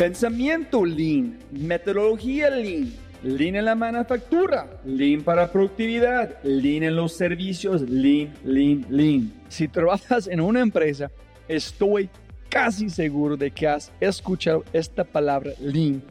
Pensamiento 0.00 0.82
Lean, 0.82 1.38
metodología 1.50 2.48
Lean, 2.48 2.90
Lean 3.22 3.56
en 3.56 3.66
la 3.66 3.74
manufactura, 3.74 4.80
Lean 4.82 5.20
para 5.20 5.52
productividad, 5.52 6.42
Lean 6.42 6.84
en 6.84 6.96
los 6.96 7.12
servicios, 7.12 7.82
Lean, 7.82 8.32
Lean, 8.42 8.86
Lean. 8.88 9.30
Si 9.50 9.68
trabajas 9.68 10.26
en 10.26 10.40
una 10.40 10.60
empresa, 10.60 11.10
estoy 11.46 12.08
casi 12.48 12.88
seguro 12.88 13.36
de 13.36 13.50
que 13.50 13.68
has 13.68 13.92
escuchado 14.00 14.64
esta 14.72 15.04
palabra 15.04 15.52
Lean 15.60 16.02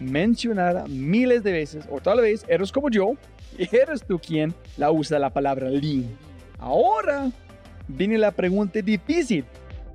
mencionada 0.00 0.86
miles 0.88 1.42
de 1.42 1.52
veces, 1.52 1.84
o 1.90 2.00
tal 2.00 2.22
vez 2.22 2.46
eres 2.48 2.72
como 2.72 2.88
yo 2.88 3.16
y 3.58 3.68
eres 3.76 4.02
tú 4.02 4.18
quien 4.18 4.54
la 4.78 4.90
usa 4.90 5.18
la 5.18 5.28
palabra 5.28 5.68
Lean. 5.68 6.06
Ahora 6.58 7.30
viene 7.86 8.16
la 8.16 8.30
pregunta 8.30 8.80
difícil. 8.80 9.44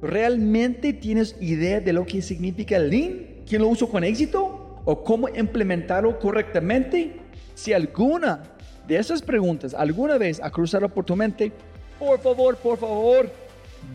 ¿Realmente 0.03 0.91
tienes 0.91 1.33
idea 1.39 1.79
de 1.79 1.93
lo 1.93 2.05
que 2.05 2.21
significa 2.21 2.77
Lean? 2.77 3.21
¿Quién 3.47 3.61
lo 3.61 3.69
usa 3.69 3.87
con 3.87 4.03
éxito? 4.03 4.81
¿O 4.83 5.01
cómo 5.01 5.29
implementarlo 5.29 6.19
correctamente? 6.19 7.13
Si 7.55 7.71
alguna 7.71 8.43
de 8.85 8.97
esas 8.97 9.21
preguntas 9.21 9.73
alguna 9.73 10.17
vez 10.17 10.41
ha 10.43 10.51
cruzado 10.51 10.89
por 10.89 11.05
tu 11.05 11.15
mente, 11.15 11.53
por 11.97 12.19
favor, 12.19 12.57
por 12.57 12.77
favor, 12.77 13.31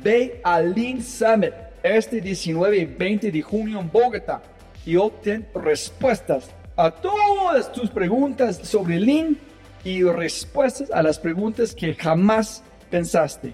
ve 0.02 0.40
al 0.44 0.74
Lean 0.74 1.02
Summit 1.02 1.52
este 1.82 2.22
19 2.22 2.78
y 2.78 2.84
20 2.86 3.30
de 3.30 3.42
junio 3.42 3.78
en 3.78 3.92
Bogotá 3.92 4.40
y 4.86 4.96
obtén 4.96 5.46
respuestas 5.54 6.48
a 6.74 6.90
todas 6.90 7.70
tus 7.70 7.90
preguntas 7.90 8.56
sobre 8.62 8.98
Lean 8.98 9.36
y 9.84 10.02
respuestas 10.04 10.90
a 10.90 11.02
las 11.02 11.18
preguntas 11.18 11.74
que 11.74 11.92
jamás 11.92 12.62
pensaste. 12.88 13.52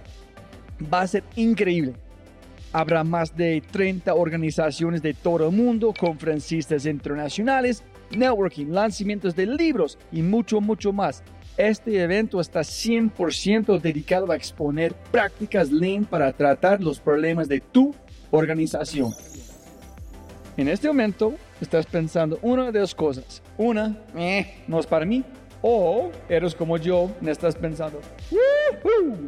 Va 0.81 1.01
a 1.01 1.07
ser 1.09 1.25
increíble. 1.35 2.04
Habrá 2.75 3.05
más 3.05 3.37
de 3.37 3.63
30 3.71 4.13
organizaciones 4.15 5.01
de 5.01 5.15
todo 5.15 5.49
el 5.49 5.57
mundo, 5.57 5.95
conferencistas 5.97 6.87
internacionales, 6.87 7.85
networking, 8.11 8.67
lanzamientos 8.67 9.37
de 9.37 9.47
libros 9.47 9.97
y 10.11 10.23
mucho, 10.23 10.61
mucho 10.61 10.93
más. 10.93 11.23
Este 11.57 12.03
evento 12.03 12.41
está 12.41 12.63
100% 12.63 13.81
dedicado 13.81 14.33
a 14.33 14.35
exponer 14.35 14.93
prácticas 15.13 15.71
Lean 15.71 16.05
para 16.05 16.33
tratar 16.33 16.83
los 16.83 16.99
problemas 16.99 17.49
de 17.49 17.61
tu 17.61 17.95
organización. 18.33 19.13
En 20.57 20.67
este 20.67 20.89
momento 20.89 21.35
estás 21.61 21.87
pensando 21.87 22.41
una 22.43 22.73
de 22.73 22.81
dos 22.81 22.93
cosas. 22.93 23.41
Una, 23.57 23.97
eh, 24.17 24.65
no 24.67 24.81
es 24.81 24.87
para 24.87 25.05
mí. 25.05 25.23
O 25.63 26.11
eres 26.29 26.57
como 26.57 26.77
yo, 26.77 27.09
y 27.23 27.29
estás 27.29 27.55
pensando, 27.55 28.01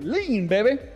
Lean, 0.02 0.48
bebé. 0.48 0.95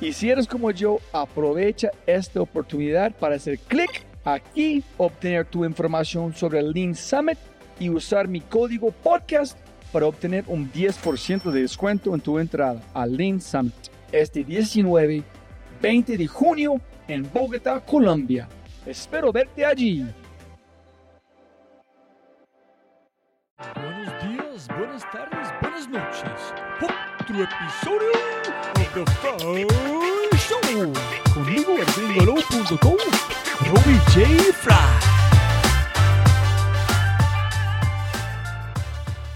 Y 0.00 0.12
si 0.12 0.30
eres 0.30 0.46
como 0.46 0.70
yo, 0.70 0.98
aprovecha 1.12 1.90
esta 2.06 2.40
oportunidad 2.40 3.12
para 3.12 3.36
hacer 3.36 3.58
clic 3.58 4.04
aquí, 4.24 4.82
obtener 4.96 5.46
tu 5.46 5.64
información 5.64 6.34
sobre 6.34 6.58
el 6.58 6.72
Lean 6.72 6.94
Summit 6.94 7.38
y 7.78 7.90
usar 7.90 8.28
mi 8.28 8.40
código 8.40 8.90
podcast 8.90 9.58
para 9.92 10.06
obtener 10.06 10.44
un 10.48 10.70
10% 10.72 11.50
de 11.50 11.62
descuento 11.62 12.14
en 12.14 12.20
tu 12.20 12.38
entrada 12.38 12.82
al 12.92 13.16
Lean 13.16 13.40
Summit 13.40 13.94
este 14.14 14.44
19, 14.44 15.22
20 15.82 16.16
de 16.16 16.26
junio 16.26 16.80
en 17.08 17.28
Bogotá, 17.32 17.80
Colombia. 17.80 18.48
Espero 18.86 19.32
verte 19.32 19.64
allí. 19.64 20.06
Buenos 23.74 24.22
días, 24.22 24.68
buenas 24.68 25.10
tardes, 25.10 25.48
buenas 25.60 25.88
noches. 25.88 26.54
Otro 26.80 27.42
episodio 27.42 28.12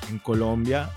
En 0.09 0.19
Colombia 0.21 0.91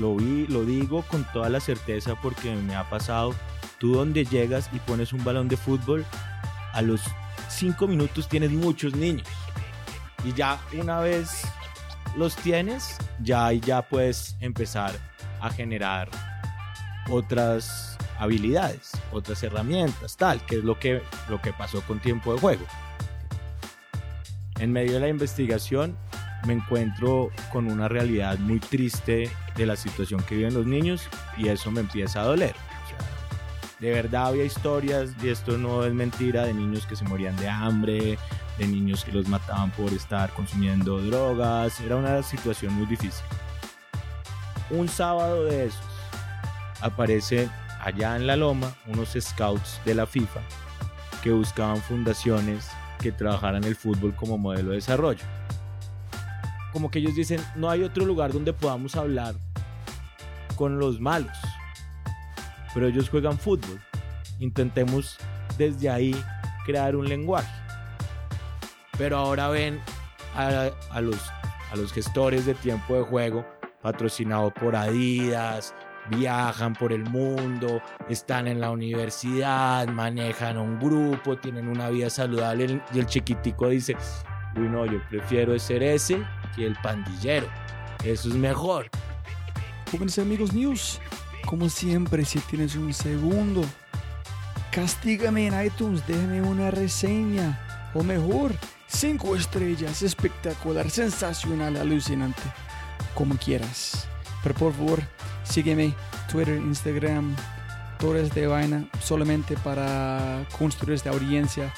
lo 0.00 0.16
vi, 0.16 0.48
lo 0.48 0.64
digo 0.64 1.02
con 1.02 1.24
toda 1.32 1.48
la 1.48 1.60
certeza 1.60 2.16
porque 2.20 2.54
me 2.56 2.74
ha 2.74 2.90
pasado. 2.90 3.36
Tú 3.78 3.94
donde 3.94 4.24
llegas 4.24 4.68
y 4.72 4.80
pones 4.80 5.12
un 5.12 5.22
balón 5.22 5.46
de 5.46 5.56
fútbol, 5.56 6.04
a 6.72 6.82
los 6.82 7.02
cinco 7.48 7.86
minutos 7.86 8.28
tienes 8.28 8.50
muchos 8.50 8.96
niños. 8.96 9.28
Y 10.24 10.32
ya 10.32 10.58
una 10.72 10.98
vez 10.98 11.42
los 12.16 12.34
tienes, 12.34 12.96
ya 13.22 13.46
ahí 13.46 13.60
ya 13.60 13.82
puedes 13.82 14.36
empezar 14.40 14.92
a 15.40 15.50
generar 15.50 16.08
otras 17.08 17.97
habilidades, 18.18 18.92
otras 19.12 19.42
herramientas, 19.42 20.16
tal, 20.16 20.44
que 20.44 20.58
es 20.58 20.64
lo 20.64 20.78
que, 20.78 21.02
lo 21.28 21.40
que 21.40 21.52
pasó 21.52 21.82
con 21.82 22.00
tiempo 22.00 22.34
de 22.34 22.40
juego. 22.40 22.64
En 24.58 24.72
medio 24.72 24.94
de 24.94 25.00
la 25.00 25.08
investigación 25.08 25.96
me 26.46 26.52
encuentro 26.54 27.30
con 27.52 27.70
una 27.70 27.88
realidad 27.88 28.38
muy 28.38 28.60
triste 28.60 29.30
de 29.56 29.66
la 29.66 29.76
situación 29.76 30.22
que 30.22 30.36
viven 30.36 30.54
los 30.54 30.66
niños 30.66 31.08
y 31.36 31.48
eso 31.48 31.70
me 31.70 31.80
empieza 31.80 32.20
a 32.20 32.24
doler. 32.24 32.54
De 33.78 33.92
verdad 33.92 34.26
había 34.26 34.42
historias, 34.42 35.10
y 35.22 35.28
esto 35.28 35.56
no 35.56 35.84
es 35.84 35.94
mentira, 35.94 36.44
de 36.44 36.52
niños 36.52 36.84
que 36.84 36.96
se 36.96 37.04
morían 37.04 37.36
de 37.36 37.48
hambre, 37.48 38.18
de 38.58 38.66
niños 38.66 39.04
que 39.04 39.12
los 39.12 39.28
mataban 39.28 39.70
por 39.70 39.92
estar 39.92 40.32
consumiendo 40.34 41.00
drogas, 41.00 41.78
era 41.80 41.94
una 41.94 42.22
situación 42.24 42.74
muy 42.74 42.86
difícil. 42.86 43.22
Un 44.70 44.88
sábado 44.88 45.44
de 45.44 45.66
esos 45.66 45.80
aparece 46.80 47.48
allá 47.80 48.16
en 48.16 48.26
la 48.26 48.36
loma 48.36 48.74
unos 48.86 49.16
scouts 49.18 49.80
de 49.84 49.94
la 49.94 50.06
FIFA 50.06 50.40
que 51.22 51.32
buscaban 51.32 51.78
fundaciones 51.78 52.70
que 53.00 53.12
trabajaran 53.12 53.64
el 53.64 53.76
fútbol 53.76 54.14
como 54.14 54.38
modelo 54.38 54.70
de 54.70 54.76
desarrollo. 54.76 55.24
Como 56.72 56.90
que 56.90 56.98
ellos 56.98 57.14
dicen, 57.14 57.40
no 57.56 57.70
hay 57.70 57.82
otro 57.82 58.04
lugar 58.04 58.32
donde 58.32 58.52
podamos 58.52 58.96
hablar 58.96 59.34
con 60.56 60.78
los 60.78 61.00
malos, 61.00 61.36
pero 62.74 62.86
ellos 62.86 63.08
juegan 63.08 63.38
fútbol. 63.38 63.80
Intentemos 64.38 65.18
desde 65.56 65.88
ahí 65.88 66.24
crear 66.64 66.94
un 66.96 67.08
lenguaje. 67.08 67.52
Pero 68.96 69.18
ahora 69.18 69.48
ven 69.48 69.80
a, 70.34 71.00
los, 71.00 71.18
a 71.72 71.76
los 71.76 71.92
gestores 71.92 72.46
de 72.46 72.54
tiempo 72.54 72.94
de 72.94 73.02
juego 73.02 73.44
patrocinado 73.82 74.52
por 74.52 74.76
Adidas, 74.76 75.74
viajan 76.10 76.74
por 76.74 76.92
el 76.92 77.04
mundo, 77.04 77.80
están 78.08 78.46
en 78.48 78.60
la 78.60 78.70
universidad, 78.70 79.86
manejan 79.88 80.58
un 80.58 80.78
grupo, 80.78 81.36
tienen 81.36 81.68
una 81.68 81.88
vida 81.88 82.10
saludable 82.10 82.80
y 82.92 82.98
el 82.98 83.06
chiquitico 83.06 83.68
dice, 83.68 83.96
uy 84.56 84.68
no, 84.68 84.86
yo 84.86 85.00
prefiero 85.08 85.58
ser 85.58 85.82
ese 85.82 86.22
que 86.54 86.66
el 86.66 86.76
pandillero, 86.82 87.48
eso 88.04 88.28
es 88.28 88.34
mejor. 88.34 88.88
Jóvenes 89.90 90.18
amigos 90.18 90.52
míos, 90.52 91.00
como 91.46 91.68
siempre, 91.68 92.24
si 92.24 92.40
tienes 92.40 92.76
un 92.76 92.92
segundo, 92.92 93.64
castígame 94.70 95.46
en 95.46 95.66
iTunes, 95.66 96.06
déjame 96.06 96.42
una 96.42 96.70
reseña, 96.70 97.90
o 97.94 98.02
mejor, 98.02 98.52
cinco 98.86 99.34
estrellas, 99.34 100.02
espectacular, 100.02 100.90
sensacional, 100.90 101.76
alucinante, 101.76 102.42
como 103.14 103.36
quieras. 103.36 104.06
Pero 104.42 104.54
por 104.54 104.72
favor, 104.74 105.02
sígueme, 105.48 105.94
Twitter, 106.30 106.56
Instagram, 106.56 107.34
todo 107.98 108.14
de 108.14 108.46
vaina, 108.46 108.88
solamente 109.00 109.56
para 109.56 110.46
construir 110.56 110.94
esta 110.94 111.10
audiencia 111.10 111.72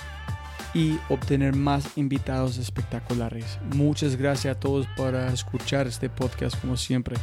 y 0.75 0.99
obtener 1.09 1.57
más 1.57 1.97
invitados 1.97 2.59
espectaculares. 2.59 3.59
Muchas 3.75 4.17
gracias 4.17 4.57
a 4.57 4.61
todos 4.61 4.87
por 4.97 5.15
escuchar 5.15 5.87
este 5.87 6.09
podcast 6.09 6.61
como 6.61 6.77
siempre. 6.77 7.17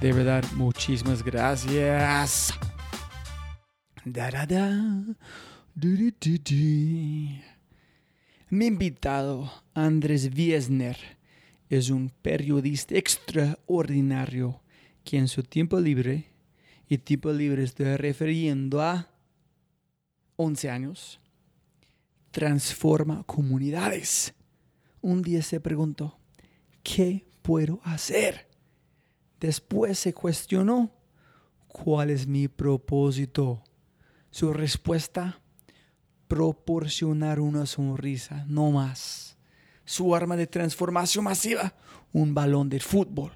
De 0.00 0.12
verdad, 0.12 0.44
muchísimas 0.54 1.22
gracias. 1.22 2.54
Da, 4.04 4.30
da, 4.30 4.46
da. 4.46 4.70
Du, 5.74 5.96
du, 5.96 6.38
du. 6.38 7.40
Mi 8.50 8.66
invitado, 8.66 9.50
Andrés 9.74 10.30
Wiesner, 10.34 10.96
es 11.68 11.90
un 11.90 12.10
periodista 12.22 12.94
extraordinario 12.94 14.60
que 15.04 15.18
en 15.18 15.28
su 15.28 15.42
tiempo 15.42 15.78
libre, 15.78 16.30
y 16.88 16.98
tiempo 16.98 17.32
libre 17.32 17.62
estoy 17.62 17.96
refiriendo 17.96 18.82
a 18.82 19.10
11 20.36 20.70
años, 20.70 21.20
transforma 22.30 23.22
comunidades. 23.24 24.34
Un 25.00 25.22
día 25.22 25.42
se 25.42 25.60
preguntó, 25.60 26.18
¿qué 26.82 27.26
puedo 27.42 27.80
hacer? 27.84 28.48
Después 29.40 29.98
se 29.98 30.12
cuestionó, 30.12 30.90
¿cuál 31.68 32.10
es 32.10 32.26
mi 32.26 32.48
propósito? 32.48 33.62
Su 34.30 34.52
respuesta, 34.52 35.40
proporcionar 36.28 37.40
una 37.40 37.66
sonrisa, 37.66 38.44
no 38.48 38.70
más. 38.70 39.36
Su 39.84 40.14
arma 40.14 40.36
de 40.36 40.46
transformación 40.46 41.24
masiva, 41.24 41.74
un 42.12 42.34
balón 42.34 42.68
de 42.70 42.80
fútbol. 42.80 43.32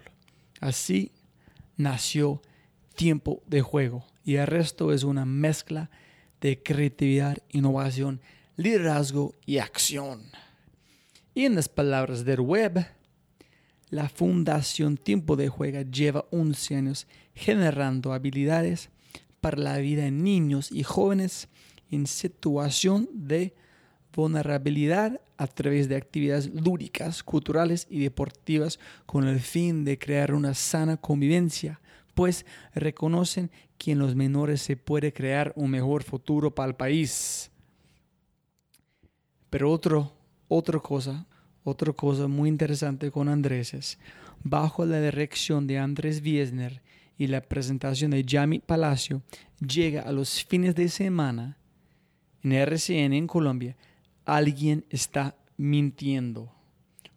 Así 0.61 1.13
nació 1.79 2.43
tiempo 2.95 3.43
de 3.47 3.63
juego 3.63 4.05
y 4.25 4.35
el 4.35 4.47
resto 4.47 4.93
es 4.93 5.05
una 5.05 5.25
mezcla 5.25 5.89
de 6.43 6.63
creatividad, 6.63 7.39
innovación, 7.51 8.21
liderazgo 8.57 9.35
y 9.47 9.59
acción. 9.59 10.25
Y 11.35 11.47
en 11.47 11.55
las 11.55 11.69
palabras 11.69 12.25
del 12.25 12.41
web, 12.41 12.87
la 13.91 14.09
Fundación 14.09 14.97
Tiempo 14.97 15.37
de 15.37 15.49
Juega 15.49 15.83
lleva 15.83 16.27
11 16.31 16.77
años 16.77 17.07
generando 17.35 18.13
habilidades 18.13 18.91
para 19.41 19.57
la 19.57 19.79
vida 19.79 20.07
en 20.07 20.23
niños 20.23 20.71
y 20.73 20.83
jóvenes 20.83 21.49
en 21.91 22.07
situación 22.07 23.09
de 23.13 23.55
vulnerabilidad 24.13 25.21
a 25.39 25.47
través 25.47 25.89
de 25.89 25.97
actividades 25.97 26.53
lúdicas, 26.53 27.23
culturales 27.23 27.87
y 27.89 28.01
deportivas 28.01 28.79
con 29.07 29.27
el 29.27 29.41
fin 29.41 29.85
de 29.85 29.99
crear 29.99 30.35
una 30.35 30.53
sana 30.53 30.97
convivencia, 30.97 31.81
pues 32.15 32.45
reconocen 32.75 33.51
que 33.79 33.93
en 33.93 34.01
los 34.01 34.17
menores 34.17 34.61
se 34.61 34.77
puede 34.77 35.13
crear 35.13 35.53
un 35.55 35.71
mejor 35.71 36.03
futuro 36.03 36.53
para 36.53 36.71
el 36.71 36.75
país. 36.75 37.51
Pero 39.49 39.71
otro, 39.71 40.13
otra 40.49 40.81
cosa, 40.81 41.27
otra 41.63 41.93
cosa 41.93 42.27
muy 42.27 42.49
interesante 42.49 43.11
con 43.13 43.29
Andrés 43.29 43.73
es, 43.73 43.99
bajo 44.43 44.85
la 44.85 45.01
dirección 45.01 45.69
de 45.69 45.79
Andrés 45.79 46.21
Wiesner 46.21 46.83
y 47.17 47.29
la 47.29 47.41
presentación 47.41 48.11
de 48.11 48.25
Jamie 48.29 48.61
Palacio, 48.61 49.23
llega 49.61 50.03
a 50.03 50.13
los 50.13 50.45
fines 50.45 50.75
de 50.75 50.89
semana 50.89 51.57
en 52.43 52.53
RCN 52.53 53.13
en 53.13 53.27
Colombia, 53.27 53.77
alguien 54.29 54.85
está 54.91 55.35
mintiendo. 55.57 56.53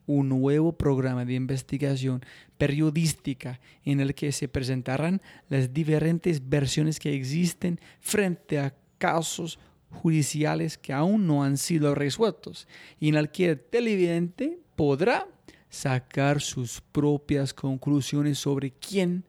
Un 0.07 0.29
nuevo 0.29 0.71
programa 0.71 1.25
de 1.25 1.33
investigación 1.33 2.21
periodística 2.57 3.59
en 3.83 3.99
el 3.99 4.15
que 4.15 4.31
se 4.31 4.47
presentarán 4.47 5.21
las 5.49 5.73
diferentes 5.73 6.49
versiones 6.49 6.99
que 6.99 7.13
existen 7.13 7.79
frente 7.99 8.59
a 8.59 8.73
casos 8.97 9.59
judiciales 9.89 10.77
que 10.77 10.93
aún 10.93 11.27
no 11.27 11.43
han 11.43 11.57
sido 11.57 11.95
resueltos 11.95 12.67
y 12.99 13.09
en 13.09 13.15
el 13.15 13.29
que 13.29 13.49
el 13.49 13.59
televidente 13.59 14.59
podrá 14.75 15.27
sacar 15.69 16.41
sus 16.41 16.81
propias 16.91 17.53
conclusiones 17.53 18.39
sobre 18.39 18.71
quién 18.71 19.25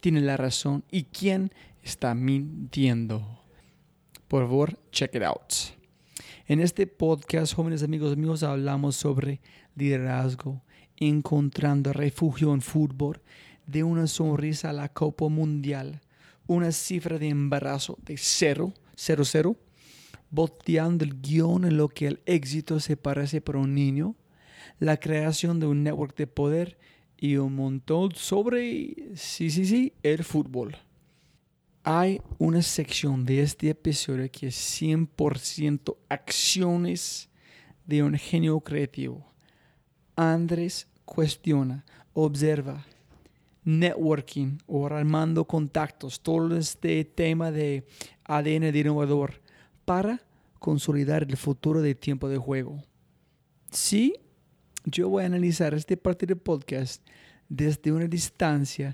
tiene 0.00 0.20
la 0.20 0.36
razón 0.36 0.84
y 0.90 1.04
quién 1.04 1.50
está 1.82 2.14
mintiendo. 2.14 3.42
Por 4.28 4.44
favor, 4.44 4.78
check 4.90 5.14
it 5.14 5.22
out. 5.22 5.65
En 6.48 6.60
este 6.60 6.86
podcast, 6.86 7.54
jóvenes 7.54 7.82
amigos 7.82 8.16
míos, 8.16 8.44
hablamos 8.44 8.94
sobre 8.94 9.40
liderazgo, 9.74 10.62
encontrando 10.96 11.92
refugio 11.92 12.54
en 12.54 12.60
fútbol, 12.60 13.20
de 13.66 13.82
una 13.82 14.06
sonrisa 14.06 14.70
a 14.70 14.72
la 14.72 14.88
Copa 14.88 15.26
Mundial, 15.26 16.02
una 16.46 16.70
cifra 16.70 17.18
de 17.18 17.30
embarazo 17.30 17.98
de 18.04 18.16
cero, 18.16 18.72
cero, 18.94 19.24
cero, 19.24 19.56
volteando 20.30 21.02
el 21.02 21.20
guion 21.20 21.64
en 21.64 21.76
lo 21.76 21.88
que 21.88 22.06
el 22.06 22.20
éxito 22.26 22.78
se 22.78 22.96
parece 22.96 23.40
para 23.40 23.58
un 23.58 23.74
niño, 23.74 24.14
la 24.78 24.98
creación 24.98 25.58
de 25.58 25.66
un 25.66 25.82
network 25.82 26.16
de 26.16 26.28
poder 26.28 26.78
y 27.16 27.38
un 27.38 27.56
montón 27.56 28.14
sobre, 28.14 28.94
sí, 29.16 29.50
sí, 29.50 29.66
sí, 29.66 29.94
el 30.04 30.22
fútbol. 30.22 30.76
Hay 31.88 32.20
una 32.38 32.62
sección 32.62 33.24
de 33.24 33.42
este 33.42 33.70
episodio 33.70 34.28
que 34.32 34.48
es 34.48 34.82
100% 34.82 35.96
acciones 36.08 37.28
de 37.86 38.02
un 38.02 38.14
genio 38.14 38.58
creativo. 38.58 39.24
Andrés 40.16 40.88
cuestiona, 41.04 41.84
observa, 42.12 42.84
networking 43.62 44.58
o 44.66 44.84
armando 44.84 45.44
contactos, 45.44 46.20
todo 46.20 46.56
este 46.56 47.04
tema 47.04 47.52
de 47.52 47.86
ADN 48.24 48.72
de 48.72 48.78
innovador 48.80 49.40
para 49.84 50.20
consolidar 50.58 51.22
el 51.22 51.36
futuro 51.36 51.82
del 51.82 51.96
tiempo 51.96 52.28
de 52.28 52.38
juego. 52.38 52.82
Sí, 53.70 54.12
yo 54.84 55.08
voy 55.08 55.22
a 55.22 55.26
analizar 55.26 55.72
este 55.72 55.96
parte 55.96 56.26
del 56.26 56.38
podcast 56.38 57.06
desde 57.48 57.92
una 57.92 58.08
distancia. 58.08 58.92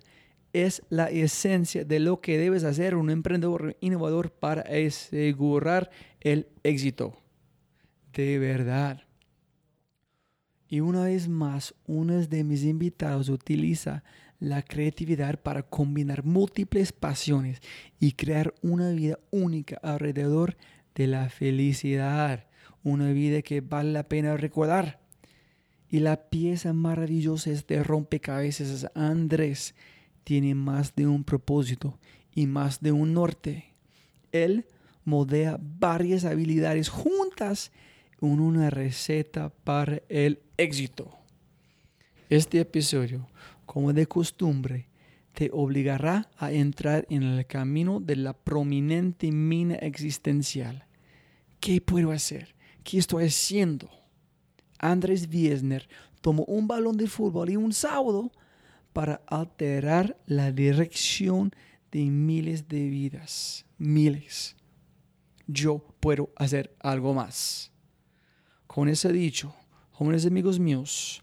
Es 0.52 0.82
la 0.90 1.06
esencia 1.06 1.84
de 1.84 1.98
lo 1.98 2.20
que 2.20 2.38
debes 2.38 2.64
hacer 2.64 2.94
un 2.94 3.10
emprendedor 3.10 3.76
innovador 3.80 4.30
para 4.32 4.62
asegurar 4.62 5.90
el 6.20 6.48
éxito. 6.62 7.16
De 8.12 8.38
verdad. 8.38 9.02
Y 10.68 10.80
una 10.80 11.04
vez 11.04 11.28
más, 11.28 11.74
uno 11.86 12.18
de 12.18 12.44
mis 12.44 12.64
invitados 12.64 13.28
utiliza 13.28 14.02
la 14.42 14.62
creatividad 14.62 15.38
para 15.38 15.62
combinar 15.62 16.24
múltiples 16.24 16.92
pasiones 16.92 17.60
y 18.00 18.12
crear 18.12 18.52
una 18.60 18.90
vida 18.90 19.18
única 19.30 19.78
alrededor 19.82 20.56
de 20.94 21.06
la 21.06 21.28
felicidad. 21.28 22.46
Una 22.82 23.12
vida 23.12 23.42
que 23.42 23.60
vale 23.60 23.92
la 23.92 24.08
pena 24.08 24.36
recordar. 24.36 25.00
Y 25.88 26.00
la 26.00 26.28
pieza 26.28 26.72
maravillosa 26.72 27.50
de 27.50 27.56
este 27.56 27.84
rompecabezas 27.84 28.68
es 28.68 28.86
Andrés. 28.94 29.74
Tiene 30.24 30.54
más 30.54 30.94
de 30.94 31.06
un 31.06 31.24
propósito 31.24 31.98
y 32.34 32.46
más 32.46 32.80
de 32.80 32.92
un 32.92 33.14
norte. 33.14 33.74
Él 34.30 34.66
modea 35.04 35.58
varias 35.60 36.24
habilidades 36.24 36.88
juntas 36.88 37.72
en 38.20 38.40
una 38.40 38.70
receta 38.70 39.50
para 39.64 40.00
el 40.08 40.40
éxito. 40.56 41.10
Este 42.28 42.60
episodio, 42.60 43.28
como 43.66 43.92
de 43.92 44.06
costumbre, 44.06 44.88
te 45.34 45.50
obligará 45.52 46.30
a 46.36 46.52
entrar 46.52 47.06
en 47.10 47.22
el 47.22 47.46
camino 47.46 48.00
de 48.00 48.16
la 48.16 48.32
prominente 48.32 49.32
mina 49.32 49.74
existencial. 49.76 50.86
¿Qué 51.58 51.80
puedo 51.80 52.12
hacer? 52.12 52.54
¿Qué 52.84 52.98
estoy 52.98 53.26
haciendo? 53.26 53.90
Andrés 54.78 55.28
Wiesner 55.32 55.88
tomó 56.20 56.44
un 56.44 56.66
balón 56.66 56.96
de 56.96 57.06
fútbol 57.06 57.50
y 57.50 57.56
un 57.56 57.72
sábado 57.72 58.32
para 58.92 59.22
alterar 59.26 60.18
la 60.26 60.52
dirección 60.52 61.52
de 61.90 62.04
miles 62.06 62.68
de 62.68 62.88
vidas. 62.88 63.66
Miles. 63.78 64.56
Yo 65.46 65.84
puedo 66.00 66.30
hacer 66.36 66.74
algo 66.80 67.14
más. 67.14 67.72
Con 68.66 68.88
ese 68.88 69.12
dicho, 69.12 69.54
jóvenes 69.90 70.26
amigos 70.26 70.58
míos, 70.58 71.22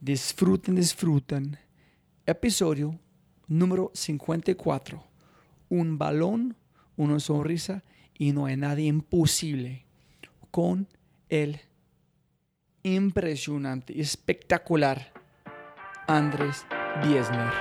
disfruten, 0.00 0.74
disfruten. 0.74 1.58
Episodio 2.24 2.98
número 3.46 3.90
54. 3.94 5.02
Un 5.70 5.98
balón, 5.98 6.56
una 6.96 7.20
sonrisa 7.20 7.84
y 8.16 8.32
no 8.32 8.46
hay 8.46 8.56
nada 8.56 8.80
imposible 8.80 9.86
con 10.50 10.88
el 11.28 11.60
impresionante, 12.82 14.00
espectacular 14.00 15.12
Andrés 16.06 16.64
Biesner. 17.04 17.52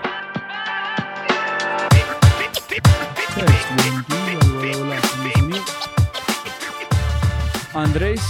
Andrés, 7.73 8.21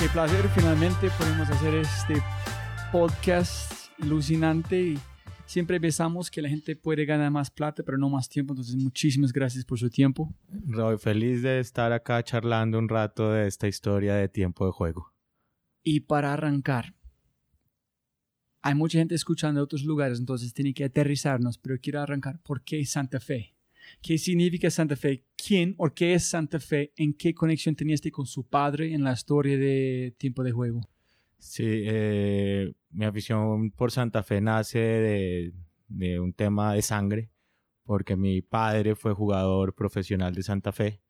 qué 0.00 0.08
placer, 0.08 0.48
finalmente 0.54 1.10
podemos 1.18 1.50
hacer 1.50 1.74
este 1.74 2.22
podcast 2.92 3.90
alucinante 4.00 4.80
y 4.80 4.98
siempre 5.46 5.80
pensamos 5.80 6.30
que 6.30 6.40
la 6.40 6.48
gente 6.48 6.76
puede 6.76 7.04
ganar 7.04 7.30
más 7.30 7.50
plata, 7.50 7.82
pero 7.82 7.98
no 7.98 8.08
más 8.08 8.28
tiempo, 8.28 8.52
entonces 8.52 8.76
muchísimas 8.76 9.32
gracias 9.32 9.64
por 9.64 9.78
su 9.78 9.90
tiempo. 9.90 10.32
Roy, 10.66 10.98
feliz 10.98 11.42
de 11.42 11.58
estar 11.58 11.92
acá 11.92 12.22
charlando 12.22 12.78
un 12.78 12.88
rato 12.88 13.32
de 13.32 13.48
esta 13.48 13.66
historia 13.66 14.14
de 14.14 14.28
tiempo 14.28 14.66
de 14.66 14.72
juego. 14.72 15.12
Y 15.82 16.00
para 16.00 16.32
arrancar, 16.32 16.94
hay 18.64 18.74
mucha 18.74 18.98
gente 18.98 19.14
escuchando 19.14 19.60
de 19.60 19.64
otros 19.64 19.84
lugares, 19.84 20.18
entonces 20.18 20.54
tiene 20.54 20.72
que 20.72 20.84
aterrizarnos, 20.84 21.58
pero 21.58 21.78
quiero 21.78 22.00
arrancar. 22.00 22.40
¿Por 22.42 22.64
qué 22.64 22.82
Santa 22.86 23.20
Fe? 23.20 23.54
¿Qué 24.00 24.16
significa 24.16 24.70
Santa 24.70 24.96
Fe? 24.96 25.26
¿Quién 25.36 25.74
o 25.76 25.92
qué 25.92 26.14
es 26.14 26.24
Santa 26.24 26.58
Fe? 26.58 26.90
¿En 26.96 27.12
qué 27.12 27.34
conexión 27.34 27.76
tenías 27.76 28.00
con 28.10 28.24
su 28.24 28.48
padre 28.48 28.94
en 28.94 29.04
la 29.04 29.12
historia 29.12 29.58
de 29.58 30.14
tiempo 30.16 30.42
de 30.42 30.52
juego? 30.52 30.80
Sí, 31.36 31.62
eh, 31.66 32.72
mi 32.88 33.04
afición 33.04 33.70
por 33.70 33.92
Santa 33.92 34.22
Fe 34.22 34.40
nace 34.40 34.78
de, 34.78 35.52
de 35.88 36.18
un 36.18 36.32
tema 36.32 36.72
de 36.72 36.80
sangre, 36.80 37.30
porque 37.84 38.16
mi 38.16 38.40
padre 38.40 38.94
fue 38.94 39.12
jugador 39.12 39.74
profesional 39.74 40.34
de 40.34 40.42
Santa 40.42 40.72
Fe. 40.72 41.02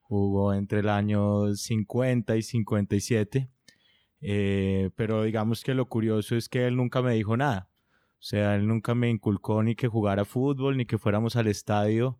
Jugó 0.00 0.54
entre 0.54 0.80
el 0.80 0.88
año 0.88 1.54
50 1.54 2.34
y 2.34 2.40
57 2.40 3.50
eh, 4.26 4.88
pero 4.96 5.22
digamos 5.24 5.62
que 5.62 5.74
lo 5.74 5.86
curioso 5.86 6.34
es 6.34 6.48
que 6.48 6.66
él 6.66 6.76
nunca 6.76 7.02
me 7.02 7.12
dijo 7.12 7.36
nada. 7.36 7.68
O 8.14 8.22
sea, 8.26 8.54
él 8.54 8.66
nunca 8.66 8.94
me 8.94 9.10
inculcó 9.10 9.62
ni 9.62 9.74
que 9.74 9.86
jugara 9.86 10.24
fútbol, 10.24 10.78
ni 10.78 10.86
que 10.86 10.96
fuéramos 10.96 11.36
al 11.36 11.46
estadio, 11.46 12.18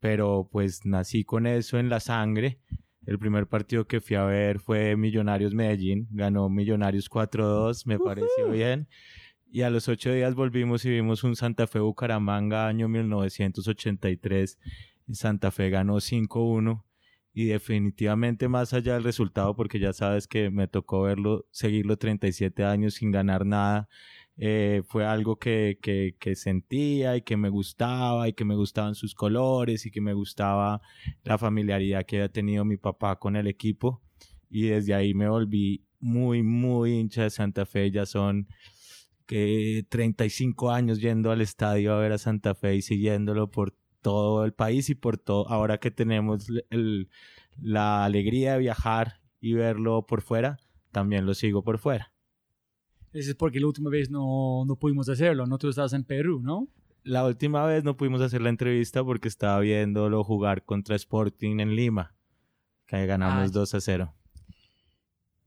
pero 0.00 0.48
pues 0.50 0.86
nací 0.86 1.24
con 1.24 1.46
eso 1.46 1.78
en 1.78 1.90
la 1.90 2.00
sangre. 2.00 2.58
El 3.04 3.18
primer 3.18 3.48
partido 3.48 3.86
que 3.86 4.00
fui 4.00 4.16
a 4.16 4.24
ver 4.24 4.60
fue 4.60 4.96
Millonarios 4.96 5.52
Medellín, 5.52 6.08
ganó 6.10 6.48
Millonarios 6.48 7.10
4-2, 7.10 7.84
me 7.84 7.98
pareció 7.98 8.48
bien. 8.50 8.88
Y 9.50 9.60
a 9.60 9.68
los 9.68 9.88
ocho 9.88 10.10
días 10.10 10.34
volvimos 10.34 10.86
y 10.86 10.90
vimos 10.90 11.22
un 11.22 11.36
Santa 11.36 11.66
Fe 11.66 11.80
Bucaramanga 11.80 12.66
año 12.66 12.88
1983. 12.88 14.58
Santa 15.10 15.50
Fe 15.50 15.68
ganó 15.68 15.96
5-1 15.96 16.82
y 17.34 17.46
definitivamente 17.46 18.48
más 18.48 18.74
allá 18.74 18.94
del 18.94 19.04
resultado, 19.04 19.56
porque 19.56 19.78
ya 19.78 19.92
sabes 19.92 20.26
que 20.28 20.50
me 20.50 20.68
tocó 20.68 21.02
verlo, 21.02 21.46
seguirlo 21.50 21.96
37 21.96 22.64
años 22.64 22.94
sin 22.94 23.10
ganar 23.10 23.46
nada, 23.46 23.88
eh, 24.36 24.82
fue 24.86 25.04
algo 25.06 25.36
que, 25.38 25.78
que, 25.80 26.16
que, 26.18 26.34
sentía 26.36 27.16
y 27.16 27.22
que 27.22 27.36
me 27.36 27.48
gustaba 27.48 28.28
y 28.28 28.32
que 28.32 28.44
me 28.44 28.54
gustaban 28.54 28.94
sus 28.94 29.14
colores 29.14 29.84
y 29.86 29.90
que 29.90 30.00
me 30.00 30.14
gustaba 30.14 30.80
la 31.22 31.38
familiaridad 31.38 32.04
que 32.06 32.16
había 32.16 32.32
tenido 32.32 32.64
mi 32.64 32.76
papá 32.78 33.18
con 33.18 33.36
el 33.36 33.46
equipo 33.46 34.02
y 34.50 34.68
desde 34.68 34.94
ahí 34.94 35.14
me 35.14 35.28
volví 35.28 35.84
muy, 36.00 36.42
muy 36.42 36.92
hincha 36.92 37.22
de 37.22 37.30
Santa 37.30 37.64
Fe, 37.64 37.90
ya 37.90 38.06
son 38.06 38.48
que 39.26 39.86
35 39.88 40.70
años 40.70 41.00
yendo 41.00 41.30
al 41.30 41.40
estadio 41.40 41.94
a 41.94 41.98
ver 41.98 42.12
a 42.12 42.18
Santa 42.18 42.54
Fe 42.54 42.76
y 42.76 42.82
siguiéndolo 42.82 43.50
por 43.50 43.74
todo 44.02 44.44
el 44.44 44.52
país 44.52 44.90
y 44.90 44.94
por 44.94 45.16
todo, 45.16 45.48
ahora 45.48 45.78
que 45.78 45.90
tenemos 45.90 46.48
el, 46.70 47.08
la 47.60 48.04
alegría 48.04 48.54
de 48.54 48.58
viajar 48.58 49.20
y 49.40 49.54
verlo 49.54 50.06
por 50.06 50.20
fuera, 50.20 50.58
también 50.90 51.24
lo 51.24 51.34
sigo 51.34 51.62
por 51.62 51.78
fuera. 51.78 52.12
Eso 53.12 53.30
es 53.30 53.36
porque 53.36 53.60
la 53.60 53.66
última 53.66 53.90
vez 53.90 54.10
no, 54.10 54.64
no 54.66 54.76
pudimos 54.76 55.08
hacerlo, 55.08 55.46
¿no? 55.46 55.58
Tú 55.58 55.68
estabas 55.68 55.92
en 55.92 56.04
Perú, 56.04 56.40
¿no? 56.42 56.68
La 57.04 57.26
última 57.26 57.64
vez 57.66 57.84
no 57.84 57.96
pudimos 57.96 58.20
hacer 58.20 58.40
la 58.40 58.48
entrevista 58.48 59.04
porque 59.04 59.28
estaba 59.28 59.60
viéndolo 59.60 60.22
jugar 60.24 60.64
contra 60.64 60.96
Sporting 60.96 61.60
en 61.60 61.74
Lima, 61.74 62.14
que 62.86 63.06
ganamos 63.06 63.50
ah, 63.50 63.52
2 63.52 63.74
a 63.74 63.80
0. 63.80 64.14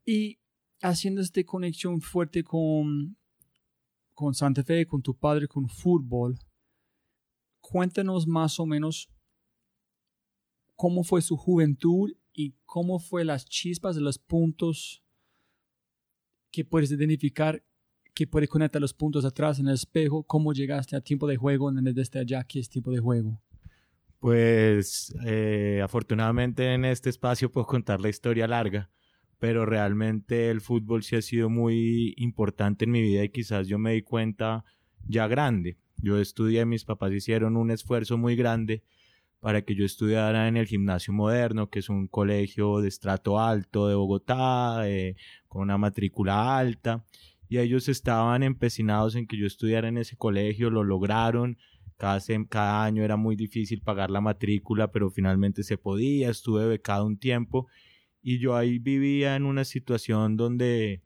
Y 0.05 0.39
haciendo 0.81 1.21
esta 1.21 1.43
conexión 1.43 2.01
fuerte 2.01 2.43
con, 2.43 3.17
con 4.13 4.33
Santa 4.35 4.63
Fe, 4.63 4.85
con 4.85 5.01
tu 5.01 5.15
padre, 5.15 5.47
con 5.47 5.67
fútbol, 5.67 6.38
cuéntanos 7.72 8.27
más 8.27 8.60
o 8.60 8.65
menos 8.67 9.10
cómo 10.75 11.03
fue 11.03 11.24
su 11.24 11.36
juventud 11.36 12.12
y 12.31 12.53
cómo 12.63 13.00
fue 13.00 13.25
las 13.25 13.45
chispas 13.45 13.95
los 13.95 14.19
puntos 14.19 15.03
que 16.51 16.63
puedes 16.63 16.91
identificar, 16.91 17.63
que 18.13 18.27
puedes 18.27 18.50
conectar 18.50 18.79
los 18.79 18.93
puntos 18.93 19.25
atrás 19.25 19.60
en 19.60 19.67
el 19.67 19.74
espejo, 19.74 20.24
cómo 20.24 20.53
llegaste 20.53 20.95
a 20.95 21.01
tiempo 21.01 21.25
de 21.27 21.38
juego 21.38 21.69
el 21.72 21.98
este 21.98 22.19
allá, 22.19 22.43
qué 22.43 22.60
es 22.60 22.69
tiempo 22.69 22.91
de 22.91 23.00
juego. 23.00 23.41
Pues 24.19 25.15
eh, 25.25 25.81
afortunadamente 25.84 26.72
en 26.72 26.86
este 26.86 27.10
espacio 27.10 27.51
puedo 27.51 27.65
contar 27.65 28.00
la 28.00 28.10
historia 28.10 28.48
larga, 28.48 28.91
pero 29.39 29.65
realmente 29.65 30.51
el 30.51 30.62
fútbol 30.62 31.01
sí 31.01 31.15
ha 31.15 31.22
sido 31.22 31.50
muy 31.50 32.13
importante 32.17 32.86
en 32.86 32.91
mi 32.91 33.01
vida 33.01 33.24
y 33.24 33.29
quizás 33.29 33.67
yo 33.67 33.79
me 33.79 33.93
di 33.93 34.03
cuenta 34.03 34.63
ya 35.07 35.27
grande. 35.27 35.79
Yo 35.97 36.19
estudié, 36.19 36.65
mis 36.65 36.85
papás 36.85 37.11
hicieron 37.13 37.57
un 37.57 37.71
esfuerzo 37.71 38.17
muy 38.17 38.35
grande 38.35 38.83
para 39.39 39.61
que 39.61 39.75
yo 39.75 39.85
estudiara 39.85 40.47
en 40.47 40.57
el 40.57 40.65
Gimnasio 40.65 41.13
Moderno, 41.13 41.69
que 41.69 41.79
es 41.79 41.89
un 41.89 42.07
colegio 42.07 42.79
de 42.79 42.87
estrato 42.87 43.39
alto 43.39 43.87
de 43.87 43.95
Bogotá, 43.95 44.83
con 45.47 45.61
una 45.61 45.77
matrícula 45.77 46.57
alta, 46.57 47.05
y 47.47 47.59
ellos 47.59 47.87
estaban 47.87 48.41
empecinados 48.41 49.15
en 49.15 49.27
que 49.27 49.37
yo 49.37 49.45
estudiara 49.45 49.87
en 49.87 49.99
ese 49.99 50.17
colegio, 50.17 50.71
lo 50.71 50.83
lograron, 50.83 51.57
cada, 51.97 52.19
cada 52.49 52.83
año 52.83 53.03
era 53.03 53.17
muy 53.17 53.35
difícil 53.35 53.81
pagar 53.81 54.09
la 54.09 54.19
matrícula, 54.19 54.91
pero 54.91 55.11
finalmente 55.11 55.63
se 55.63 55.77
podía, 55.77 56.31
estuve 56.31 56.65
becado 56.65 57.05
un 57.05 57.17
tiempo, 57.17 57.67
y 58.23 58.39
yo 58.39 58.55
ahí 58.55 58.79
vivía 58.79 59.35
en 59.35 59.45
una 59.45 59.63
situación 59.63 60.37
donde 60.37 61.03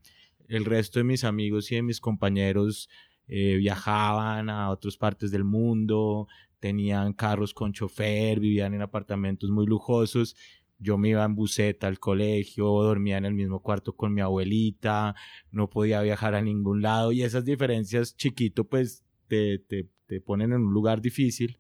el 0.48 0.64
resto 0.64 1.00
de 1.00 1.04
mis 1.04 1.26
amigos 1.26 1.72
y 1.72 1.76
de 1.76 1.84
mis 1.84 2.00
compañeros 2.00 2.90
eh, 3.30 3.58
viajaban 3.58 4.50
a 4.50 4.72
otras 4.72 4.98
partes 4.98 5.30
del 5.32 5.44
mundo, 5.44 6.28
tenían 6.60 7.14
carros 7.14 7.54
con 7.54 7.74
chofer, 7.74 8.40
vivían 8.40 8.74
en 8.74 8.82
apartamentos 8.82 9.50
muy 9.52 9.66
lujosos. 9.68 10.36
Yo 10.80 10.98
me 10.98 11.10
iba 11.10 11.24
en 11.24 11.36
buseta 11.36 11.88
al 11.88 12.00
colegio, 12.00 12.66
dormía 12.66 13.18
en 13.18 13.26
el 13.26 13.34
mismo 13.34 13.62
cuarto 13.62 13.96
con 13.96 14.14
mi 14.14 14.22
abuelita, 14.22 15.16
no 15.52 15.70
podía 15.70 16.02
viajar 16.02 16.36
a 16.36 16.42
ningún 16.42 16.82
lado 16.82 17.12
y 17.12 17.22
esas 17.24 17.46
diferencias 17.46 18.16
chiquito 18.16 18.64
pues 18.64 19.04
te, 19.28 19.60
te, 19.60 19.90
te 20.08 20.22
ponen 20.22 20.54
en 20.54 20.62
un 20.62 20.74
lugar 20.74 21.02
difícil. 21.02 21.60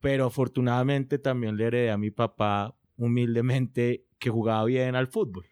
Pero 0.00 0.26
afortunadamente 0.26 1.18
también 1.18 1.56
le 1.56 1.66
heredé 1.66 1.90
a 1.92 1.98
mi 1.98 2.10
papá 2.10 2.76
humildemente 2.96 4.04
que 4.18 4.30
jugaba 4.30 4.64
bien 4.64 4.96
al 4.96 5.06
fútbol. 5.06 5.51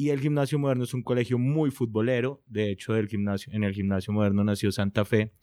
Y 0.00 0.08
el 0.08 0.20
Gimnasio 0.20 0.58
Moderno 0.58 0.84
es 0.84 0.94
un 0.94 1.02
colegio 1.02 1.36
muy 1.36 1.70
futbolero. 1.70 2.42
De 2.46 2.70
hecho, 2.70 2.94
del 2.94 3.06
gimnasio, 3.06 3.52
en 3.52 3.64
el 3.64 3.74
Gimnasio 3.74 4.14
Moderno 4.14 4.42
nació 4.42 4.72
Santa 4.72 5.04
Fe. 5.04 5.34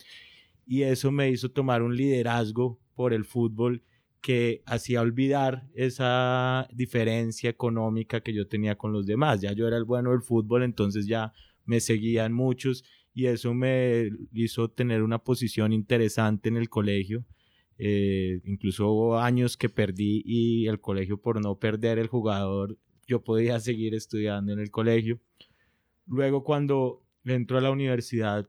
Y 0.66 0.82
eso 0.82 1.12
me 1.12 1.30
hizo 1.30 1.52
tomar 1.52 1.84
un 1.84 1.96
liderazgo 1.96 2.80
por 2.96 3.14
el 3.14 3.24
fútbol 3.24 3.84
que 4.20 4.64
hacía 4.66 5.02
olvidar 5.02 5.70
esa 5.76 6.68
diferencia 6.74 7.52
económica 7.52 8.22
que 8.22 8.34
yo 8.34 8.48
tenía 8.48 8.76
con 8.76 8.92
los 8.92 9.06
demás. 9.06 9.42
Ya 9.42 9.54
yo 9.54 9.68
era 9.68 9.78
el 9.78 9.84
bueno 9.84 10.10
del 10.10 10.24
fútbol, 10.24 10.64
entonces 10.64 11.06
ya 11.06 11.34
me 11.64 11.80
seguían 11.80 12.34
muchos 12.34 12.84
y 13.14 13.28
eso 13.28 13.54
me 13.54 14.10
hizo 14.34 14.72
tener 14.72 15.04
una 15.04 15.20
posición 15.20 15.72
interesante 15.72 16.50
en 16.50 16.58
el 16.58 16.68
colegio. 16.68 17.28
Eh, 17.78 18.42
incluso 18.46 18.90
hubo 18.90 19.20
años 19.20 19.56
que 19.56 19.70
perdí 19.70 20.24
y 20.26 20.66
el 20.66 20.80
colegio 20.80 21.22
por 21.22 21.40
no 21.44 21.60
perder 21.60 22.00
el 22.00 22.08
jugador 22.08 22.80
yo 23.08 23.24
podía 23.24 23.60
seguir 23.60 23.96
estudiando 23.96 24.54
en 24.54 24.60
el 24.60 24.70
colegio. 24.70 25.20
Luego 26.06 26.44
cuando 26.44 27.04
entro 27.24 27.58
a 27.58 27.62
la 27.62 27.72
universidad 27.72 28.48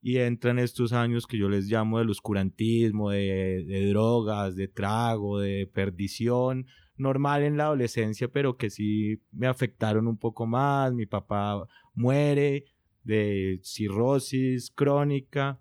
y 0.00 0.18
entran 0.18 0.58
estos 0.58 0.92
años 0.92 1.26
que 1.26 1.38
yo 1.38 1.48
les 1.48 1.66
llamo 1.66 1.98
del 1.98 2.10
oscurantismo, 2.10 3.10
de, 3.10 3.88
drogas, 3.90 4.56
de 4.56 4.68
trago, 4.68 5.38
de 5.38 5.66
perdición, 5.66 6.66
normal 6.96 7.42
en 7.42 7.56
la 7.56 7.64
adolescencia, 7.64 8.28
pero 8.28 8.56
que 8.56 8.70
sí 8.70 9.20
me 9.32 9.46
afectaron 9.46 10.06
un 10.06 10.16
poco 10.16 10.46
más. 10.46 10.92
Mi 10.94 11.06
papá 11.06 11.66
muere 11.94 12.64
de 13.04 13.60
cirrosis 13.62 14.70
crónica 14.70 15.60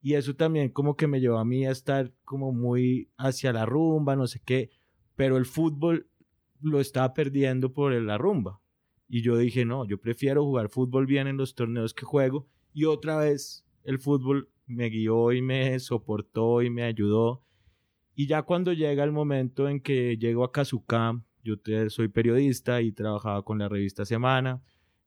y 0.00 0.14
eso 0.14 0.34
también 0.34 0.70
como 0.70 0.96
que 0.96 1.06
me 1.06 1.20
llevó 1.20 1.38
a 1.38 1.44
mí 1.44 1.66
a 1.66 1.70
estar 1.70 2.12
como 2.24 2.52
muy 2.52 3.10
hacia 3.16 3.52
la 3.52 3.66
rumba, 3.66 4.16
no 4.16 4.26
sé 4.26 4.40
qué, 4.44 4.70
pero 5.16 5.36
el 5.36 5.44
fútbol 5.44 6.08
lo 6.60 6.80
estaba 6.80 7.14
perdiendo 7.14 7.72
por 7.72 7.92
la 7.92 8.18
rumba. 8.18 8.60
Y 9.08 9.22
yo 9.22 9.36
dije, 9.36 9.64
no, 9.64 9.86
yo 9.86 9.98
prefiero 9.98 10.44
jugar 10.44 10.68
fútbol 10.68 11.06
bien 11.06 11.26
en 11.26 11.36
los 11.36 11.54
torneos 11.54 11.94
que 11.94 12.04
juego. 12.04 12.46
Y 12.72 12.84
otra 12.84 13.16
vez 13.18 13.64
el 13.84 13.98
fútbol 13.98 14.50
me 14.66 14.90
guió 14.90 15.32
y 15.32 15.40
me 15.40 15.78
soportó 15.80 16.62
y 16.62 16.70
me 16.70 16.82
ayudó. 16.82 17.42
Y 18.14 18.26
ya 18.26 18.42
cuando 18.42 18.72
llega 18.72 19.04
el 19.04 19.12
momento 19.12 19.68
en 19.68 19.80
que 19.80 20.16
llego 20.18 20.44
a 20.44 20.52
Kazuka, 20.52 21.22
yo 21.42 21.56
soy 21.88 22.08
periodista 22.08 22.82
y 22.82 22.92
trabajaba 22.92 23.42
con 23.42 23.58
la 23.58 23.68
revista 23.68 24.04
Semana, 24.04 24.62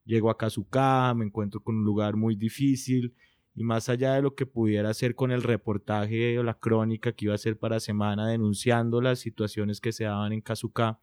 llego 0.06 0.30
a 0.30 0.38
Kazuka, 0.38 1.14
me 1.14 1.26
encuentro 1.26 1.62
con 1.62 1.76
un 1.76 1.84
lugar 1.84 2.16
muy 2.16 2.36
difícil 2.36 3.14
y 3.54 3.64
más 3.64 3.90
allá 3.90 4.16
de 4.16 4.22
lo 4.22 4.34
que 4.34 4.46
pudiera 4.46 4.90
hacer 4.90 5.14
con 5.14 5.32
el 5.32 5.44
reportaje 5.44 6.40
o 6.40 6.44
la 6.44 6.58
crónica 6.58 7.12
que 7.12 7.26
iba 7.26 7.34
a 7.34 7.36
hacer 7.36 7.60
para 7.60 7.80
Semana 7.80 8.28
denunciando 8.30 9.02
las 9.02 9.20
situaciones 9.20 9.82
que 9.82 9.92
se 9.92 10.06
daban 10.06 10.32
en 10.32 10.42
Kazuka, 10.42 11.00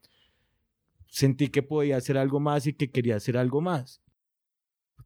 sentí 1.08 1.48
que 1.48 1.62
podía 1.62 1.96
hacer 1.96 2.18
algo 2.18 2.40
más 2.40 2.66
y 2.66 2.74
que 2.74 2.90
quería 2.90 3.16
hacer 3.16 3.36
algo 3.36 3.60
más. 3.60 4.02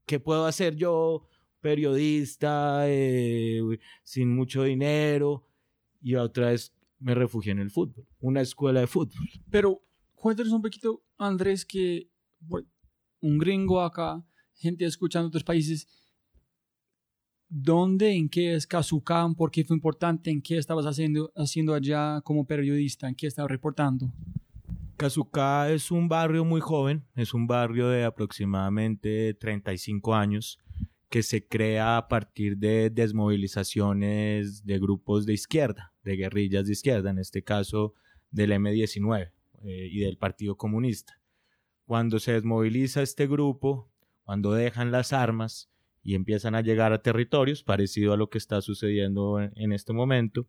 ¿Qué 0.06 0.21
puedo 0.21 0.47
hacer 0.47 0.75
yo, 0.75 1.28
periodista, 1.61 2.82
eh, 2.87 3.61
sin 4.02 4.35
mucho 4.35 4.64
dinero? 4.64 5.47
Y 6.00 6.16
otra 6.16 6.50
vez 6.50 6.75
me 6.99 7.14
refugié 7.14 7.52
en 7.52 7.61
el 7.61 7.71
fútbol, 7.71 8.06
una 8.21 8.40
escuela 8.40 8.80
de 8.80 8.87
fútbol. 8.87 9.28
Pero 9.50 9.82
cuéntanos 10.14 10.52
un 10.52 10.62
poquito, 10.62 11.02
Andrés, 11.18 11.64
que 11.64 12.11
un 13.21 13.38
gringo 13.38 13.80
acá, 13.80 14.25
gente 14.54 14.85
escuchando 14.85 15.28
otros 15.28 15.44
países, 15.44 15.87
¿dónde, 17.49 18.12
en 18.12 18.28
qué 18.28 18.54
es 18.54 18.66
Kazukan? 18.66 19.35
¿Por 19.35 19.50
qué 19.50 19.64
fue 19.64 19.76
importante? 19.76 20.30
¿En 20.30 20.42
qué 20.42 20.59
estabas 20.59 20.87
haciendo, 20.87 21.32
haciendo 21.37 21.75
allá 21.75 22.21
como 22.23 22.47
periodista? 22.47 23.09
¿En 23.09 23.14
qué 23.14 23.26
estabas 23.26 23.50
reportando? 23.50 24.12
Kazuka 25.02 25.68
es 25.73 25.90
un 25.90 26.09
barrio 26.09 26.44
muy 26.44 26.61
joven, 26.61 27.04
es 27.16 27.35
un 27.35 27.49
barrio 27.49 27.88
de 27.88 28.04
aproximadamente 28.04 29.35
35 29.35 30.14
años 30.14 30.61
que 31.09 31.25
se 31.25 31.49
crea 31.49 31.97
a 31.97 32.06
partir 32.06 32.56
de 32.56 32.88
desmovilizaciones 32.88 34.64
de 34.64 34.78
grupos 34.78 35.26
de 35.26 35.32
izquierda, 35.32 35.92
de 36.04 36.14
guerrillas 36.14 36.66
de 36.66 36.75
izquierda, 36.75 37.11
en 37.11 37.18
este 37.18 37.42
caso 37.42 37.94
del 38.30 38.52
M-19 38.52 39.32
eh, 39.64 39.88
y 39.90 39.99
del 40.02 40.18
Partido 40.18 40.56
Comunista. 40.56 41.21
Cuando 41.85 42.21
se 42.21 42.35
desmoviliza 42.35 43.02
este 43.02 43.26
grupo, 43.26 43.90
cuando 44.23 44.52
dejan 44.52 44.92
las 44.92 45.12
armas 45.12 45.68
y 46.04 46.14
empiezan 46.14 46.54
a 46.54 46.61
llegar 46.61 46.92
a 46.92 47.02
territorios, 47.02 47.64
parecido 47.64 48.12
a 48.12 48.16
lo 48.16 48.30
que 48.30 48.38
está 48.38 48.62
sucediendo 48.62 49.40
en 49.40 49.73
este 49.73 49.92
momento, 49.92 50.47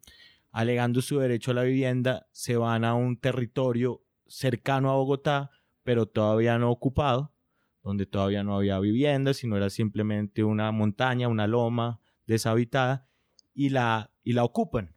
alegando 0.52 1.02
su 1.02 1.18
derecho 1.18 1.50
a 1.50 1.56
la 1.56 1.64
vivienda, 1.64 2.28
se 2.32 2.56
van 2.56 2.86
a 2.86 2.94
un 2.94 3.18
territorio 3.18 4.04
cercano 4.34 4.90
a 4.90 4.96
Bogotá, 4.96 5.52
pero 5.84 6.08
todavía 6.08 6.58
no 6.58 6.72
ocupado, 6.72 7.32
donde 7.84 8.08
todavía 8.08 8.44
no 8.44 8.56
había 8.56 8.80
viviendas, 8.80 9.38
sino 9.38 9.58
era 9.58 9.70
simplemente 9.70 10.44
una 10.44 10.72
montaña, 10.72 11.28
una 11.28 11.46
loma 11.46 12.02
deshabitada, 12.26 13.08
y 13.54 13.70
la, 13.70 14.12
y 14.24 14.34
la 14.34 14.44
ocupan. 14.44 14.96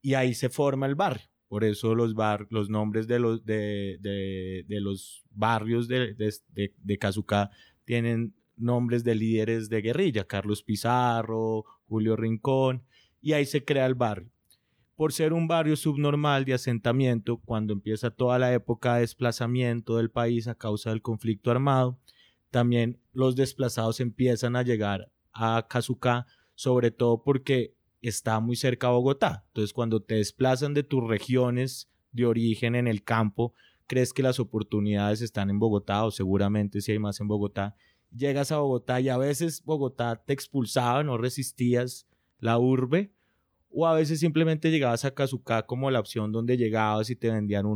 Y 0.00 0.14
ahí 0.14 0.34
se 0.34 0.48
forma 0.48 0.86
el 0.86 0.94
barrio. 0.94 1.26
Por 1.48 1.64
eso 1.64 1.96
los, 1.96 2.14
bar, 2.14 2.46
los 2.50 2.70
nombres 2.70 3.08
de 3.08 3.18
los, 3.18 3.44
de, 3.44 3.98
de, 4.00 4.80
los 4.80 5.24
barrios 5.30 5.88
de, 5.88 6.14
de, 6.14 6.74
de 6.76 6.98
Cazucá 6.98 7.50
tienen 7.84 8.36
nombres 8.56 9.02
de 9.02 9.16
líderes 9.16 9.68
de 9.68 9.82
guerrilla, 9.82 10.24
Carlos 10.24 10.62
Pizarro, 10.62 11.64
Julio 11.88 12.14
Rincón, 12.14 12.84
y 13.20 13.32
ahí 13.32 13.44
se 13.44 13.64
crea 13.64 13.86
el 13.86 13.96
barrio. 13.96 14.30
Por 15.00 15.14
ser 15.14 15.32
un 15.32 15.48
barrio 15.48 15.76
subnormal 15.76 16.44
de 16.44 16.52
asentamiento, 16.52 17.38
cuando 17.38 17.72
empieza 17.72 18.10
toda 18.10 18.38
la 18.38 18.52
época 18.52 18.96
de 18.96 19.00
desplazamiento 19.00 19.96
del 19.96 20.10
país 20.10 20.46
a 20.46 20.54
causa 20.54 20.90
del 20.90 21.00
conflicto 21.00 21.50
armado, 21.50 21.98
también 22.50 23.00
los 23.14 23.34
desplazados 23.34 24.00
empiezan 24.00 24.56
a 24.56 24.62
llegar 24.62 25.10
a 25.32 25.66
Cazucá, 25.70 26.26
sobre 26.54 26.90
todo 26.90 27.22
porque 27.22 27.74
está 28.02 28.40
muy 28.40 28.56
cerca 28.56 28.88
a 28.88 28.90
Bogotá. 28.90 29.46
Entonces, 29.46 29.72
cuando 29.72 30.02
te 30.02 30.16
desplazan 30.16 30.74
de 30.74 30.82
tus 30.82 31.02
regiones 31.08 31.88
de 32.12 32.26
origen 32.26 32.74
en 32.74 32.86
el 32.86 33.02
campo, 33.02 33.54
crees 33.86 34.12
que 34.12 34.22
las 34.22 34.38
oportunidades 34.38 35.22
están 35.22 35.48
en 35.48 35.60
Bogotá 35.60 36.04
o 36.04 36.10
seguramente 36.10 36.82
si 36.82 36.92
hay 36.92 36.98
más 36.98 37.22
en 37.22 37.28
Bogotá. 37.28 37.74
Llegas 38.14 38.52
a 38.52 38.58
Bogotá 38.58 39.00
y 39.00 39.08
a 39.08 39.16
veces 39.16 39.64
Bogotá 39.64 40.22
te 40.26 40.34
expulsaba, 40.34 41.02
no 41.04 41.16
resistías 41.16 42.06
la 42.38 42.58
urbe, 42.58 43.14
o 43.72 43.86
a 43.86 43.94
veces 43.94 44.20
simplemente 44.20 44.70
llegabas 44.70 45.04
a 45.04 45.14
Cazucá 45.14 45.64
como 45.64 45.90
la 45.90 46.00
opción 46.00 46.32
donde 46.32 46.56
llegabas 46.56 47.08
y 47.10 47.16
te 47.16 47.30
vendían 47.30 47.66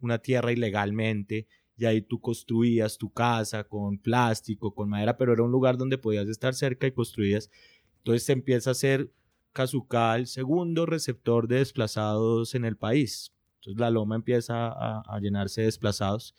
una 0.00 0.18
tierra 0.18 0.52
ilegalmente 0.52 1.46
y 1.76 1.84
ahí 1.84 2.00
tú 2.00 2.20
construías 2.20 2.96
tu 2.96 3.10
casa 3.10 3.64
con 3.64 3.98
plástico, 3.98 4.74
con 4.74 4.88
madera, 4.88 5.16
pero 5.16 5.32
era 5.32 5.42
un 5.42 5.50
lugar 5.50 5.76
donde 5.76 5.98
podías 5.98 6.28
estar 6.28 6.54
cerca 6.54 6.86
y 6.86 6.92
construías. 6.92 7.50
Entonces 7.98 8.24
se 8.24 8.32
empieza 8.32 8.70
a 8.70 8.74
ser 8.74 9.10
Cazucá 9.52 10.16
el 10.16 10.28
segundo 10.28 10.86
receptor 10.86 11.48
de 11.48 11.56
desplazados 11.56 12.54
en 12.54 12.64
el 12.64 12.76
país. 12.76 13.32
Entonces 13.56 13.80
la 13.80 13.90
loma 13.90 14.16
empieza 14.16 14.68
a, 14.68 15.18
llenarse 15.20 15.62
de 15.62 15.66
desplazados. 15.66 16.34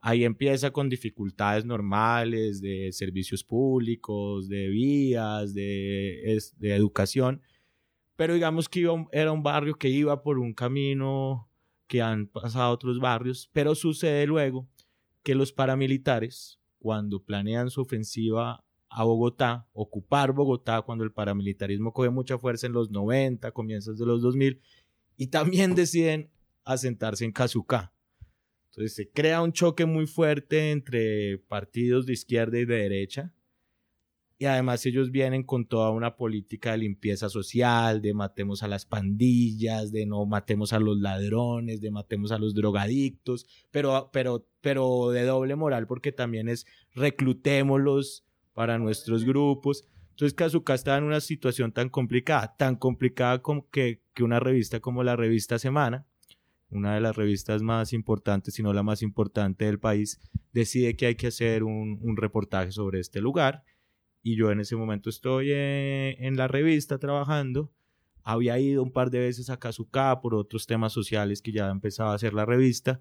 Ahí 0.00 0.24
empieza 0.24 0.70
con 0.70 0.88
dificultades 0.88 1.64
normales 1.64 2.60
de 2.60 2.90
servicios 2.92 3.44
públicos, 3.44 4.48
de 4.48 4.68
vías, 4.68 5.54
de 5.54 6.40
educación. 6.62 7.42
Pero 8.20 8.34
digamos 8.34 8.68
que 8.68 8.86
era 9.12 9.32
un 9.32 9.42
barrio 9.42 9.76
que 9.76 9.88
iba 9.88 10.22
por 10.22 10.38
un 10.38 10.52
camino 10.52 11.48
que 11.86 12.02
han 12.02 12.26
pasado 12.26 12.70
otros 12.70 13.00
barrios. 13.00 13.48
Pero 13.50 13.74
sucede 13.74 14.26
luego 14.26 14.68
que 15.22 15.34
los 15.34 15.54
paramilitares, 15.54 16.60
cuando 16.80 17.24
planean 17.24 17.70
su 17.70 17.80
ofensiva 17.80 18.62
a 18.90 19.04
Bogotá, 19.04 19.66
ocupar 19.72 20.34
Bogotá 20.34 20.82
cuando 20.82 21.02
el 21.02 21.12
paramilitarismo 21.12 21.94
coge 21.94 22.10
mucha 22.10 22.36
fuerza 22.36 22.66
en 22.66 22.74
los 22.74 22.90
90, 22.90 23.52
comienzos 23.52 23.98
de 23.98 24.04
los 24.04 24.20
2000, 24.20 24.60
y 25.16 25.28
también 25.28 25.74
deciden 25.74 26.30
asentarse 26.66 27.24
en 27.24 27.32
Cazucá. 27.32 27.94
Entonces 28.66 28.94
se 28.96 29.10
crea 29.10 29.40
un 29.40 29.52
choque 29.52 29.86
muy 29.86 30.06
fuerte 30.06 30.72
entre 30.72 31.38
partidos 31.38 32.04
de 32.04 32.12
izquierda 32.12 32.58
y 32.58 32.66
de 32.66 32.76
derecha, 32.76 33.32
y 34.40 34.46
además 34.46 34.86
ellos 34.86 35.10
vienen 35.10 35.42
con 35.42 35.66
toda 35.66 35.90
una 35.90 36.16
política 36.16 36.72
de 36.72 36.78
limpieza 36.78 37.28
social, 37.28 38.00
de 38.00 38.14
matemos 38.14 38.62
a 38.62 38.68
las 38.68 38.86
pandillas, 38.86 39.92
de 39.92 40.06
no 40.06 40.24
matemos 40.24 40.72
a 40.72 40.80
los 40.80 40.98
ladrones, 40.98 41.82
de 41.82 41.90
matemos 41.90 42.32
a 42.32 42.38
los 42.38 42.54
drogadictos, 42.54 43.46
pero, 43.70 44.08
pero, 44.14 44.48
pero 44.62 45.10
de 45.10 45.24
doble 45.24 45.56
moral 45.56 45.86
porque 45.86 46.10
también 46.10 46.48
es 46.48 46.64
reclutémoslos 46.94 48.24
para 48.54 48.78
nuestros 48.78 49.26
grupos. 49.26 49.86
Entonces 50.12 50.32
Kazuka 50.32 50.72
estaba 50.72 50.96
en 50.96 51.04
una 51.04 51.20
situación 51.20 51.72
tan 51.72 51.90
complicada, 51.90 52.56
tan 52.56 52.76
complicada 52.76 53.42
como 53.42 53.68
que, 53.68 54.00
que 54.14 54.24
una 54.24 54.40
revista 54.40 54.80
como 54.80 55.04
la 55.04 55.16
revista 55.16 55.58
Semana, 55.58 56.06
una 56.70 56.94
de 56.94 57.02
las 57.02 57.14
revistas 57.14 57.60
más 57.60 57.92
importantes, 57.92 58.54
si 58.54 58.62
no 58.62 58.72
la 58.72 58.82
más 58.82 59.02
importante 59.02 59.66
del 59.66 59.78
país, 59.78 60.18
decide 60.54 60.96
que 60.96 61.04
hay 61.04 61.16
que 61.16 61.26
hacer 61.26 61.62
un, 61.62 61.98
un 62.00 62.16
reportaje 62.16 62.72
sobre 62.72 63.00
este 63.00 63.20
lugar. 63.20 63.64
Y 64.22 64.36
yo 64.36 64.50
en 64.50 64.60
ese 64.60 64.76
momento 64.76 65.10
estoy 65.10 65.50
eh, 65.50 66.16
en 66.18 66.36
la 66.36 66.48
revista 66.48 66.98
trabajando. 66.98 67.72
Había 68.22 68.58
ido 68.58 68.82
un 68.82 68.92
par 68.92 69.10
de 69.10 69.20
veces 69.20 69.48
a 69.50 69.58
Kazuka 69.58 70.20
por 70.20 70.34
otros 70.34 70.66
temas 70.66 70.92
sociales 70.92 71.40
que 71.40 71.52
ya 71.52 71.70
empezaba 71.70 72.12
a 72.12 72.14
hacer 72.14 72.34
la 72.34 72.44
revista. 72.44 73.00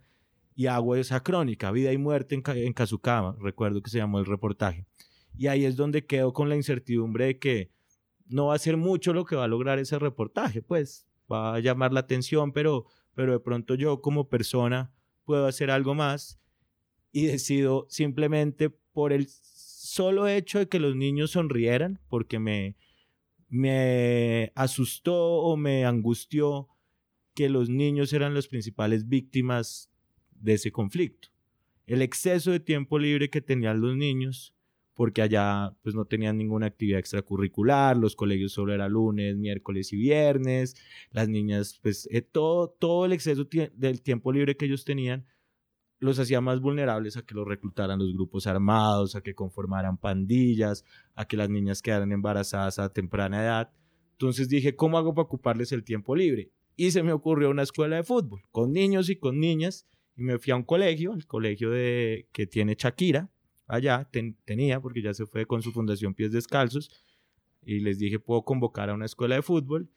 Y 0.55 0.67
hago 0.67 0.95
esa 0.95 1.21
crónica, 1.21 1.71
Vida 1.71 1.91
y 1.91 1.97
Muerte 1.97 2.36
en, 2.36 2.43
en 2.45 2.73
Kazuka, 2.73 3.36
recuerdo 3.39 3.82
que 3.82 3.89
se 3.89 3.97
llamó 3.97 4.19
el 4.19 4.25
reportaje. 4.25 4.86
Y 5.38 5.47
ahí 5.47 5.65
es 5.65 5.75
donde 5.75 6.05
quedo 6.05 6.34
con 6.34 6.49
la 6.49 6.55
incertidumbre 6.55 7.25
de 7.25 7.39
que 7.39 7.71
no 8.27 8.47
va 8.47 8.55
a 8.55 8.60
ser 8.60 8.77
mucho 8.77 9.13
lo 9.13 9.25
que 9.25 9.36
va 9.36 9.45
a 9.45 9.47
lograr 9.47 9.79
ese 9.79 9.99
reportaje, 9.99 10.62
pues 10.62 11.08
va 11.32 11.55
a 11.55 11.60
llamar 11.60 11.93
la 11.93 12.01
atención, 12.01 12.51
pero, 12.51 12.86
pero 13.13 13.34
de 13.34 13.39
pronto 13.39 13.75
yo 13.75 14.01
como 14.01 14.29
persona 14.29 14.93
puedo 15.25 15.45
hacer 15.47 15.71
algo 15.71 15.95
más 15.95 16.39
y 17.12 17.25
decido 17.25 17.88
simplemente 17.89 18.69
por 18.69 19.13
el 19.13 19.27
solo 19.89 20.28
hecho 20.28 20.60
de 20.60 20.67
que 20.67 20.80
los 20.80 20.95
niños 20.95 21.32
sonrieran, 21.32 21.99
porque 22.10 22.38
me, 22.39 22.75
me 23.49 24.52
asustó 24.56 25.17
o 25.17 25.58
me 25.58 25.86
angustió 25.86 26.67
que 27.34 27.49
los 27.49 27.69
niños 27.69 28.13
eran 28.13 28.34
las 28.34 28.47
principales 28.47 29.08
víctimas 29.08 29.89
de 30.32 30.54
ese 30.54 30.71
conflicto. 30.71 31.30
El 31.88 32.02
exceso 32.04 32.52
de 32.52 32.60
tiempo 32.60 32.99
libre 32.99 33.30
que 33.30 33.41
tenían 33.41 33.82
los 33.82 33.95
niños 33.95 34.54
porque 34.93 35.21
allá 35.21 35.73
pues 35.82 35.95
no 35.95 36.04
tenían 36.04 36.38
ninguna 36.38 36.67
actividad 36.67 36.99
extracurricular, 36.99 37.95
los 37.95 38.17
colegios 38.17 38.52
solo 38.52 38.73
era 38.73 38.89
lunes, 38.89 39.38
miércoles 39.38 39.93
y 39.93 39.95
viernes, 39.95 40.75
las 41.12 41.30
niñas 41.30 41.80
pues 41.82 42.08
eh, 42.12 42.21
todo, 42.21 42.67
todo 42.67 43.06
el 43.06 43.13
exceso 43.13 43.47
del 43.73 44.02
tiempo 44.02 44.34
libre 44.34 44.58
que 44.58 44.65
ellos 44.65 44.84
tenían 44.84 45.25
los 45.99 46.17
hacía 46.19 46.41
más 46.41 46.62
vulnerables 46.62 47.17
a 47.17 47.23
que 47.23 47.35
los 47.35 47.47
reclutaran 47.47 47.99
los 47.99 48.13
grupos 48.13 48.47
armados, 48.47 49.15
a 49.15 49.21
que 49.21 49.35
conformaran 49.35 49.97
pandillas, 49.97 50.85
a 51.15 51.25
que 51.25 51.38
las 51.38 51.49
niñas 51.49 51.81
quedaran 51.81 52.12
embarazadas 52.12 52.79
a 52.79 52.91
temprana 52.91 53.43
edad. 53.43 53.71
Entonces 54.13 54.49
dije, 54.49 54.75
¿cómo 54.75 54.97
hago 54.97 55.13
para 55.13 55.25
ocuparles 55.25 55.71
el 55.71 55.83
tiempo 55.83 56.15
libre? 56.15 56.51
Y 56.75 56.91
se 56.91 57.03
me 57.03 57.12
ocurrió 57.12 57.49
una 57.49 57.63
escuela 57.63 57.97
de 57.97 58.03
fútbol, 58.03 58.41
con 58.51 58.71
niños 58.71 59.09
y 59.09 59.17
con 59.17 59.39
niñas, 59.39 59.85
y 60.15 60.23
me 60.23 60.39
fui 60.39 60.51
a 60.51 60.55
un 60.55 60.63
colegio, 60.63 61.13
el 61.13 61.27
colegio 61.27 61.69
de, 61.69 62.27
que 62.31 62.47
tiene 62.47 62.75
Shakira, 62.77 63.29
allá, 63.67 64.09
tenía, 64.45 64.81
porque 64.81 65.01
ya 65.01 65.13
se 65.13 65.25
fue 65.25 65.45
con 65.45 65.62
su 65.62 65.71
fundación 65.71 66.13
Pies 66.13 66.31
Descalzos, 66.31 66.89
y 67.62 67.79
les 67.79 67.99
dije, 67.99 68.19
puedo 68.19 68.43
convocar 68.43 68.89
a 68.89 68.93
una 68.93 69.05
escuela 69.05 69.35
de 69.35 69.41
fútbol. 69.41 69.89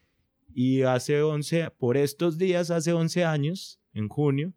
Y 0.54 0.82
hace 0.82 1.22
11, 1.22 1.70
por 1.78 1.96
estos 1.96 2.36
días, 2.36 2.70
hace 2.70 2.92
11 2.92 3.24
años, 3.24 3.80
en 3.94 4.08
junio, 4.08 4.52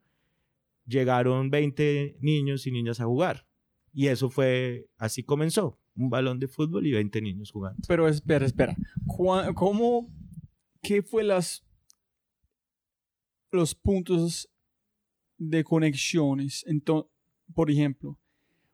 llegaron 0.86 1.50
20 1.50 2.17
niños 2.19 2.67
y 2.67 2.71
niñas 2.71 3.00
a 3.00 3.06
jugar. 3.06 3.48
Y 3.93 4.08
eso 4.08 4.30
fue, 4.30 4.89
así 4.98 5.24
comenzó, 5.24 5.80
un 5.95 6.10
balón 6.10 6.39
de 6.39 6.48
fútbol 6.48 6.86
y 6.86 6.91
20 6.91 7.21
niños 7.21 7.52
jugando. 7.52 7.82
Pero 7.88 8.08
espera, 8.08 8.45
espera, 8.45 8.76
¿cómo, 9.08 10.10
qué 10.82 11.02
fue 11.02 11.24
las, 11.24 11.65
los 13.52 13.74
puntos 13.74 14.50
de 15.38 15.63
conexiones? 15.63 16.63
Entonces, 16.67 17.10
por 17.54 17.71
ejemplo, 17.71 18.19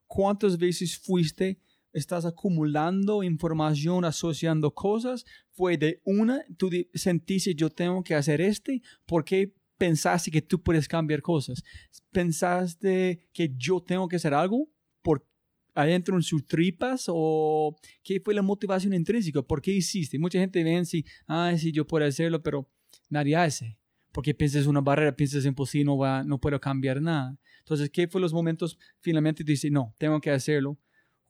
cuántas 0.07 0.57
veces 0.57 0.97
fuiste, 0.97 1.59
estás 1.93 2.25
acumulando 2.25 3.21
información, 3.21 4.05
asociando 4.05 4.73
cosas, 4.73 5.25
fue 5.51 5.77
de 5.77 6.01
una, 6.03 6.43
tú 6.57 6.69
sentiste 6.93 7.53
yo 7.53 7.69
tengo 7.69 8.03
que 8.03 8.15
hacer 8.15 8.41
este, 8.41 8.81
¿por 9.05 9.23
qué 9.23 9.53
pensaste 9.81 10.29
que 10.29 10.43
tú 10.43 10.61
puedes 10.61 10.87
cambiar 10.87 11.23
cosas? 11.23 11.63
¿Pensaste 12.11 13.27
que 13.33 13.51
yo 13.57 13.81
tengo 13.81 14.07
que 14.07 14.17
hacer 14.17 14.31
algo 14.31 14.69
por 15.01 15.25
adentro 15.73 16.15
en 16.15 16.21
sus 16.21 16.45
tripas 16.45 17.05
o 17.07 17.75
qué 18.03 18.19
fue 18.19 18.35
la 18.35 18.43
motivación 18.43 18.93
intrínseca? 18.93 19.41
¿Por 19.41 19.59
qué 19.59 19.71
hiciste? 19.71 20.19
Mucha 20.19 20.37
gente 20.37 20.63
ve 20.63 20.85
si, 20.85 21.03
ah, 21.25 21.51
sí, 21.57 21.71
yo 21.71 21.87
puedo 21.87 22.05
hacerlo, 22.05 22.43
pero 22.43 22.69
nadie 23.09 23.35
hace. 23.35 23.75
Porque 24.11 24.35
piensas 24.35 24.67
una 24.67 24.81
barrera, 24.81 25.15
piensas 25.15 25.45
en 25.45 25.55
posible, 25.55 25.85
no, 25.85 25.97
va, 25.97 26.23
no 26.23 26.39
puedo 26.39 26.59
cambiar 26.59 27.01
nada. 27.01 27.35
Entonces, 27.57 27.89
¿qué 27.89 28.07
fue 28.07 28.21
los 28.21 28.33
momentos 28.33 28.77
finalmente 28.99 29.43
dice, 29.43 29.71
no, 29.71 29.95
tengo 29.97 30.21
que 30.21 30.29
hacerlo? 30.29 30.77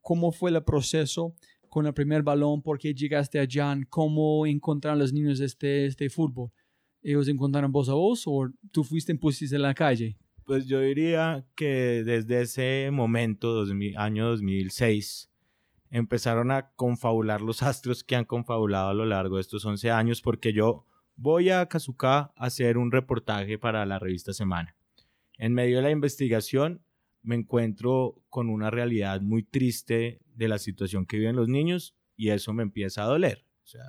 ¿Cómo 0.01 0.33
fue 0.33 0.51
el 0.51 0.61
proceso 0.61 1.37
con 1.69 1.85
el 1.85 1.93
primer 1.93 2.21
balón? 2.21 2.61
¿Por 2.61 2.77
qué 2.77 2.93
llegaste 2.93 3.39
a 3.39 3.47
Jan? 3.49 3.85
¿Cómo 3.89 4.45
encontraron 4.45 4.99
los 4.99 5.13
niños 5.13 5.39
este, 5.39 5.85
este 5.85 6.09
fútbol? 6.09 6.51
¿Ellos 7.01 7.27
encontraron 7.27 7.71
voz 7.71 7.89
a 7.89 7.93
voz 7.93 8.23
o 8.25 8.49
tú 8.71 8.83
fuiste 8.83 9.11
en 9.11 9.17
pusiste 9.19 9.55
en 9.55 9.63
la 9.63 9.73
calle? 9.73 10.17
Pues 10.45 10.65
yo 10.67 10.79
diría 10.81 11.45
que 11.55 12.03
desde 12.03 12.41
ese 12.41 12.89
momento, 12.91 13.63
año 13.95 14.27
2006, 14.27 15.31
empezaron 15.89 16.51
a 16.51 16.71
confabular 16.75 17.41
los 17.41 17.61
astros 17.63 18.03
que 18.03 18.15
han 18.15 18.25
confabulado 18.25 18.89
a 18.89 18.93
lo 18.93 19.05
largo 19.05 19.35
de 19.35 19.41
estos 19.41 19.65
11 19.65 19.91
años, 19.91 20.21
porque 20.21 20.53
yo 20.53 20.85
voy 21.15 21.49
a 21.49 21.65
Kazuka 21.67 22.17
a 22.17 22.33
hacer 22.35 22.77
un 22.77 22.91
reportaje 22.91 23.57
para 23.59 23.85
la 23.85 23.99
revista 23.99 24.33
Semana. 24.33 24.75
En 25.37 25.53
medio 25.53 25.77
de 25.77 25.83
la 25.83 25.91
investigación 25.91 26.83
me 27.23 27.35
encuentro 27.35 28.21
con 28.29 28.49
una 28.49 28.71
realidad 28.71 29.21
muy 29.21 29.43
triste 29.43 30.21
de 30.35 30.47
la 30.47 30.57
situación 30.57 31.05
que 31.05 31.17
viven 31.17 31.35
los 31.35 31.47
niños 31.47 31.95
y 32.15 32.29
eso 32.29 32.53
me 32.53 32.63
empieza 32.63 33.03
a 33.03 33.07
doler. 33.07 33.45
O 33.63 33.67
sea, 33.67 33.83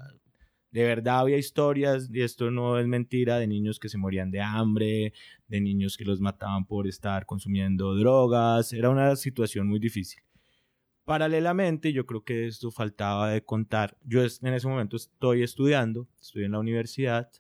de 0.73 0.85
verdad 0.85 1.21
había 1.21 1.37
historias, 1.37 2.09
y 2.11 2.23
esto 2.23 2.51
no 2.51 2.79
es 2.79 2.87
mentira, 2.87 3.39
de 3.39 3.47
niños 3.47 3.79
que 3.79 3.91
se 3.91 3.99
morían 3.99 4.31
de 4.31 4.41
hambre, 4.41 5.13
de 5.47 5.61
niños 5.61 5.99
que 5.99 6.05
los 6.05 6.21
mataban 6.21 6.67
por 6.67 6.89
estar 6.89 7.27
consumiendo 7.27 7.95
drogas, 7.95 8.73
era 8.73 8.89
una 8.89 9.15
situación 9.17 9.69
muy 9.69 9.79
difícil. 9.79 10.23
Paralelamente, 11.05 11.93
yo 11.93 12.07
creo 12.07 12.25
que 12.25 12.47
esto 12.47 12.71
faltaba 12.71 13.31
de 13.31 13.45
contar. 13.45 13.99
Yo 14.03 14.23
en 14.23 14.55
ese 14.55 14.69
momento 14.69 14.97
estoy 14.97 15.43
estudiando, 15.43 16.09
estoy 16.21 16.45
en 16.45 16.53
la 16.53 16.61
universidad 16.61 17.31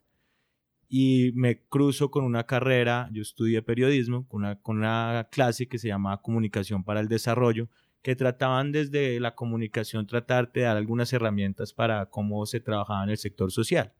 y 0.88 1.32
me 1.34 1.62
cruzo 1.62 2.10
con 2.10 2.24
una 2.24 2.44
carrera, 2.44 3.08
yo 3.12 3.22
estudié 3.22 3.62
periodismo, 3.62 4.28
con 4.28 4.42
una, 4.42 4.60
con 4.60 4.76
una 4.76 5.26
clase 5.32 5.68
que 5.68 5.78
se 5.78 5.88
llama 5.88 6.20
Comunicación 6.20 6.84
para 6.84 7.00
el 7.00 7.08
Desarrollo, 7.08 7.70
que 8.02 8.16
trataban 8.16 8.72
desde 8.72 9.20
la 9.20 9.34
comunicación 9.34 10.06
tratarte 10.06 10.60
de 10.60 10.66
dar 10.66 10.76
algunas 10.76 11.12
herramientas 11.12 11.72
para 11.72 12.06
cómo 12.06 12.44
se 12.46 12.60
trabajaba 12.60 13.04
en 13.04 13.10
el 13.10 13.16
sector 13.16 13.52
social. 13.52 13.94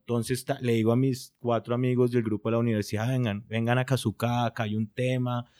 Entonces 0.00 0.46
le 0.60 0.74
digo 0.74 0.92
a 0.92 0.96
mis 0.96 1.34
cuatro 1.40 1.74
amigos 1.74 2.12
del 2.12 2.22
grupo 2.22 2.48
de 2.48 2.52
la 2.52 2.58
universidad, 2.58 3.08
vengan, 3.08 3.44
vengan 3.48 3.78
a 3.78 3.84
Kazuka, 3.84 4.46
acá 4.46 4.64
hay 4.64 4.76
un 4.76 4.86
tema. 4.86 5.50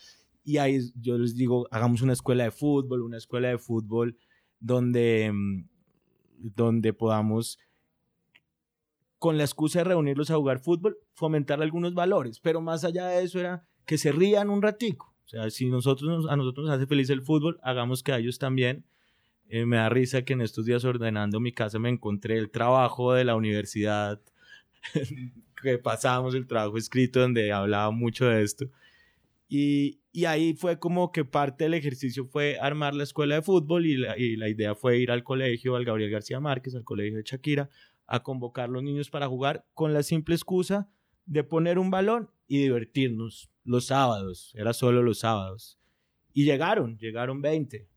Y 0.45 0.59
ahí 0.59 0.79
yo 1.01 1.19
les 1.19 1.37
digo, 1.37 1.67
hagamos 1.71 2.03
una 2.03 2.13
escuela 2.13 2.45
de 2.45 2.51
fútbol, 2.53 3.03
una 3.03 3.17
escuela 3.17 3.49
de 3.49 3.59
fútbol 3.59 4.17
donde, 4.61 5.31
mm, 5.33 5.69
donde 6.39 6.93
podamos, 6.93 7.59
con 9.19 9.39
la 9.39 9.45
excusa 9.45 9.81
de 9.81 9.85
reunirlos 9.85 10.31
a 10.31 10.37
jugar 10.37 10.61
fútbol, 10.61 10.99
fomentar 11.15 11.61
algunos 11.63 11.95
valores. 11.95 12.39
Pero 12.41 12.61
más 12.61 12.85
allá 12.85 13.07
de 13.07 13.25
eso 13.25 13.41
era 13.41 13.67
que 13.87 13.99
se 13.99 14.13
rían 14.13 14.51
un 14.51 14.63
ratico 14.63 15.12
o 15.25 15.29
sea, 15.29 15.51
si 15.51 15.71
nosotros 15.71 16.27
a 16.29 16.37
nosotros 16.37 16.67
nos 16.67 16.77
hace 16.77 16.87
feliz 16.87 17.11
el 17.11 17.23
fútbol, 17.23 17.59
hagamos 17.63 18.03
que 18.03 18.13
a 18.13 18.19
ellos 18.19 18.39
también. 18.39 18.85
Eh, 19.49 19.67
me 19.67 19.77
da 19.77 19.89
risa 19.89 20.25
que 20.25 20.33
en 20.33 20.41
estos 20.41 20.65
días 20.65 20.85
ordenando 20.85 21.39
mi 21.39 21.53
casa 21.53 21.79
me 21.79 21.91
encontré 21.91 22.39
el 22.39 22.51
trabajo 22.51 23.13
de 23.13 23.25
la 23.25 23.37
universidad, 23.37 24.21
que 25.63 25.79
pasábamos 25.79 26.35
el 26.35 26.47
trabajo 26.47 26.79
escrito 26.79 27.21
donde 27.21 27.53
hablaba 27.53 27.91
mucho 27.91 28.27
de 28.27 28.43
esto. 28.43 28.67
Y, 29.49 30.01
y, 30.11 30.25
ahí 30.25 30.55
fue 30.55 30.79
como 30.79 31.13
que 31.13 31.27
parte 31.27 31.65
del 31.65 31.75
ejercicio 31.75 32.25
fue 32.25 32.59
armar 32.59 32.95
la 32.95 33.03
escuela 33.03 33.35
de 33.35 33.43
fútbol 33.43 33.85
y 33.85 33.99
la, 33.99 34.17
y 34.17 34.37
la 34.37 34.49
idea 34.49 34.75
fue 34.75 34.99
ir 34.99 35.11
al 35.11 35.23
colegio, 35.23 35.77
al 35.77 35.85
Gabriel 35.85 36.11
García 36.11 36.41
Márquez, 36.41 36.75
al 36.75 36.85
colegio 36.85 37.19
de 37.19 37.25
Shakira, 37.25 37.69
a 38.07 38.23
convocar 38.23 38.71
a 38.71 38.73
los 38.73 38.83
niños 38.83 39.11
para 39.11 39.29
jugar 39.29 39.67
con 39.75 39.93
la 39.93 40.03
simple 40.03 40.35
excusa 40.35 40.89
de 41.27 41.45
poner 41.45 41.79
un 41.79 41.91
balón 41.91 42.31
y 42.49 42.63
divertirnos 42.63 43.52
los 43.65 43.87
sábados, 43.87 44.53
era 44.55 44.73
solo 44.73 45.03
los 45.03 45.21
sábados. 45.21 45.79
Y 46.33 46.45
llegaron, 46.45 46.97
llegaron 46.99 47.41
20. 47.43 47.89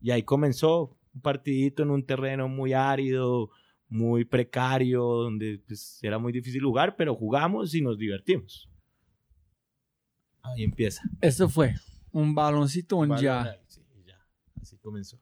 Y 0.00 0.10
ahí 0.10 0.22
comenzó 0.22 0.96
un 1.14 1.20
partidito 1.20 1.82
en 1.82 1.90
un 1.90 2.04
terreno 2.04 2.48
muy 2.48 2.72
árido, 2.72 3.50
muy 3.88 4.24
precario, 4.24 5.02
donde 5.02 5.62
pues, 5.66 5.98
era 6.02 6.18
muy 6.18 6.32
difícil 6.32 6.62
jugar, 6.62 6.96
pero 6.96 7.14
jugamos 7.14 7.74
y 7.74 7.80
nos 7.80 7.98
divertimos. 7.98 8.68
Ahí 10.42 10.64
empieza. 10.64 11.02
Eso 11.20 11.48
fue 11.48 11.74
un 12.12 12.34
baloncito 12.34 13.02
en 13.04 13.16
ya. 13.16 13.58
Sí, 13.66 13.80
ya. 14.06 14.18
Así 14.60 14.76
comenzó. 14.78 15.20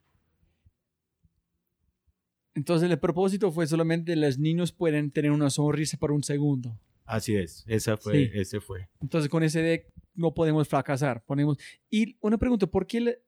Entonces 2.54 2.88
el 2.88 2.98
propósito 2.98 3.50
fue 3.50 3.66
solamente 3.66 4.14
los 4.14 4.38
niños 4.38 4.70
pueden 4.72 5.10
tener 5.10 5.32
una 5.32 5.50
sonrisa 5.50 5.96
por 5.98 6.12
un 6.12 6.22
segundo. 6.22 6.78
Así 7.04 7.36
es, 7.36 7.64
esa 7.66 7.96
fue, 7.96 8.30
ese 8.34 8.60
fue. 8.60 8.88
Entonces 9.00 9.28
con 9.28 9.42
ese 9.42 9.60
de 9.60 9.86
no 10.14 10.32
podemos 10.32 10.66
fracasar. 10.68 11.22
Ponemos... 11.24 11.58
Y 11.90 12.16
una 12.20 12.38
pregunta, 12.38 12.66
¿por 12.66 12.86
qué 12.86 13.20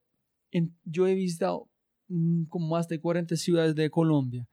yo 0.84 1.06
he 1.06 1.14
visitado 1.14 1.68
mm, 2.08 2.44
como 2.44 2.68
más 2.68 2.88
de 2.88 3.00
40 3.00 3.36
ciudades 3.36 3.74
de 3.74 3.90
Colombia? 3.90 4.48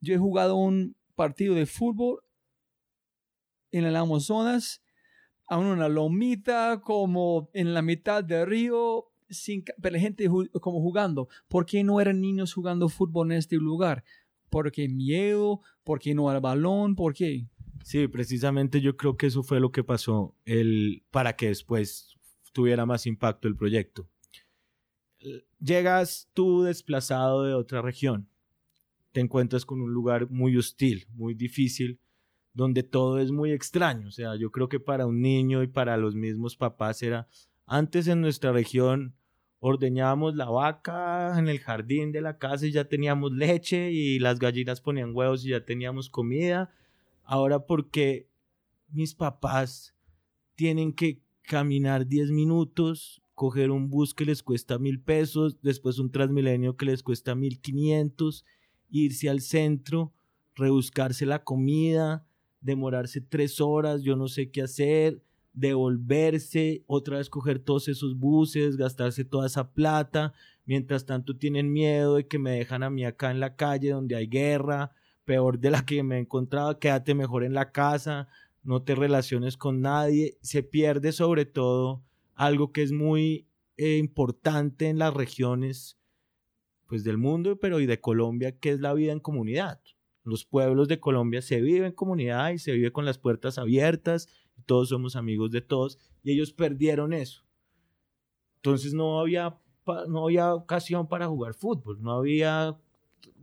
Yo 0.00 0.14
he 0.14 0.18
jugado 0.18 0.56
un 0.56 0.96
partido 1.14 1.54
de 1.54 1.66
fútbol 1.66 2.20
en 3.72 3.84
el 3.84 3.96
Amazonas, 3.96 4.82
aún 5.48 5.66
una 5.66 5.88
lomita, 5.88 6.80
como 6.82 7.50
en 7.52 7.74
la 7.74 7.82
mitad 7.82 8.22
del 8.22 8.46
río, 8.46 9.06
sin, 9.28 9.64
pero 9.80 9.94
la 9.94 10.00
gente 10.00 10.28
como 10.60 10.80
jugando. 10.80 11.28
¿Por 11.48 11.66
qué 11.66 11.84
no 11.84 12.00
eran 12.00 12.20
niños 12.20 12.52
jugando 12.54 12.88
fútbol 12.88 13.32
en 13.32 13.38
este 13.38 13.56
lugar? 13.56 14.04
¿Por 14.48 14.72
qué 14.72 14.88
miedo? 14.88 15.60
¿Por 15.84 16.00
qué 16.00 16.14
no 16.14 16.28
al 16.30 16.40
balón? 16.40 16.96
¿Por 16.96 17.14
qué? 17.14 17.46
Sí, 17.82 18.08
precisamente 18.08 18.80
yo 18.80 18.96
creo 18.96 19.16
que 19.16 19.26
eso 19.26 19.42
fue 19.42 19.60
lo 19.60 19.72
que 19.72 19.84
pasó 19.84 20.34
el, 20.44 21.02
para 21.10 21.36
que 21.36 21.48
después 21.48 22.16
tuviera 22.52 22.86
más 22.86 23.06
impacto 23.06 23.48
el 23.48 23.56
proyecto. 23.56 24.08
Llegas 25.58 26.30
tú 26.32 26.62
desplazado 26.62 27.42
de 27.44 27.54
otra 27.54 27.82
región, 27.82 28.28
te 29.12 29.20
encuentras 29.20 29.66
con 29.66 29.80
un 29.80 29.92
lugar 29.92 30.30
muy 30.30 30.56
hostil, 30.56 31.06
muy 31.12 31.34
difícil, 31.34 32.00
donde 32.52 32.82
todo 32.82 33.18
es 33.18 33.30
muy 33.30 33.52
extraño. 33.52 34.08
O 34.08 34.12
sea, 34.12 34.36
yo 34.36 34.50
creo 34.50 34.68
que 34.68 34.80
para 34.80 35.06
un 35.06 35.20
niño 35.20 35.62
y 35.62 35.66
para 35.66 35.96
los 35.96 36.14
mismos 36.14 36.56
papás 36.56 37.02
era, 37.02 37.28
antes 37.66 38.06
en 38.08 38.20
nuestra 38.20 38.52
región 38.52 39.14
ordeñábamos 39.58 40.36
la 40.36 40.48
vaca 40.48 41.38
en 41.38 41.48
el 41.48 41.60
jardín 41.60 42.12
de 42.12 42.22
la 42.22 42.38
casa 42.38 42.66
y 42.66 42.72
ya 42.72 42.86
teníamos 42.86 43.32
leche 43.32 43.90
y 43.92 44.18
las 44.18 44.38
gallinas 44.38 44.80
ponían 44.80 45.14
huevos 45.14 45.44
y 45.44 45.50
ya 45.50 45.64
teníamos 45.64 46.08
comida 46.08 46.72
Ahora 47.30 47.64
porque 47.64 48.28
mis 48.88 49.14
papás 49.14 49.94
tienen 50.56 50.92
que 50.92 51.22
caminar 51.42 52.08
10 52.08 52.32
minutos, 52.32 53.22
coger 53.36 53.70
un 53.70 53.88
bus 53.88 54.14
que 54.14 54.24
les 54.24 54.42
cuesta 54.42 54.80
mil 54.80 55.00
pesos, 55.00 55.62
después 55.62 56.00
un 56.00 56.10
Transmilenio 56.10 56.76
que 56.76 56.86
les 56.86 57.04
cuesta 57.04 57.36
mil 57.36 57.60
quinientos, 57.60 58.44
irse 58.90 59.30
al 59.30 59.42
centro, 59.42 60.12
rebuscarse 60.56 61.24
la 61.24 61.44
comida, 61.44 62.26
demorarse 62.60 63.20
tres 63.20 63.60
horas, 63.60 64.02
yo 64.02 64.16
no 64.16 64.26
sé 64.26 64.50
qué 64.50 64.62
hacer, 64.62 65.22
devolverse, 65.52 66.82
otra 66.88 67.18
vez 67.18 67.30
coger 67.30 67.60
todos 67.60 67.86
esos 67.86 68.18
buses, 68.18 68.76
gastarse 68.76 69.24
toda 69.24 69.46
esa 69.46 69.72
plata, 69.72 70.32
mientras 70.64 71.06
tanto 71.06 71.36
tienen 71.36 71.72
miedo 71.72 72.16
de 72.16 72.26
que 72.26 72.40
me 72.40 72.50
dejan 72.50 72.82
a 72.82 72.90
mí 72.90 73.04
acá 73.04 73.30
en 73.30 73.38
la 73.38 73.54
calle 73.54 73.90
donde 73.90 74.16
hay 74.16 74.26
guerra, 74.26 74.96
peor 75.30 75.60
de 75.60 75.70
la 75.70 75.86
que 75.86 76.02
me 76.02 76.18
encontraba, 76.18 76.80
quédate 76.80 77.14
mejor 77.14 77.44
en 77.44 77.54
la 77.54 77.70
casa, 77.70 78.26
no 78.64 78.82
te 78.82 78.96
relaciones 78.96 79.56
con 79.56 79.80
nadie, 79.80 80.36
se 80.42 80.64
pierde 80.64 81.12
sobre 81.12 81.44
todo 81.44 82.02
algo 82.34 82.72
que 82.72 82.82
es 82.82 82.90
muy 82.90 83.46
eh, 83.76 83.98
importante 83.98 84.88
en 84.88 84.98
las 84.98 85.14
regiones 85.14 86.00
pues 86.88 87.04
del 87.04 87.16
mundo, 87.16 87.60
pero 87.60 87.78
y 87.78 87.86
de 87.86 88.00
Colombia, 88.00 88.58
que 88.58 88.70
es 88.70 88.80
la 88.80 88.92
vida 88.92 89.12
en 89.12 89.20
comunidad. 89.20 89.80
Los 90.24 90.44
pueblos 90.44 90.88
de 90.88 90.98
Colombia 90.98 91.42
se 91.42 91.60
vive 91.60 91.86
en 91.86 91.92
comunidad 91.92 92.50
y 92.50 92.58
se 92.58 92.72
vive 92.72 92.90
con 92.90 93.04
las 93.04 93.18
puertas 93.18 93.56
abiertas, 93.56 94.26
todos 94.66 94.88
somos 94.88 95.14
amigos 95.14 95.52
de 95.52 95.60
todos, 95.60 95.96
y 96.24 96.32
ellos 96.32 96.52
perdieron 96.52 97.12
eso. 97.12 97.44
Entonces 98.56 98.94
no 98.94 99.20
había, 99.20 99.60
no 100.08 100.24
había 100.24 100.52
ocasión 100.54 101.06
para 101.06 101.28
jugar 101.28 101.54
fútbol, 101.54 102.02
no 102.02 102.10
había 102.14 102.76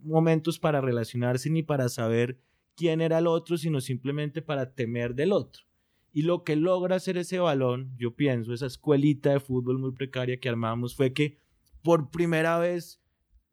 momentos 0.03 0.59
para 0.59 0.81
relacionarse 0.81 1.49
ni 1.49 1.63
para 1.63 1.89
saber 1.89 2.39
quién 2.75 3.01
era 3.01 3.17
el 3.17 3.27
otro, 3.27 3.57
sino 3.57 3.81
simplemente 3.81 4.41
para 4.41 4.73
temer 4.73 5.15
del 5.15 5.33
otro. 5.33 5.63
Y 6.13 6.23
lo 6.23 6.43
que 6.43 6.55
logra 6.55 6.95
hacer 6.95 7.17
ese 7.17 7.39
balón, 7.39 7.93
yo 7.97 8.15
pienso, 8.15 8.53
esa 8.53 8.65
escuelita 8.65 9.31
de 9.31 9.39
fútbol 9.39 9.79
muy 9.79 9.91
precaria 9.91 10.39
que 10.39 10.49
armamos, 10.49 10.95
fue 10.95 11.13
que 11.13 11.37
por 11.83 12.09
primera 12.09 12.57
vez 12.57 13.01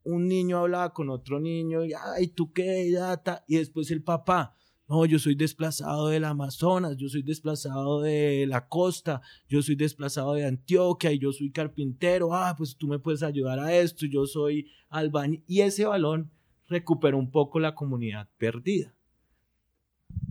un 0.03 0.27
niño 0.27 0.59
hablaba 0.59 0.93
con 0.93 1.09
otro 1.09 1.39
niño 1.39 1.83
y, 1.83 1.93
ay, 1.93 2.27
¿tú 2.27 2.53
qué? 2.53 2.91
Data? 2.91 3.43
Y 3.47 3.57
después 3.57 3.89
el 3.91 4.03
papá, 4.03 4.55
no, 4.87 5.03
yo 5.05 5.17
soy 5.17 5.33
desplazado 5.33 6.09
del 6.09 6.25
Amazonas, 6.25 6.95
yo 6.95 7.09
soy 7.09 7.23
desplazado 7.23 8.01
de 8.01 8.45
la 8.47 8.67
costa, 8.67 9.21
yo 9.49 9.63
soy 9.63 9.75
desplazado 9.75 10.33
de 10.33 10.45
Antioquia 10.45 11.11
y 11.11 11.17
yo 11.17 11.31
soy 11.33 11.51
carpintero. 11.51 12.35
Ah, 12.35 12.53
pues 12.55 12.77
tú 12.77 12.87
me 12.87 12.99
puedes 12.99 13.23
ayudar 13.23 13.59
a 13.59 13.75
esto, 13.75 14.05
yo 14.05 14.27
soy 14.27 14.69
albañil. 14.89 15.43
Y 15.47 15.61
ese 15.61 15.85
balón 15.85 16.31
recuperó 16.67 17.17
un 17.17 17.31
poco 17.31 17.59
la 17.59 17.75
comunidad 17.75 18.29
perdida. 18.37 18.93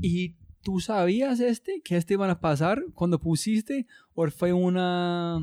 ¿Y 0.00 0.36
tú 0.62 0.80
sabías 0.80 1.40
este, 1.40 1.80
que 1.82 1.96
este 1.96 2.14
iban 2.14 2.30
a 2.30 2.40
pasar 2.40 2.84
cuando 2.94 3.18
pusiste? 3.18 3.86
¿O 4.14 4.26
fue 4.28 4.52
una, 4.52 5.38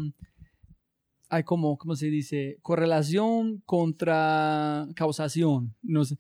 hay 1.30 1.44
como, 1.44 1.78
¿cómo 1.78 1.96
se 1.96 2.08
dice? 2.08 2.58
Correlación 2.62 3.62
contra 3.66 4.88
causación. 4.96 5.76
No 5.82 6.06
sé. 6.06 6.18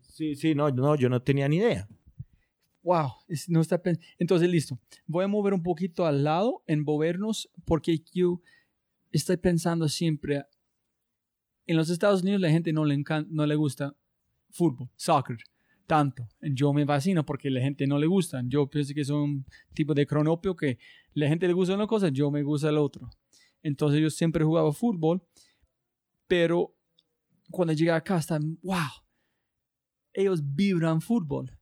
Sí, 0.00 0.34
sí, 0.34 0.54
no, 0.54 0.70
no, 0.70 0.96
yo 0.96 1.08
no 1.08 1.22
tenía 1.22 1.48
ni 1.48 1.56
idea 1.56 1.88
wow, 2.88 3.10
no 3.48 3.60
está 3.60 3.82
entonces 4.18 4.48
listo. 4.48 4.78
Voy 5.06 5.22
a 5.22 5.28
mover 5.28 5.52
un 5.52 5.62
poquito 5.62 6.06
al 6.06 6.24
lado, 6.24 6.62
en 6.66 6.84
movernos, 6.84 7.50
porque 7.66 8.02
yo 8.14 8.40
estoy 9.12 9.36
pensando 9.36 9.88
siempre, 9.88 10.46
en 11.66 11.76
los 11.76 11.90
Estados 11.90 12.22
Unidos 12.22 12.40
la 12.40 12.48
gente 12.48 12.72
no 12.72 12.86
le, 12.86 12.94
encanta, 12.94 13.28
no 13.30 13.44
le 13.44 13.56
gusta 13.56 13.94
fútbol, 14.50 14.88
soccer, 14.96 15.36
tanto. 15.86 16.28
Yo 16.40 16.72
me 16.72 16.86
fascino 16.86 17.24
porque 17.24 17.50
la 17.50 17.60
gente 17.60 17.86
no 17.86 17.98
le 17.98 18.06
gusta. 18.06 18.42
Yo 18.46 18.68
pienso 18.68 18.94
que 18.94 19.02
es 19.02 19.10
un 19.10 19.44
tipo 19.74 19.94
de 19.94 20.06
cronopio 20.06 20.54
que 20.54 20.78
la 21.14 21.28
gente 21.28 21.46
le 21.46 21.52
gusta 21.52 21.74
una 21.74 21.86
cosa, 21.86 22.08
yo 22.08 22.30
me 22.30 22.42
gusta 22.42 22.68
el 22.68 22.78
otro. 22.78 23.10
Entonces 23.62 24.00
yo 24.00 24.10
siempre 24.10 24.44
jugaba 24.44 24.72
fútbol, 24.72 25.22
pero 26.26 26.74
cuando 27.50 27.72
llegué 27.72 27.90
acá 27.90 28.18
están, 28.18 28.58
wow, 28.62 28.90
ellos 30.12 30.40
vibran 30.54 31.00
fútbol 31.00 31.58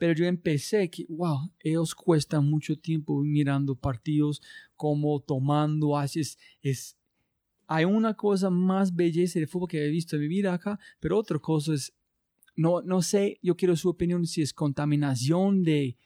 pero 0.00 0.14
yo 0.14 0.24
empecé 0.24 0.88
que, 0.88 1.04
wow, 1.10 1.52
ellos 1.58 1.94
cuestan 1.94 2.48
mucho 2.48 2.74
tiempo 2.78 3.20
mirando 3.20 3.76
partidos, 3.76 4.40
como 4.74 5.20
tomando, 5.20 5.94
haces, 5.94 6.38
es, 6.62 6.96
hay 7.66 7.84
una 7.84 8.14
cosa 8.14 8.48
más 8.48 8.96
belleza 8.96 9.38
de 9.38 9.46
fútbol 9.46 9.68
que 9.68 9.84
he 9.84 9.90
visto 9.90 10.16
en 10.16 10.22
mi 10.22 10.28
vida 10.28 10.54
acá, 10.54 10.78
pero 11.00 11.18
otra 11.18 11.38
cosa 11.38 11.74
es, 11.74 11.94
no, 12.60 12.82
no 12.82 13.00
sé, 13.00 13.38
yo 13.42 13.56
quiero 13.56 13.74
su 13.74 13.88
opinión 13.88 14.26
si 14.26 14.42
es 14.42 14.52
contaminación 14.52 15.62
de 15.62 15.96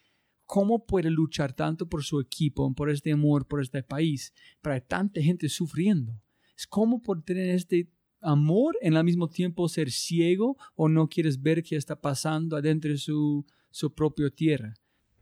cómo 0.45 0.87
puede 0.87 1.11
luchar 1.11 1.53
tanto 1.53 1.89
por 1.89 2.05
su 2.05 2.21
equipo, 2.21 2.73
por 2.75 2.91
este 2.91 3.11
amor, 3.11 3.49
por 3.49 3.61
este 3.61 3.83
país, 3.83 4.33
hay 4.63 4.81
tanta 4.83 5.21
gente 5.21 5.49
sufriendo. 5.49 6.23
Es 6.57 6.69
como 6.69 7.03
por 7.03 7.25
tener 7.25 7.51
este 7.51 7.91
amor 8.21 8.79
en 8.83 8.95
al 8.95 9.03
mismo 9.03 9.29
tiempo 9.29 9.69
ser 9.69 9.91
ciego 9.91 10.57
o 10.77 10.89
no 10.89 11.09
quieres 11.09 11.43
ver 11.43 11.65
qué 11.65 11.75
está 11.75 12.01
pasando 12.01 12.57
adentro 12.57 12.93
de 12.93 12.99
su, 12.99 13.45
su 13.73 13.93
propia 13.93 14.31
tierra. 14.31 14.75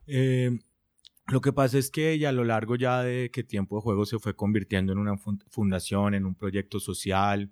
Eh, 0.06 0.50
lo 1.28 1.40
que 1.40 1.54
pasa 1.54 1.78
es 1.78 1.90
que 1.90 2.18
ya 2.18 2.28
a 2.28 2.32
lo 2.32 2.44
largo 2.44 2.76
ya 2.76 3.02
de 3.02 3.30
que 3.30 3.42
Tiempo 3.42 3.76
de 3.76 3.82
Juego 3.82 4.04
se 4.04 4.18
fue 4.18 4.36
convirtiendo 4.36 4.92
en 4.92 4.98
una 4.98 5.16
fundación, 5.16 6.12
en 6.12 6.26
un 6.26 6.34
proyecto 6.34 6.78
social, 6.78 7.50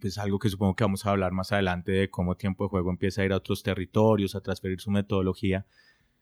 pues 0.00 0.18
algo 0.18 0.38
que 0.38 0.48
supongo 0.48 0.74
que 0.74 0.84
vamos 0.84 1.06
a 1.06 1.10
hablar 1.10 1.32
más 1.32 1.52
adelante 1.52 1.92
de 1.92 2.10
cómo 2.10 2.36
Tiempo 2.36 2.64
de 2.64 2.70
Juego 2.70 2.90
empieza 2.90 3.22
a 3.22 3.24
ir 3.24 3.32
a 3.32 3.36
otros 3.36 3.62
territorios, 3.62 4.34
a 4.34 4.40
transferir 4.40 4.80
su 4.80 4.90
metodología, 4.90 5.66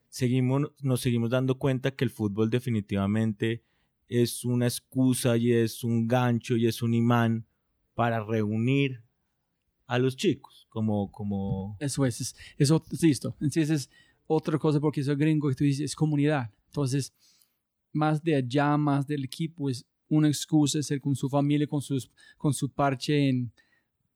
seguimos, 0.09 0.73
nos 0.81 1.01
seguimos 1.01 1.31
dando 1.31 1.59
cuenta 1.59 1.95
que 1.95 2.05
el 2.05 2.11
fútbol 2.11 2.51
definitivamente 2.51 3.63
es 4.09 4.45
una 4.45 4.67
excusa 4.67 5.37
y 5.37 5.53
es 5.53 5.85
un 5.85 6.07
gancho 6.07 6.57
y 6.57 6.67
es 6.67 6.83
un 6.83 6.95
imán 6.95 7.47
para 7.95 8.23
reunir 8.25 9.03
a 9.87 9.99
los 9.99 10.17
chicos, 10.17 10.67
como... 10.69 11.11
como... 11.11 11.77
Eso 11.81 12.05
es, 12.05 12.21
es, 12.21 12.37
eso, 12.59 12.85
listo. 13.01 13.37
Entonces 13.41 13.71
es 13.71 13.91
otra 14.27 14.59
cosa 14.59 14.81
porque 14.81 15.03
soy 15.03 15.17
gringo 15.17 15.51
y 15.51 15.55
tú 15.55 15.65
dices, 15.65 15.85
es 15.85 15.95
comunidad. 15.95 16.51
Entonces, 16.67 17.13
más 17.93 18.23
de 18.23 18.37
allá, 18.37 18.77
más 18.77 19.07
del 19.07 19.25
equipo, 19.25 19.71
es 19.71 19.87
una 20.09 20.29
excusa 20.29 20.83
ser 20.83 21.01
con 21.01 21.17
su 21.17 21.29
familia, 21.29 21.67
con, 21.67 21.83
sus, 21.83 22.11
con 22.37 22.55
su 22.55 22.71
parche, 22.71 23.29
en 23.29 23.53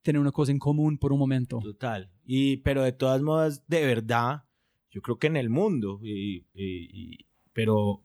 tener 0.03 0.21
una 0.21 0.33
cosa 0.33 0.53
en 0.53 0.59
común 0.59 0.99
por 0.99 1.13
un 1.13 1.19
momento. 1.19 1.59
Total. 1.63 2.11
Y, 2.25 2.59
pero 2.59 2.83
de 2.83 2.93
todas 2.93 3.21
modas, 3.23 3.65
de 3.67 3.85
verdad, 3.85 4.45
yo 4.91 5.03
creo 5.03 5.19
que 5.19 5.27
en 5.27 5.37
el 5.37 5.51
mundo, 5.51 6.01
y, 6.03 6.47
y, 6.55 7.27
pero 7.53 8.03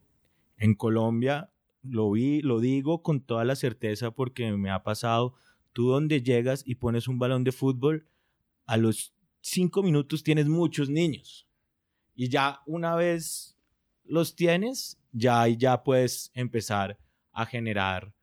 en 0.56 0.74
Colombia 0.74 1.50
lo 1.82 2.10
vi, 2.10 2.42
lo 2.42 2.60
digo 2.60 3.02
con 3.02 3.20
toda 3.20 3.44
la 3.44 3.56
certeza 3.56 4.10
porque 4.10 4.50
me 4.52 4.70
ha 4.70 4.82
pasado 4.82 5.34
tú 5.72 5.88
donde 5.88 6.22
llegas 6.22 6.62
y 6.66 6.76
pones 6.76 7.08
un 7.08 7.18
balón 7.18 7.44
de 7.44 7.52
fútbol, 7.52 8.08
a 8.66 8.76
los 8.76 9.14
cinco 9.40 9.82
minutos 9.82 10.22
tienes 10.22 10.48
muchos 10.48 10.88
niños. 10.88 11.46
Y 12.14 12.28
ya 12.28 12.62
una 12.66 12.94
vez 12.96 13.56
los 14.04 14.34
tienes, 14.34 14.98
ya 15.12 15.46
ya 15.48 15.82
puedes 15.84 16.30
empezar 16.34 16.98
a 17.36 17.44
generar 17.44 18.14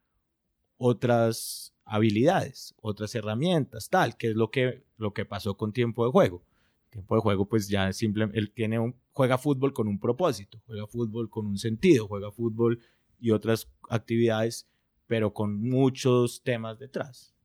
otras 0.78 1.72
habilidades, 1.86 2.74
otras 2.82 3.14
herramientas, 3.14 3.88
tal, 3.90 4.18
que 4.18 4.30
es 4.30 4.36
lo 4.36 4.50
que, 4.50 4.84
lo 4.98 5.14
que 5.14 5.24
pasó 5.24 5.56
con 5.56 5.72
tiempo 5.72 6.04
de 6.04 6.12
juego. 6.12 6.44
Tiempo 6.90 7.16
de 7.16 7.22
juego, 7.22 7.46
pues 7.48 7.68
ya 7.68 7.94
simplemente, 7.94 8.40
él 8.40 8.52
tiene 8.52 8.80
un, 8.80 8.96
juega 9.12 9.38
fútbol 9.38 9.72
con 9.72 9.88
un 9.88 10.00
propósito, 10.00 10.60
juega 10.66 10.88
fútbol 10.88 11.30
con 11.30 11.46
un 11.46 11.60
sentido, 11.60 12.08
juega 12.08 12.32
fútbol 12.32 12.80
y 13.20 13.30
otras 13.30 13.70
actividades, 13.88 14.68
pero 15.06 15.32
con 15.32 15.62
muchos 15.62 16.42
temas 16.42 16.80
detrás. 16.80 17.36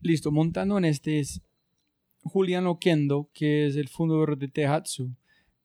Listo, 0.00 0.32
montando 0.32 0.78
en 0.78 0.86
este 0.86 1.18
es 1.18 1.42
Julián 2.22 2.66
Oquendo, 2.66 3.28
que 3.34 3.66
es 3.66 3.76
el 3.76 3.88
fundador 3.88 4.38
de 4.38 4.48
Tehatsu. 4.48 5.14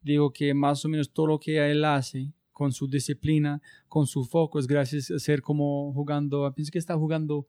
Digo 0.01 0.33
que 0.33 0.53
más 0.53 0.83
o 0.83 0.89
menos 0.89 1.13
todo 1.13 1.27
lo 1.27 1.39
que 1.39 1.71
él 1.71 1.85
hace 1.85 2.33
con 2.53 2.71
su 2.71 2.87
disciplina, 2.87 3.61
con 3.87 4.07
su 4.07 4.23
foco, 4.23 4.59
es 4.59 4.67
gracias 4.67 5.11
a 5.11 5.19
ser 5.19 5.41
como 5.41 5.91
jugando, 5.93 6.51
pienso 6.55 6.71
que 6.71 6.79
está 6.79 6.95
jugando 6.95 7.47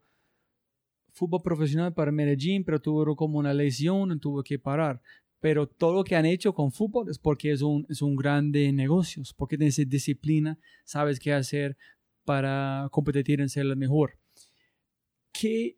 fútbol 1.13 1.41
profesional 1.41 1.93
para 1.93 2.11
Medellín, 2.11 2.65
pero 2.65 2.81
tuvo 2.81 3.15
como 3.15 3.39
una 3.39 3.53
lesión 3.53 4.19
tuvo 4.19 4.43
que 4.43 4.59
parar. 4.59 5.01
Pero 5.39 5.67
todo 5.67 5.93
lo 5.93 6.03
que 6.03 6.15
han 6.15 6.25
hecho 6.25 6.53
con 6.53 6.71
fútbol 6.71 7.09
es 7.09 7.19
porque 7.19 7.51
es 7.51 7.61
un, 7.61 7.85
es 7.87 8.01
un 8.01 8.15
grande 8.15 8.71
negocio, 8.73 9.23
porque 9.37 9.57
tienes 9.57 9.77
disciplina, 9.87 10.57
sabes 10.83 11.19
qué 11.19 11.31
hacer 11.33 11.77
para 12.25 12.89
competir 12.91 13.39
en 13.39 13.49
ser 13.49 13.65
el 13.65 13.75
mejor. 13.77 14.17
¿Qué 15.31 15.77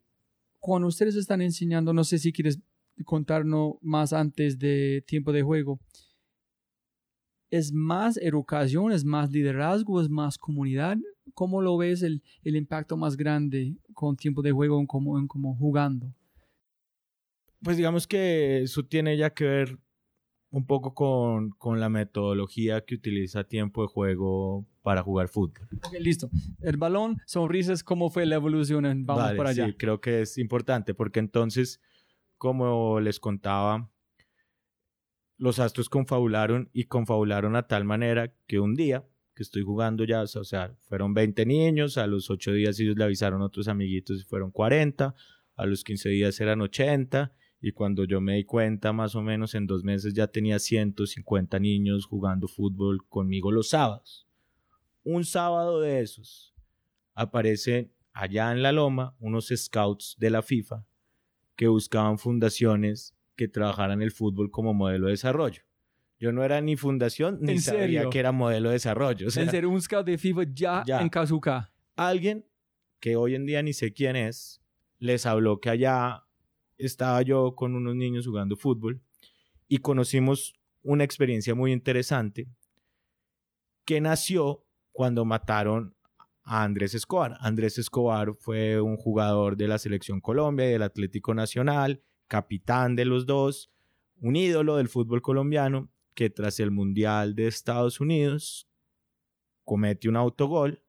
cuando 0.58 0.88
ustedes 0.88 1.14
están 1.14 1.40
enseñando, 1.40 1.92
no 1.92 2.04
sé 2.04 2.18
si 2.18 2.32
quieres 2.32 2.58
contarnos 3.04 3.74
más 3.80 4.12
antes 4.12 4.58
de 4.58 5.04
tiempo 5.06 5.32
de 5.32 5.42
juego, 5.42 5.80
¿es 7.50 7.72
más 7.72 8.16
educación, 8.18 8.92
es 8.92 9.04
más 9.04 9.30
liderazgo, 9.30 10.00
es 10.00 10.08
más 10.08 10.38
comunidad? 10.38 10.98
¿Cómo 11.34 11.60
lo 11.60 11.76
ves 11.76 12.02
el, 12.02 12.22
el 12.42 12.56
impacto 12.56 12.96
más 12.96 13.16
grande 13.16 13.76
con 13.94 14.16
tiempo 14.16 14.42
de 14.42 14.52
juego 14.52 14.80
en 14.80 14.86
como, 14.86 15.18
en 15.18 15.26
como 15.26 15.54
jugando? 15.54 16.12
Pues 17.62 17.76
digamos 17.76 18.06
que 18.06 18.62
eso 18.62 18.84
tiene 18.84 19.16
ya 19.16 19.30
que 19.30 19.44
ver 19.44 19.78
un 20.50 20.64
poco 20.64 20.94
con, 20.94 21.50
con, 21.50 21.80
la 21.80 21.88
metodología 21.88 22.84
que 22.84 22.94
utiliza 22.94 23.44
tiempo 23.44 23.82
de 23.82 23.88
juego 23.88 24.66
para 24.82 25.02
jugar 25.02 25.28
fútbol. 25.28 25.68
Ok, 25.84 25.94
listo. 26.00 26.30
El 26.62 26.78
balón, 26.78 27.18
sonrisas, 27.26 27.84
¿cómo 27.84 28.08
fue 28.08 28.24
la 28.24 28.36
evolución? 28.36 28.84
Vamos 29.04 29.24
vale, 29.24 29.36
para 29.36 29.50
allá. 29.50 29.66
Sí, 29.66 29.74
creo 29.74 30.00
que 30.00 30.22
es 30.22 30.38
importante 30.38 30.94
porque 30.94 31.18
entonces, 31.18 31.80
como 32.38 33.00
les 33.00 33.20
contaba, 33.20 33.90
los 35.38 35.60
astros 35.60 35.88
confabularon 35.88 36.68
y 36.72 36.84
confabularon 36.84 37.56
a 37.56 37.66
tal 37.66 37.84
manera 37.84 38.34
que 38.46 38.60
un 38.60 38.74
día 38.74 39.04
que 39.34 39.44
estoy 39.44 39.62
jugando 39.62 40.04
ya, 40.04 40.22
o 40.22 40.26
sea, 40.26 40.74
fueron 40.88 41.14
20 41.14 41.46
niños, 41.46 41.96
a 41.96 42.08
los 42.08 42.28
8 42.28 42.52
días 42.52 42.78
ellos 42.80 42.96
le 42.96 43.04
avisaron 43.04 43.40
a 43.40 43.46
otros 43.46 43.68
amiguitos 43.68 44.20
y 44.20 44.24
fueron 44.24 44.50
40, 44.50 45.14
a 45.54 45.66
los 45.66 45.84
15 45.84 46.08
días 46.08 46.40
eran 46.40 46.60
80 46.60 47.32
y 47.60 47.72
cuando 47.72 48.04
yo 48.04 48.20
me 48.20 48.34
di 48.34 48.44
cuenta, 48.44 48.92
más 48.92 49.14
o 49.14 49.22
menos 49.22 49.54
en 49.54 49.66
dos 49.66 49.84
meses 49.84 50.12
ya 50.12 50.26
tenía 50.26 50.58
150 50.58 51.58
niños 51.60 52.06
jugando 52.06 52.48
fútbol 52.48 53.06
conmigo 53.08 53.52
los 53.52 53.70
sábados. 53.70 54.28
Un 55.04 55.24
sábado 55.24 55.80
de 55.80 56.00
esos 56.00 56.54
aparecen 57.14 57.92
allá 58.12 58.52
en 58.52 58.62
la 58.62 58.72
loma 58.72 59.16
unos 59.20 59.52
scouts 59.54 60.16
de 60.18 60.30
la 60.30 60.42
FIFA 60.42 60.84
que 61.56 61.68
buscaban 61.68 62.18
fundaciones 62.18 63.16
que 63.38 63.46
trabajaran 63.46 64.02
el 64.02 64.10
fútbol 64.10 64.50
como 64.50 64.74
modelo 64.74 65.06
de 65.06 65.12
desarrollo. 65.12 65.62
Yo 66.18 66.32
no 66.32 66.42
era 66.42 66.60
ni 66.60 66.76
fundación 66.76 67.38
ni 67.40 67.60
sabía 67.60 68.10
que 68.10 68.18
era 68.18 68.32
modelo 68.32 68.70
de 68.70 68.74
desarrollo. 68.74 69.28
O 69.28 69.30
sea, 69.30 69.44
en 69.44 69.66
un 69.66 69.80
scout 69.80 70.04
de 70.04 70.18
FIFA 70.18 70.42
ya, 70.52 70.82
ya, 70.84 71.00
en 71.00 71.08
Kazuka. 71.08 71.72
Alguien 71.94 72.44
que 72.98 73.14
hoy 73.14 73.36
en 73.36 73.46
día 73.46 73.62
ni 73.62 73.72
sé 73.72 73.92
quién 73.92 74.16
es, 74.16 74.60
les 74.98 75.24
habló 75.24 75.60
que 75.60 75.70
allá 75.70 76.24
estaba 76.78 77.22
yo 77.22 77.54
con 77.54 77.76
unos 77.76 77.94
niños 77.94 78.26
jugando 78.26 78.56
fútbol 78.56 79.00
y 79.68 79.78
conocimos 79.78 80.54
una 80.82 81.04
experiencia 81.04 81.54
muy 81.54 81.70
interesante 81.70 82.48
que 83.84 84.00
nació 84.00 84.64
cuando 84.90 85.24
mataron 85.24 85.94
a 86.42 86.64
Andrés 86.64 86.92
Escobar. 86.94 87.36
Andrés 87.38 87.78
Escobar 87.78 88.34
fue 88.34 88.80
un 88.80 88.96
jugador 88.96 89.56
de 89.56 89.68
la 89.68 89.78
selección 89.78 90.20
Colombia 90.20 90.66
y 90.66 90.72
del 90.72 90.82
Atlético 90.82 91.34
Nacional, 91.34 92.02
capitán 92.28 92.94
de 92.94 93.04
los 93.04 93.26
dos, 93.26 93.70
un 94.20 94.36
ídolo 94.36 94.76
del 94.76 94.88
fútbol 94.88 95.22
colombiano 95.22 95.90
que 96.14 96.30
tras 96.30 96.60
el 96.60 96.70
Mundial 96.70 97.34
de 97.34 97.46
Estados 97.46 98.00
Unidos 98.00 98.68
comete 99.64 100.08
un 100.08 100.16
autogol. 100.16 100.82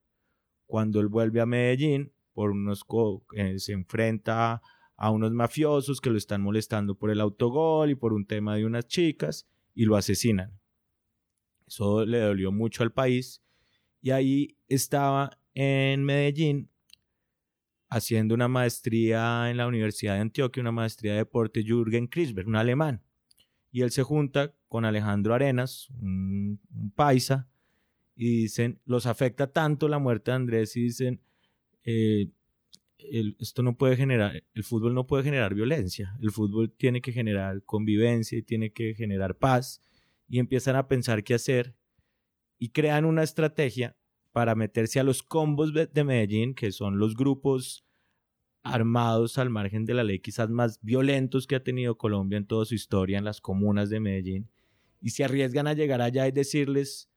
Cuando 0.65 0.99
él 0.99 1.07
vuelve 1.07 1.41
a 1.41 1.45
Medellín, 1.45 2.11
por 2.33 2.51
unos 2.51 2.85
eh, 3.33 3.59
se 3.59 3.73
enfrenta 3.73 4.61
a 4.95 5.11
unos 5.11 5.31
mafiosos 5.31 6.01
que 6.01 6.09
lo 6.09 6.17
están 6.17 6.41
molestando 6.41 6.95
por 6.95 7.09
el 7.09 7.21
autogol 7.21 7.89
y 7.89 7.95
por 7.95 8.13
un 8.13 8.25
tema 8.25 8.55
de 8.55 8.65
unas 8.65 8.87
chicas 8.87 9.47
y 9.73 9.85
lo 9.85 9.95
asesinan. 9.95 10.59
Eso 11.67 12.05
le 12.05 12.19
dolió 12.19 12.51
mucho 12.51 12.83
al 12.83 12.91
país 12.91 13.41
y 14.01 14.11
ahí 14.11 14.57
estaba 14.67 15.39
en 15.53 16.03
Medellín 16.03 16.68
haciendo 17.89 18.35
una 18.35 18.47
maestría 18.47 19.49
en 19.49 19.57
la 19.57 19.67
Universidad 19.67 20.15
de 20.15 20.21
Antioquia, 20.21 20.61
una 20.61 20.71
maestría 20.71 21.13
de 21.13 21.19
deporte 21.19 21.63
Jürgen 21.63 22.07
Krisberg, 22.07 22.47
un 22.47 22.55
alemán. 22.55 23.01
Y 23.71 23.81
él 23.81 23.91
se 23.91 24.03
junta 24.03 24.53
con 24.67 24.85
Alejandro 24.85 25.33
Arenas, 25.33 25.89
un, 26.01 26.59
paisa, 26.95 27.49
y 28.15 28.41
dicen, 28.41 28.79
los 28.85 29.05
afecta 29.05 29.51
tanto 29.51 29.87
la 29.87 29.99
muerte 29.99 30.31
de 30.31 30.35
Andrés 30.35 30.75
y 30.75 30.83
dicen, 30.83 31.21
eh, 31.83 32.29
esto 33.39 33.63
no 33.63 33.77
puede 33.77 33.95
generar, 33.95 34.43
el 34.53 34.63
fútbol 34.63 34.93
no 34.93 35.07
puede 35.07 35.23
generar 35.23 35.55
violencia, 35.55 36.17
el 36.21 36.31
fútbol 36.31 36.71
tiene 36.71 37.01
que 37.01 37.13
generar 37.13 37.63
convivencia 37.63 38.37
y 38.37 38.41
tiene 38.41 38.71
que 38.71 38.93
generar 38.93 39.37
paz 39.37 39.81
y 40.27 40.39
empiezan 40.39 40.75
a 40.75 40.87
pensar 40.87 41.23
qué 41.23 41.33
hacer 41.33 41.75
y 42.57 42.69
crean 42.69 43.05
una 43.05 43.23
estrategia 43.23 43.95
para 44.31 44.55
meterse 44.55 44.99
a 44.99 45.03
los 45.03 45.23
combos 45.23 45.73
de 45.73 46.03
Medellín, 46.03 46.53
que 46.53 46.71
son 46.71 46.99
los 46.99 47.15
grupos 47.15 47.85
armados 48.63 49.37
al 49.37 49.49
margen 49.49 49.85
de 49.85 49.93
la 49.93 50.03
ley 50.03 50.19
quizás 50.19 50.49
más 50.49 50.79
violentos 50.81 51.47
que 51.47 51.55
ha 51.55 51.63
tenido 51.63 51.97
Colombia 51.97 52.37
en 52.37 52.45
toda 52.45 52.65
su 52.65 52.75
historia 52.75 53.17
en 53.17 53.23
las 53.23 53.39
comunas 53.39 53.89
de 53.89 53.99
Medellín 54.01 54.49
y 55.01 55.11
se 55.11 55.23
arriesgan 55.23 55.67
a 55.67 55.73
llegar 55.73 56.01
allá 56.01 56.27
y 56.27 56.31
decirles, 56.31 57.09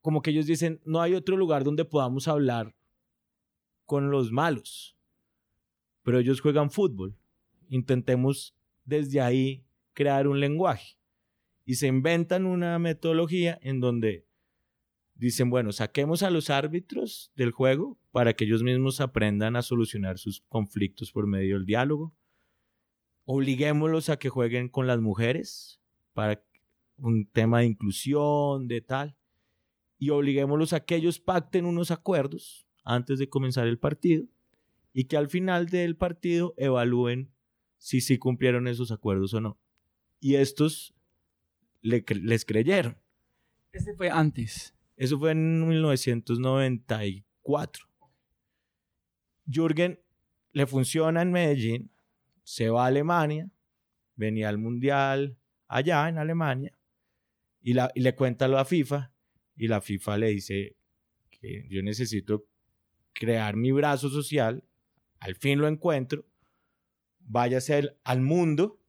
como 0.00 0.22
que 0.22 0.30
ellos 0.30 0.46
dicen, 0.46 0.80
no 0.84 1.00
hay 1.00 1.14
otro 1.14 1.36
lugar 1.36 1.64
donde 1.64 1.84
podamos 1.84 2.28
hablar 2.28 2.74
con 3.84 4.10
los 4.10 4.32
malos, 4.32 4.96
pero 6.02 6.18
ellos 6.18 6.40
juegan 6.40 6.70
fútbol. 6.70 7.16
Intentemos 7.68 8.56
desde 8.84 9.20
ahí 9.20 9.64
crear 9.92 10.26
un 10.26 10.40
lenguaje. 10.40 10.96
Y 11.64 11.74
se 11.76 11.86
inventan 11.86 12.46
una 12.46 12.78
metodología 12.78 13.58
en 13.62 13.80
donde 13.80 14.26
dicen, 15.14 15.50
bueno, 15.50 15.72
saquemos 15.72 16.22
a 16.22 16.30
los 16.30 16.50
árbitros 16.50 17.32
del 17.36 17.50
juego 17.52 17.98
para 18.10 18.34
que 18.34 18.44
ellos 18.44 18.62
mismos 18.62 19.00
aprendan 19.00 19.56
a 19.56 19.62
solucionar 19.62 20.18
sus 20.18 20.40
conflictos 20.48 21.12
por 21.12 21.26
medio 21.26 21.56
del 21.56 21.66
diálogo. 21.66 22.14
Obliguémoslos 23.24 24.08
a 24.08 24.18
que 24.18 24.28
jueguen 24.28 24.68
con 24.68 24.86
las 24.86 25.00
mujeres 25.00 25.80
para 26.12 26.42
un 26.98 27.26
tema 27.26 27.60
de 27.60 27.66
inclusión, 27.66 28.68
de 28.68 28.80
tal. 28.80 29.16
Y 29.98 30.10
obliguémoslos 30.10 30.72
a 30.72 30.80
que 30.80 30.96
ellos 30.96 31.20
pacten 31.20 31.64
unos 31.64 31.90
acuerdos 31.90 32.66
antes 32.84 33.18
de 33.18 33.28
comenzar 33.28 33.68
el 33.68 33.78
partido 33.78 34.26
y 34.92 35.04
que 35.04 35.16
al 35.16 35.28
final 35.28 35.68
del 35.68 35.96
partido 35.96 36.54
evalúen 36.56 37.30
si 37.78 38.00
sí 38.00 38.18
cumplieron 38.18 38.68
esos 38.68 38.90
acuerdos 38.90 39.34
o 39.34 39.40
no. 39.40 39.58
Y 40.20 40.36
estos 40.36 40.94
les 41.80 42.44
creyeron. 42.44 42.96
Este 43.72 43.94
fue 43.94 44.10
antes. 44.10 44.74
Eso 44.96 45.18
fue 45.18 45.32
en 45.32 45.68
1994. 45.68 47.86
Jürgen 49.46 50.00
le 50.52 50.66
funciona 50.66 51.22
en 51.22 51.32
Medellín, 51.32 51.90
se 52.42 52.68
va 52.68 52.84
a 52.84 52.88
Alemania, 52.88 53.50
venía 54.16 54.48
al 54.48 54.58
Mundial 54.58 55.38
allá 55.66 56.08
en 56.08 56.18
Alemania 56.18 56.74
y, 57.62 57.74
le 57.74 58.14
cuenta 58.14 58.48
lo 58.48 58.58
a 58.58 58.64
FIFA 58.64 59.12
y 59.56 59.68
la 59.68 59.80
FIFA 59.80 60.18
le 60.18 60.28
dice 60.28 60.76
que 61.30 61.66
yo 61.68 61.82
necesito 61.82 62.46
crear 63.12 63.56
mi 63.56 63.72
brazo 63.72 64.08
social, 64.08 64.64
al 65.20 65.36
fin 65.36 65.60
lo 65.60 65.68
encuentro, 65.68 66.26
váyase 67.20 67.96
al 68.04 68.20
mundo 68.20 68.80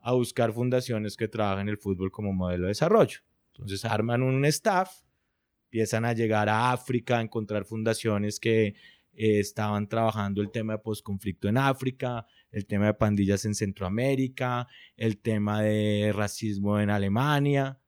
a 0.00 0.12
buscar 0.12 0.52
fundaciones 0.52 1.16
que 1.16 1.28
trabajen 1.28 1.68
el 1.68 1.78
fútbol 1.78 2.10
como 2.10 2.32
modelo 2.32 2.64
de 2.64 2.68
desarrollo. 2.68 3.20
Entonces 3.52 3.84
arman 3.84 4.22
un 4.22 4.44
staff, 4.44 5.02
empiezan 5.68 6.06
a 6.06 6.14
llegar 6.14 6.48
a 6.48 6.72
África, 6.72 7.18
a 7.18 7.20
encontrar 7.20 7.66
fundaciones 7.66 8.40
que 8.40 8.68
eh, 8.68 8.74
estaban 9.38 9.86
trabajando 9.86 10.40
el 10.40 10.50
tema 10.50 10.72
de 10.74 10.78
posconflicto 10.78 11.46
en 11.46 11.58
África, 11.58 12.26
el 12.50 12.64
tema 12.66 12.86
de 12.86 12.94
pandillas 12.94 13.44
en 13.44 13.54
Centroamérica, 13.54 14.66
el 14.96 15.18
tema 15.18 15.60
de 15.60 16.12
racismo 16.14 16.80
en 16.80 16.88
Alemania, 16.88 17.78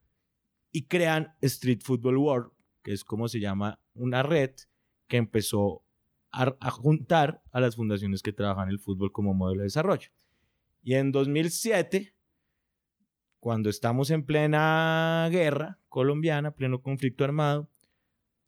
y 0.71 0.83
crean 0.89 1.35
Street 1.41 1.81
Football 1.83 2.19
World, 2.19 2.53
que 2.83 2.93
es 2.93 3.03
como 3.03 3.29
se 3.29 3.41
llama 3.41 3.81
una 3.95 4.23
red 4.23 4.51
que 5.09 5.17
empezó 5.17 5.83
a, 6.33 6.55
a, 6.61 6.71
juntar 6.71 7.43
a 7.51 7.61
las 7.61 7.77
fundaciones 7.77 8.23
que 8.23 8.33
trabajan 8.35 8.69
el 8.69 8.79
fútbol 8.79 9.11
como 9.11 9.33
modelo 9.33 9.61
de 9.61 9.67
desarrollo. 9.67 10.11
Y 10.83 10.95
en 10.95 11.13
2007, 11.13 12.15
cuando 13.41 13.71
estamos 13.71 14.11
en 14.11 14.25
plena 14.25 15.27
guerra 15.31 15.79
colombiana, 15.89 16.55
pleno 16.55 16.83
conflicto 16.83 17.25
armado, 17.25 17.71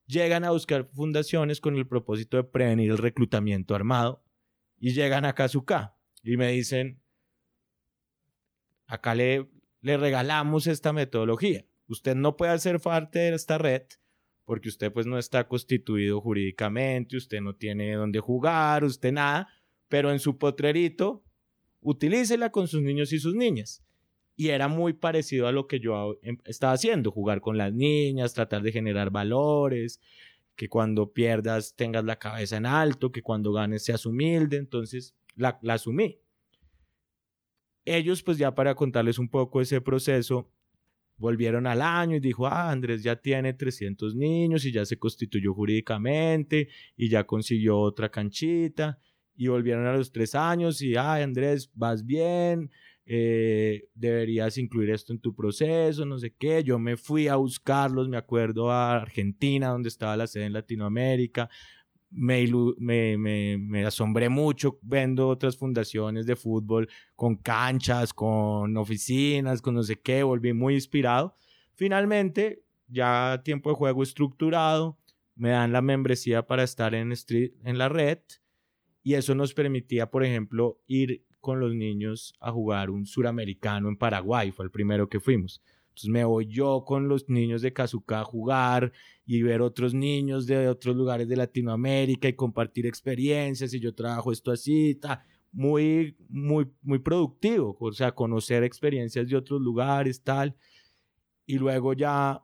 llegan 0.06 0.44
a 0.44 0.50
buscar 0.50 0.84
fundaciones 0.92 1.60
con 1.60 1.76
el 1.76 1.88
propósito 1.88 2.36
de 2.36 2.44
prevenir 2.44 2.90
el 2.90 2.98
reclutamiento 2.98 3.74
armado 3.74 4.22
y 4.78 4.92
llegan 4.92 5.24
a 5.24 5.34
Kazuka 5.34 5.96
y 6.22 6.36
me 6.36 6.52
dicen, 6.52 7.00
acá 8.86 9.14
le, 9.14 9.48
le 9.80 9.96
regalamos 9.96 10.66
esta 10.66 10.92
metodología. 10.92 11.64
Usted 11.88 12.14
no 12.14 12.36
puede 12.36 12.52
hacer 12.52 12.78
parte 12.78 13.18
de 13.18 13.34
esta 13.34 13.58
red 13.58 13.82
porque 14.44 14.68
usted 14.68 14.92
pues 14.92 15.06
no 15.06 15.18
está 15.18 15.48
constituido 15.48 16.20
jurídicamente, 16.20 17.16
usted 17.16 17.40
no 17.40 17.54
tiene 17.54 17.94
dónde 17.94 18.20
jugar, 18.20 18.84
usted 18.84 19.12
nada, 19.12 19.48
pero 19.88 20.10
en 20.10 20.18
su 20.18 20.36
potrerito, 20.36 21.24
utilícela 21.80 22.50
con 22.50 22.68
sus 22.68 22.82
niños 22.82 23.12
y 23.12 23.18
sus 23.18 23.34
niñas. 23.34 23.82
Y 24.42 24.48
era 24.48 24.66
muy 24.66 24.92
parecido 24.92 25.46
a 25.46 25.52
lo 25.52 25.68
que 25.68 25.78
yo 25.78 26.18
em, 26.20 26.36
estaba 26.44 26.72
haciendo, 26.72 27.12
jugar 27.12 27.40
con 27.40 27.56
las 27.56 27.72
niñas, 27.72 28.34
tratar 28.34 28.60
de 28.62 28.72
generar 28.72 29.10
valores, 29.12 30.00
que 30.56 30.68
cuando 30.68 31.12
pierdas 31.12 31.76
tengas 31.76 32.02
la 32.04 32.18
cabeza 32.18 32.56
en 32.56 32.66
alto, 32.66 33.12
que 33.12 33.22
cuando 33.22 33.52
ganes 33.52 33.84
seas 33.84 34.04
humilde, 34.04 34.56
entonces 34.56 35.14
la, 35.36 35.60
la 35.62 35.74
asumí. 35.74 36.18
Ellos, 37.84 38.24
pues 38.24 38.36
ya 38.36 38.52
para 38.52 38.74
contarles 38.74 39.20
un 39.20 39.28
poco 39.28 39.60
ese 39.60 39.80
proceso, 39.80 40.50
volvieron 41.18 41.68
al 41.68 41.80
año 41.80 42.16
y 42.16 42.20
dijo, 42.20 42.48
ah, 42.48 42.72
Andrés 42.72 43.04
ya 43.04 43.14
tiene 43.14 43.54
300 43.54 44.16
niños 44.16 44.64
y 44.64 44.72
ya 44.72 44.84
se 44.84 44.98
constituyó 44.98 45.54
jurídicamente 45.54 46.68
y 46.96 47.08
ya 47.08 47.22
consiguió 47.22 47.78
otra 47.78 48.10
canchita 48.10 48.98
y 49.36 49.46
volvieron 49.46 49.86
a 49.86 49.96
los 49.96 50.10
tres 50.10 50.34
años 50.34 50.82
y, 50.82 50.96
ah, 50.96 51.14
Andrés, 51.14 51.70
vas 51.74 52.04
bien, 52.04 52.72
eh, 53.04 53.88
deberías 53.94 54.56
incluir 54.58 54.90
esto 54.90 55.12
en 55.12 55.20
tu 55.20 55.34
proceso, 55.34 56.04
no 56.04 56.18
sé 56.18 56.34
qué. 56.38 56.62
Yo 56.62 56.78
me 56.78 56.96
fui 56.96 57.28
a 57.28 57.36
buscarlos, 57.36 58.08
me 58.08 58.16
acuerdo 58.16 58.70
a 58.70 58.96
Argentina, 58.96 59.68
donde 59.68 59.88
estaba 59.88 60.16
la 60.16 60.26
sede 60.26 60.46
en 60.46 60.52
Latinoamérica. 60.52 61.48
Me, 62.10 62.46
me, 62.78 63.16
me, 63.58 63.86
asombré 63.86 64.28
mucho 64.28 64.78
viendo 64.82 65.28
otras 65.28 65.56
fundaciones 65.56 66.26
de 66.26 66.36
fútbol 66.36 66.88
con 67.16 67.36
canchas, 67.36 68.12
con 68.12 68.76
oficinas, 68.76 69.62
con 69.62 69.74
no 69.74 69.82
sé 69.82 69.98
qué, 70.00 70.22
volví 70.22 70.52
muy 70.52 70.74
inspirado. 70.74 71.34
Finalmente, 71.74 72.64
ya 72.86 73.40
tiempo 73.44 73.70
de 73.70 73.76
juego 73.76 74.02
estructurado, 74.02 74.98
me 75.34 75.50
dan 75.50 75.72
la 75.72 75.80
membresía 75.80 76.46
para 76.46 76.62
estar 76.64 76.94
en, 76.94 77.12
street, 77.12 77.52
en 77.64 77.78
la 77.78 77.88
red 77.88 78.18
y 79.02 79.14
eso 79.14 79.34
nos 79.34 79.54
permitía, 79.54 80.10
por 80.10 80.24
ejemplo, 80.24 80.80
ir 80.86 81.24
con 81.42 81.60
los 81.60 81.74
niños 81.74 82.34
a 82.40 82.50
jugar 82.50 82.88
un 82.88 83.04
suramericano 83.04 83.88
en 83.88 83.96
Paraguay, 83.98 84.52
fue 84.52 84.64
el 84.64 84.70
primero 84.70 85.08
que 85.10 85.20
fuimos. 85.20 85.60
Entonces 85.88 86.08
me 86.08 86.24
voy 86.24 86.46
yo 86.46 86.84
con 86.86 87.08
los 87.08 87.28
niños 87.28 87.60
de 87.60 87.74
Kazuka 87.74 88.20
a 88.20 88.24
jugar 88.24 88.92
y 89.26 89.42
ver 89.42 89.60
otros 89.60 89.92
niños 89.92 90.46
de 90.46 90.68
otros 90.68 90.96
lugares 90.96 91.28
de 91.28 91.36
Latinoamérica 91.36 92.28
y 92.28 92.32
compartir 92.32 92.86
experiencias 92.86 93.74
y 93.74 93.80
yo 93.80 93.94
trabajo 93.94 94.32
esto 94.32 94.52
así, 94.52 94.94
ta, 94.94 95.26
muy, 95.50 96.16
muy, 96.30 96.70
muy 96.80 97.00
productivo, 97.00 97.76
o 97.78 97.92
sea, 97.92 98.12
conocer 98.12 98.64
experiencias 98.64 99.28
de 99.28 99.36
otros 99.36 99.60
lugares, 99.60 100.22
tal. 100.22 100.56
Y 101.44 101.58
luego 101.58 101.92
ya 101.92 102.42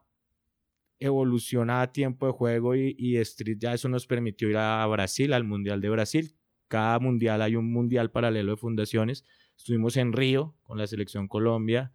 evoluciona 0.99 1.81
a 1.81 1.91
tiempo 1.91 2.27
de 2.27 2.33
juego 2.33 2.75
y, 2.75 2.95
y 2.99 3.17
Street 3.17 3.57
ya 3.59 3.73
eso 3.73 3.89
nos 3.89 4.05
permitió 4.05 4.49
ir 4.49 4.57
a 4.57 4.85
Brasil, 4.87 5.33
al 5.33 5.45
Mundial 5.45 5.81
de 5.81 5.89
Brasil, 5.89 6.35
cada 6.69 6.99
mundial 6.99 7.41
hay 7.41 7.57
un 7.57 7.69
mundial 7.71 8.11
paralelo 8.11 8.51
de 8.51 8.57
fundaciones. 8.57 9.25
Estuvimos 9.57 9.97
en 9.97 10.13
Río 10.13 10.55
con 10.63 10.77
la 10.77 10.87
selección 10.87 11.27
Colombia, 11.27 11.91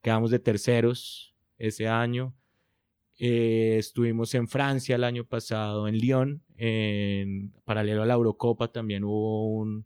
quedamos 0.00 0.30
de 0.30 0.38
terceros 0.38 1.34
ese 1.58 1.88
año. 1.88 2.34
Eh, 3.18 3.76
estuvimos 3.78 4.34
en 4.34 4.48
Francia 4.48 4.96
el 4.96 5.04
año 5.04 5.24
pasado, 5.24 5.86
en 5.86 5.98
Lyon, 5.98 6.42
en 6.56 7.52
paralelo 7.64 8.02
a 8.02 8.06
la 8.06 8.14
Eurocopa 8.14 8.72
también 8.72 9.04
hubo 9.04 9.48
un, 9.48 9.84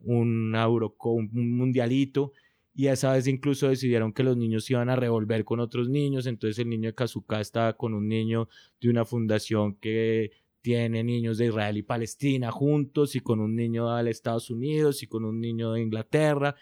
un, 0.00 0.54
un 0.54 1.56
mundialito 1.56 2.32
y 2.74 2.88
esa 2.88 3.12
vez 3.12 3.26
incluso 3.26 3.68
decidieron 3.68 4.12
que 4.12 4.22
los 4.22 4.36
niños 4.36 4.68
iban 4.70 4.90
a 4.90 4.96
revolver 4.96 5.44
con 5.44 5.60
otros 5.60 5.88
niños, 5.88 6.26
entonces 6.26 6.58
el 6.58 6.68
niño 6.68 6.88
de 6.90 6.94
Kazuka 6.94 7.40
estaba 7.40 7.74
con 7.74 7.94
un 7.94 8.08
niño 8.08 8.48
de 8.80 8.90
una 8.90 9.06
fundación 9.06 9.76
que 9.76 10.32
tiene 10.66 11.04
niños 11.04 11.38
de 11.38 11.46
Israel 11.46 11.76
y 11.76 11.84
Palestina 11.84 12.50
juntos 12.50 13.14
y 13.14 13.20
con 13.20 13.38
un 13.38 13.54
niño 13.54 13.88
de 13.94 14.10
Estados 14.10 14.50
Unidos 14.50 15.00
y 15.04 15.06
con 15.06 15.24
un 15.24 15.40
niño 15.40 15.70
de 15.70 15.80
Inglaterra 15.80 16.56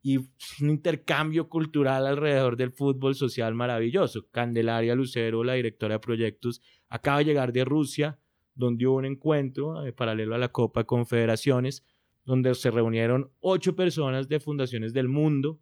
y 0.00 0.16
un 0.16 0.70
intercambio 0.70 1.46
cultural 1.50 2.06
alrededor 2.06 2.56
del 2.56 2.72
fútbol 2.72 3.14
social 3.14 3.54
maravilloso. 3.54 4.26
Candelaria 4.30 4.94
Lucero, 4.94 5.44
la 5.44 5.52
directora 5.52 5.96
de 5.96 5.98
proyectos, 5.98 6.62
acaba 6.88 7.18
de 7.18 7.26
llegar 7.26 7.52
de 7.52 7.66
Rusia, 7.66 8.18
donde 8.54 8.86
hubo 8.86 8.96
un 8.96 9.04
encuentro 9.04 9.84
eh, 9.84 9.92
paralelo 9.92 10.34
a 10.34 10.38
la 10.38 10.48
Copa 10.48 10.80
de 10.80 10.86
Confederaciones, 10.86 11.84
donde 12.24 12.54
se 12.54 12.70
reunieron 12.70 13.30
ocho 13.40 13.76
personas 13.76 14.26
de 14.30 14.40
fundaciones 14.40 14.94
del 14.94 15.08
mundo 15.08 15.60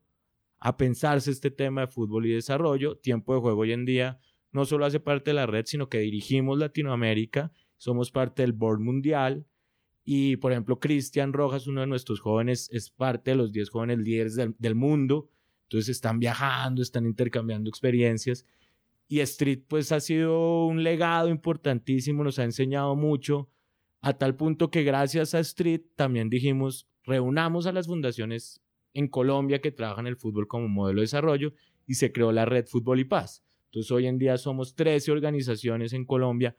a 0.61 0.77
pensarse 0.77 1.33
este 1.33 1.51
tema 1.51 1.81
de 1.81 1.87
fútbol 1.89 2.27
y 2.27 2.31
desarrollo. 2.33 2.97
Tiempo 2.97 3.35
de 3.35 3.41
juego 3.41 3.63
hoy 3.63 3.73
en 3.73 3.85
día 3.85 4.21
no 4.53 4.67
solo 4.67 4.85
hace 4.85 5.01
parte 5.01 5.31
de 5.31 5.35
la 5.35 5.47
red, 5.47 5.65
sino 5.67 5.89
que 5.89 5.99
dirigimos 5.99 6.61
Latinoamérica 6.61 7.51
somos 7.79 8.11
parte 8.11 8.43
del 8.43 8.53
board 8.53 8.81
mundial. 8.81 9.47
Y, 10.05 10.37
por 10.37 10.53
ejemplo, 10.53 10.79
Cristian 10.79 11.33
Rojas, 11.33 11.67
uno 11.67 11.81
de 11.81 11.87
nuestros 11.87 12.21
jóvenes, 12.21 12.69
es 12.73 12.91
parte 12.91 13.31
de 13.31 13.37
los 13.37 13.53
10 13.53 13.71
jóvenes 13.71 13.99
líderes 13.99 14.37
del, 14.37 14.75
mundo. 14.75 15.29
Entonces 15.65 15.89
están 15.89 16.19
viajando, 16.19 16.83
están 16.83 17.07
intercambiando 17.07 17.69
experiencias. 17.69 18.45
Y 19.07 19.21
Street, 19.21 19.63
pues, 19.69 19.93
ha 19.93 20.01
sido 20.01 20.67
un 20.67 20.83
legado 20.83 21.29
importantísimo, 21.29 22.25
nos 22.25 22.39
ha 22.39 22.45
enseñado 22.45 22.95
mucho, 22.97 23.49
a 24.01 24.13
tal 24.15 24.37
punto 24.37 24.71
que 24.71 24.83
gracias 24.83 25.35
a 25.35 25.41
Street 25.41 25.83
también 25.97 26.31
dijimos, 26.31 26.89
reunamos 27.05 27.67
a 27.67 27.73
las 27.73 27.87
fundaciones 27.87 28.63
en 28.95 29.09
Colombia 29.09 29.61
que 29.61 29.73
trabajan 29.73 30.07
el 30.07 30.17
fútbol 30.17 30.47
como 30.47 30.69
modelo 30.69 31.01
de 31.01 31.05
desarrollo 31.05 31.53
y 31.87 31.95
se 31.95 32.13
creó 32.13 32.33
la 32.33 32.45
red 32.45 32.67
Fútbol 32.67 33.01
y 33.01 33.05
Paz. 33.05 33.43
Entonces 33.67 33.91
hoy 33.91 34.07
en 34.07 34.19
día 34.19 34.39
somos 34.39 34.75
13 34.75 35.11
organizaciones 35.13 35.93
en 35.93 36.05
Colombia 36.05 36.57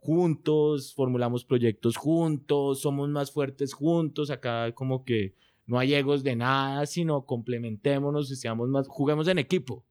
juntos, 0.00 0.94
formulamos 0.94 1.44
proyectos 1.44 1.96
juntos, 1.96 2.80
somos 2.80 3.08
más 3.10 3.30
fuertes 3.30 3.74
juntos, 3.74 4.30
acá 4.30 4.72
como 4.74 5.04
que 5.04 5.34
no 5.66 5.78
hay 5.78 5.94
egos 5.94 6.24
de 6.24 6.36
nada, 6.36 6.86
sino 6.86 7.26
complementémonos 7.26 8.30
y 8.30 8.36
seamos 8.36 8.68
más, 8.68 8.88
juguemos 8.88 9.28
en 9.28 9.38
equipo. 9.38 9.84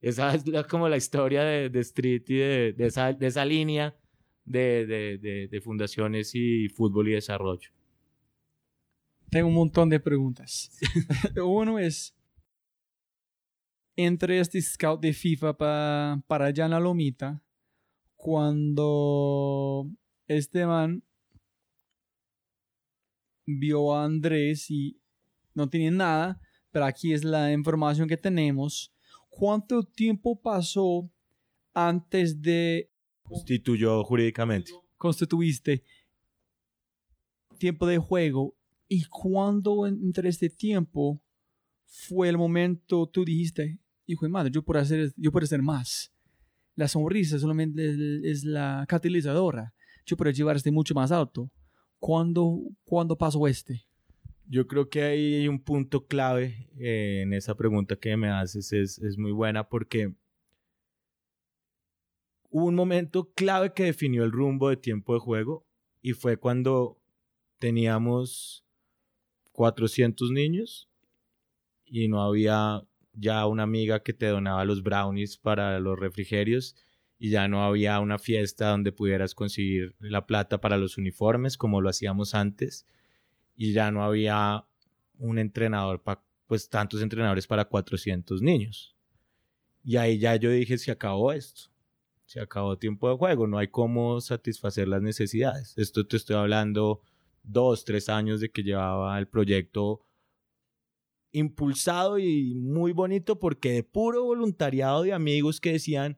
Esa 0.00 0.34
es 0.34 0.44
como 0.68 0.88
la 0.88 0.96
historia 0.96 1.42
de, 1.42 1.80
Street 1.80 2.22
y 2.28 2.36
de, 2.36 2.74
esa, 2.78 3.12
de 3.12 3.26
esa 3.26 3.44
línea 3.44 3.96
de, 4.44 5.48
de 5.50 5.60
fundaciones 5.60 6.34
y 6.34 6.68
fútbol 6.68 7.08
y 7.08 7.12
desarrollo. 7.12 7.70
Tengo 9.30 9.48
un 9.48 9.54
montón 9.54 9.88
de 9.88 10.00
preguntas. 10.00 10.70
Uno 11.42 11.78
es, 11.78 12.16
entre 13.96 14.40
este 14.40 14.60
scout 14.60 15.00
de 15.00 15.12
FIFA 15.12 15.56
para 15.56 16.46
allá 16.46 16.64
en 16.64 16.70
la 16.72 16.80
lomita, 16.80 17.42
cuando 18.20 19.90
este 20.26 20.66
man 20.66 21.02
vio 23.46 23.94
a 23.94 24.04
Andrés 24.04 24.70
y 24.70 25.00
no 25.54 25.70
tenía 25.70 25.90
nada, 25.90 26.40
pero 26.70 26.84
aquí 26.84 27.14
es 27.14 27.24
la 27.24 27.50
información 27.50 28.06
que 28.06 28.18
tenemos. 28.18 28.92
¿Cuánto 29.30 29.82
tiempo 29.82 30.38
pasó 30.38 31.10
antes 31.72 32.42
de... 32.42 32.90
Constituyó 33.22 34.04
jurídicamente. 34.04 34.72
Constituiste 34.98 35.82
tiempo 37.58 37.86
de 37.86 37.96
juego. 37.98 38.54
¿Y 38.86 39.04
cuándo 39.04 39.86
entre 39.86 40.28
este 40.28 40.50
tiempo 40.50 41.22
fue 41.86 42.28
el 42.28 42.36
momento 42.36 43.08
tú 43.08 43.24
dijiste, 43.24 43.78
hijo 44.04 44.26
de 44.26 44.30
madre, 44.30 44.50
yo 44.52 44.62
puedo 44.62 44.78
hacer, 44.78 45.14
yo 45.16 45.32
puedo 45.32 45.44
hacer 45.44 45.62
más? 45.62 46.12
La 46.80 46.88
sonrisa 46.88 47.38
solamente 47.38 47.90
es, 48.24 48.42
la 48.42 48.86
catalizadora. 48.88 49.74
Yo 50.06 50.16
puedo 50.16 50.30
llevar 50.30 50.56
este 50.56 50.70
mucho 50.70 50.94
más 50.94 51.12
alto. 51.12 51.50
¿Cuándo, 51.98 52.58
¿Cuándo 52.86 53.18
pasó 53.18 53.46
este? 53.46 53.84
Yo 54.46 54.66
creo 54.66 54.88
que 54.88 55.02
hay 55.02 55.46
un 55.46 55.62
punto 55.62 56.06
clave 56.06 56.70
eh, 56.78 57.20
en 57.20 57.34
esa 57.34 57.54
pregunta 57.54 57.96
que 57.96 58.16
me 58.16 58.30
haces, 58.30 58.72
es, 58.72 58.96
es 58.96 59.18
muy 59.18 59.30
buena 59.30 59.68
porque 59.68 60.14
hubo 62.48 62.64
un 62.64 62.74
momento 62.74 63.30
clave 63.34 63.74
que 63.74 63.84
definió 63.84 64.24
el 64.24 64.32
rumbo 64.32 64.70
de 64.70 64.78
tiempo 64.78 65.12
de 65.12 65.20
juego 65.20 65.66
y 66.00 66.14
fue 66.14 66.38
cuando 66.38 66.98
teníamos 67.58 68.64
400 69.52 70.30
niños 70.30 70.88
y 71.84 72.08
no 72.08 72.22
había 72.22 72.82
ya 73.20 73.46
una 73.46 73.62
amiga 73.62 74.02
que 74.02 74.12
te 74.12 74.26
donaba 74.26 74.64
los 74.64 74.82
brownies 74.82 75.36
para 75.36 75.78
los 75.78 75.98
refrigerios 75.98 76.74
y 77.18 77.30
ya 77.30 77.48
no 77.48 77.62
había 77.64 78.00
una 78.00 78.18
fiesta 78.18 78.70
donde 78.70 78.92
pudieras 78.92 79.34
conseguir 79.34 79.94
la 79.98 80.26
plata 80.26 80.60
para 80.60 80.78
los 80.78 80.96
uniformes 80.96 81.58
como 81.58 81.80
lo 81.80 81.90
hacíamos 81.90 82.34
antes 82.34 82.86
y 83.56 83.72
ya 83.72 83.90
no 83.90 84.02
había 84.02 84.64
un 85.18 85.38
entrenador 85.38 86.02
para 86.02 86.22
pues 86.46 86.68
tantos 86.68 87.00
entrenadores 87.00 87.46
para 87.46 87.66
400 87.66 88.42
niños. 88.42 88.96
Y 89.84 89.96
ahí 89.98 90.18
ya 90.18 90.34
yo 90.34 90.50
dije, 90.50 90.78
se 90.78 90.90
acabó 90.90 91.32
esto. 91.32 91.70
Se 92.24 92.40
acabó 92.40 92.76
tiempo 92.76 93.08
de 93.08 93.16
juego, 93.16 93.46
no 93.46 93.58
hay 93.58 93.68
cómo 93.68 94.20
satisfacer 94.20 94.88
las 94.88 95.02
necesidades. 95.02 95.74
Esto 95.76 96.06
te 96.06 96.16
estoy 96.16 96.36
hablando 96.36 97.02
dos, 97.42 97.84
tres 97.84 98.08
años 98.08 98.40
de 98.40 98.50
que 98.50 98.62
llevaba 98.62 99.18
el 99.18 99.28
proyecto 99.28 100.00
impulsado 101.32 102.18
y 102.18 102.54
muy 102.54 102.92
bonito 102.92 103.38
porque 103.38 103.72
de 103.72 103.82
puro 103.82 104.24
voluntariado 104.24 105.02
de 105.02 105.12
amigos 105.12 105.60
que 105.60 105.72
decían, 105.72 106.16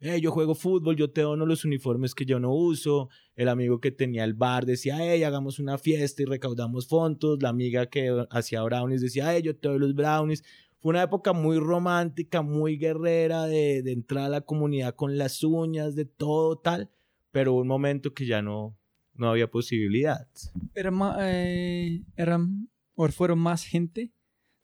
hey, 0.00 0.20
yo 0.20 0.30
juego 0.30 0.54
fútbol, 0.54 0.96
yo 0.96 1.10
te 1.10 1.22
dono 1.22 1.46
los 1.46 1.64
uniformes 1.64 2.14
que 2.14 2.24
yo 2.24 2.38
no 2.38 2.52
uso. 2.54 3.08
El 3.36 3.48
amigo 3.48 3.80
que 3.80 3.90
tenía 3.90 4.24
el 4.24 4.34
bar 4.34 4.66
decía, 4.66 4.96
hey, 5.00 5.22
hagamos 5.24 5.58
una 5.58 5.78
fiesta 5.78 6.22
y 6.22 6.26
recaudamos 6.26 6.88
fondos. 6.88 7.42
La 7.42 7.48
amiga 7.48 7.86
que 7.86 8.24
hacía 8.30 8.62
brownies 8.62 9.00
decía, 9.00 9.38
yo 9.38 9.56
te 9.56 9.68
doy 9.68 9.78
los 9.78 9.94
brownies. 9.94 10.42
Fue 10.80 10.90
una 10.90 11.02
época 11.02 11.32
muy 11.32 11.58
romántica, 11.58 12.42
muy 12.42 12.76
guerrera 12.76 13.44
de, 13.46 13.78
entrar 13.90 14.24
a 14.24 14.28
la 14.28 14.40
comunidad 14.42 14.94
con 14.94 15.16
las 15.16 15.42
uñas, 15.42 15.94
de 15.94 16.04
todo 16.04 16.58
tal, 16.58 16.90
pero 17.30 17.54
un 17.54 17.66
momento 17.66 18.12
que 18.12 18.26
ya 18.26 18.42
no, 18.42 18.76
no 19.14 19.30
había 19.30 19.50
posibilidad. 19.50 20.28
Era 20.74 20.92
eh, 21.20 22.02
eran, 22.16 22.68
o 22.94 23.08
fueron 23.08 23.38
más 23.38 23.64
gente 23.64 24.12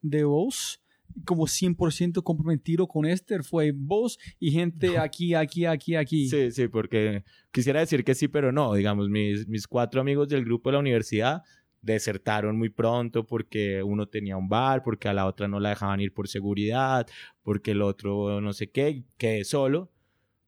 de 0.02 0.24
vos, 0.24 0.82
como 1.24 1.46
100% 1.46 2.22
comprometido 2.22 2.86
con 2.86 3.06
Esther, 3.06 3.44
fue 3.44 3.72
vos 3.74 4.18
y 4.38 4.50
gente 4.52 4.98
aquí, 4.98 5.34
aquí, 5.34 5.66
aquí, 5.66 5.96
aquí. 5.96 6.28
Sí, 6.28 6.50
sí, 6.50 6.68
porque 6.68 7.24
quisiera 7.50 7.80
decir 7.80 8.04
que 8.04 8.14
sí, 8.14 8.28
pero 8.28 8.52
no, 8.52 8.74
digamos, 8.74 9.08
mis, 9.08 9.46
mis 9.48 9.66
cuatro 9.66 10.00
amigos 10.00 10.28
del 10.28 10.44
grupo 10.44 10.70
de 10.70 10.74
la 10.74 10.80
universidad 10.80 11.42
desertaron 11.82 12.58
muy 12.58 12.68
pronto 12.68 13.26
porque 13.26 13.82
uno 13.82 14.06
tenía 14.06 14.36
un 14.36 14.48
bar, 14.48 14.82
porque 14.82 15.08
a 15.08 15.14
la 15.14 15.26
otra 15.26 15.48
no 15.48 15.60
la 15.60 15.70
dejaban 15.70 16.00
ir 16.00 16.12
por 16.12 16.28
seguridad, 16.28 17.06
porque 17.42 17.72
el 17.72 17.82
otro 17.82 18.40
no 18.40 18.52
sé 18.52 18.70
qué, 18.70 19.04
quedé 19.16 19.44
solo. 19.44 19.90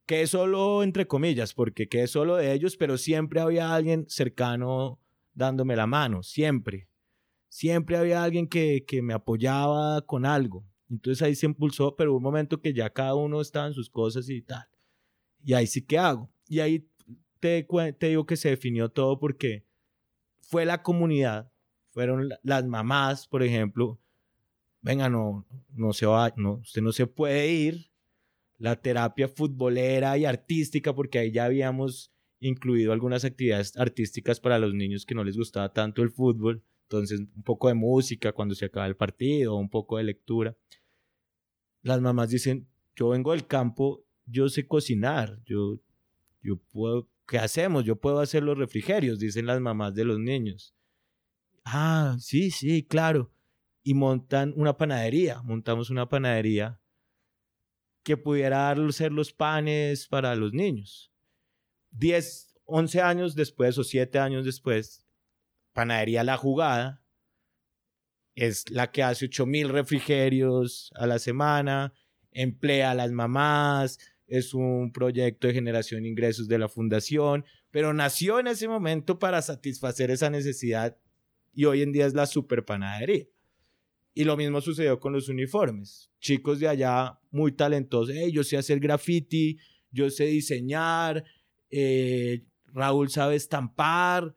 Quedé 0.04 0.26
solo 0.26 0.82
entre 0.82 1.06
comillas, 1.06 1.54
porque 1.54 1.88
quedé 1.88 2.06
solo 2.06 2.36
de 2.36 2.52
ellos, 2.52 2.76
pero 2.76 2.98
siempre 2.98 3.40
había 3.40 3.72
alguien 3.72 4.04
cercano 4.08 4.98
dándome 5.32 5.76
la 5.76 5.86
mano, 5.86 6.22
siempre 6.22 6.88
siempre 7.52 7.98
había 7.98 8.24
alguien 8.24 8.48
que, 8.48 8.82
que 8.86 9.02
me 9.02 9.12
apoyaba 9.12 10.00
con 10.06 10.24
algo. 10.24 10.64
Entonces 10.88 11.20
ahí 11.20 11.34
se 11.34 11.44
impulsó, 11.44 11.94
pero 11.96 12.16
un 12.16 12.22
momento 12.22 12.62
que 12.62 12.72
ya 12.72 12.88
cada 12.88 13.14
uno 13.14 13.42
estaba 13.42 13.66
en 13.66 13.74
sus 13.74 13.90
cosas 13.90 14.30
y 14.30 14.40
tal. 14.40 14.64
Y 15.44 15.52
ahí 15.52 15.66
sí 15.66 15.82
que 15.82 15.98
hago. 15.98 16.32
Y 16.48 16.60
ahí 16.60 16.88
te, 17.40 17.66
te 17.98 18.08
digo 18.08 18.24
que 18.24 18.38
se 18.38 18.48
definió 18.48 18.88
todo 18.88 19.18
porque 19.18 19.66
fue 20.40 20.64
la 20.64 20.82
comunidad, 20.82 21.52
fueron 21.90 22.30
las 22.42 22.64
mamás, 22.64 23.28
por 23.28 23.42
ejemplo. 23.42 24.00
Venga, 24.80 25.10
no, 25.10 25.46
no 25.74 25.92
se 25.92 26.06
va, 26.06 26.32
no, 26.38 26.54
usted 26.54 26.80
no 26.80 26.92
se 26.92 27.06
puede 27.06 27.52
ir. 27.52 27.90
La 28.56 28.76
terapia 28.76 29.28
futbolera 29.28 30.16
y 30.16 30.24
artística, 30.24 30.94
porque 30.94 31.18
ahí 31.18 31.32
ya 31.32 31.44
habíamos 31.44 32.14
incluido 32.40 32.94
algunas 32.94 33.26
actividades 33.26 33.76
artísticas 33.76 34.40
para 34.40 34.58
los 34.58 34.72
niños 34.72 35.04
que 35.04 35.14
no 35.14 35.22
les 35.22 35.36
gustaba 35.36 35.70
tanto 35.74 36.00
el 36.02 36.10
fútbol. 36.10 36.64
Entonces, 36.92 37.20
un 37.20 37.42
poco 37.42 37.68
de 37.68 37.74
música 37.74 38.32
cuando 38.32 38.54
se 38.54 38.66
acaba 38.66 38.86
el 38.86 38.96
partido, 38.96 39.56
un 39.56 39.70
poco 39.70 39.96
de 39.96 40.04
lectura. 40.04 40.54
Las 41.80 42.02
mamás 42.02 42.28
dicen, 42.28 42.68
yo 42.94 43.08
vengo 43.08 43.32
del 43.32 43.46
campo, 43.46 44.04
yo 44.26 44.50
sé 44.50 44.66
cocinar, 44.66 45.42
yo, 45.46 45.80
yo 46.42 46.58
puedo, 46.58 47.08
¿qué 47.26 47.38
hacemos? 47.38 47.84
Yo 47.84 47.96
puedo 47.96 48.20
hacer 48.20 48.42
los 48.42 48.58
refrigerios, 48.58 49.18
dicen 49.18 49.46
las 49.46 49.58
mamás 49.58 49.94
de 49.94 50.04
los 50.04 50.18
niños. 50.18 50.74
Ah, 51.64 52.14
sí, 52.18 52.50
sí, 52.50 52.82
claro. 52.82 53.32
Y 53.82 53.94
montan 53.94 54.52
una 54.54 54.76
panadería, 54.76 55.40
montamos 55.40 55.88
una 55.88 56.06
panadería 56.10 56.78
que 58.02 58.18
pudiera 58.18 58.76
ser 58.90 59.12
los 59.12 59.32
panes 59.32 60.06
para 60.08 60.36
los 60.36 60.52
niños. 60.52 61.10
Diez, 61.90 62.54
once 62.66 63.00
años 63.00 63.34
después 63.34 63.78
o 63.78 63.82
siete 63.82 64.18
años 64.18 64.44
después, 64.44 65.01
Panadería 65.72 66.24
La 66.24 66.36
Jugada 66.36 67.02
es 68.34 68.70
la 68.70 68.90
que 68.90 69.02
hace 69.02 69.26
8000 69.26 69.68
refrigerios 69.68 70.90
a 70.94 71.06
la 71.06 71.18
semana, 71.18 71.92
emplea 72.30 72.92
a 72.92 72.94
las 72.94 73.10
mamás, 73.12 73.98
es 74.26 74.54
un 74.54 74.92
proyecto 74.92 75.46
de 75.46 75.54
generación 75.54 76.02
de 76.02 76.08
ingresos 76.08 76.48
de 76.48 76.58
la 76.58 76.68
fundación, 76.68 77.44
pero 77.70 77.92
nació 77.92 78.40
en 78.40 78.46
ese 78.46 78.68
momento 78.68 79.18
para 79.18 79.42
satisfacer 79.42 80.10
esa 80.10 80.30
necesidad 80.30 80.96
y 81.52 81.66
hoy 81.66 81.82
en 81.82 81.92
día 81.92 82.06
es 82.06 82.14
la 82.14 82.26
super 82.26 82.64
panadería. 82.64 83.26
Y 84.14 84.24
lo 84.24 84.36
mismo 84.36 84.60
sucedió 84.60 85.00
con 85.00 85.12
los 85.12 85.28
uniformes. 85.28 86.10
Chicos 86.20 86.60
de 86.60 86.68
allá 86.68 87.18
muy 87.30 87.52
talentosos, 87.52 88.14
yo 88.30 88.44
sé 88.44 88.56
hacer 88.56 88.78
graffiti, 88.78 89.58
yo 89.90 90.08
sé 90.10 90.24
diseñar, 90.24 91.24
eh, 91.70 92.44
Raúl 92.66 93.10
sabe 93.10 93.36
estampar, 93.36 94.34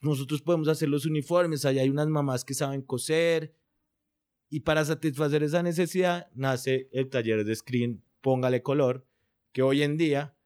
nosotros 0.00 0.40
podemos 0.42 0.68
hacer 0.68 0.88
los 0.88 1.04
uniformes, 1.04 1.64
allá 1.64 1.82
hay 1.82 1.90
unas 1.90 2.08
mamás 2.08 2.44
que 2.44 2.54
saben 2.54 2.82
coser. 2.82 3.54
Y 4.48 4.60
para 4.60 4.84
satisfacer 4.84 5.42
esa 5.42 5.62
necesidad 5.62 6.28
nace 6.34 6.88
el 6.92 7.08
taller 7.08 7.44
de 7.44 7.54
screen 7.54 8.02
Póngale 8.20 8.62
Color, 8.62 9.06
que 9.52 9.62
hoy 9.62 9.82
en 9.82 9.96
día 9.96 10.36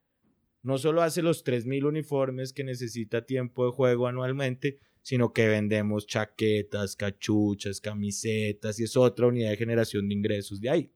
no 0.61 0.77
solo 0.77 1.01
hace 1.01 1.21
los 1.21 1.45
3.000 1.45 1.85
uniformes 1.85 2.51
que 2.51 2.63
necesita 2.63 3.25
tiempo 3.25 3.65
de 3.65 3.71
juego 3.71 4.07
anualmente, 4.07 4.79
sino 5.01 5.33
que 5.33 5.47
vendemos 5.47 6.07
chaquetas, 6.07 6.95
cachuchas, 6.95 7.79
camisetas 7.79 8.79
y 8.79 8.83
es 8.83 8.97
otra 8.97 9.27
unidad 9.27 9.51
de 9.51 9.57
generación 9.57 10.07
de 10.07 10.15
ingresos 10.15 10.59
de 10.59 10.69
ahí. 10.69 10.91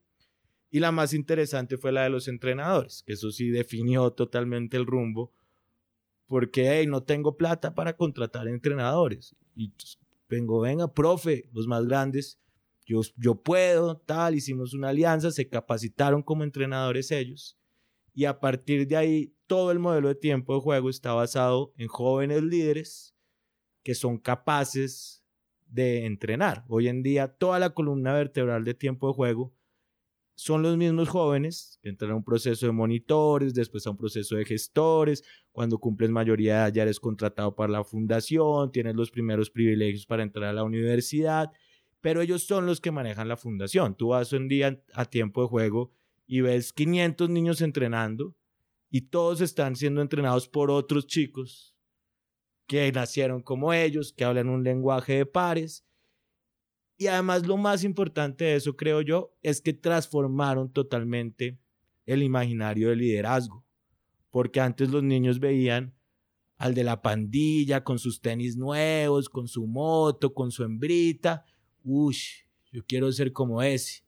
Y 0.72 0.80
la 0.80 0.92
más 0.92 1.14
interesante 1.14 1.78
fue 1.78 1.92
la 1.92 2.04
de 2.04 2.10
los 2.10 2.28
entrenadores, 2.28 3.04
que 3.06 3.14
eso 3.14 3.32
sí 3.32 3.50
definió 3.50 4.12
totalmente 4.12 4.78
el 4.78 4.86
rumbo 4.86 5.32
porque 6.30 6.86
no 6.88 7.02
tengo 7.02 7.36
plata 7.36 7.74
para 7.74 7.98
contratar 7.98 8.48
entrenadores. 8.48 9.36
Y 9.56 9.74
vengo, 10.30 10.62
venga, 10.62 10.94
profe, 10.94 11.50
los 11.52 11.68
más 11.68 11.86
grandes, 11.88 12.40
yo, 12.86 13.02
yo 13.18 13.36
puedo, 13.36 13.98
tal, 13.98 14.36
hicimos 14.36 14.76
una 14.76 14.90
alianza, 14.90 15.32
se 15.32 15.50
capacitaron 15.50 16.22
como 16.22 16.44
entrenadores 16.44 17.10
ellos 17.12 17.58
y 18.14 18.26
a 18.26 18.40
partir 18.40 18.88
de 18.88 18.96
ahí 18.96 19.34
todo 19.48 19.72
el 19.72 19.80
modelo 19.80 20.08
de 20.08 20.16
tiempo 20.16 20.54
de 20.54 20.62
juego 20.62 20.90
está 20.90 21.14
basado 21.14 21.74
en 21.78 21.88
jóvenes 21.88 22.44
líderes 22.44 23.16
que 23.84 23.96
son 23.96 24.20
capaces 24.20 25.24
de 25.68 26.06
entrenar. 26.06 26.64
Hoy 26.68 26.90
en 26.90 27.02
día 27.02 27.28
toda 27.28 27.58
la 27.58 27.72
columna 27.72 28.14
vertebral 28.14 28.64
de 28.66 28.76
tiempo 28.76 29.08
de 29.08 29.14
juego 29.14 29.54
son 30.40 30.64
los 30.64 30.78
mismos 30.78 31.10
jóvenes 31.10 31.80
que 31.82 31.90
entran 31.90 32.12
a 32.12 32.16
un 32.16 32.24
proceso 32.24 32.66
de 32.66 32.72
monitores, 32.72 33.54
después 33.54 33.86
a 33.86 33.90
un 33.90 33.98
proceso 33.98 34.38
de 34.38 34.46
gestores. 34.46 35.22
Cuando 35.52 35.80
cumples 35.80 36.12
mayoría 36.12 36.70
ya 36.70 36.84
eres 36.84 37.02
contratado 37.02 37.54
para 37.56 37.74
la 37.74 37.84
fundación, 37.84 38.72
tienes 38.72 38.96
los 38.96 39.12
primeros 39.12 39.50
privilegios 39.50 40.06
para 40.06 40.24
entrar 40.24 40.46
a 40.46 40.54
la 40.54 40.64
universidad, 40.64 41.52
pero 42.00 42.22
ellos 42.22 42.44
son 42.44 42.66
los 42.66 42.80
que 42.80 42.90
manejan 42.90 43.28
la 43.28 43.36
fundación. 43.36 43.96
Tú 43.96 44.10
vas 44.10 44.32
un 44.32 44.48
día 44.48 44.82
a 44.94 45.04
tiempo 45.04 45.42
de 45.42 45.50
juego 45.50 45.92
y 46.26 46.40
ves 46.40 46.72
500 46.72 47.30
niños 47.30 47.60
entrenando 47.60 48.34
y 48.90 49.02
todos 49.10 49.42
están 49.42 49.76
siendo 49.76 50.02
entrenados 50.02 50.48
por 50.48 50.72
otros 50.72 51.06
chicos 51.06 51.76
que 52.66 52.90
nacieron 52.94 53.42
como 53.42 53.74
ellos, 53.74 54.14
que 54.14 54.24
hablan 54.24 54.48
un 54.48 54.64
lenguaje 54.64 55.16
de 55.16 55.26
pares 55.26 55.86
y 57.00 57.08
además 57.08 57.48
lo 57.48 57.56
más 57.56 57.86
importante 57.86 58.44
de 58.44 58.56
eso, 58.58 58.76
creo 58.76 59.00
yo, 59.02 59.34
es 59.42 59.62
que 59.62 59.72
transformaron 59.72 60.70
totalmente 60.70 61.58
el 62.06 62.22
imaginario 62.22 62.90
del 62.90 63.00
liderazgo. 63.00 63.66
Porque 64.30 64.60
antes 64.60 64.90
los 64.90 65.02
niños 65.02 65.40
veían 65.40 65.96
al 66.58 66.76
de 66.76 66.84
la 66.84 67.02
pandilla 67.02 67.86
con 67.86 68.00
sus 68.00 68.20
tenis 68.20 68.58
nuevos, 68.58 69.30
con 69.30 69.48
su 69.48 69.66
moto, 69.66 70.34
con 70.34 70.52
su 70.52 70.66
hembrita. 70.66 71.46
Uy, 71.86 72.18
yo 72.74 72.84
quiero 72.86 73.10
ser 73.14 73.32
como 73.32 73.64
ese. 73.64 74.04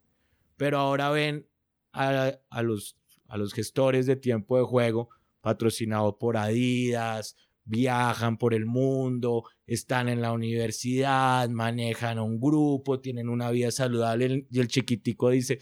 Pero 0.58 0.78
ahora 0.78 1.12
ven 1.12 1.48
a, 1.94 2.34
a, 2.50 2.62
los, 2.62 2.98
a 3.30 3.38
los 3.38 3.54
gestores 3.54 4.06
de 4.06 4.18
tiempo 4.18 4.58
de 4.58 4.66
juego 4.66 5.08
patrocinados 5.40 6.16
por 6.20 6.36
Adidas, 6.36 7.38
viajan 7.72 8.38
por 8.38 8.54
el 8.54 8.66
mundo, 8.66 9.46
están 9.66 10.10
en 10.10 10.22
la 10.22 10.34
universidad, 10.34 11.50
manejan 11.50 12.20
un 12.20 12.40
grupo, 12.40 13.00
tienen 13.00 13.30
una 13.30 13.50
vida 13.50 13.72
saludable 13.72 14.46
y 14.52 14.60
el 14.60 14.68
chiquitico 14.68 15.30
dice, 15.30 15.60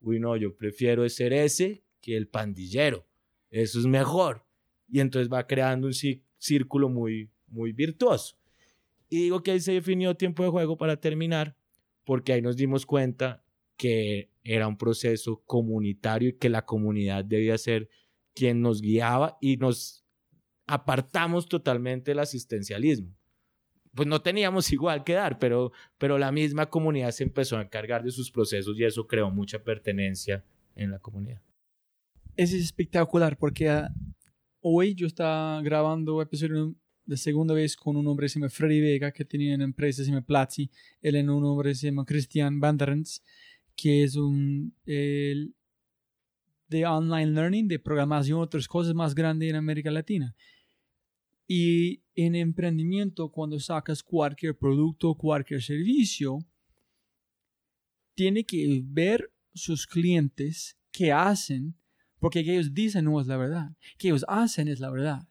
uy 0.00 0.18
no, 0.18 0.36
yo 0.36 0.56
prefiero 0.56 1.06
ser 1.10 1.34
ese 1.34 1.84
que 2.00 2.16
el 2.16 2.28
pandillero, 2.28 3.06
eso 3.50 3.78
es 3.78 3.84
mejor. 3.84 4.46
Y 4.88 5.00
entonces 5.00 5.30
va 5.30 5.46
creando 5.46 5.86
un 5.86 5.92
círculo 6.38 6.88
muy, 6.88 7.30
muy 7.46 7.72
virtuoso. 7.72 8.36
Y 9.10 9.24
digo 9.24 9.42
que 9.42 9.50
ahí 9.50 9.60
se 9.60 9.72
definió 9.72 10.16
tiempo 10.16 10.42
de 10.42 10.48
juego 10.48 10.78
para 10.78 10.96
terminar, 10.98 11.56
porque 12.04 12.32
ahí 12.32 12.40
nos 12.40 12.56
dimos 12.56 12.86
cuenta 12.86 13.44
que 13.76 14.30
era 14.42 14.66
un 14.66 14.78
proceso 14.78 15.42
comunitario 15.44 16.30
y 16.30 16.38
que 16.38 16.48
la 16.48 16.64
comunidad 16.64 17.24
debía 17.24 17.58
ser 17.58 17.90
quien 18.34 18.62
nos 18.62 18.80
guiaba 18.80 19.36
y 19.42 19.58
nos 19.58 19.99
apartamos 20.70 21.48
totalmente 21.48 22.12
el 22.12 22.20
asistencialismo. 22.20 23.12
Pues 23.92 24.06
no 24.06 24.22
teníamos 24.22 24.70
igual 24.72 25.02
que 25.02 25.14
dar, 25.14 25.38
pero, 25.38 25.72
pero 25.98 26.16
la 26.16 26.30
misma 26.30 26.70
comunidad 26.70 27.10
se 27.10 27.24
empezó 27.24 27.58
a 27.58 27.62
encargar 27.62 28.04
de 28.04 28.12
sus 28.12 28.30
procesos 28.30 28.78
y 28.78 28.84
eso 28.84 29.06
creó 29.06 29.30
mucha 29.30 29.62
pertenencia 29.62 30.44
en 30.76 30.92
la 30.92 31.00
comunidad. 31.00 31.42
Es 32.36 32.52
espectacular 32.52 33.36
porque 33.36 33.68
ah, 33.68 33.92
hoy 34.60 34.94
yo 34.94 35.06
estaba 35.06 35.60
grabando 35.62 36.22
episodio 36.22 36.74
de 37.04 37.16
segunda 37.16 37.52
vez 37.52 37.74
con 37.74 37.96
un 37.96 38.06
hombre 38.06 38.26
que 38.26 38.28
se 38.28 38.38
llama 38.38 38.50
Freddy 38.50 38.80
Vega, 38.80 39.10
que 39.10 39.24
tenía 39.24 39.56
una 39.56 39.64
empresa 39.64 40.00
que 40.00 40.04
se 40.04 40.10
llama 40.12 40.24
Platzi. 40.24 40.70
Él 41.02 41.16
es 41.16 41.24
un 41.24 41.44
hombre 41.44 41.70
que 41.70 41.74
se 41.74 41.86
llama 41.88 42.04
Christian 42.04 42.60
Banderens, 42.60 43.24
que 43.74 44.04
es 44.04 44.14
un 44.14 44.72
el, 44.86 45.52
de 46.68 46.86
online 46.86 47.32
learning, 47.32 47.66
de 47.66 47.80
programación, 47.80 48.40
otras 48.40 48.68
cosas 48.68 48.94
más 48.94 49.14
grandes 49.14 49.50
en 49.50 49.56
América 49.56 49.90
Latina. 49.90 50.34
Y 51.52 52.04
en 52.14 52.36
emprendimiento, 52.36 53.32
cuando 53.32 53.58
sacas 53.58 54.04
cualquier 54.04 54.56
producto, 54.56 55.16
cualquier 55.16 55.60
servicio, 55.60 56.38
tiene 58.14 58.44
que 58.44 58.80
ver 58.84 59.32
sus 59.52 59.84
clientes 59.84 60.78
qué 60.92 61.10
hacen, 61.10 61.74
porque 62.20 62.44
que 62.44 62.52
ellos 62.52 62.72
dicen 62.72 63.06
no 63.06 63.20
es 63.20 63.26
la 63.26 63.36
verdad, 63.36 63.76
que 63.98 64.10
ellos 64.10 64.24
hacen 64.28 64.68
es 64.68 64.78
la 64.78 64.90
verdad. 64.90 65.28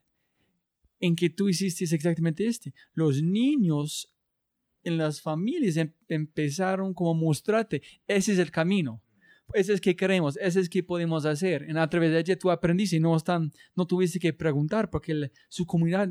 En 1.00 1.16
que 1.16 1.30
tú 1.30 1.48
hiciste 1.48 1.86
exactamente 1.86 2.46
este. 2.46 2.74
Los 2.92 3.24
niños 3.24 4.14
en 4.84 4.98
las 4.98 5.22
familias 5.22 5.78
em-, 5.78 5.94
empezaron 6.10 6.94
como 6.94 7.14
mostrarte, 7.14 7.82
ese 8.08 8.34
es 8.34 8.40
el 8.40 8.52
camino 8.52 9.02
ese 9.54 9.74
es 9.74 9.82
que 9.82 9.96
queremos, 9.96 10.38
ese 10.38 10.60
es 10.60 10.70
que 10.70 10.84
podemos 10.84 11.26
hacer. 11.26 11.64
En 11.64 11.78
a 11.78 11.90
través 11.90 12.12
de 12.12 12.20
ella 12.20 12.38
tú 12.38 12.52
aprendiste 12.52 12.98
y 12.98 13.00
no, 13.00 13.16
están, 13.16 13.52
no 13.76 13.86
tuviste 13.86 14.20
que 14.20 14.34
preguntar 14.34 14.90
porque 14.90 15.32
su 15.50 15.66
comunidad 15.66 16.10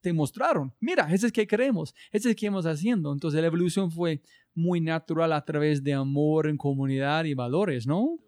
te 0.00 0.12
mostraron, 0.12 0.74
mira, 0.80 1.10
ese 1.12 1.26
es 1.26 1.32
que 1.32 1.46
queremos, 1.46 1.94
ese 2.12 2.30
es 2.30 2.36
que 2.36 2.46
estamos 2.46 2.66
haciendo. 2.66 3.12
Entonces 3.12 3.40
la 3.40 3.46
evolución 3.46 3.90
fue 3.90 4.20
muy 4.54 4.80
natural 4.80 5.32
a 5.32 5.44
través 5.44 5.82
de 5.82 5.94
amor 5.94 6.46
en 6.46 6.56
comunidad 6.56 7.24
y 7.24 7.34
valores, 7.34 7.86
¿no? 7.86 8.18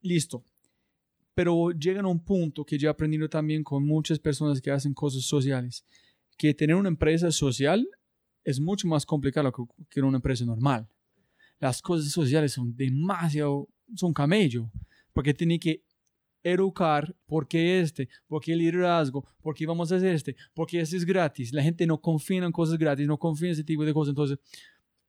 Listo. 0.00 0.44
Pero 1.34 1.70
llega 1.70 2.00
a 2.00 2.06
un 2.06 2.24
punto 2.24 2.64
que 2.64 2.78
yo 2.78 2.88
he 2.88 2.90
aprendido 2.90 3.28
también 3.28 3.62
con 3.62 3.86
muchas 3.86 4.18
personas 4.18 4.60
que 4.60 4.70
hacen 4.70 4.94
cosas 4.94 5.22
sociales, 5.22 5.84
que 6.36 6.54
tener 6.54 6.76
una 6.76 6.88
empresa 6.88 7.30
social 7.30 7.86
es 8.44 8.58
mucho 8.58 8.88
más 8.88 9.06
complicado 9.06 9.52
que 9.88 10.00
una 10.00 10.16
empresa 10.16 10.44
normal 10.44 10.88
las 11.62 11.80
cosas 11.80 12.10
sociales 12.10 12.52
son 12.52 12.74
demasiado, 12.74 13.68
son 13.94 14.12
camello, 14.12 14.68
porque 15.12 15.32
tiene 15.32 15.60
que 15.60 15.84
educar 16.42 17.14
por 17.24 17.46
qué 17.46 17.78
este, 17.78 18.08
por 18.26 18.42
qué 18.42 18.54
el 18.54 18.58
liderazgo, 18.58 19.24
por 19.40 19.54
qué 19.54 19.64
vamos 19.64 19.92
a 19.92 19.96
hacer 19.96 20.12
este, 20.12 20.34
porque 20.54 20.80
este 20.80 20.96
es 20.96 21.04
gratis. 21.04 21.52
La 21.52 21.62
gente 21.62 21.86
no 21.86 22.00
confía 22.00 22.44
en 22.44 22.50
cosas 22.50 22.76
gratis, 22.76 23.06
no 23.06 23.16
confía 23.16 23.50
en 23.50 23.52
ese 23.52 23.62
tipo 23.62 23.84
de 23.84 23.94
cosas. 23.94 24.10
Entonces, 24.10 24.38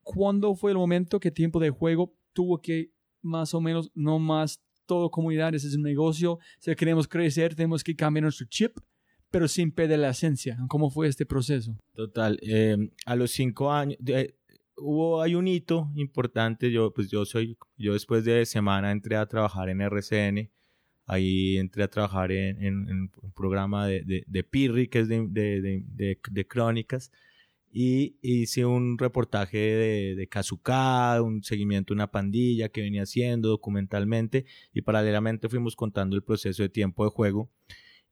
¿cuándo 0.04 0.54
fue 0.54 0.70
el 0.70 0.78
momento 0.78 1.20
que 1.20 1.32
tiempo 1.32 1.60
de 1.60 1.72
juego 1.72 2.16
tuvo 2.34 2.62
que 2.62 2.91
más 3.24 3.56
o 3.56 3.60
menos, 3.60 3.89
no 3.95 4.20
más 4.20 4.62
todo 4.86 5.10
comunidad, 5.10 5.56
ese 5.56 5.70
es 5.70 5.76
un 5.76 5.82
negocio, 5.82 6.38
si 6.60 6.76
queremos 6.76 7.08
crecer, 7.08 7.56
tenemos 7.56 7.84
que 7.84 7.95
cambiar 7.95 8.24
nuestro 8.24 8.45
chip, 8.47 8.78
pero 9.32 9.47
sin 9.47 9.72
perder 9.72 9.97
la 9.97 10.10
esencia. 10.10 10.56
¿Cómo 10.68 10.91
fue 10.91 11.08
este 11.08 11.26
proceso? 11.26 11.76
Total, 11.95 12.38
eh, 12.43 12.78
a 13.08 13.16
los 13.16 13.32
cinco 13.32 13.72
años, 13.72 13.97
hubo, 14.78 15.22
hay 15.22 15.36
un 15.36 15.48
hito 15.48 15.92
importante, 15.96 16.72
yo, 16.72 16.94
pues 16.94 17.10
yo 17.10 17.26
soy, 17.26 17.58
yo 17.78 17.94
después 17.94 18.26
de 18.26 18.46
semana 18.46 18.92
entré 18.92 19.16
a 19.16 19.26
trabajar 19.26 19.70
en 19.70 19.82
RCN, 19.82 20.52
ahí 21.06 21.58
entré 21.58 21.84
a 21.84 21.90
trabajar 21.90 22.32
en, 22.32 22.88
un 23.22 23.32
programa 23.36 23.88
de, 23.88 24.04
de, 24.04 24.24
de, 24.28 24.44
Pirri, 24.44 24.88
que 24.88 25.00
es 25.00 25.08
de, 25.08 25.28
de, 25.30 26.20
de, 26.30 26.48
crónicas, 26.48 27.12
y 27.72 28.18
hice 28.22 28.66
un 28.66 28.98
reportaje 28.98 29.58
de, 29.58 30.16
de 30.16 30.28
Kazuka, 30.28 31.22
un 31.22 31.44
seguimiento 31.44 31.94
de 31.94 31.98
una 31.98 32.12
pandilla 32.12 32.70
que 32.70 32.82
venía 32.82 33.04
haciendo 33.04 33.50
documentalmente, 33.50 34.46
y 34.74 34.82
paralelamente 34.82 35.50
fuimos 35.50 35.76
contando 35.76 36.16
el 36.16 36.24
proceso 36.24 36.64
de 36.64 36.70
tiempo 36.70 37.04
de 37.04 37.12
juego 37.12 37.50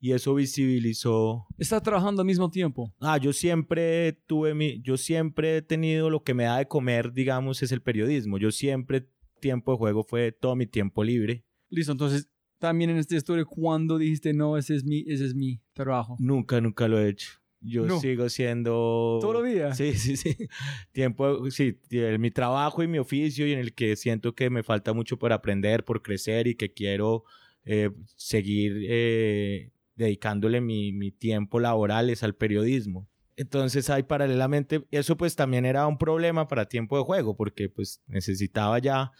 y 0.01 0.13
eso 0.13 0.33
visibilizó. 0.33 1.45
¿Está 1.59 1.79
trabajando 1.79 2.23
al 2.23 2.25
mismo 2.25 2.49
tiempo? 2.49 2.91
Ah, 2.99 3.17
yo 3.17 3.31
siempre 3.31 4.13
tuve 4.25 4.55
mi, 4.55 4.81
yo 4.81 4.97
siempre 4.97 5.57
he 5.57 5.61
tenido 5.61 6.09
lo 6.09 6.23
que 6.23 6.33
me 6.33 6.45
da 6.45 6.57
de 6.57 6.67
comer, 6.67 7.13
digamos, 7.13 7.61
es 7.61 7.71
el 7.71 7.81
periodismo. 7.81 8.39
Yo 8.39 8.51
siempre 8.51 9.07
tiempo 9.39 9.73
de 9.73 9.77
juego 9.77 10.03
fue 10.03 10.31
todo 10.31 10.55
mi 10.55 10.65
tiempo 10.65 11.03
libre. 11.03 11.45
Listo, 11.69 11.91
entonces 11.91 12.29
también 12.57 12.89
en 12.89 12.97
esta 12.97 13.15
historia, 13.15 13.45
¿cuándo 13.45 13.99
dijiste 13.99 14.33
no, 14.33 14.57
ese 14.57 14.75
es 14.75 14.83
mi, 14.83 15.03
ese 15.07 15.25
es 15.25 15.35
mi 15.35 15.61
trabajo? 15.73 16.17
Nunca, 16.19 16.59
nunca 16.59 16.87
lo 16.87 16.99
he 16.99 17.09
hecho. 17.09 17.29
Yo 17.63 17.99
sigo 17.99 18.27
siendo... 18.27 19.19
¿Todo 19.21 19.33
los 19.33 19.45
días? 19.45 19.77
Sí, 19.77 19.93
sí, 19.93 20.17
sí. 20.17 20.35
Tiempo, 20.91 21.51
sí, 21.51 21.79
mi 22.17 22.31
trabajo 22.31 22.81
y 22.81 22.87
mi 22.87 22.97
oficio 22.97 23.45
y 23.45 23.51
en 23.51 23.59
el 23.59 23.75
que 23.75 23.95
siento 23.95 24.33
que 24.33 24.49
me 24.49 24.63
falta 24.63 24.93
mucho 24.93 25.19
por 25.19 25.31
aprender, 25.31 25.85
por 25.85 26.01
crecer 26.01 26.47
y 26.47 26.55
que 26.55 26.73
quiero 26.73 27.23
eh, 27.63 27.91
seguir 28.15 28.83
eh, 28.89 29.71
dedicándole 30.05 30.61
mi, 30.61 30.91
mi 30.91 31.11
tiempo 31.11 31.59
laboral 31.59 32.09
es 32.09 32.23
al 32.23 32.35
periodismo. 32.35 33.07
Entonces 33.37 33.89
hay 33.89 34.03
paralelamente, 34.03 34.85
eso 34.91 35.17
pues 35.17 35.35
también 35.35 35.65
era 35.65 35.87
un 35.87 35.97
problema 35.97 36.47
para 36.47 36.67
tiempo 36.67 36.97
de 36.97 37.03
juego, 37.03 37.35
porque 37.35 37.69
pues 37.69 38.01
necesitaba 38.07 38.77
ya, 38.79 39.11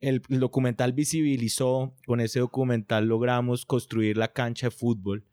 el, 0.00 0.20
documental 0.28 0.92
visibilizó, 0.92 1.94
con 2.06 2.20
ese 2.20 2.40
documental 2.40 3.06
logramos 3.06 3.64
construir 3.64 4.16
la 4.16 4.32
cancha 4.32 4.66
de 4.66 4.70
fútbol, 4.70 5.24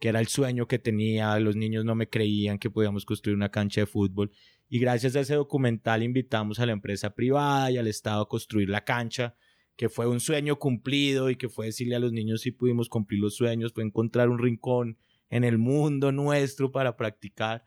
que 0.00 0.08
era 0.08 0.20
el 0.20 0.26
sueño 0.26 0.66
que 0.66 0.78
tenía, 0.78 1.38
los 1.38 1.56
niños 1.56 1.84
no 1.84 1.94
me 1.94 2.08
creían 2.08 2.58
que 2.58 2.70
podíamos 2.70 3.04
construir 3.04 3.36
una 3.36 3.50
cancha 3.50 3.82
de 3.82 3.86
fútbol, 3.86 4.32
y 4.68 4.80
gracias 4.80 5.14
a 5.14 5.20
ese 5.20 5.34
documental 5.34 6.02
invitamos 6.02 6.58
a 6.58 6.66
la 6.66 6.72
empresa 6.72 7.14
privada 7.14 7.70
y 7.70 7.78
al 7.78 7.86
Estado 7.86 8.22
a 8.22 8.28
construir 8.28 8.68
la 8.68 8.84
cancha, 8.84 9.36
que 9.76 9.88
fue 9.88 10.06
un 10.06 10.20
sueño 10.20 10.58
cumplido 10.58 11.30
y 11.30 11.36
que 11.36 11.48
fue 11.48 11.66
decirle 11.66 11.96
a 11.96 12.00
los 12.00 12.12
niños 12.12 12.40
si 12.40 12.50
pudimos 12.50 12.88
cumplir 12.88 13.20
los 13.20 13.36
sueños, 13.36 13.72
fue 13.72 13.84
encontrar 13.84 14.30
un 14.30 14.38
rincón 14.38 14.96
en 15.28 15.44
el 15.44 15.58
mundo 15.58 16.12
nuestro 16.12 16.72
para 16.72 16.96
practicar. 16.96 17.66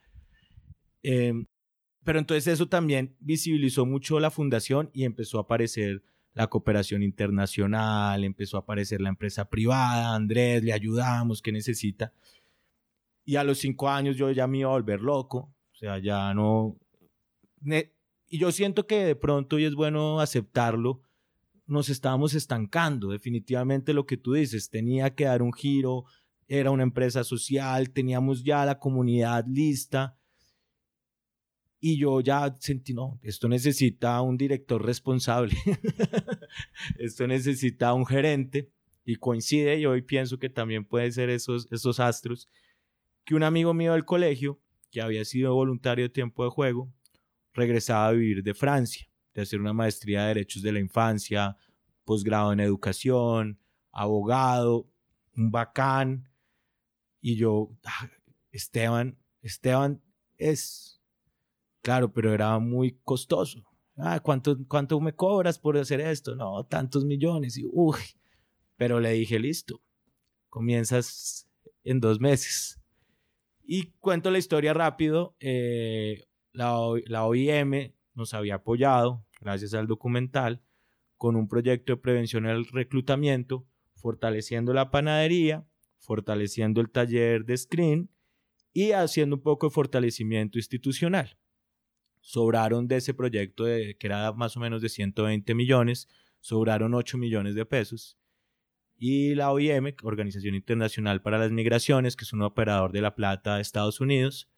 Em, 1.02 1.46
pero 2.04 2.18
entonces 2.18 2.48
eso 2.48 2.68
también 2.68 3.16
visibilizó 3.20 3.86
mucho 3.86 4.18
la 4.18 4.30
fundación 4.30 4.90
y 4.92 5.04
empezó 5.04 5.38
a 5.38 5.42
aparecer 5.42 6.02
la 6.34 6.48
cooperación 6.48 7.02
internacional, 7.02 8.24
empezó 8.24 8.56
a 8.56 8.60
aparecer 8.60 9.00
la 9.00 9.08
empresa 9.08 9.48
privada, 9.48 10.14
Andrés, 10.14 10.62
le 10.62 10.72
ayudamos, 10.72 11.42
¿qué 11.42 11.52
necesita? 11.52 12.12
Y 13.24 13.36
a 13.36 13.44
los 13.44 13.58
cinco 13.58 13.88
años 13.88 14.16
yo 14.16 14.30
ya 14.30 14.46
me 14.46 14.58
iba 14.58 14.70
a 14.70 14.72
volver 14.72 15.00
loco, 15.00 15.54
o 15.72 15.76
sea, 15.76 15.98
ya 15.98 16.32
no... 16.34 16.76
Y 18.28 18.38
yo 18.38 18.52
siento 18.52 18.86
que 18.86 19.04
de 19.04 19.16
pronto, 19.16 19.58
y 19.58 19.64
es 19.64 19.74
bueno 19.74 20.20
aceptarlo, 20.20 21.02
nos 21.70 21.88
estábamos 21.88 22.34
estancando. 22.34 23.10
Definitivamente 23.10 23.94
lo 23.94 24.06
que 24.06 24.16
tú 24.16 24.34
dices, 24.34 24.70
tenía 24.70 25.14
que 25.14 25.24
dar 25.24 25.42
un 25.42 25.52
giro, 25.52 26.04
era 26.48 26.70
una 26.70 26.82
empresa 26.82 27.24
social, 27.24 27.90
teníamos 27.90 28.42
ya 28.42 28.64
la 28.64 28.78
comunidad 28.78 29.44
lista. 29.46 30.16
Y 31.78 31.96
yo 31.96 32.20
ya 32.20 32.54
sentí, 32.58 32.92
no, 32.92 33.18
esto 33.22 33.48
necesita 33.48 34.20
un 34.20 34.36
director 34.36 34.84
responsable, 34.84 35.56
esto 36.98 37.26
necesita 37.26 37.94
un 37.94 38.04
gerente, 38.04 38.70
y 39.04 39.16
coincide, 39.16 39.78
y 39.78 39.86
hoy 39.86 40.02
pienso 40.02 40.38
que 40.38 40.50
también 40.50 40.84
puede 40.84 41.10
ser 41.10 41.30
esos, 41.30 41.66
esos 41.72 42.00
astros, 42.00 42.48
que 43.24 43.34
un 43.34 43.42
amigo 43.42 43.74
mío 43.74 43.92
del 43.92 44.04
colegio, 44.04 44.60
que 44.90 45.00
había 45.00 45.24
sido 45.24 45.54
voluntario 45.54 46.04
de 46.04 46.10
tiempo 46.10 46.44
de 46.44 46.50
juego, 46.50 46.92
regresaba 47.52 48.08
a 48.08 48.12
vivir 48.12 48.42
de 48.42 48.54
Francia, 48.54 49.09
de 49.34 49.42
hacer 49.42 49.60
una 49.60 49.72
maestría 49.72 50.22
de 50.22 50.28
Derechos 50.28 50.62
de 50.62 50.72
la 50.72 50.80
Infancia, 50.80 51.56
posgrado 52.04 52.52
en 52.52 52.60
Educación, 52.60 53.58
abogado, 53.92 54.88
un 55.36 55.50
bacán. 55.50 56.28
Y 57.20 57.36
yo, 57.36 57.70
ah, 57.84 58.08
Esteban, 58.50 59.18
Esteban 59.42 60.02
es, 60.36 61.00
claro, 61.82 62.12
pero 62.12 62.32
era 62.32 62.58
muy 62.58 62.98
costoso. 63.04 63.64
Ah, 63.96 64.20
¿cuánto, 64.20 64.56
¿cuánto 64.66 64.98
me 65.00 65.14
cobras 65.14 65.58
por 65.58 65.76
hacer 65.76 66.00
esto? 66.00 66.34
No, 66.34 66.64
tantos 66.64 67.04
millones. 67.04 67.58
Y, 67.58 67.66
uy, 67.70 67.98
pero 68.76 68.98
le 68.98 69.12
dije, 69.12 69.38
listo, 69.38 69.82
comienzas 70.48 71.48
en 71.84 72.00
dos 72.00 72.18
meses. 72.18 72.80
Y 73.62 73.92
cuento 74.00 74.30
la 74.30 74.38
historia 74.38 74.72
rápido. 74.72 75.36
Eh, 75.38 76.24
la, 76.52 76.76
la 77.06 77.24
OIM 77.26 77.92
nos 78.20 78.34
había 78.34 78.56
apoyado, 78.56 79.26
gracias 79.40 79.74
al 79.74 79.88
documental, 79.88 80.62
con 81.16 81.34
un 81.34 81.48
proyecto 81.48 81.94
de 81.94 81.96
prevención 81.96 82.44
del 82.44 82.66
reclutamiento, 82.66 83.66
fortaleciendo 83.94 84.72
la 84.72 84.90
panadería, 84.90 85.66
fortaleciendo 85.98 86.80
el 86.80 86.90
taller 86.90 87.44
de 87.44 87.56
screen 87.56 88.10
y 88.72 88.92
haciendo 88.92 89.36
un 89.36 89.42
poco 89.42 89.66
de 89.66 89.74
fortalecimiento 89.74 90.58
institucional. 90.58 91.36
Sobraron 92.20 92.86
de 92.86 92.96
ese 92.96 93.14
proyecto, 93.14 93.64
de, 93.64 93.96
que 93.98 94.06
era 94.06 94.32
más 94.32 94.56
o 94.56 94.60
menos 94.60 94.82
de 94.82 94.88
120 94.88 95.54
millones, 95.54 96.08
sobraron 96.40 96.94
8 96.94 97.18
millones 97.18 97.54
de 97.54 97.66
pesos. 97.66 98.18
Y 98.96 99.34
la 99.34 99.50
OIM, 99.50 99.94
Organización 100.02 100.54
Internacional 100.54 101.22
para 101.22 101.38
las 101.38 101.50
Migraciones, 101.50 102.16
que 102.16 102.24
es 102.24 102.32
un 102.34 102.42
operador 102.42 102.92
de 102.92 103.00
la 103.00 103.14
plata 103.14 103.56
de 103.56 103.62
Estados 103.62 104.00
Unidos, 104.00 104.50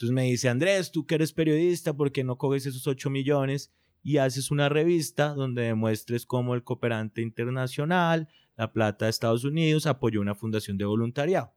entonces 0.00 0.14
me 0.14 0.22
dice, 0.22 0.48
Andrés, 0.48 0.90
tú 0.90 1.04
que 1.04 1.16
eres 1.16 1.34
periodista, 1.34 1.92
¿por 1.94 2.10
qué 2.10 2.24
no 2.24 2.38
coges 2.38 2.64
esos 2.64 2.86
8 2.86 3.10
millones 3.10 3.70
y 4.02 4.16
haces 4.16 4.50
una 4.50 4.70
revista 4.70 5.34
donde 5.34 5.60
demuestres 5.60 6.24
cómo 6.24 6.54
el 6.54 6.64
cooperante 6.64 7.20
internacional, 7.20 8.26
la 8.56 8.72
plata 8.72 9.04
de 9.04 9.10
Estados 9.10 9.44
Unidos, 9.44 9.84
apoyó 9.84 10.22
una 10.22 10.34
fundación 10.34 10.78
de 10.78 10.86
voluntariado? 10.86 11.52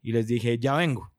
Y 0.00 0.12
les 0.12 0.26
dije, 0.26 0.58
ya 0.58 0.74
vengo. 0.74 1.12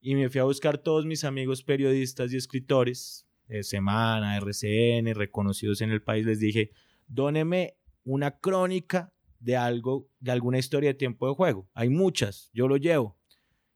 Y 0.00 0.16
me 0.16 0.28
fui 0.28 0.40
a 0.40 0.44
buscar 0.44 0.76
todos 0.76 1.06
mis 1.06 1.22
amigos 1.22 1.62
periodistas 1.62 2.32
y 2.32 2.36
escritores 2.36 3.28
de 3.46 3.62
Semana, 3.62 4.36
RCN, 4.38 5.14
reconocidos 5.14 5.82
en 5.82 5.92
el 5.92 6.02
país. 6.02 6.26
Les 6.26 6.40
dije, 6.40 6.72
dóneme 7.06 7.76
una 8.02 8.40
crónica 8.40 9.14
de 9.38 9.56
algo, 9.56 10.08
de 10.18 10.32
alguna 10.32 10.58
historia 10.58 10.90
de 10.90 10.94
tiempo 10.94 11.28
de 11.28 11.36
juego. 11.36 11.70
Hay 11.74 11.90
muchas, 11.90 12.50
yo 12.52 12.66
lo 12.66 12.76
llevo. 12.76 13.16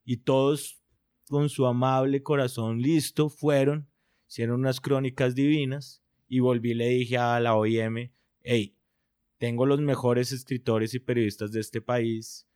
Y 0.05 0.17
todos 0.17 0.81
con 1.29 1.49
su 1.49 1.67
amable 1.67 2.23
corazón 2.23 2.81
listo, 2.81 3.29
fueron, 3.29 3.89
hicieron 4.29 4.61
unas 4.61 4.81
crónicas 4.81 5.35
divinas 5.35 6.03
y 6.29 6.41
volví 6.41 6.75
le 6.75 6.89
dije 6.89 7.19
a 7.19 7.39
la 7.41 7.55
OIM, 7.55 8.11
hey, 8.43 8.77
tengo 9.39 9.67
los 9.67 9.81
mejores 9.81 10.33
escritores 10.33 10.95
y 10.95 10.99
periodistas 10.99 11.53
de 11.53 11.61
este 11.61 11.81
país, 11.81 12.47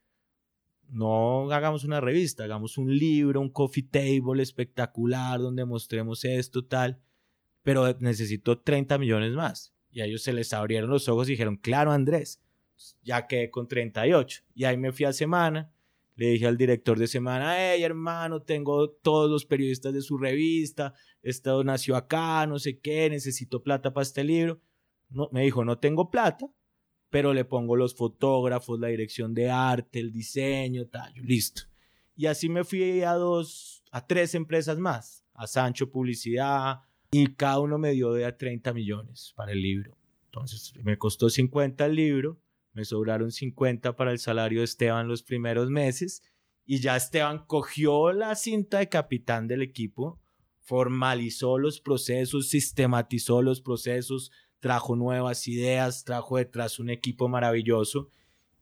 no 0.91 1.49
hagamos 1.51 1.83
una 1.83 2.01
revista, 2.01 2.43
hagamos 2.43 2.77
un 2.77 2.95
libro, 2.97 3.39
un 3.39 3.49
coffee 3.49 3.83
table 3.83 4.43
espectacular 4.43 5.39
donde 5.39 5.63
mostremos 5.65 6.25
esto, 6.25 6.65
tal, 6.65 7.01
pero 7.63 7.95
necesito 7.99 8.59
30 8.59 8.97
millones 8.97 9.31
más. 9.33 9.73
Y 9.89 10.01
a 10.01 10.05
ellos 10.05 10.23
se 10.23 10.33
les 10.33 10.53
abrieron 10.53 10.89
los 10.89 11.07
ojos 11.07 11.27
y 11.27 11.31
dijeron, 11.31 11.57
claro, 11.57 11.91
Andrés, 11.91 12.41
ya 13.03 13.27
quedé 13.27 13.49
con 13.49 13.67
38. 13.67 14.43
Y 14.53 14.65
ahí 14.65 14.77
me 14.77 14.91
fui 14.91 15.05
a 15.05 15.13
semana 15.13 15.71
le 16.21 16.27
dije 16.27 16.45
al 16.45 16.55
director 16.55 16.99
de 16.99 17.07
semana, 17.07 17.55
hey 17.57 17.81
hermano, 17.81 18.43
tengo 18.43 18.91
todos 18.91 19.27
los 19.27 19.43
periodistas 19.43 19.91
de 19.91 20.03
su 20.03 20.19
revista, 20.19 20.93
esto 21.23 21.63
nació 21.63 21.95
acá, 21.95 22.45
no 22.45 22.59
sé 22.59 22.77
qué, 22.77 23.09
necesito 23.09 23.63
plata 23.63 23.91
para 23.91 24.03
este 24.03 24.23
libro. 24.23 24.61
No, 25.09 25.29
me 25.31 25.41
dijo, 25.41 25.65
no 25.65 25.79
tengo 25.79 26.11
plata, 26.11 26.45
pero 27.09 27.33
le 27.33 27.43
pongo 27.43 27.75
los 27.75 27.95
fotógrafos, 27.95 28.79
la 28.79 28.89
dirección 28.89 29.33
de 29.33 29.49
arte, 29.49 29.99
el 29.99 30.11
diseño, 30.11 30.85
tal, 30.85 31.11
listo. 31.15 31.63
Y 32.15 32.27
así 32.27 32.49
me 32.49 32.65
fui 32.65 33.01
a 33.01 33.13
dos, 33.13 33.83
a 33.91 34.05
tres 34.05 34.35
empresas 34.35 34.77
más, 34.77 35.25
a 35.33 35.47
Sancho 35.47 35.89
Publicidad, 35.89 36.81
y 37.09 37.33
cada 37.33 37.61
uno 37.61 37.79
me 37.79 37.93
dio 37.93 38.13
de 38.13 38.25
a 38.25 38.37
30 38.37 38.73
millones 38.73 39.33
para 39.35 39.53
el 39.53 39.61
libro. 39.63 39.97
Entonces 40.25 40.71
me 40.83 40.99
costó 40.99 41.31
50 41.31 41.83
el 41.83 41.95
libro 41.95 42.39
me 42.73 42.85
sobraron 42.85 43.31
50 43.31 43.95
para 43.95 44.11
el 44.11 44.19
salario 44.19 44.59
de 44.59 44.65
Esteban 44.65 45.07
los 45.07 45.23
primeros 45.23 45.69
meses 45.69 46.23
y 46.65 46.79
ya 46.79 46.95
Esteban 46.95 47.45
cogió 47.45 48.13
la 48.13 48.35
cinta 48.35 48.79
de 48.79 48.89
capitán 48.89 49.47
del 49.47 49.61
equipo, 49.61 50.19
formalizó 50.59 51.57
los 51.57 51.81
procesos, 51.81 52.49
sistematizó 52.49 53.41
los 53.41 53.61
procesos, 53.61 54.31
trajo 54.59 54.95
nuevas 54.95 55.47
ideas, 55.47 56.03
trajo 56.05 56.37
detrás 56.37 56.79
un 56.79 56.89
equipo 56.89 57.27
maravilloso 57.27 58.09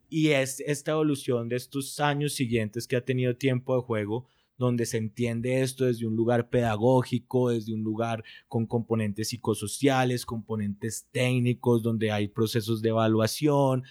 y 0.10 0.30
es 0.30 0.60
esta 0.62 0.91
evolución 0.91 1.49
de 1.49 1.57
estos 1.57 1.99
años 1.99 2.34
siguientes 2.34 2.88
que 2.88 2.95
ha 2.95 3.05
tenido 3.05 3.36
tiempo 3.36 3.76
de 3.76 3.84
juego 3.84 4.28
donde 4.60 4.86
se 4.86 4.97
entiende 4.97 5.62
esto 5.62 5.86
desde 5.86 6.05
un 6.05 6.16
lugar 6.16 6.49
pedagógico, 6.49 7.49
desde 7.49 7.74
un 7.74 7.82
lugar 7.82 8.24
con 8.47 8.68
componentes 8.68 9.30
psicosociales, 9.30 10.26
componentes 10.26 11.07
técnicos, 11.12 11.82
donde 11.82 12.12
hay 12.12 12.28
procesos 12.28 12.82
de 12.82 12.89
evaluación. 12.89 13.84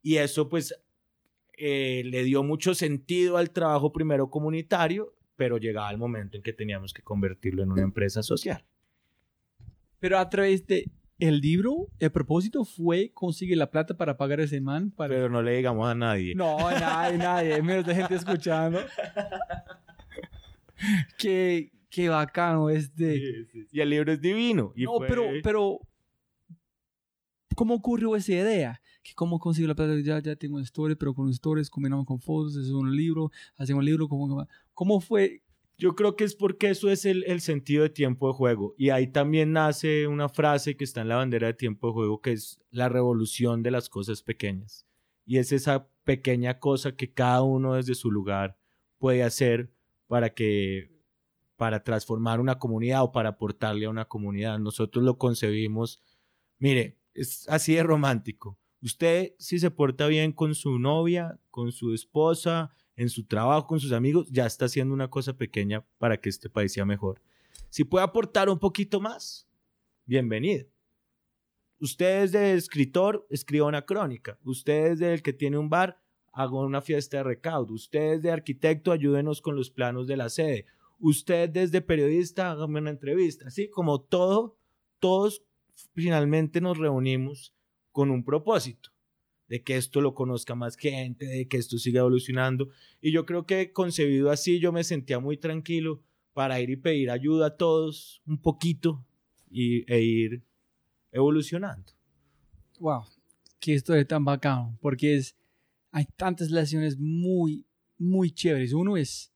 Y 0.00 0.16
eso 0.16 0.48
pues 0.48 0.74
eh, 1.58 2.02
le 2.06 2.22
dio 2.22 2.42
mucho 2.42 2.74
sentido 2.74 3.36
al 3.36 3.50
trabajo 3.50 3.92
primero 3.92 4.30
comunitario, 4.30 5.14
pero 5.36 5.58
llegaba 5.58 5.90
el 5.90 5.98
momento 5.98 6.36
en 6.36 6.42
que 6.42 6.52
teníamos 6.52 6.94
que 6.94 7.02
convertirlo 7.02 7.62
en 7.64 7.72
una 7.72 7.82
empresa 7.82 8.22
social. 8.22 8.64
Pero 9.98 10.18
a 10.18 10.30
través 10.30 10.66
de 10.66 10.90
el 11.18 11.40
libro, 11.40 11.88
el 12.00 12.10
propósito 12.10 12.64
fue 12.64 13.12
conseguir 13.12 13.56
la 13.56 13.70
plata 13.70 13.96
para 13.96 14.16
pagar 14.16 14.40
ese 14.40 14.60
man. 14.60 14.90
Para... 14.90 15.14
Pero 15.14 15.28
no 15.28 15.42
le 15.42 15.56
digamos 15.56 15.88
a 15.88 15.94
nadie. 15.94 16.34
No, 16.34 16.66
a 16.66 16.78
nadie, 16.78 17.18
nadie, 17.18 17.62
menos 17.62 17.86
de 17.86 17.94
gente 17.94 18.14
escuchando. 18.14 18.80
qué, 21.18 21.72
qué 21.90 22.08
bacano 22.08 22.70
este. 22.70 23.46
Y 23.70 23.80
el 23.80 23.90
libro 23.90 24.12
es 24.12 24.20
divino. 24.20 24.72
no, 24.76 24.98
pero, 25.00 25.24
pero, 25.42 25.80
¿cómo 27.54 27.74
ocurrió 27.74 28.16
esa 28.16 28.32
idea? 28.32 28.82
que 29.02 29.14
cómo 29.14 29.38
consigo 29.38 29.68
la 29.68 29.74
plata, 29.74 29.98
ya, 30.00 30.20
ya 30.20 30.36
tengo 30.36 30.60
stories, 30.60 30.96
pero 30.96 31.14
con 31.14 31.28
stories 31.30 31.68
combinamos 31.68 32.06
con 32.06 32.20
fotos, 32.20 32.56
es 32.56 32.70
un 32.70 32.94
libro, 32.94 33.30
hacemos 33.56 33.80
un 33.80 33.86
libro, 33.86 34.08
¿cómo, 34.08 34.46
¿cómo 34.74 35.00
fue? 35.00 35.42
Yo 35.76 35.96
creo 35.96 36.14
que 36.14 36.24
es 36.24 36.36
porque 36.36 36.70
eso 36.70 36.90
es 36.90 37.04
el, 37.04 37.24
el, 37.24 37.40
sentido 37.40 37.82
de 37.82 37.90
tiempo 37.90 38.28
de 38.28 38.34
juego. 38.34 38.74
Y 38.78 38.90
ahí 38.90 39.08
también 39.08 39.52
nace 39.52 40.06
una 40.06 40.28
frase 40.28 40.76
que 40.76 40.84
está 40.84 41.00
en 41.00 41.08
la 41.08 41.16
bandera 41.16 41.48
de 41.48 41.54
tiempo 41.54 41.88
de 41.88 41.92
juego, 41.94 42.20
que 42.20 42.32
es 42.32 42.60
la 42.70 42.88
revolución 42.88 43.62
de 43.62 43.72
las 43.72 43.88
cosas 43.88 44.22
pequeñas. 44.22 44.86
Y 45.24 45.38
es 45.38 45.50
esa 45.50 45.88
pequeña 46.04 46.60
cosa 46.60 46.94
que 46.94 47.12
cada 47.12 47.42
uno 47.42 47.74
desde 47.74 47.94
su 47.94 48.12
lugar 48.12 48.56
puede 48.98 49.24
hacer 49.24 49.72
para 50.12 50.34
que 50.34 50.90
para 51.56 51.82
transformar 51.82 52.38
una 52.38 52.58
comunidad 52.58 53.02
o 53.02 53.12
para 53.12 53.30
aportarle 53.30 53.86
a 53.86 53.88
una 53.88 54.04
comunidad. 54.04 54.58
Nosotros 54.58 55.02
lo 55.02 55.16
concebimos, 55.16 56.02
mire, 56.58 56.98
es 57.14 57.48
así 57.48 57.76
de 57.76 57.82
romántico. 57.82 58.58
Usted 58.82 59.32
si 59.38 59.58
se 59.58 59.70
porta 59.70 60.08
bien 60.08 60.32
con 60.32 60.54
su 60.54 60.78
novia, 60.78 61.40
con 61.50 61.72
su 61.72 61.94
esposa, 61.94 62.74
en 62.94 63.08
su 63.08 63.24
trabajo, 63.24 63.66
con 63.66 63.80
sus 63.80 63.92
amigos, 63.92 64.28
ya 64.30 64.44
está 64.44 64.66
haciendo 64.66 64.92
una 64.92 65.08
cosa 65.08 65.32
pequeña 65.38 65.82
para 65.96 66.20
que 66.20 66.28
este 66.28 66.50
país 66.50 66.74
sea 66.74 66.84
mejor. 66.84 67.22
Si 67.70 67.82
puede 67.82 68.04
aportar 68.04 68.50
un 68.50 68.58
poquito 68.58 69.00
más, 69.00 69.48
bienvenido. 70.04 70.66
Usted 71.80 72.24
es 72.24 72.32
de 72.32 72.52
escritor, 72.52 73.26
escriba 73.30 73.66
una 73.66 73.86
crónica. 73.86 74.38
Usted 74.44 74.88
es 74.88 74.98
del 74.98 75.22
que 75.22 75.32
tiene 75.32 75.56
un 75.56 75.70
bar, 75.70 76.01
haga 76.32 76.52
una 76.52 76.80
fiesta 76.80 77.18
de 77.18 77.22
recaudo. 77.24 77.74
Usted 77.74 78.14
es 78.14 78.22
de 78.22 78.30
arquitecto, 78.30 78.92
ayúdenos 78.92 79.40
con 79.40 79.56
los 79.56 79.70
planos 79.70 80.06
de 80.06 80.16
la 80.16 80.28
sede. 80.28 80.66
usted 80.98 81.50
desde 81.50 81.80
periodista, 81.80 82.52
hágame 82.52 82.80
una 82.80 82.90
entrevista, 82.90 83.48
así 83.48 83.68
como 83.68 84.00
todo, 84.00 84.56
todos 85.00 85.42
finalmente 85.94 86.60
nos 86.60 86.78
reunimos 86.78 87.54
con 87.90 88.10
un 88.10 88.24
propósito 88.24 88.90
de 89.48 89.62
que 89.62 89.76
esto 89.76 90.00
lo 90.00 90.14
conozca 90.14 90.54
más 90.54 90.76
gente, 90.76 91.26
de 91.26 91.46
que 91.48 91.58
esto 91.58 91.76
siga 91.76 92.00
evolucionando. 92.00 92.70
Y 93.00 93.12
yo 93.12 93.26
creo 93.26 93.44
que 93.44 93.72
concebido 93.72 94.30
así, 94.30 94.60
yo 94.60 94.72
me 94.72 94.84
sentía 94.84 95.18
muy 95.18 95.36
tranquilo 95.36 96.02
para 96.32 96.60
ir 96.60 96.70
y 96.70 96.76
pedir 96.76 97.10
ayuda 97.10 97.48
a 97.48 97.56
todos 97.56 98.22
un 98.26 98.38
poquito 98.38 99.04
y, 99.50 99.84
e 99.92 100.00
ir 100.00 100.42
evolucionando. 101.10 101.92
Wow, 102.78 103.02
qué 103.60 103.72
historia 103.72 104.06
tan 104.06 104.24
bacano, 104.24 104.78
porque 104.80 105.16
es, 105.16 105.36
hay 105.92 106.06
tantas 106.16 106.50
lecciones 106.50 106.98
muy, 106.98 107.64
muy 107.96 108.32
chéveres. 108.32 108.72
Uno 108.72 108.96
es, 108.96 109.32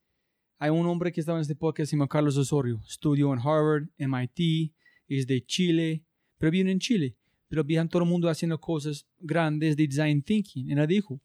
hay 0.59 0.69
un 0.69 0.85
hombre 0.85 1.13
que 1.13 1.21
estaba 1.21 1.37
en 1.37 1.43
este 1.43 1.55
podcast, 1.55 1.89
se 1.89 1.95
llama 1.95 2.09
Carlos 2.09 2.35
Osorio, 2.35 2.81
estudió 2.85 3.31
en 3.33 3.39
Harvard, 3.39 3.87
MIT, 3.97 4.73
es 5.07 5.25
de 5.25 5.45
Chile, 5.45 6.03
pero 6.37 6.51
vive 6.51 6.69
en 6.69 6.79
Chile 6.79 7.15
pero 7.47 7.63
veían 7.63 7.87
todo 7.87 8.03
el 8.03 8.09
mundo 8.09 8.29
haciendo 8.29 8.59
cosas 8.59 9.07
grandes 9.19 9.77
de 9.77 9.87
design 9.87 10.21
thinking. 10.21 10.69
Y 10.69 10.73
él 10.73 10.87
dijo, 10.87 11.21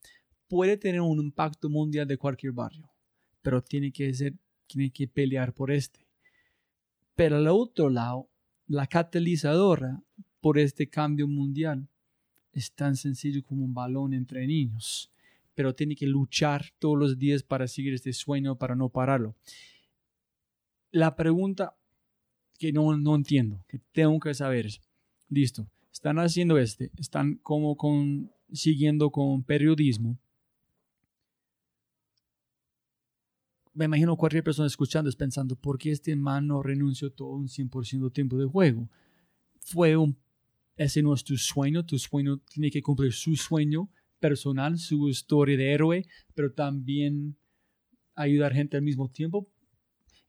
puede 0.49 0.77
tener 0.77 1.01
un 1.01 1.19
impacto 1.19 1.69
mundial 1.69 2.07
de 2.07 2.17
cualquier 2.17 2.53
barrio, 2.53 2.89
pero 3.43 3.63
tiene 3.63 3.91
que, 3.93 4.13
ser, 4.15 4.35
tiene 4.67 4.91
que 4.91 5.09
pelear 5.09 5.53
por 5.53 5.71
este. 5.71 6.07
Pero 7.15 7.37
al 7.37 7.49
otro 7.49 7.91
lado, 7.91 8.29
la 8.67 8.87
catalizadora 8.87 10.03
por 10.41 10.59
este 10.59 10.89
cambio 10.89 11.27
mundial 11.27 11.89
es 12.53 12.73
tan 12.73 12.97
sencillo 12.97 13.43
como 13.43 13.65
un 13.65 13.75
balón 13.75 14.15
entre 14.15 14.47
niños, 14.47 15.11
pero 15.55 15.75
tiene 15.75 15.97
que 15.97 16.07
luchar 16.07 16.67
todos 16.79 16.99
los 16.99 17.19
días 17.19 17.43
para 17.43 17.69
seguir 17.69 17.95
este 17.95 18.13
sueño, 18.13 18.57
para 18.57 18.75
no 18.75 18.89
pararlo. 18.89 19.37
La 20.91 21.17
pregunta 21.17 21.77
que 22.59 22.73
no, 22.73 22.97
no 22.97 23.15
entiendo, 23.15 23.65
que 23.69 23.79
tengo 23.93 24.19
que 24.21 24.35
saber 24.35 24.67
es, 24.67 24.81
listo, 25.29 25.67
están 25.93 26.19
haciendo 26.19 26.59
este, 26.59 26.91
están 26.99 27.37
como 27.37 27.77
con, 27.77 28.31
siguiendo 28.53 29.11
con 29.11 29.43
periodismo. 29.43 30.19
Me 33.75 33.87
imagino 33.87 34.17
cualquier 34.17 34.45
persona 34.45 34.67
escuchando 34.67 35.09
es 35.09 35.17
pensando, 35.17 35.57
¿por 35.57 35.79
qué 35.79 35.91
este 35.91 36.15
man 36.15 36.47
no 36.47 36.63
renunció 36.63 37.11
todo 37.11 37.31
un 37.31 37.49
100% 37.49 38.05
de 38.05 38.11
tiempo 38.11 38.37
de 38.37 38.47
juego? 38.47 38.89
Fue 39.61 39.97
un, 39.97 40.19
ese 40.77 41.03
no 41.03 41.15
es 41.15 41.25
tu 41.25 41.37
sueño, 41.37 41.85
tu 41.85 41.99
sueño 41.99 42.39
tiene 42.39 42.71
que 42.71 42.83
cumplir 42.83 43.13
su 43.13 43.35
sueño 43.37 43.89
personal, 44.23 44.79
su 44.79 45.11
historia 45.11 45.59
de 45.59 45.73
héroe, 45.73 46.07
pero 46.35 46.53
también 46.53 47.37
ayudar 48.15 48.55
gente 48.55 48.79
al 48.79 48.83
mismo 48.83 49.11
tiempo. 49.11 49.47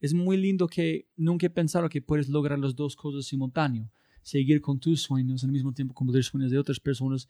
Es 0.01 0.13
muy 0.13 0.35
lindo 0.35 0.67
que 0.67 1.07
nunca 1.15 1.45
he 1.45 1.49
pensado 1.49 1.87
que 1.87 2.01
puedes 2.01 2.27
lograr 2.27 2.59
las 2.59 2.75
dos 2.75 2.97
cosas 2.97 3.25
simultáneamente 3.25 4.03
seguir 4.23 4.61
con 4.61 4.79
tus 4.79 5.01
sueños 5.01 5.43
al 5.43 5.51
mismo 5.51 5.73
tiempo 5.73 5.93
cumplir 5.93 6.23
sueños 6.23 6.49
de 6.49 6.57
otras 6.57 6.79
personas, 6.79 7.29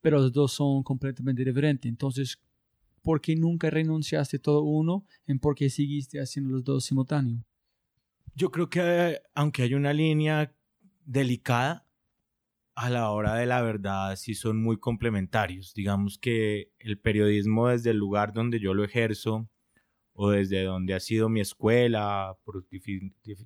pero 0.00 0.18
los 0.18 0.32
dos 0.32 0.52
son 0.52 0.82
completamente 0.82 1.44
diferentes. 1.44 1.88
Entonces, 1.88 2.38
¿por 3.02 3.20
qué 3.20 3.34
nunca 3.36 3.70
renunciaste 3.70 4.38
todo 4.38 4.62
uno 4.62 5.06
en 5.26 5.38
por 5.38 5.54
qué 5.54 5.70
seguiste 5.70 6.20
haciendo 6.20 6.50
los 6.50 6.64
dos 6.64 6.84
simultáneos? 6.84 7.40
Yo 8.34 8.50
creo 8.50 8.68
que 8.68 9.20
aunque 9.34 9.62
hay 9.62 9.74
una 9.74 9.92
línea 9.92 10.52
delicada, 11.04 11.86
a 12.74 12.90
la 12.90 13.10
hora 13.10 13.34
de 13.34 13.46
la 13.46 13.62
verdad 13.62 14.16
sí 14.16 14.34
son 14.34 14.62
muy 14.62 14.78
complementarios. 14.78 15.74
Digamos 15.74 16.18
que 16.18 16.72
el 16.78 16.98
periodismo 16.98 17.68
desde 17.68 17.90
el 17.90 17.98
lugar 17.98 18.32
donde 18.32 18.60
yo 18.60 18.74
lo 18.74 18.84
ejerzo 18.84 19.48
o 20.14 20.30
desde 20.30 20.62
donde 20.64 20.94
ha 20.94 21.00
sido 21.00 21.28
mi 21.28 21.40
escuela, 21.40 22.36
por 22.44 22.66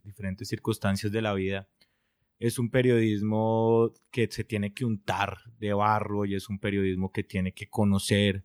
diferentes 0.04 0.48
circunstancias 0.48 1.12
de 1.12 1.22
la 1.22 1.34
vida, 1.34 1.68
es 2.38 2.58
un 2.58 2.70
periodismo 2.70 3.92
que 4.10 4.28
se 4.30 4.44
tiene 4.44 4.74
que 4.74 4.84
untar 4.84 5.38
de 5.58 5.72
barro 5.72 6.24
y 6.24 6.34
es 6.34 6.48
un 6.48 6.58
periodismo 6.58 7.12
que 7.12 7.24
tiene 7.24 7.52
que 7.52 7.68
conocer 7.68 8.44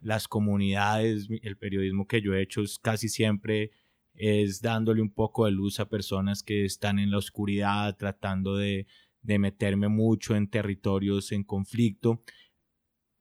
las 0.00 0.28
comunidades. 0.28 1.28
El 1.42 1.56
periodismo 1.56 2.06
que 2.06 2.20
yo 2.20 2.34
he 2.34 2.42
hecho 2.42 2.62
es 2.62 2.78
casi 2.78 3.08
siempre 3.08 3.72
es 4.14 4.60
dándole 4.60 5.02
un 5.02 5.12
poco 5.12 5.46
de 5.46 5.52
luz 5.52 5.80
a 5.80 5.88
personas 5.88 6.42
que 6.42 6.64
están 6.64 6.98
en 6.98 7.10
la 7.10 7.18
oscuridad, 7.18 7.96
tratando 7.96 8.56
de, 8.56 8.86
de 9.22 9.38
meterme 9.38 9.88
mucho 9.88 10.36
en 10.36 10.48
territorios 10.48 11.32
en 11.32 11.44
conflicto. 11.44 12.22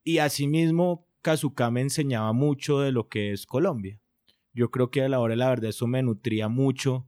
Y 0.04 0.18
asimismo, 0.18 1.08
Kazuka 1.22 1.70
me 1.72 1.82
enseñaba 1.82 2.34
mucho 2.34 2.80
de 2.80 2.91
lo 2.91 3.08
que 3.08 3.32
es 3.32 3.45
Colombia. 3.45 3.99
Yo 4.54 4.72
creo 4.72 4.89
que 4.89 5.04
a 5.04 5.10
la 5.10 5.20
hora 5.20 5.34
de 5.34 5.38
la 5.38 5.49
verdad 5.49 5.70
eso 5.70 5.88
me 5.88 6.04
nutría 6.04 6.49
mucho 6.49 7.08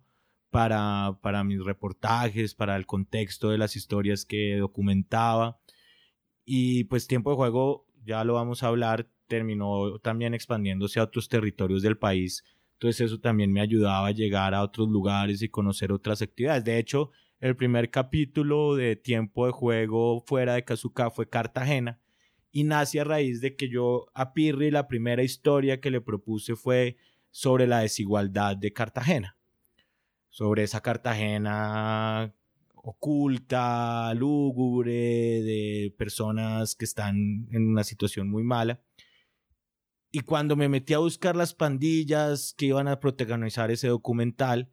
para, 0.49 1.17
para 1.21 1.43
mis 1.43 1.63
reportajes, 1.63 2.53
para 2.53 2.75
el 2.75 2.85
contexto 2.85 3.49
de 3.49 3.57
las 3.57 3.75
historias 3.75 4.23
que 4.23 4.57
documentaba. 4.57 5.59
Y 6.45 6.85
pues 6.85 7.07
tiempo 7.07 7.31
de 7.31 7.37
juego, 7.37 7.87
ya 8.05 8.23
lo 8.23 8.35
vamos 8.35 8.63
a 8.63 8.67
hablar, 8.67 9.09
terminó 9.27 9.97
también 9.99 10.33
expandiéndose 10.33 10.99
a 10.99 11.03
otros 11.03 11.27
territorios 11.27 11.81
del 11.81 11.97
país. 11.97 12.43
Entonces 12.73 13.07
eso 13.07 13.19
también 13.19 13.51
me 13.51 13.61
ayudaba 13.61 14.07
a 14.07 14.11
llegar 14.11 14.53
a 14.53 14.61
otros 14.61 14.89
lugares 14.89 15.41
y 15.41 15.49
conocer 15.49 15.91
otras 15.91 16.21
actividades. 16.21 16.63
De 16.63 16.77
hecho, 16.77 17.11
el 17.43 17.57
primer 17.57 17.91
capítulo 17.91 18.73
de 18.77 18.95
tiempo 18.95 19.45
de 19.45 19.51
juego 19.51 20.23
fuera 20.25 20.53
de 20.53 20.63
Kazuka 20.63 21.09
fue 21.09 21.27
Cartagena 21.27 21.99
y 22.53 22.63
nace 22.63 23.01
a 23.01 23.03
raíz 23.03 23.41
de 23.41 23.57
que 23.57 23.67
yo 23.67 24.05
a 24.13 24.31
Pirri 24.31 24.71
la 24.71 24.87
primera 24.87 25.23
historia 25.23 25.81
que 25.81 25.91
le 25.91 25.99
propuse 25.99 26.55
fue 26.55 26.95
sobre 27.31 27.67
la 27.67 27.79
desigualdad 27.79 28.55
de 28.55 28.71
Cartagena 28.71 29.37
sobre 30.29 30.63
esa 30.63 30.79
Cartagena 30.79 32.33
oculta, 32.75 34.13
lúgubre, 34.13 34.93
de 34.93 35.93
personas 35.97 36.75
que 36.75 36.85
están 36.85 37.49
en 37.51 37.67
una 37.67 37.83
situación 37.83 38.29
muy 38.29 38.43
mala. 38.43 38.81
Y 40.11 40.21
cuando 40.21 40.55
me 40.55 40.69
metí 40.69 40.93
a 40.93 40.99
buscar 40.99 41.35
las 41.35 41.53
pandillas 41.53 42.55
que 42.57 42.67
iban 42.67 42.87
a 42.87 43.01
protagonizar 43.01 43.69
ese 43.69 43.89
documental, 43.89 44.71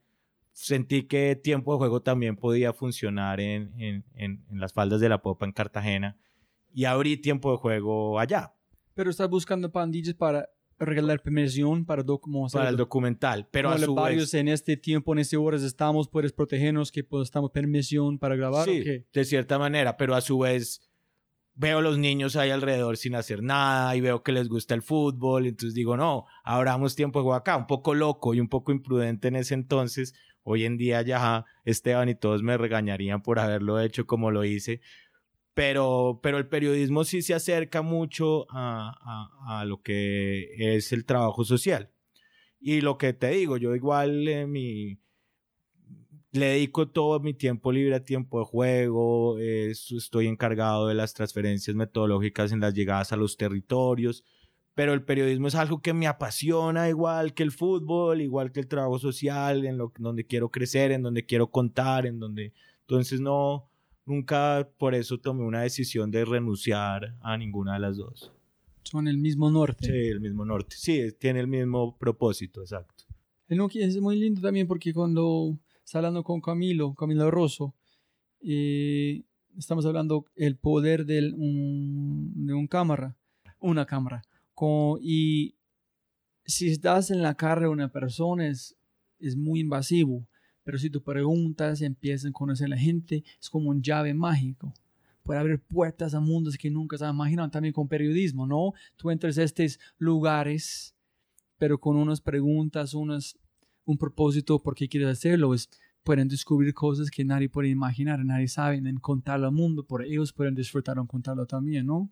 sentí 0.60 1.04
que 1.04 1.36
Tiempo 1.36 1.72
de 1.72 1.78
Juego 1.78 2.02
también 2.02 2.36
podía 2.36 2.74
funcionar 2.74 3.40
en, 3.40 3.72
en, 3.80 4.04
en, 4.14 4.44
en 4.50 4.60
las 4.60 4.74
faldas 4.74 5.00
de 5.00 5.08
la 5.08 5.22
popa 5.22 5.46
en 5.46 5.52
Cartagena 5.52 6.18
y 6.72 6.84
abrí 6.84 7.16
Tiempo 7.16 7.50
de 7.50 7.56
Juego 7.56 8.20
allá. 8.20 8.54
Pero 8.94 9.08
estás 9.08 9.30
buscando 9.30 9.72
pandillas 9.72 10.14
para 10.14 10.50
regalar 10.78 11.22
permisión 11.22 11.86
para, 11.86 12.04
para 12.04 12.68
el 12.68 12.76
documental. 12.76 13.48
Pero 13.50 13.70
a 13.70 13.78
su 13.78 13.94
varios 13.94 14.34
en 14.34 14.48
este 14.48 14.76
tiempo, 14.76 15.12
en 15.14 15.20
este 15.20 15.38
horas 15.38 15.62
estamos, 15.62 16.08
puedes 16.08 16.32
protegernos, 16.32 16.92
que 16.92 17.04
pues, 17.04 17.24
estamos 17.24 17.50
permisión 17.52 18.18
para 18.18 18.36
grabar. 18.36 18.66
Sí, 18.66 18.84
de 19.12 19.24
cierta 19.24 19.58
manera, 19.58 19.96
pero 19.96 20.14
a 20.14 20.20
su 20.20 20.40
vez 20.40 20.82
veo 21.54 21.78
a 21.78 21.82
los 21.82 21.98
niños 21.98 22.36
ahí 22.36 22.50
alrededor 22.50 22.96
sin 22.96 23.14
hacer 23.14 23.42
nada 23.42 23.94
y 23.96 24.00
veo 24.00 24.22
que 24.22 24.32
les 24.32 24.48
gusta 24.48 24.74
el 24.74 24.82
fútbol, 24.82 25.46
entonces 25.46 25.74
digo, 25.74 25.96
no, 25.96 26.24
abramos 26.44 26.96
tiempo 26.96 27.18
de 27.18 27.24
juego 27.24 27.34
acá, 27.34 27.56
un 27.56 27.66
poco 27.66 27.94
loco 27.94 28.34
y 28.34 28.40
un 28.40 28.48
poco 28.48 28.72
imprudente 28.72 29.28
en 29.28 29.36
ese 29.36 29.54
entonces. 29.54 30.14
Hoy 30.42 30.64
en 30.64 30.76
día 30.76 31.02
ya 31.02 31.44
Esteban 31.64 32.08
y 32.08 32.14
todos 32.14 32.42
me 32.42 32.56
regañarían 32.56 33.22
por 33.22 33.38
haberlo 33.38 33.80
hecho 33.80 34.06
como 34.06 34.30
lo 34.30 34.44
hice, 34.44 34.80
pero, 35.54 36.20
pero 36.22 36.38
el 36.38 36.48
periodismo 36.48 37.04
sí 37.04 37.22
se 37.22 37.34
acerca 37.34 37.82
mucho 37.82 38.46
a, 38.50 39.28
a, 39.46 39.64
lo 39.64 39.82
que 39.82 40.76
es 40.76 40.92
el 40.92 41.04
trabajo 41.04 41.44
social. 41.44 41.90
Y 42.60 42.80
lo 42.80 42.98
que 42.98 43.12
te 43.12 43.30
digo, 43.30 43.56
yo 43.56 43.74
igual 43.74 44.28
eh, 44.28 44.46
le 46.32 46.46
dedico 46.46 46.88
todo 46.88 47.20
mi 47.20 47.34
tiempo 47.34 47.72
libre 47.72 47.96
a 47.96 48.04
tiempo 48.04 48.38
de 48.38 48.44
juego, 48.44 49.38
estoy 49.38 50.28
encargado 50.28 50.86
de 50.86 50.94
las 50.94 51.14
transferencias 51.14 51.74
metodológicas 51.74 52.52
en 52.52 52.60
las 52.60 52.74
llegadas 52.74 53.12
a 53.12 53.16
los 53.16 53.36
territorios, 53.36 54.24
pero 54.74 54.92
el 54.92 55.02
periodismo 55.02 55.48
es 55.48 55.54
algo 55.54 55.80
que 55.82 55.92
me 55.92 56.06
apasiona 56.06 56.88
igual 56.88 57.34
que 57.34 57.42
el 57.42 57.50
fútbol, 57.50 58.20
igual 58.20 58.52
que 58.52 58.60
el 58.60 58.68
trabajo 58.68 58.98
social, 58.98 59.64
en 59.64 59.78
lo 59.78 59.92
donde 59.98 60.26
quiero 60.26 60.50
crecer, 60.50 60.92
en 60.92 61.02
donde 61.02 61.26
quiero 61.26 61.50
contar, 61.50 62.06
en 62.06 62.18
donde 62.18 62.52
entonces 62.82 63.20
no 63.20 63.70
nunca 64.06 64.68
por 64.78 64.94
eso 64.94 65.18
tomé 65.18 65.44
una 65.44 65.62
decisión 65.62 66.10
de 66.10 66.24
renunciar 66.24 67.16
a 67.20 67.36
ninguna 67.36 67.74
de 67.74 67.80
las 67.80 67.96
dos. 67.96 68.32
Son 68.82 69.06
el 69.06 69.18
mismo 69.18 69.50
norte. 69.50 69.86
Sí, 69.86 70.08
el 70.08 70.20
mismo 70.20 70.44
norte. 70.44 70.74
Sí, 70.76 71.12
tiene 71.18 71.40
el 71.40 71.46
mismo 71.46 71.96
propósito, 71.96 72.62
exacto. 72.62 73.04
Es 73.48 74.00
muy 74.00 74.18
lindo 74.18 74.40
también 74.40 74.66
porque 74.66 74.92
cuando 74.92 75.58
está 75.84 75.98
hablando 75.98 76.22
con 76.22 76.40
Camilo, 76.40 76.94
Camilo 76.94 77.30
Rosso, 77.30 77.74
eh, 78.40 79.22
estamos 79.58 79.84
hablando 79.86 80.24
el 80.36 80.56
poder 80.56 81.04
de 81.04 81.32
un, 81.32 82.46
de 82.46 82.54
un 82.54 82.66
cámara, 82.66 83.16
una 83.58 83.86
cámara. 83.86 84.22
Y 85.00 85.54
si 86.44 86.68
estás 86.68 87.10
en 87.10 87.22
la 87.22 87.34
cara 87.34 87.62
de 87.62 87.68
una 87.68 87.90
persona 87.90 88.48
es, 88.48 88.76
es 89.18 89.36
muy 89.36 89.60
invasivo 89.60 90.26
pero 90.70 90.78
si 90.78 90.90
tú 90.90 91.02
preguntas 91.02 91.80
y 91.80 91.84
empiezas 91.84 92.30
a 92.30 92.32
conocer 92.32 92.66
a 92.66 92.70
la 92.70 92.78
gente, 92.78 93.24
es 93.40 93.50
como 93.50 93.70
un 93.70 93.82
llave 93.82 94.14
mágico. 94.14 94.72
Puede 95.22 95.40
abrir 95.40 95.60
puertas 95.60 96.14
a 96.14 96.20
mundos 96.20 96.56
que 96.56 96.70
nunca 96.70 96.96
se 96.96 97.06
imaginado. 97.06 97.50
También 97.50 97.72
con 97.72 97.88
periodismo, 97.88 98.46
¿no? 98.46 98.72
Tú 98.96 99.10
entras 99.10 99.38
a 99.38 99.42
estos 99.42 99.78
lugares, 99.98 100.94
pero 101.58 101.78
con 101.78 101.96
unas 101.96 102.20
preguntas, 102.20 102.94
unas, 102.94 103.36
un 103.84 103.98
propósito 103.98 104.62
por 104.62 104.74
qué 104.74 104.88
quieres 104.88 105.08
hacerlo, 105.08 105.54
es 105.54 105.68
pueden 106.02 106.28
descubrir 106.28 106.72
cosas 106.72 107.10
que 107.10 107.24
nadie 107.24 107.48
puede 107.48 107.68
imaginar, 107.68 108.24
nadie 108.24 108.48
sabe, 108.48 108.76
en 108.76 108.96
contarlo 108.98 109.46
al 109.46 109.52
mundo, 109.52 109.84
por 109.84 110.04
ellos 110.04 110.32
pueden 110.32 110.54
disfrutar 110.54 110.96
en 110.98 111.06
contarlo 111.06 111.46
también, 111.46 111.86
¿no? 111.86 112.10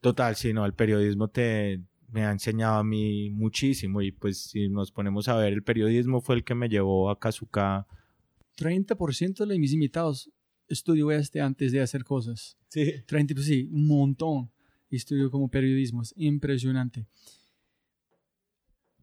Total, 0.00 0.36
sí, 0.36 0.52
no, 0.52 0.64
el 0.64 0.74
periodismo 0.74 1.28
te, 1.28 1.82
me 2.10 2.24
ha 2.24 2.30
enseñado 2.30 2.78
a 2.78 2.84
mí 2.84 3.30
muchísimo 3.30 4.00
y 4.00 4.12
pues 4.12 4.42
si 4.42 4.68
nos 4.68 4.92
ponemos 4.92 5.28
a 5.28 5.36
ver, 5.36 5.52
el 5.52 5.62
periodismo 5.62 6.20
fue 6.20 6.36
el 6.36 6.44
que 6.44 6.54
me 6.54 6.68
llevó 6.68 7.10
a 7.10 7.18
Kazuka. 7.18 7.86
30% 8.56 9.46
de 9.46 9.58
mis 9.58 9.72
invitados 9.72 10.30
estudió 10.68 11.10
este 11.10 11.40
antes 11.40 11.72
de 11.72 11.80
hacer 11.80 12.04
cosas. 12.04 12.56
Sí. 12.68 12.92
30, 13.06 13.34
pues 13.34 13.46
sí, 13.46 13.68
un 13.70 13.86
montón. 13.86 14.50
Estudió 14.90 15.30
como 15.30 15.50
periodismo, 15.50 16.02
es 16.02 16.14
impresionante. 16.16 17.06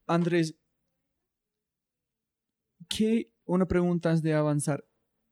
Andrés, 0.07 0.55
¿qué, 2.87 3.31
una 3.45 3.67
pregunta 3.67 4.09
antes 4.09 4.23
de 4.23 4.33
avanzar? 4.33 4.83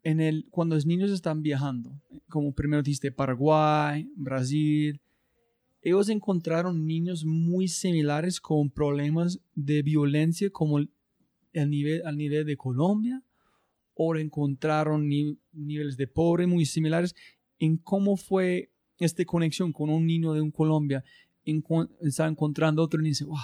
En 0.04 0.20
el, 0.20 0.48
cuando 0.52 0.76
los 0.76 0.86
niños 0.86 1.12
están 1.12 1.42
viajando, 1.42 1.98
como 2.28 2.54
primero 2.54 2.84
dijiste 2.84 3.12
Paraguay, 3.12 4.12
Brasil, 4.16 5.02
ellos 5.84 6.08
encontraron 6.10 6.88
niños 6.88 7.26
muy 7.26 7.68
similares 7.68 8.40
con 8.40 8.70
problemas 8.70 9.40
de 9.54 9.82
violencia 9.82 10.50
como 10.50 10.80
el, 10.80 10.90
nivel, 11.54 12.02
al 12.06 12.18
nivel 12.18 12.46
de 12.46 12.56
Colombia 12.56 13.22
o 13.94 14.16
encontraron 14.16 15.08
niveles 15.52 15.98
de 15.98 16.08
pobre 16.08 16.48
muy 16.48 16.66
similares. 16.66 17.16
En 17.60 17.78
cómo 17.78 18.16
fue 18.16 18.72
esta 18.98 19.26
conexión 19.26 19.74
con 19.74 19.90
un 19.90 20.08
niño 20.08 20.34
de 20.34 20.42
un 20.42 20.52
Colombia 20.52 21.04
está 22.02 22.28
encontrando 22.28 22.82
otro 22.82 23.02
y 23.02 23.10
dice 23.10 23.26
wow 23.26 23.38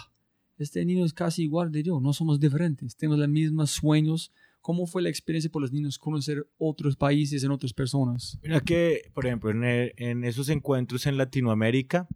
este 0.58 0.86
niño 0.86 1.04
es 1.04 1.14
casi 1.14 1.44
igual 1.44 1.70
de 1.70 1.84
yo 1.84 2.00
no 2.00 2.14
somos 2.14 2.40
diferentes 2.40 2.96
tenemos 2.96 3.20
los 3.20 3.28
mismos 3.28 3.72
sueños 3.72 4.32
¿Cómo 4.62 4.86
fue 4.88 5.02
la 5.02 5.10
experiencia 5.10 5.50
por 5.50 5.62
los 5.62 5.72
niños 5.72 5.98
conocer 5.98 6.46
otros 6.58 6.98
países 6.98 7.44
en 7.44 7.52
otras 7.52 7.74
personas? 7.74 8.38
Mira 8.44 8.60
que, 8.60 9.10
por 9.14 9.26
ejemplo, 9.26 9.50
en, 9.52 9.64
en 9.96 10.24
esos 10.26 10.50
encuentros 10.50 11.06
en 11.06 11.18
Latinoamérica, 11.18 12.08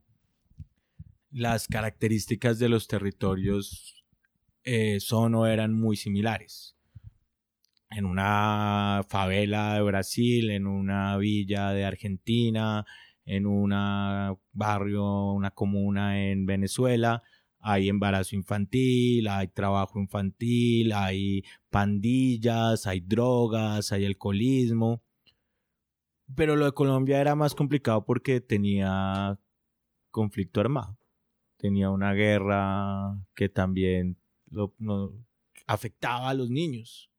las 1.33 1.67
características 1.67 2.59
de 2.59 2.69
los 2.69 2.87
territorios 2.87 4.05
eh, 4.63 4.99
son 4.99 5.35
o 5.35 5.47
eran 5.47 5.73
muy 5.73 5.95
similares. 5.95 6.77
En 7.89 8.05
una 8.05 9.01
favela 9.07 9.75
de 9.75 9.81
Brasil, 9.81 10.51
en 10.51 10.67
una 10.67 11.17
villa 11.17 11.71
de 11.71 11.85
Argentina, 11.85 12.85
en 13.25 13.45
un 13.45 13.71
barrio, 14.51 15.31
una 15.31 15.51
comuna 15.51 16.23
en 16.29 16.45
Venezuela, 16.45 17.23
hay 17.59 17.89
embarazo 17.89 18.35
infantil, 18.35 19.27
hay 19.27 19.47
trabajo 19.47 19.99
infantil, 19.99 20.91
hay 20.93 21.43
pandillas, 21.69 22.85
hay 22.87 22.99
drogas, 22.99 23.91
hay 23.91 24.05
alcoholismo. 24.05 25.01
Pero 26.35 26.55
lo 26.55 26.65
de 26.65 26.73
Colombia 26.73 27.21
era 27.21 27.35
más 27.35 27.55
complicado 27.55 28.05
porque 28.05 28.41
tenía 28.41 29.39
conflicto 30.11 30.59
armado 30.61 30.97
tenía 31.63 31.89
una 31.91 32.11
guerra 32.11 33.17
que 33.33 33.47
también 33.47 34.17
lo, 34.51 34.75
afectaba 35.65 36.27
a 36.27 36.33
los 36.33 36.49
niños. 36.49 37.09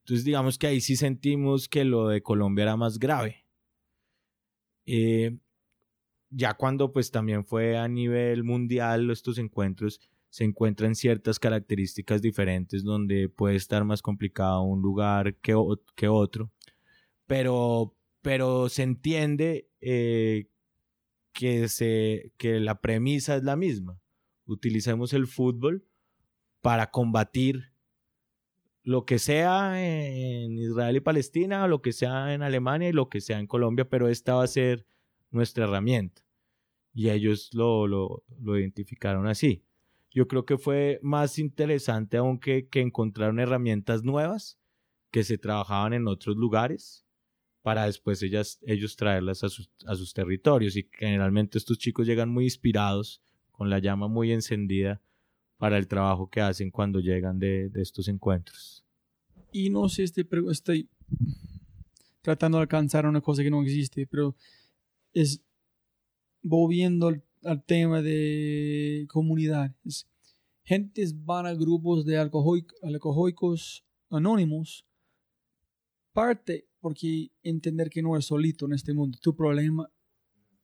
Entonces 0.00 0.24
digamos 0.24 0.56
que 0.56 0.68
ahí 0.68 0.80
sí 0.80 0.96
sentimos 0.96 1.68
que 1.68 1.84
lo 1.84 2.08
de 2.08 2.22
Colombia 2.22 2.62
era 2.62 2.78
más 2.78 2.98
grave. 2.98 3.44
Eh, 4.86 5.36
ya 6.30 6.54
cuando 6.54 6.94
pues 6.94 7.10
también 7.10 7.44
fue 7.44 7.76
a 7.76 7.86
nivel 7.88 8.42
mundial 8.42 9.10
estos 9.10 9.36
encuentros, 9.36 10.00
se 10.30 10.44
encuentran 10.44 10.94
ciertas 10.94 11.38
características 11.38 12.22
diferentes 12.22 12.82
donde 12.82 13.28
puede 13.28 13.56
estar 13.56 13.84
más 13.84 14.00
complicado 14.00 14.62
un 14.62 14.80
lugar 14.80 15.36
que, 15.42 15.54
otro. 15.54 16.50
Pero, 17.26 17.94
pero 18.22 18.70
se 18.70 18.84
entiende 18.84 19.68
eh, 19.82 20.48
que, 21.38 21.68
se, 21.68 22.32
que 22.36 22.58
la 22.58 22.80
premisa 22.80 23.36
es 23.36 23.44
la 23.44 23.54
misma. 23.54 24.02
Utilicemos 24.44 25.12
el 25.12 25.28
fútbol 25.28 25.86
para 26.62 26.90
combatir 26.90 27.72
lo 28.82 29.04
que 29.04 29.20
sea 29.20 29.80
en 29.80 30.58
Israel 30.58 30.96
y 30.96 31.00
Palestina, 31.00 31.68
lo 31.68 31.80
que 31.80 31.92
sea 31.92 32.34
en 32.34 32.42
Alemania 32.42 32.88
y 32.88 32.92
lo 32.92 33.08
que 33.08 33.20
sea 33.20 33.38
en 33.38 33.46
Colombia, 33.46 33.88
pero 33.88 34.08
esta 34.08 34.34
va 34.34 34.42
a 34.42 34.48
ser 34.48 34.84
nuestra 35.30 35.66
herramienta. 35.66 36.22
Y 36.92 37.10
ellos 37.10 37.50
lo, 37.54 37.86
lo, 37.86 38.24
lo 38.40 38.58
identificaron 38.58 39.28
así. 39.28 39.64
Yo 40.10 40.26
creo 40.26 40.44
que 40.44 40.58
fue 40.58 40.98
más 41.04 41.38
interesante 41.38 42.16
aún 42.16 42.40
que, 42.40 42.66
que 42.66 42.80
encontraron 42.80 43.38
herramientas 43.38 44.02
nuevas 44.02 44.58
que 45.12 45.22
se 45.22 45.38
trabajaban 45.38 45.92
en 45.92 46.08
otros 46.08 46.36
lugares 46.36 47.06
para 47.68 47.84
después 47.84 48.22
ellas, 48.22 48.58
ellos 48.62 48.96
traerlas 48.96 49.44
a 49.44 49.50
sus, 49.50 49.68
a 49.84 49.94
sus 49.94 50.14
territorios. 50.14 50.74
Y 50.74 50.88
generalmente 50.90 51.58
estos 51.58 51.76
chicos 51.76 52.06
llegan 52.06 52.30
muy 52.30 52.44
inspirados, 52.44 53.20
con 53.52 53.68
la 53.68 53.78
llama 53.78 54.08
muy 54.08 54.32
encendida 54.32 55.02
para 55.58 55.76
el 55.76 55.86
trabajo 55.86 56.30
que 56.30 56.40
hacen 56.40 56.70
cuando 56.70 56.98
llegan 56.98 57.38
de, 57.38 57.68
de 57.68 57.82
estos 57.82 58.08
encuentros. 58.08 58.86
Y 59.52 59.68
no 59.68 59.86
sé, 59.90 60.04
este, 60.04 60.26
estoy 60.50 60.88
tratando 62.22 62.56
de 62.56 62.62
alcanzar 62.62 63.04
una 63.04 63.20
cosa 63.20 63.42
que 63.42 63.50
no 63.50 63.62
existe, 63.62 64.06
pero 64.06 64.34
es 65.12 65.42
volviendo 66.40 67.08
al, 67.42 67.64
tema 67.66 68.00
de 68.00 69.04
comunidades. 69.10 70.08
Gentes 70.64 71.22
van 71.22 71.44
a 71.44 71.52
grupos 71.52 72.06
de 72.06 72.16
alcohólicos 72.16 73.84
anónimos. 74.08 74.86
Parte 76.14 76.67
porque 76.80 77.30
entender 77.42 77.90
que 77.90 78.02
no 78.02 78.16
es 78.16 78.26
solito 78.26 78.66
en 78.66 78.72
este 78.72 78.94
mundo. 78.94 79.18
Tu 79.20 79.34
problema, 79.34 79.90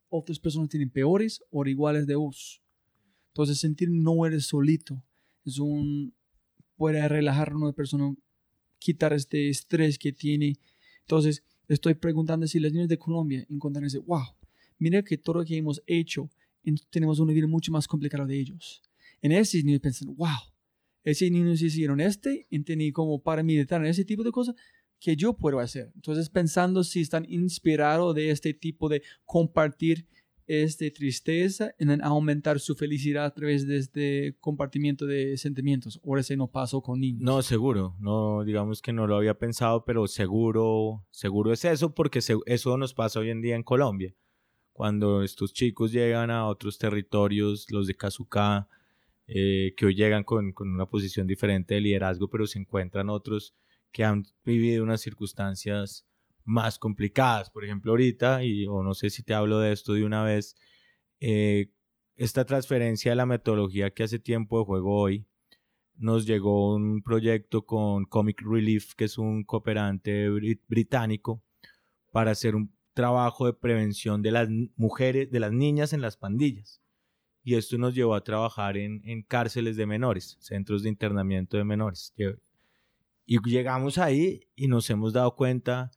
otras 0.08 0.38
personas 0.38 0.68
tienen 0.68 0.90
peores 0.90 1.42
o 1.50 1.66
iguales 1.66 2.06
de 2.06 2.14
vos. 2.14 2.62
Entonces 3.28 3.58
sentir 3.58 3.90
no 3.90 4.26
eres 4.26 4.46
solito 4.46 5.02
es 5.44 5.58
un 5.58 6.14
puede 6.76 7.06
relajar 7.08 7.52
a 7.52 7.56
una 7.56 7.72
persona, 7.72 8.14
quitar 8.78 9.12
este 9.12 9.48
estrés 9.48 9.98
que 9.98 10.12
tiene. 10.12 10.58
Entonces 11.00 11.44
estoy 11.68 11.94
preguntando 11.94 12.46
si 12.46 12.58
las 12.58 12.72
niñas 12.72 12.88
de 12.88 12.98
Colombia 12.98 13.46
encuentran 13.48 13.84
ese, 13.84 13.98
wow, 13.98 14.24
mira 14.78 15.02
que 15.02 15.16
todo 15.16 15.38
lo 15.38 15.44
que 15.44 15.56
hemos 15.56 15.82
hecho, 15.86 16.30
tenemos 16.90 17.18
una 17.20 17.32
vida 17.32 17.46
mucho 17.46 17.72
más 17.72 17.86
complicada 17.86 18.26
de 18.26 18.38
ellos. 18.38 18.82
En 19.22 19.32
ese 19.32 19.62
niños 19.62 19.80
piensan, 19.80 20.14
wow, 20.16 20.28
ese 21.04 21.30
niños 21.30 21.62
hicieron 21.62 22.00
este, 22.00 22.46
entendí 22.50 22.92
como 22.92 23.22
para 23.22 23.42
meditar 23.42 23.80
en 23.82 23.88
ese 23.88 24.04
tipo 24.04 24.22
de 24.22 24.32
cosas, 24.32 24.54
que 25.01 25.16
yo 25.16 25.34
puedo 25.34 25.61
hacer. 25.61 25.92
Entonces, 25.95 26.30
pensando 26.30 26.84
si 26.84 27.01
están 27.01 27.26
inspirados 27.28 28.14
de 28.14 28.30
este 28.30 28.55
tipo 28.55 28.88
de 28.88 29.03
compartir 29.24 30.07
esta 30.47 30.84
tristeza 30.90 31.74
en 31.78 32.03
aumentar 32.05 32.61
su 32.61 32.74
felicidad 32.74 33.24
a 33.24 33.34
través 33.34 33.66
de 33.66 33.78
este 33.78 34.36
compartimiento 34.40 35.07
de 35.07 35.36
sentimientos. 35.38 36.01
Ahora 36.05 36.20
ese 36.20 36.36
no 36.36 36.49
pasó 36.49 36.82
con 36.82 37.01
niños. 37.01 37.22
No, 37.22 37.42
seguro. 37.42 37.97
No, 37.99 38.45
digamos 38.45 38.82
que 38.82 38.92
no 38.92 39.07
lo 39.07 39.16
había 39.16 39.38
pensado, 39.38 39.84
pero 39.84 40.07
seguro, 40.07 41.05
seguro 41.11 41.53
es 41.53 41.64
eso, 41.64 41.95
porque 41.95 42.20
eso 42.47 42.76
nos 42.76 42.95
pasa 42.95 43.20
hoy 43.20 43.30
en 43.30 43.40
día 43.40 43.57
en 43.57 43.62
Colombia. 43.62 44.14
Cuando 44.72 45.22
estos 45.22 45.53
chicos 45.53 45.92
llegan 45.92 46.30
a 46.30 46.47
otros 46.47 46.78
territorios, 46.78 47.70
los 47.70 47.86
de 47.86 47.95
Kazuka, 47.95 48.68
eh, 49.26 49.72
que 49.76 49.86
hoy 49.86 49.95
llegan 49.95 50.24
con, 50.24 50.53
con 50.53 50.68
una 50.68 50.86
posición 50.86 51.26
diferente 51.26 51.74
de 51.74 51.80
liderazgo, 51.80 52.28
pero 52.28 52.47
se 52.47 52.59
encuentran 52.59 53.09
otros 53.09 53.55
que 53.95 54.03
han 54.03 54.26
vivido 54.45 54.82
unas 54.82 55.01
circunstancias 55.01 56.05
más 56.42 56.80
complicadas. 56.80 57.49
Por 57.49 57.64
ejemplo, 57.64 57.92
ahorita, 57.92 58.42
y 58.42 58.66
o 58.66 58.82
no 58.82 58.92
sé 58.92 59.09
si 59.09 59.22
te 59.22 59.34
hablo 59.34 59.61
de 59.61 59.72
esto 59.72 59.92
de 59.95 60.05
una 60.05 60.24
vez, 60.24 60.57
eh, 61.20 61.70
esta 62.16 62.45
transferencia 62.45 63.12
de 63.12 63.16
la 63.16 63.24
metodología 63.24 63.92
que 63.92 64.03
hace 64.03 64.18
tiempo 64.18 64.59
de 64.59 64.64
juego 64.64 65.01
hoy, 65.01 65.26
nos 65.97 66.26
llegó 66.26 66.74
un 66.74 67.03
proyecto 67.03 67.66
con 67.66 68.05
Comic 68.07 68.42
Relief, 68.42 68.95
que 68.97 69.05
es 69.05 69.16
un 69.16 69.45
cooperante 69.45 70.28
británico, 70.68 71.40
para 72.11 72.32
hacer 72.32 72.57
un 72.57 72.74
trabajo 72.95 73.47
de 73.47 73.53
prevención 73.53 74.22
de 74.22 74.32
las 74.32 74.49
mujeres, 74.74 75.30
de 75.30 75.38
las 75.38 75.53
niñas 75.53 75.92
en 75.92 76.01
las 76.01 76.16
pandillas. 76.16 76.82
Y 77.45 77.55
esto 77.55 77.78
nos 77.78 77.95
llevó 77.95 78.16
a 78.16 78.24
trabajar 78.24 78.76
en, 78.76 79.03
en 79.05 79.22
cárceles 79.22 79.76
de 79.76 79.86
menores, 79.86 80.36
centros 80.40 80.82
de 80.82 80.88
internamiento 80.88 81.57
de 81.57 81.64
menores. 81.64 82.12
Y 83.26 83.38
llegamos 83.48 83.98
ahí 83.98 84.48
y 84.54 84.68
nos 84.68 84.88
hemos 84.90 85.12
dado 85.12 85.34
cuenta 85.34 85.90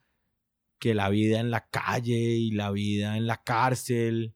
que 0.79 0.93
la 0.93 1.09
vida 1.09 1.39
en 1.39 1.51
la 1.51 1.67
calle 1.69 2.15
y 2.15 2.51
la 2.51 2.71
vida 2.71 3.17
en 3.17 3.27
la 3.27 3.43
cárcel 3.43 4.35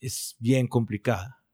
es 0.00 0.36
bien 0.38 0.68
complicada 0.68 1.44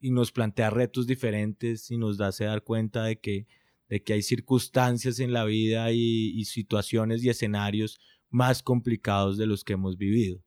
y 0.00 0.10
nos 0.10 0.32
plantea 0.32 0.70
retos 0.70 1.06
diferentes 1.06 1.90
y 1.90 1.98
nos 1.98 2.20
a 2.20 2.30
dar 2.30 2.62
cuenta 2.62 3.04
de 3.04 3.20
que, 3.20 3.46
de 3.88 4.02
que 4.02 4.14
hay 4.14 4.22
circunstancias 4.22 5.20
en 5.20 5.32
la 5.32 5.44
vida 5.44 5.92
y, 5.92 6.30
y 6.38 6.44
situaciones 6.46 7.22
y 7.22 7.28
escenarios 7.28 8.00
más 8.28 8.62
complicados 8.62 9.36
de 9.36 9.46
los 9.46 9.64
que 9.64 9.74
hemos 9.74 9.96
vivido. 9.96 10.42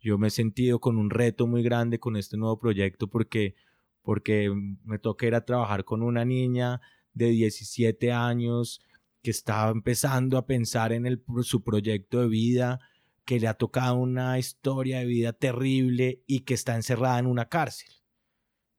Yo 0.00 0.18
me 0.18 0.28
he 0.28 0.30
sentido 0.30 0.80
con 0.80 0.98
un 0.98 1.10
reto 1.10 1.46
muy 1.46 1.62
grande 1.62 1.98
con 1.98 2.16
este 2.16 2.36
nuevo 2.36 2.58
proyecto 2.58 3.08
porque 3.08 3.54
porque 4.02 4.52
me 4.84 5.00
toca 5.00 5.26
ir 5.26 5.34
a 5.34 5.44
trabajar 5.44 5.84
con 5.84 6.00
una 6.00 6.24
niña 6.24 6.80
de 7.16 7.30
17 7.30 8.12
años 8.12 8.80
que 9.22 9.30
estaba 9.30 9.70
empezando 9.70 10.38
a 10.38 10.46
pensar 10.46 10.92
en 10.92 11.06
el, 11.06 11.22
su 11.42 11.64
proyecto 11.64 12.20
de 12.20 12.28
vida, 12.28 12.78
que 13.24 13.40
le 13.40 13.48
ha 13.48 13.54
tocado 13.54 13.96
una 13.96 14.38
historia 14.38 15.00
de 15.00 15.06
vida 15.06 15.32
terrible 15.32 16.22
y 16.26 16.40
que 16.40 16.54
está 16.54 16.76
encerrada 16.76 17.18
en 17.18 17.26
una 17.26 17.48
cárcel. 17.48 17.88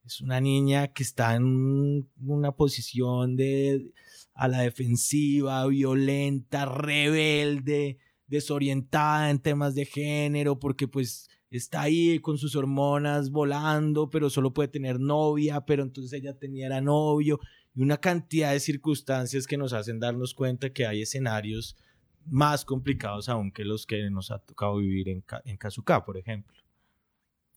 Es 0.05 0.21
una 0.21 0.39
niña 0.39 0.88
que 0.93 1.03
está 1.03 1.35
en 1.35 2.09
una 2.21 2.53
posición 2.53 3.35
de 3.35 3.91
a 4.33 4.47
la 4.47 4.59
defensiva, 4.59 5.65
violenta, 5.65 6.65
rebelde, 6.65 7.97
desorientada 8.27 9.31
en 9.31 9.39
temas 9.39 9.73
de 9.73 9.85
género, 9.85 10.59
porque 10.59 10.88
pues 10.88 11.27
está 11.49 11.81
ahí 11.81 12.19
con 12.19 12.38
sus 12.38 12.55
hormonas 12.55 13.31
volando, 13.31 14.09
pero 14.09 14.29
solo 14.29 14.53
puede 14.53 14.69
tener 14.69 14.99
novia, 14.99 15.65
pero 15.65 15.83
entonces 15.83 16.13
ella 16.13 16.38
tenía 16.38 16.67
era 16.67 16.81
novio, 16.81 17.39
y 17.78 17.84
una 17.84 17.97
cantidad 17.97 18.53
de 18.53 18.59
circunstancias 18.59 19.45
que 19.45 19.55
nos 19.55 19.71
hacen 19.71 19.99
darnos 19.99 20.34
cuenta 20.34 20.71
que 20.71 20.88
hay 20.88 21.03
escenarios 21.03 21.78
más 22.25 22.65
complicados 22.65 23.30
aún 23.30 23.51
que 23.51 23.63
los 23.63 23.86
que 23.86 24.09
nos 24.09 24.32
ha 24.32 24.39
tocado 24.39 24.78
vivir 24.78 25.09
en, 25.09 25.23
en 25.45 25.57
Kazuka, 25.57 26.03
por 26.03 26.17
ejemplo. 26.17 26.57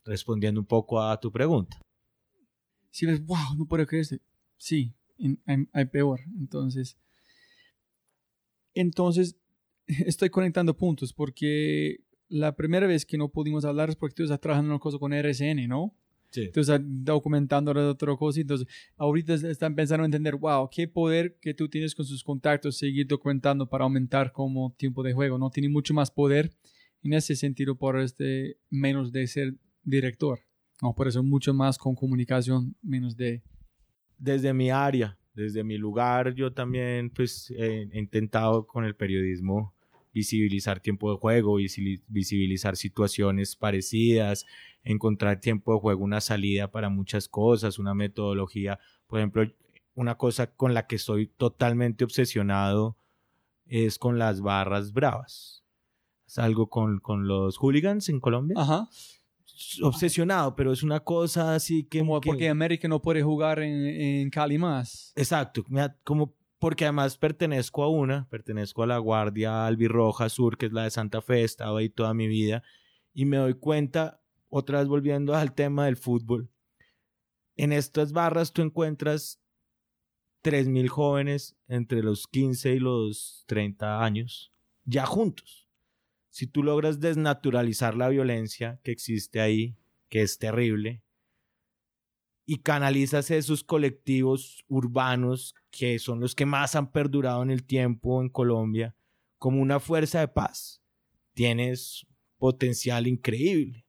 Respondiendo 0.05 0.61
un 0.61 0.67
poco 0.67 1.01
a 1.01 1.19
tu 1.19 1.33
pregunta. 1.33 1.81
Si 2.91 3.07
wow, 3.07 3.57
no 3.57 3.65
puedo 3.65 3.87
creer 3.87 4.21
Sí, 4.59 4.93
hay 5.73 5.85
peor. 5.87 6.21
Entonces, 6.39 6.99
entonces, 8.75 9.39
estoy 9.87 10.29
conectando 10.29 10.77
puntos 10.77 11.15
porque 11.15 12.05
la 12.29 12.55
primera 12.57 12.87
vez 12.87 13.07
que 13.07 13.17
no 13.17 13.31
pudimos 13.31 13.65
hablar 13.65 13.89
es 13.89 13.97
porque 13.97 14.17
tú 14.17 14.25
estás 14.25 14.41
trabajando 14.41 14.69
en 14.69 14.73
una 14.73 14.81
cosa 14.81 14.99
con 14.99 15.15
RSN, 15.15 15.67
¿no? 15.67 15.95
Sí. 16.31 16.43
Entonces, 16.45 16.81
documentando 16.83 17.73
otra 17.73 18.17
cosa. 18.17 18.41
Entonces, 18.41 18.67
ahorita 18.97 19.35
están 19.35 19.75
pensando 19.75 20.05
en 20.05 20.11
entender, 20.11 20.37
wow, 20.37 20.69
qué 20.71 20.87
poder 20.87 21.37
que 21.41 21.55
tú 21.55 21.69
tienes 21.69 21.95
con 21.95 22.05
sus 22.05 22.23
contactos, 22.23 22.79
seguir 22.79 23.07
documentando 23.07 23.69
para 23.69 23.85
aumentar 23.85 24.33
como 24.33 24.75
tiempo 24.79 25.03
de 25.03 25.13
juego. 25.13 25.39
No 25.39 25.51
tiene 25.51 25.69
mucho 25.69 25.93
más 25.93 26.11
poder 26.11 26.53
en 27.03 27.15
ese 27.15 27.35
sentido 27.35 27.77
por 27.77 27.99
este 27.99 28.59
menos 28.71 29.11
de 29.11 29.27
ser 29.27 29.55
director. 29.83 30.41
No, 30.83 30.95
por 30.95 31.09
eso 31.09 31.23
mucho 31.23 31.53
más 31.53 31.77
con 31.77 31.95
comunicación, 31.95 32.75
menos 32.83 33.17
de... 33.17 33.43
Desde 34.17 34.53
mi 34.53 34.71
área, 34.71 35.19
desde 35.35 35.65
mi 35.65 35.79
lugar, 35.79 36.35
yo 36.35 36.53
también 36.53 37.11
pues 37.11 37.51
he 37.57 37.89
intentado 37.93 38.67
con 38.67 38.85
el 38.85 38.95
periodismo 38.95 39.75
visibilizar 40.13 40.81
tiempo 40.81 41.13
de 41.13 41.19
juego, 41.19 41.57
visibilizar 42.09 42.77
situaciones 42.77 43.57
parecidas, 43.57 44.45
encontrar 44.83 45.41
tiempo 45.41 45.75
de 45.75 45.81
juego, 45.81 46.05
una 46.05 46.21
salida 46.21 46.71
para 46.71 46.89
muchas 46.89 47.29
cosas, 47.29 47.79
una 47.79 47.95
metodología. 47.95 48.79
Por 49.07 49.19
ejemplo, 49.19 49.45
una 49.95 50.17
cosa 50.17 50.55
con 50.55 50.75
la 50.75 50.87
que 50.87 50.97
estoy 50.97 51.27
totalmente 51.27 52.05
obsesionado 52.05 52.97
es 53.67 53.99
con 53.99 54.19
las 54.19 54.41
barras 54.41 54.93
bravas. 54.93 55.65
Es 56.27 56.39
algo 56.39 56.69
con, 56.69 57.01
con 57.01 57.27
los 57.27 57.57
hooligans 57.59 58.09
en 58.09 58.21
Colombia. 58.21 58.57
Ajá. 58.59 58.89
Obsesionado, 59.83 60.57
pero 60.57 60.73
es 60.73 60.83
una 60.83 61.01
cosa 61.01 61.55
así 61.55 61.85
que... 61.85 61.99
Como 61.99 62.21
porque 62.21 62.49
América 62.49 62.89
no 62.89 63.03
puede 63.03 63.23
jugar 63.23 63.59
en, 63.61 63.87
en 63.87 64.31
Cali 64.31 64.57
más. 64.57 65.13
Exacto, 65.17 65.65
como 66.03 66.35
porque 66.61 66.85
además 66.85 67.17
pertenezco 67.17 67.83
a 67.83 67.89
una, 67.89 68.29
pertenezco 68.29 68.83
a 68.83 68.87
la 68.87 68.99
Guardia 68.99 69.67
Albirroja 69.67 70.29
Sur, 70.29 70.59
que 70.59 70.67
es 70.67 70.73
la 70.73 70.85
de 70.85 70.91
Santa 70.91 71.23
Fe, 71.23 71.41
he 71.41 71.45
estado 71.45 71.79
ahí 71.79 71.89
toda 71.89 72.13
mi 72.15 72.29
vida, 72.29 72.63
y 73.15 73.25
me 73.25 73.39
doy 73.39 73.55
cuenta, 73.55 74.20
otra 74.51 74.81
vez 74.81 74.89
volviendo 74.89 75.35
al 75.35 75.55
tema 75.55 75.87
del 75.87 75.97
fútbol, 75.97 76.51
en 77.57 77.73
estas 77.73 78.13
barras 78.13 78.53
tú 78.53 78.63
encuentras 78.63 79.41
3.000 80.43 80.89
jóvenes 80.89 81.57
entre 81.69 82.03
los 82.03 82.27
15 82.27 82.75
y 82.75 82.79
los 82.79 83.45
30 83.47 84.03
años, 84.03 84.53
ya 84.85 85.07
juntos. 85.07 85.69
Si 86.31 86.47
tú 86.47 86.63
logras 86.63 87.01
desnaturalizar 87.01 87.97
la 87.97 88.09
violencia 88.09 88.81
que 88.83 88.93
existe 88.93 89.41
ahí, 89.41 89.77
que 90.09 90.23
es 90.23 90.39
terrible, 90.39 91.03
y 92.47 92.59
canalizas 92.59 93.31
esos 93.31 93.63
colectivos 93.63 94.65
urbanos 94.69 95.55
que 95.71 95.99
son 95.99 96.21
los 96.21 96.35
que 96.35 96.47
más 96.47 96.75
han 96.75 96.91
perdurado 96.91 97.43
en 97.43 97.51
el 97.51 97.65
tiempo 97.65 98.23
en 98.23 98.29
Colombia 98.29 98.97
como 99.39 99.61
una 99.61 99.81
fuerza 99.81 100.21
de 100.21 100.29
paz, 100.29 100.83
tienes 101.35 102.07
potencial 102.39 103.07
increíble. 103.07 103.87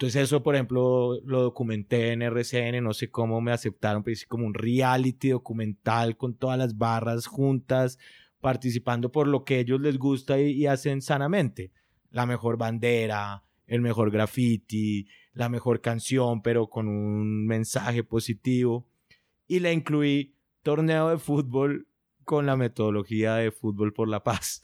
Entonces 0.00 0.22
eso, 0.22 0.42
por 0.42 0.54
ejemplo, 0.54 1.20
lo 1.26 1.42
documenté 1.42 2.12
en 2.12 2.22
RCN, 2.22 2.82
no 2.82 2.94
sé 2.94 3.10
cómo 3.10 3.42
me 3.42 3.52
aceptaron, 3.52 4.02
pero 4.02 4.14
es 4.14 4.24
como 4.24 4.46
un 4.46 4.54
reality 4.54 5.28
documental 5.28 6.16
con 6.16 6.32
todas 6.32 6.56
las 6.56 6.78
barras 6.78 7.26
juntas, 7.26 7.98
participando 8.40 9.12
por 9.12 9.28
lo 9.28 9.44
que 9.44 9.56
a 9.56 9.58
ellos 9.58 9.78
les 9.78 9.98
gusta 9.98 10.40
y, 10.40 10.64
hacen 10.64 11.02
sanamente. 11.02 11.70
La 12.10 12.24
mejor 12.24 12.56
bandera, 12.56 13.44
el 13.66 13.82
mejor 13.82 14.10
graffiti, 14.10 15.06
la 15.34 15.50
mejor 15.50 15.82
canción, 15.82 16.40
pero 16.40 16.70
con 16.70 16.88
un 16.88 17.46
mensaje 17.46 18.02
positivo. 18.02 18.88
Y 19.46 19.60
le 19.60 19.70
incluí 19.70 20.34
torneo 20.62 21.10
de 21.10 21.18
fútbol 21.18 21.88
con 22.24 22.46
la 22.46 22.56
metodología 22.56 23.34
de 23.34 23.50
fútbol 23.50 23.92
por 23.92 24.08
la 24.08 24.24
paz. 24.24 24.62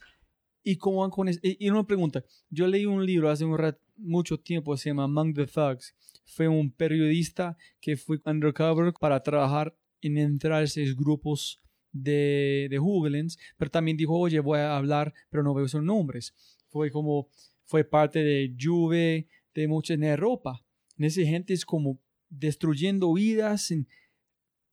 ¿Y 0.63 0.77
cómo 0.79 1.03
van 1.03 1.11
con 1.11 1.29
eso? 1.29 1.41
Y 1.43 1.69
una 1.69 1.87
pregunta, 1.87 2.25
yo 2.49 2.67
leí 2.67 2.87
un 2.87 3.05
libro 3.05 3.29
hace 3.29 3.45
un 3.45 3.59
mucho 3.97 4.39
tiempo, 4.39 4.77
se 4.77 4.91
llama 4.91 5.05
Among 5.05 5.35
the 5.35 5.47
Thugs. 5.47 5.95
Fue 6.25 6.49
un 6.49 6.71
periodista 6.71 7.57
que 7.81 7.97
fue 7.97 8.21
undercover 8.25 8.93
para 9.01 9.23
trabajar 9.23 9.77
en 10.01 10.19
entrar 10.19 10.61
a 10.61 10.63
esos 10.63 10.97
grupos 10.97 11.61
de, 11.93 12.69
de 12.71 13.29
pero 13.57 13.71
también 13.71 13.97
dijo, 13.97 14.19
oye, 14.19 14.41
voy 14.41 14.59
a 14.59 14.77
hablar, 14.77 15.15
pero 15.31 15.43
no 15.43 15.55
veo 15.55 15.69
sus 15.69 15.83
nombres. 15.83 16.35
Fue 16.69 16.91
como, 16.91 17.29
fue 17.65 17.85
parte 17.85 18.23
de 18.23 18.55
Juve, 18.61 19.29
de 19.55 19.69
mucha 19.69 19.95
en 19.95 20.05
Europa. 20.05 20.63
En 20.99 21.05
esa 21.05 21.23
gente 21.23 21.55
es 21.55 21.65
como 21.65 21.99
destruyendo 22.29 23.13
vidas, 23.13 23.73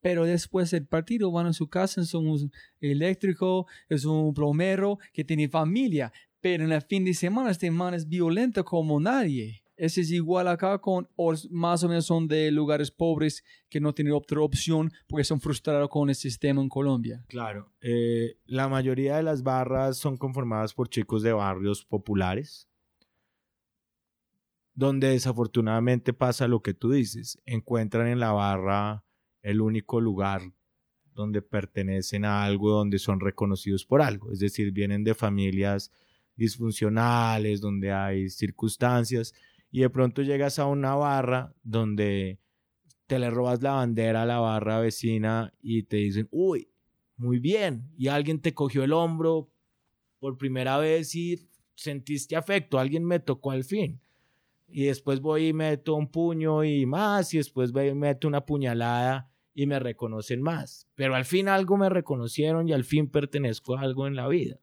pero 0.01 0.25
después 0.25 0.71
del 0.71 0.85
partido 0.85 1.31
van 1.31 1.47
a 1.47 1.53
su 1.53 1.69
casa, 1.69 2.03
son 2.03 2.27
un 2.27 2.51
eléctrico, 2.81 3.67
es 3.87 4.05
un 4.05 4.33
plomero 4.33 4.99
que 5.13 5.23
tiene 5.23 5.47
familia, 5.47 6.11
pero 6.43 6.65
en 6.65 6.73
el 6.73 6.81
fin 6.81 7.05
de 7.05 7.13
semana 7.13 7.51
este 7.51 7.71
man 7.71 7.93
es 7.93 8.09
violento 8.09 8.65
como 8.65 8.99
nadie. 8.99 9.63
Ese 9.77 10.01
es 10.01 10.11
igual 10.11 10.49
acá 10.49 10.77
con, 10.79 11.07
o 11.15 11.33
más 11.49 11.85
o 11.85 11.87
menos 11.87 12.05
son 12.05 12.27
de 12.27 12.51
lugares 12.51 12.91
pobres 12.91 13.45
que 13.69 13.79
no 13.79 13.93
tienen 13.93 14.13
otra 14.13 14.41
opción 14.41 14.91
porque 15.07 15.23
son 15.23 15.39
frustrados 15.39 15.87
con 15.89 16.09
el 16.09 16.15
sistema 16.15 16.61
en 16.61 16.67
Colombia. 16.67 17.23
Claro, 17.29 17.71
eh, 17.79 18.35
la 18.45 18.67
mayoría 18.67 19.15
de 19.15 19.23
las 19.23 19.41
barras 19.41 19.97
son 19.97 20.17
conformadas 20.17 20.73
por 20.73 20.89
chicos 20.89 21.23
de 21.23 21.31
barrios 21.31 21.85
populares, 21.85 22.67
donde 24.73 25.07
desafortunadamente 25.07 26.11
pasa 26.11 26.49
lo 26.49 26.61
que 26.61 26.73
tú 26.73 26.91
dices, 26.91 27.41
encuentran 27.45 28.07
en 28.07 28.19
la 28.19 28.33
barra 28.33 29.05
el 29.41 29.61
único 29.61 30.01
lugar 30.01 30.41
donde 31.13 31.41
pertenecen 31.41 32.25
a 32.25 32.43
algo, 32.43 32.71
donde 32.71 32.99
son 32.99 33.21
reconocidos 33.21 33.85
por 33.85 34.01
algo, 34.01 34.33
es 34.33 34.39
decir, 34.39 34.73
vienen 34.73 35.05
de 35.05 35.13
familias 35.13 35.89
disfuncionales, 36.35 37.61
donde 37.61 37.91
hay 37.91 38.29
circunstancias, 38.29 39.33
y 39.71 39.81
de 39.81 39.89
pronto 39.89 40.21
llegas 40.21 40.59
a 40.59 40.65
una 40.65 40.95
barra 40.95 41.53
donde 41.63 42.39
te 43.07 43.19
le 43.19 43.29
robas 43.29 43.61
la 43.61 43.73
bandera 43.73 44.23
a 44.23 44.25
la 44.25 44.39
barra 44.39 44.79
vecina 44.79 45.53
y 45.61 45.83
te 45.83 45.97
dicen, 45.97 46.27
uy, 46.31 46.69
muy 47.17 47.39
bien, 47.39 47.89
y 47.97 48.07
alguien 48.07 48.39
te 48.39 48.53
cogió 48.53 48.83
el 48.83 48.93
hombro 48.93 49.49
por 50.19 50.37
primera 50.37 50.77
vez 50.77 51.15
y 51.15 51.47
sentiste 51.75 52.35
afecto, 52.35 52.79
alguien 52.79 53.03
me 53.03 53.19
tocó 53.19 53.51
al 53.51 53.63
fin 53.63 53.99
y 54.73 54.85
después 54.85 55.21
voy 55.21 55.49
y 55.49 55.53
meto 55.53 55.93
un 55.93 56.07
puño 56.07 56.63
y 56.63 56.87
más, 56.87 57.31
y 57.33 57.37
después 57.37 57.71
voy 57.71 57.89
y 57.89 57.93
meto 57.93 58.27
una 58.27 58.43
puñalada 58.43 59.29
y 59.53 59.67
me 59.67 59.79
reconocen 59.79 60.41
más. 60.41 60.89
Pero 60.95 61.13
al 61.13 61.25
fin 61.25 61.47
algo 61.47 61.77
me 61.77 61.89
reconocieron 61.89 62.67
y 62.67 62.73
al 62.73 62.83
fin 62.83 63.07
pertenezco 63.07 63.77
a 63.77 63.81
algo 63.81 64.07
en 64.07 64.15
la 64.15 64.27
vida. 64.27 64.57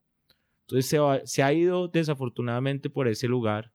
Entonces 0.71 0.87
se, 0.87 0.99
se 1.27 1.43
ha 1.43 1.53
ido 1.53 1.89
desafortunadamente 1.89 2.91
por 2.91 3.09
ese 3.09 3.27
lugar, 3.27 3.73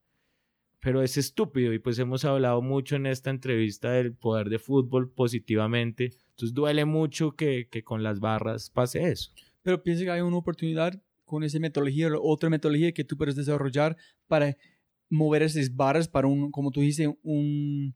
pero 0.79 1.01
es 1.01 1.17
estúpido 1.17 1.73
y 1.73 1.79
pues 1.79 1.99
hemos 1.99 2.23
hablado 2.23 2.61
mucho 2.61 2.95
en 2.95 3.05
esta 3.05 3.31
entrevista 3.31 3.91
del 3.91 4.13
poder 4.13 4.47
de 4.47 4.59
fútbol 4.59 5.11
positivamente. 5.11 6.11
Entonces 6.29 6.53
duele 6.53 6.85
mucho 6.85 7.35
que, 7.35 7.67
que 7.69 7.83
con 7.83 8.01
las 8.01 8.21
barras 8.21 8.69
pase 8.69 9.09
eso. 9.09 9.31
Pero 9.61 9.83
piensa 9.83 10.05
que 10.05 10.11
hay 10.11 10.21
una 10.21 10.37
oportunidad 10.37 11.01
con 11.25 11.43
esa 11.43 11.59
metodología 11.59 12.07
otra 12.21 12.49
metodología 12.49 12.93
que 12.93 13.03
tú 13.03 13.17
puedes 13.17 13.35
desarrollar 13.35 13.97
para 14.27 14.55
mover 15.09 15.43
esas 15.43 15.75
barras 15.75 16.07
para 16.07 16.27
un, 16.27 16.49
como 16.49 16.71
tú 16.71 16.79
dices, 16.79 17.09
un, 17.23 17.93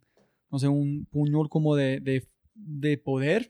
no 0.51 0.59
sé, 0.59 0.67
un 0.67 1.05
puñol 1.05 1.47
como 1.47 1.77
de, 1.77 2.01
de, 2.01 2.27
de 2.53 2.97
poder, 2.97 3.49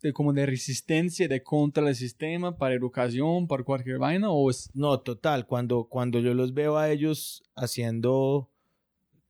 de, 0.00 0.12
como 0.12 0.32
de 0.32 0.46
resistencia, 0.46 1.28
de 1.28 1.42
contra 1.42 1.88
el 1.88 1.94
sistema, 1.94 2.56
para 2.56 2.74
educación, 2.74 3.46
para 3.46 3.64
cualquier 3.64 3.98
vaina, 3.98 4.30
o 4.30 4.50
es... 4.50 4.70
No, 4.74 5.00
total, 5.00 5.46
cuando, 5.46 5.84
cuando 5.84 6.20
yo 6.20 6.34
los 6.34 6.54
veo 6.54 6.76
a 6.76 6.90
ellos 6.90 7.42
haciendo 7.56 8.50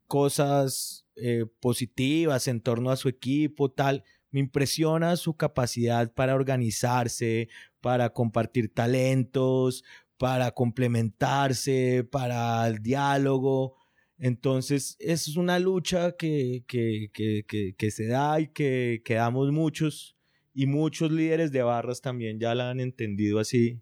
cosas 0.08 1.06
eh, 1.16 1.46
positivas 1.60 2.48
en 2.48 2.60
torno 2.60 2.90
a 2.90 2.96
su 2.96 3.08
equipo, 3.08 3.70
tal. 3.70 4.04
Me 4.30 4.40
impresiona 4.40 5.16
su 5.16 5.34
capacidad 5.36 6.12
para 6.12 6.34
organizarse, 6.34 7.48
para 7.80 8.10
compartir 8.10 8.72
talentos, 8.74 9.84
para 10.18 10.50
complementarse, 10.50 12.04
para 12.10 12.66
el 12.66 12.82
diálogo. 12.82 13.76
Entonces, 14.18 14.96
es 14.98 15.36
una 15.36 15.58
lucha 15.58 16.12
que, 16.12 16.64
que, 16.66 17.10
que, 17.12 17.74
que, 17.76 17.90
se 17.90 18.06
da 18.06 18.40
y 18.40 18.48
que, 18.48 19.02
damos 19.08 19.52
muchos, 19.52 20.16
y 20.58 20.66
muchos 20.66 21.12
líderes 21.12 21.52
de 21.52 21.62
barras 21.62 22.00
también 22.00 22.40
ya 22.40 22.52
la 22.52 22.70
han 22.70 22.80
entendido 22.80 23.38
así. 23.38 23.80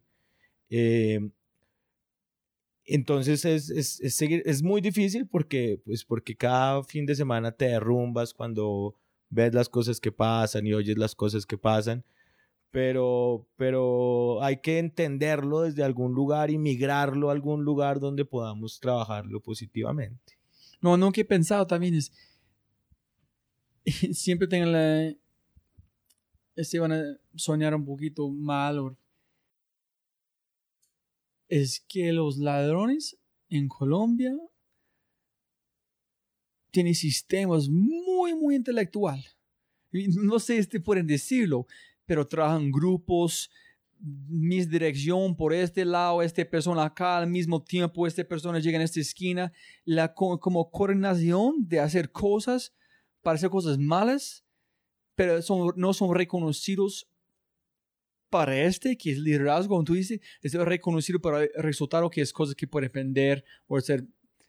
Eh, 0.68 1.30
entonces 2.84 3.46
es, 3.46 3.70
es, 3.70 3.98
es, 4.02 4.20
es, 4.20 4.62
muy 4.62 4.82
difícil 4.82 5.26
porque, 5.26 5.80
pues 5.86 6.04
porque 6.04 6.36
cada 6.36 6.84
fin 6.84 7.06
de 7.06 7.14
semana 7.14 7.50
te 7.50 7.64
derrumbas 7.64 8.34
cuando 8.34 8.94
ves 9.30 9.54
las 9.54 9.70
cosas 9.70 10.00
que 10.00 10.12
pasan 10.12 10.66
y 10.66 10.74
oyes 10.74 10.98
las 10.98 11.14
cosas 11.14 11.46
que 11.46 11.56
pasan, 11.56 12.04
pero, 12.70 13.48
pero 13.56 14.42
hay 14.42 14.58
que 14.58 14.78
entenderlo 14.78 15.62
desde 15.62 15.82
algún 15.82 16.12
lugar 16.12 16.50
y 16.50 16.58
migrarlo 16.58 17.30
a 17.30 17.32
algún 17.32 17.64
lugar 17.64 18.00
donde 18.00 18.26
podamos 18.26 18.80
trabajarlo 18.80 19.40
positivamente. 19.40 20.36
No, 20.82 21.10
que 21.10 21.22
he 21.22 21.24
pensado 21.24 21.66
también 21.66 21.94
es, 21.94 22.12
siempre 24.12 24.46
tengan 24.46 24.72
la, 24.72 25.16
este 26.56 26.78
van 26.78 26.92
a 26.92 27.04
soñar 27.34 27.74
un 27.74 27.84
poquito 27.84 28.28
mal 28.30 28.96
es 31.48 31.84
que 31.86 32.12
los 32.12 32.38
ladrones 32.38 33.16
en 33.48 33.68
Colombia 33.68 34.36
tienen 36.72 36.94
sistemas 36.94 37.68
muy, 37.68 38.34
muy 38.34 38.56
intelectual. 38.56 39.24
No 39.92 40.38
sé 40.38 40.62
si 40.62 40.78
pueden 40.78 41.06
decirlo, 41.06 41.66
pero 42.04 42.26
trabajan 42.26 42.70
grupos, 42.72 43.50
mis 43.98 44.68
dirección 44.68 45.36
por 45.36 45.54
este 45.54 45.84
lado, 45.84 46.22
esta 46.22 46.44
persona 46.44 46.84
acá 46.84 47.18
al 47.18 47.28
mismo 47.28 47.62
tiempo, 47.62 48.06
esta 48.06 48.24
persona 48.24 48.58
llega 48.58 48.76
en 48.76 48.82
esta 48.82 49.00
esquina. 49.00 49.52
La 49.84 50.12
como 50.14 50.70
coordinación 50.70 51.66
de 51.68 51.80
hacer 51.80 52.10
cosas, 52.10 52.74
para 53.22 53.36
hacer 53.36 53.50
cosas 53.50 53.78
malas, 53.78 54.45
pero 55.16 55.42
son, 55.42 55.72
no 55.76 55.92
son 55.92 56.14
reconocidos 56.14 57.08
para 58.30 58.60
este, 58.60 58.96
que 58.96 59.12
es 59.12 59.18
liderazgo, 59.18 59.70
como 59.70 59.84
tú 59.84 59.94
dices, 59.94 60.20
es 60.42 60.52
reconocido 60.52 61.20
para 61.20 61.44
el 61.44 61.50
resultado 61.56 62.10
que 62.10 62.20
es 62.20 62.32
cosas 62.32 62.54
que 62.54 62.66
puede 62.66 62.86
depender 62.86 63.44
o 63.66 63.80
ser, 63.80 64.04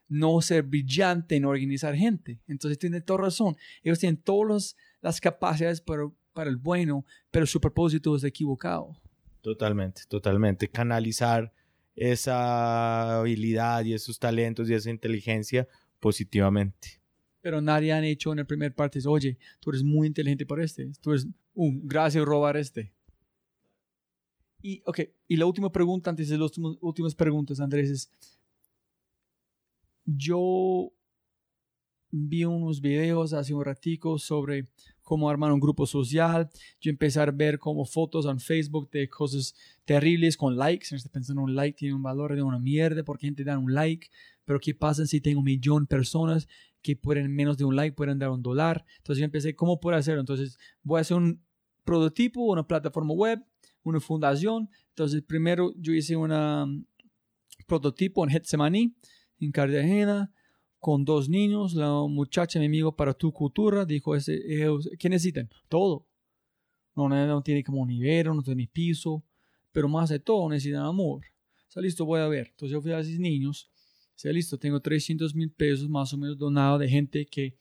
no 0.08 0.42
ser 0.42 0.64
brillante 0.64 1.36
en 1.36 1.46
organizar 1.46 1.96
gente. 1.96 2.42
Entonces 2.48 2.78
tiene 2.78 3.02
toda 3.02 3.22
razón. 3.22 3.56
Ellos 3.84 4.00
tienen 4.00 4.22
todas 4.22 4.76
las 5.02 5.22
capacidades 5.22 5.80
para, 5.80 6.10
para 6.34 6.50
el 6.50 6.58
bueno, 6.58 7.06
pero 7.32 7.46
su 7.46 7.62
propósito 7.62 8.16
es 8.16 8.24
equivocado. 8.24 9.00
Totalmente, 9.42 10.02
totalmente. 10.08 10.68
Canalizar 10.68 11.54
esa 11.96 13.20
habilidad 13.20 13.86
y 13.86 13.94
esos 13.94 14.20
talentos 14.20 14.70
y 14.70 14.74
esa 14.74 14.90
inteligencia 14.90 15.68
positivamente. 16.00 17.00
Pero 17.42 17.62
nadie 17.62 17.94
han 17.94 18.04
hecho 18.04 18.32
en 18.32 18.38
la 18.38 18.46
primera 18.46 18.74
parte, 18.74 19.00
oye, 19.06 19.38
tú 19.60 19.70
eres 19.70 19.84
muy 19.84 20.08
inteligente 20.08 20.46
para 20.46 20.64
este, 20.64 20.90
tú 21.02 21.12
eres, 21.12 21.28
un 21.54 21.88
gracias 21.88 22.24
robar 22.26 22.58
este. 22.58 22.92
Y, 24.62 24.82
okay, 24.86 25.12
y 25.28 25.38
la 25.38 25.46
última 25.46 25.72
pregunta, 25.72 26.10
antes 26.10 26.30
de 26.30 26.38
las 26.38 26.52
últimas 26.82 27.16
preguntas, 27.16 27.60
Andrés, 27.60 27.90
es, 27.90 28.12
yo 30.06 30.92
vi 32.10 32.46
unos 32.46 32.82
videos 32.82 33.34
hace 33.34 33.54
un 33.54 33.64
ratico 33.64 34.18
sobre 34.18 34.68
cómo 35.02 35.30
armar 35.30 35.52
un 35.52 35.60
grupo 35.60 35.86
social. 35.86 36.50
Yo 36.80 36.90
empecé 36.90 37.20
a 37.20 37.26
ver 37.32 37.60
como 37.60 37.86
fotos 37.86 38.26
en 38.26 38.40
Facebook 38.40 38.90
de 38.92 39.10
cosas 39.10 39.56
terribles 39.86 40.38
con 40.38 40.58
likes. 40.58 40.96
Estoy 40.96 41.12
pensando 41.12 41.42
un 41.42 41.56
like 41.56 41.78
tiene 41.78 41.96
un 41.96 42.04
valor 42.04 42.36
de 42.36 42.42
una 42.42 42.60
mierda 42.60 43.04
porque 43.04 43.28
gente 43.28 43.44
da 43.44 43.58
un 43.58 43.74
like. 43.74 44.10
Pero 44.46 44.60
¿qué 44.60 44.74
pasa 44.74 45.06
si 45.06 45.22
tengo 45.22 45.40
un 45.40 45.46
millón 45.46 45.84
de 45.84 45.88
personas 45.88 46.48
que 46.96 46.96
pueden 46.96 47.34
menos 47.34 47.58
de 47.58 47.66
un 47.66 47.76
like, 47.76 47.96
pueden 47.96 48.20
dar 48.20 48.30
un 48.30 48.42
dólar? 48.42 48.86
Entonces 48.98 49.20
yo 49.20 49.26
empecé, 49.26 49.56
¿cómo 49.56 49.80
puedo 49.80 49.98
hacerlo? 49.98 50.22
Entonces 50.22 50.58
voy 50.84 51.00
a 51.00 51.02
hacer 51.02 51.18
un 51.18 51.44
prototipo, 51.84 52.42
una 52.42 52.66
plataforma 52.66 53.14
web 53.14 53.44
una 53.88 54.00
fundación. 54.00 54.70
Entonces, 54.90 55.24
primero 55.24 55.74
yo 55.78 55.94
hice 55.94 56.16
un 56.16 56.32
um, 56.32 56.86
prototipo 57.66 58.24
en 58.24 58.32
Getsemaní, 58.32 58.96
en 59.40 59.52
Cartagena, 59.52 60.32
con 60.80 61.06
dos 61.06 61.30
niños. 61.30 61.74
La 61.74 61.92
muchacha, 62.08 62.60
mi 62.60 62.66
amigo, 62.66 62.96
para 62.96 63.14
tu 63.14 63.32
cultura, 63.32 63.86
dijo, 63.86 64.14
¿qué 65.00 65.10
necesitan? 65.10 65.50
Todo. 65.70 66.06
No, 66.96 67.08
no, 67.08 67.42
tiene 67.44 67.64
como 67.64 67.86
nivel, 67.86 68.28
no 68.28 68.42
tiene 68.42 68.68
piso, 68.72 69.24
pero 69.72 69.88
más 69.88 70.10
de 70.10 70.20
todo 70.20 70.50
necesitan 70.50 70.84
amor. 70.84 71.22
Está 71.68 71.80
listo, 71.80 72.06
voy 72.06 72.22
a 72.22 72.28
ver. 72.28 72.48
Entonces 72.48 72.72
yo 72.72 72.82
fui 72.82 72.92
a 72.92 73.00
esos 73.00 73.20
niños. 73.20 73.70
Está 74.18 74.32
listo, 74.32 74.58
tengo 74.58 74.80
300 74.80 75.36
mil 75.36 75.52
pesos 75.52 75.88
más 75.88 76.12
o 76.12 76.18
menos 76.18 76.38
donados 76.38 76.80
de 76.80 76.90
gente 76.90 77.26
que, 77.28 77.56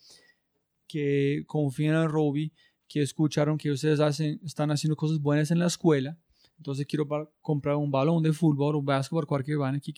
que 0.88 1.44
confían 1.46 1.94
en 1.94 2.08
Robbie 2.08 2.50
que 2.88 3.02
escucharon 3.02 3.58
que 3.58 3.70
ustedes 3.70 4.00
hacen, 4.00 4.40
están 4.42 4.70
haciendo 4.70 4.96
cosas 4.96 5.20
buenas 5.20 5.50
en 5.50 5.58
la 5.58 5.66
escuela, 5.66 6.16
entonces 6.56 6.86
quiero 6.86 7.06
comprar 7.42 7.76
un 7.76 7.90
balón 7.90 8.22
de 8.22 8.32
fútbol 8.32 8.76
o 8.76 8.82
básquetbol, 8.82 9.26
cualquier 9.26 9.58
van 9.58 9.74
aquí. 9.74 9.92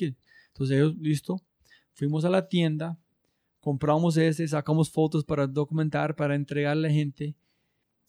Entonces 0.48 0.76
ellos, 0.76 0.96
listo, 0.96 1.40
fuimos 1.92 2.24
a 2.24 2.30
la 2.30 2.48
tienda, 2.48 2.98
compramos 3.60 4.16
este, 4.16 4.48
sacamos 4.48 4.90
fotos 4.90 5.24
para 5.24 5.46
documentar, 5.46 6.16
para 6.16 6.34
entregarle 6.34 6.88
a 6.88 6.90
la 6.90 6.94
gente. 6.94 7.36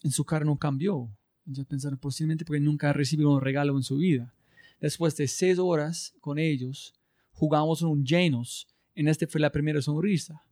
En 0.02 0.12
su 0.12 0.26
cara 0.26 0.44
no 0.44 0.58
cambió. 0.58 1.08
Entonces 1.46 1.66
pensaron, 1.66 2.00
posiblemente 2.00 2.46
porque 2.46 2.62
nunca 2.62 2.94
recibido 2.94 3.30
un 3.30 3.42
regalo 3.42 3.76
en 3.78 3.84
su 3.84 3.98
vida. 3.98 4.34
Después 4.80 5.16
de 5.18 5.28
seis 5.28 5.60
horas 5.60 6.16
con 6.20 6.40
ellos, 6.40 6.96
jugamos 7.40 7.82
un 7.82 8.06
llenos. 8.06 8.68
En 8.94 9.08
este 9.08 9.26
fue 9.26 9.40
la 9.40 9.50
primera 9.50 9.82
sonrisa. 9.82 10.44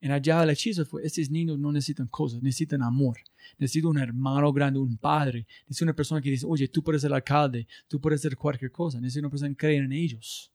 En 0.00 0.10
allá 0.10 0.42
el 0.42 0.50
hechizo 0.50 0.84
fue, 0.86 1.04
estos 1.04 1.30
niños 1.30 1.58
no 1.58 1.70
necesitan 1.70 2.08
cosas, 2.08 2.42
necesitan 2.42 2.82
amor. 2.82 3.18
Necesito 3.58 3.90
un 3.90 3.98
hermano 3.98 4.50
grande, 4.52 4.78
un 4.78 4.96
padre. 4.96 5.46
Necesito 5.66 5.84
una 5.84 5.94
persona 5.94 6.22
que 6.22 6.30
dice, 6.30 6.46
oye, 6.48 6.66
tú 6.68 6.82
puedes 6.82 7.02
ser 7.02 7.12
alcalde, 7.12 7.68
tú 7.86 8.00
puedes 8.00 8.22
ser 8.22 8.34
cualquier 8.36 8.72
cosa. 8.72 8.98
Necesito 8.98 9.26
una 9.26 9.30
persona 9.30 9.50
que 9.50 9.56
cree 9.56 9.76
en 9.76 9.92
ellos. 9.92 10.50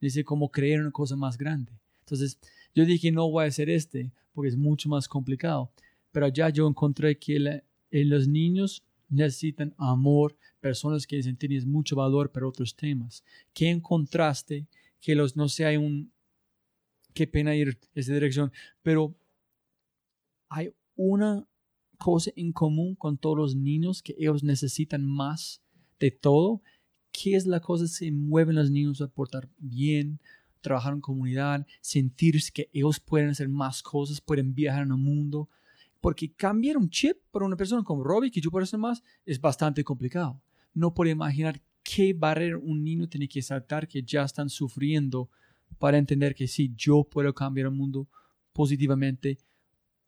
Necesito 0.00 0.26
como 0.26 0.50
creer 0.50 0.76
en 0.76 0.86
una 0.86 0.90
cosa 0.90 1.14
más 1.14 1.36
grande. 1.36 1.72
Entonces, 2.00 2.38
yo 2.74 2.84
dije, 2.86 3.12
no 3.12 3.30
voy 3.30 3.44
a 3.44 3.48
hacer 3.48 3.68
este, 3.68 4.10
porque 4.32 4.48
es 4.48 4.56
mucho 4.56 4.88
más 4.88 5.06
complicado. 5.06 5.70
Pero 6.10 6.26
allá 6.26 6.48
yo 6.48 6.66
encontré 6.66 7.18
que 7.18 7.62
los 7.90 8.26
niños 8.26 8.82
necesitan 9.10 9.74
amor, 9.76 10.36
personas 10.60 11.06
que 11.06 11.16
dicen 11.16 11.36
tienes 11.36 11.66
mucho 11.66 11.94
valor 11.94 12.32
para 12.32 12.48
otros 12.48 12.74
temas. 12.74 13.22
¿Qué 13.52 13.68
encontraste? 13.68 14.66
Que 15.00 15.14
los 15.14 15.36
no 15.36 15.48
sea 15.48 15.78
un 15.78 16.12
qué 17.14 17.26
pena 17.26 17.54
ir 17.54 17.78
esa 17.94 18.12
dirección, 18.12 18.52
pero 18.82 19.14
hay 20.48 20.72
una 20.96 21.46
cosa 21.98 22.30
en 22.36 22.52
común 22.52 22.94
con 22.94 23.18
todos 23.18 23.36
los 23.36 23.56
niños 23.56 24.02
que 24.02 24.14
ellos 24.18 24.42
necesitan 24.42 25.04
más 25.04 25.62
de 25.98 26.10
todo. 26.10 26.62
¿Qué 27.12 27.36
es 27.36 27.46
la 27.46 27.60
cosa 27.60 27.84
que 27.84 27.88
se 27.88 28.12
mueven 28.12 28.56
los 28.56 28.70
niños 28.70 29.00
a 29.00 29.08
portar 29.08 29.48
bien, 29.58 30.20
trabajar 30.60 30.94
en 30.94 31.00
comunidad, 31.00 31.66
sentirse 31.80 32.52
que 32.52 32.70
ellos 32.72 33.00
pueden 33.00 33.30
hacer 33.30 33.48
más 33.48 33.82
cosas, 33.82 34.20
pueden 34.20 34.54
viajar 34.54 34.84
en 34.84 34.92
el 34.92 34.98
mundo? 34.98 35.48
Porque 36.00 36.32
cambiar 36.32 36.78
un 36.78 36.88
chip 36.88 37.18
para 37.30 37.44
una 37.44 37.56
persona 37.56 37.82
como 37.84 38.02
Robbie, 38.02 38.30
que 38.30 38.40
yo 38.40 38.50
puedo 38.50 38.64
hacer 38.64 38.78
más, 38.78 39.02
es 39.26 39.40
bastante 39.40 39.84
complicado. 39.84 40.40
No 40.72 40.94
puedo 40.94 41.10
imaginar 41.10 41.60
qué 41.94 42.12
barrera 42.12 42.56
un 42.56 42.84
niño 42.84 43.08
tiene 43.08 43.26
que 43.26 43.42
saltar 43.42 43.88
que 43.88 44.02
ya 44.02 44.22
están 44.22 44.48
sufriendo 44.48 45.28
para 45.78 45.98
entender 45.98 46.34
que 46.34 46.46
sí, 46.46 46.72
yo 46.76 47.04
puedo 47.04 47.34
cambiar 47.34 47.66
el 47.66 47.72
mundo 47.72 48.08
positivamente 48.52 49.38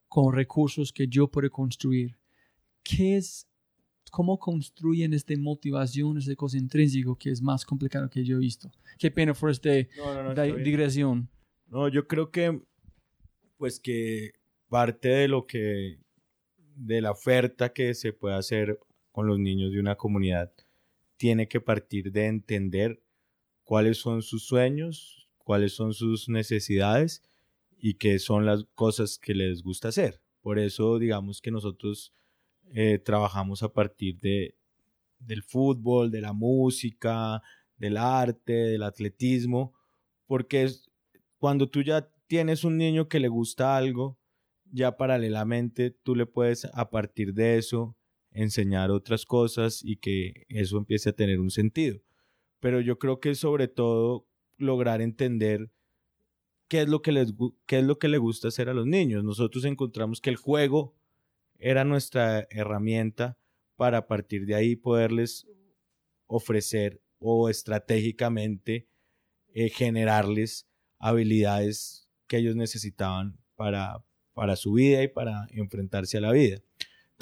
con 0.09 0.33
recursos 0.33 0.93
que 0.93 1.09
yo 1.09 1.29
puedo 1.29 1.51
construir. 1.51 2.17
¿Qué 2.85 3.17
es, 3.17 3.49
cómo 4.11 4.39
construyen 4.39 5.13
esta 5.15 5.35
motivación, 5.37 6.19
esta 6.19 6.37
cosa 6.37 6.59
intrínseca 6.59 7.11
que 7.19 7.31
es 7.31 7.43
más 7.43 7.65
complicado 7.65 8.09
que 8.09 8.25
yo 8.25 8.37
he 8.37 8.41
visto? 8.41 8.71
Qué 8.99 9.11
pena 9.11 9.35
por 9.35 9.51
esta 9.51 9.71
digresión. 9.71 11.29
No, 11.67 11.89
yo 11.89 12.07
creo 12.07 12.31
que, 12.31 12.61
pues 13.57 13.81
que 13.81 14.33
parte 14.69 15.09
de 15.09 15.29
lo 15.29 15.47
que, 15.47 15.99
de 16.77 17.01
la 17.01 17.11
oferta 17.11 17.73
que 17.73 17.95
se 17.95 18.13
puede 18.13 18.37
hacer 18.37 18.79
con 19.11 19.27
los 19.27 19.39
niños 19.39 19.73
de 19.73 19.81
una 19.81 19.97
comunidad, 19.97 20.53
tiene 21.23 21.47
que 21.47 21.61
partir 21.61 22.11
de 22.11 22.27
entender 22.27 23.01
cuáles 23.63 23.99
son 23.99 24.23
sus 24.23 24.45
sueños, 24.45 25.29
cuáles 25.39 25.73
son 25.73 25.95
sus 25.95 26.29
necesidades 26.29 27.23
y 27.79 27.95
qué 27.95 28.19
son 28.19 28.45
las 28.45 28.65
cosas 28.75 29.19
que 29.19 29.33
les 29.33 29.63
gusta 29.63 29.87
hacer. 29.87 30.21
Por 30.41 30.59
eso, 30.59 30.99
digamos 30.99 31.41
que 31.41 31.53
nosotros 31.53 32.13
eh, 32.73 32.99
trabajamos 32.99 33.63
a 33.63 33.73
partir 33.73 34.19
de, 34.19 34.57
del 35.21 35.45
fútbol, 35.45 36.11
de 36.11 36.23
la 36.23 36.33
música, 36.33 37.41
del 37.77 37.99
arte, 37.99 38.55
del 38.55 38.83
atletismo, 38.83 39.75
porque 40.27 40.69
cuando 41.39 41.69
tú 41.69 41.83
ya 41.83 42.11
tienes 42.27 42.65
un 42.65 42.77
niño 42.79 43.09
que 43.09 43.21
le 43.21 43.29
gusta 43.29 43.77
algo, 43.77 44.19
ya 44.73 44.97
paralelamente 44.97 45.93
tú 45.93 46.17
le 46.17 46.27
puedes 46.27 46.65
a 46.65 46.91
partir 46.91 47.33
de 47.33 47.59
eso 47.59 47.97
enseñar 48.35 48.91
otras 48.91 49.25
cosas 49.25 49.83
y 49.85 49.97
que 49.97 50.47
eso 50.49 50.79
empiece 50.79 51.11
a 51.11 51.13
tener 51.13 51.41
un 51.41 51.51
sentido. 51.51 52.01
Pero 52.61 52.81
yo 52.81 52.99
creo 52.99 53.21
que 53.21 53.35
sobre 53.35 53.69
todo 53.69 54.27
lograr 54.57 55.01
entender 55.01 55.71
qué 56.69 56.83
es 56.83 56.89
lo 56.89 57.03
que 57.03 57.13
les 57.13 57.35
qué 57.67 57.81
es 57.81 57.85
lo 57.85 57.99
que 57.99 58.09
le 58.09 58.19
gusta 58.19 58.49
hacer 58.49 58.69
a 58.69 58.75
los 58.75 58.87
niños. 58.87 59.25
Nosotros 59.25 59.65
encontramos 59.65 60.21
que 60.21 60.31
el 60.31 60.37
juego 60.37 60.95
era 61.59 61.85
nuestra 61.85 62.47
herramienta 62.51 63.39
para 63.77 63.99
a 63.99 64.07
partir 64.07 64.47
de 64.47 64.55
ahí 64.55 64.77
poderles 64.77 65.47
ofrecer 66.27 67.01
o 67.19 67.49
estratégicamente 67.49 68.89
eh, 69.55 69.69
generarles 69.69 70.67
habilidades 70.99 72.09
que 72.27 72.39
ellos 72.39 72.57
necesitaban 72.57 73.39
para, 73.55 74.05
para 74.33 74.57
su 74.57 74.73
vida 74.73 75.03
y 75.03 75.09
para 75.09 75.47
enfrentarse 75.51 76.19
a 76.19 76.23
la 76.23 76.33
vida. 76.33 76.63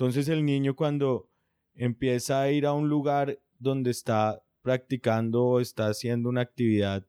Entonces 0.01 0.28
el 0.28 0.47
niño 0.47 0.74
cuando 0.74 1.28
empieza 1.74 2.40
a 2.40 2.51
ir 2.51 2.64
a 2.64 2.72
un 2.72 2.89
lugar 2.89 3.39
donde 3.59 3.90
está 3.90 4.43
practicando 4.62 5.44
o 5.44 5.60
está 5.60 5.89
haciendo 5.89 6.31
una 6.31 6.40
actividad 6.40 7.06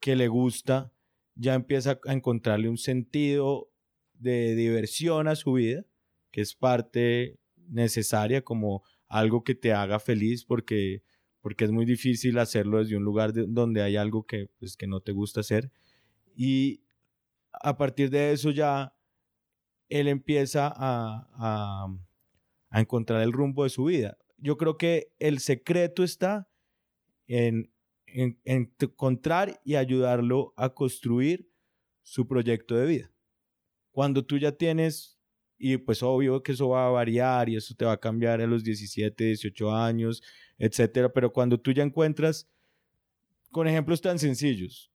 que 0.00 0.16
le 0.16 0.26
gusta, 0.26 0.92
ya 1.36 1.54
empieza 1.54 2.00
a 2.04 2.12
encontrarle 2.12 2.68
un 2.68 2.76
sentido 2.76 3.70
de 4.14 4.56
diversión 4.56 5.28
a 5.28 5.36
su 5.36 5.52
vida, 5.52 5.84
que 6.32 6.40
es 6.40 6.56
parte 6.56 7.38
necesaria 7.68 8.42
como 8.42 8.82
algo 9.06 9.44
que 9.44 9.54
te 9.54 9.72
haga 9.72 10.00
feliz 10.00 10.44
porque, 10.44 11.04
porque 11.40 11.66
es 11.66 11.70
muy 11.70 11.84
difícil 11.84 12.36
hacerlo 12.40 12.78
desde 12.78 12.96
un 12.96 13.04
lugar 13.04 13.32
donde 13.32 13.80
hay 13.80 13.94
algo 13.94 14.26
que, 14.26 14.50
pues, 14.58 14.76
que 14.76 14.88
no 14.88 14.98
te 15.02 15.12
gusta 15.12 15.38
hacer. 15.38 15.70
Y 16.34 16.82
a 17.52 17.76
partir 17.76 18.10
de 18.10 18.32
eso 18.32 18.50
ya 18.50 18.92
él 19.92 20.08
empieza 20.08 20.72
a, 20.74 21.28
a, 22.70 22.80
encontrar 22.80 23.20
el 23.22 23.32
rumbo 23.32 23.64
de 23.64 23.70
su 23.70 23.84
vida. 23.84 24.16
Yo 24.38 24.56
creo 24.56 24.78
que 24.78 25.12
el 25.18 25.38
secreto 25.38 26.02
está 26.02 26.48
en, 27.26 27.70
en, 28.06 28.40
en, 28.44 28.74
encontrar 28.80 29.60
y 29.64 29.74
ayudarlo 29.74 30.54
a 30.56 30.70
construir 30.70 31.50
su 32.02 32.26
proyecto 32.26 32.74
de 32.74 32.86
vida. 32.86 33.12
Cuando 33.90 34.24
tú 34.24 34.38
ya 34.38 34.52
tienes, 34.52 35.20
y 35.58 35.76
pues 35.76 36.02
obvio 36.02 36.42
que 36.42 36.52
eso 36.52 36.70
va 36.70 36.86
a 36.86 36.90
variar 36.90 37.50
y 37.50 37.56
eso 37.56 37.74
te 37.74 37.84
va 37.84 37.92
a 37.92 38.00
cambiar 38.00 38.40
a 38.40 38.46
los 38.46 38.64
17, 38.64 39.24
18 39.24 39.74
años, 39.74 40.22
etcétera, 40.56 41.12
pero 41.12 41.34
cuando 41.34 41.60
tú 41.60 41.70
ya 41.72 41.82
encuentras, 41.82 42.48
con 43.50 43.68
ejemplos 43.68 44.00
tan 44.00 44.18
sencillos, 44.18 44.90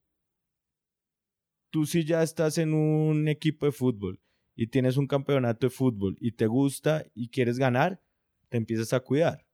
tú 1.69 1.85
si 1.85 2.03
ya 2.03 2.23
estás 2.23 2.57
en 2.57 2.73
un 2.73 3.27
equipo 3.27 3.67
de 3.67 3.71
fútbol 3.71 4.19
y 4.57 4.67
tienes 4.67 4.97
un 4.97 5.07
campeonato 5.07 5.67
de 5.67 5.69
fútbol 5.69 6.17
y 6.19 6.31
te 6.31 6.47
gusta 6.47 7.05
y 7.13 7.29
quieres 7.29 7.59
ganar, 7.59 8.01
te 8.49 8.57
empiezas 8.57 8.91
a 8.91 8.99
cuidar, 8.99 9.45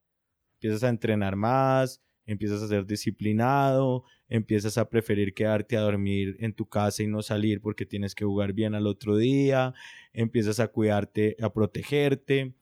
empiezas 0.54 0.84
a 0.86 0.90
entrenar 0.90 1.36
más, 1.36 2.02
empiezas 2.26 2.64
a 2.64 2.70
ser 2.70 2.86
disciplinado, 2.86 4.06
empiezas 4.30 4.78
a 4.78 4.90
preferir 4.90 5.34
quedarte 5.34 5.76
a 5.76 5.82
dormir 5.82 6.38
en 6.40 6.54
tu 6.54 6.66
casa 6.68 7.04
y 7.04 7.08
no 7.08 7.22
salir 7.22 7.60
porque 7.60 7.86
tienes 7.86 8.16
que 8.16 8.24
jugar 8.24 8.54
bien 8.54 8.76
al 8.76 8.88
otro 8.88 9.18
día, 9.18 9.74
empiezas 10.14 10.62
a 10.62 10.70
cuidarte, 10.70 11.36
a 11.42 11.52
protegerte. 11.52 12.54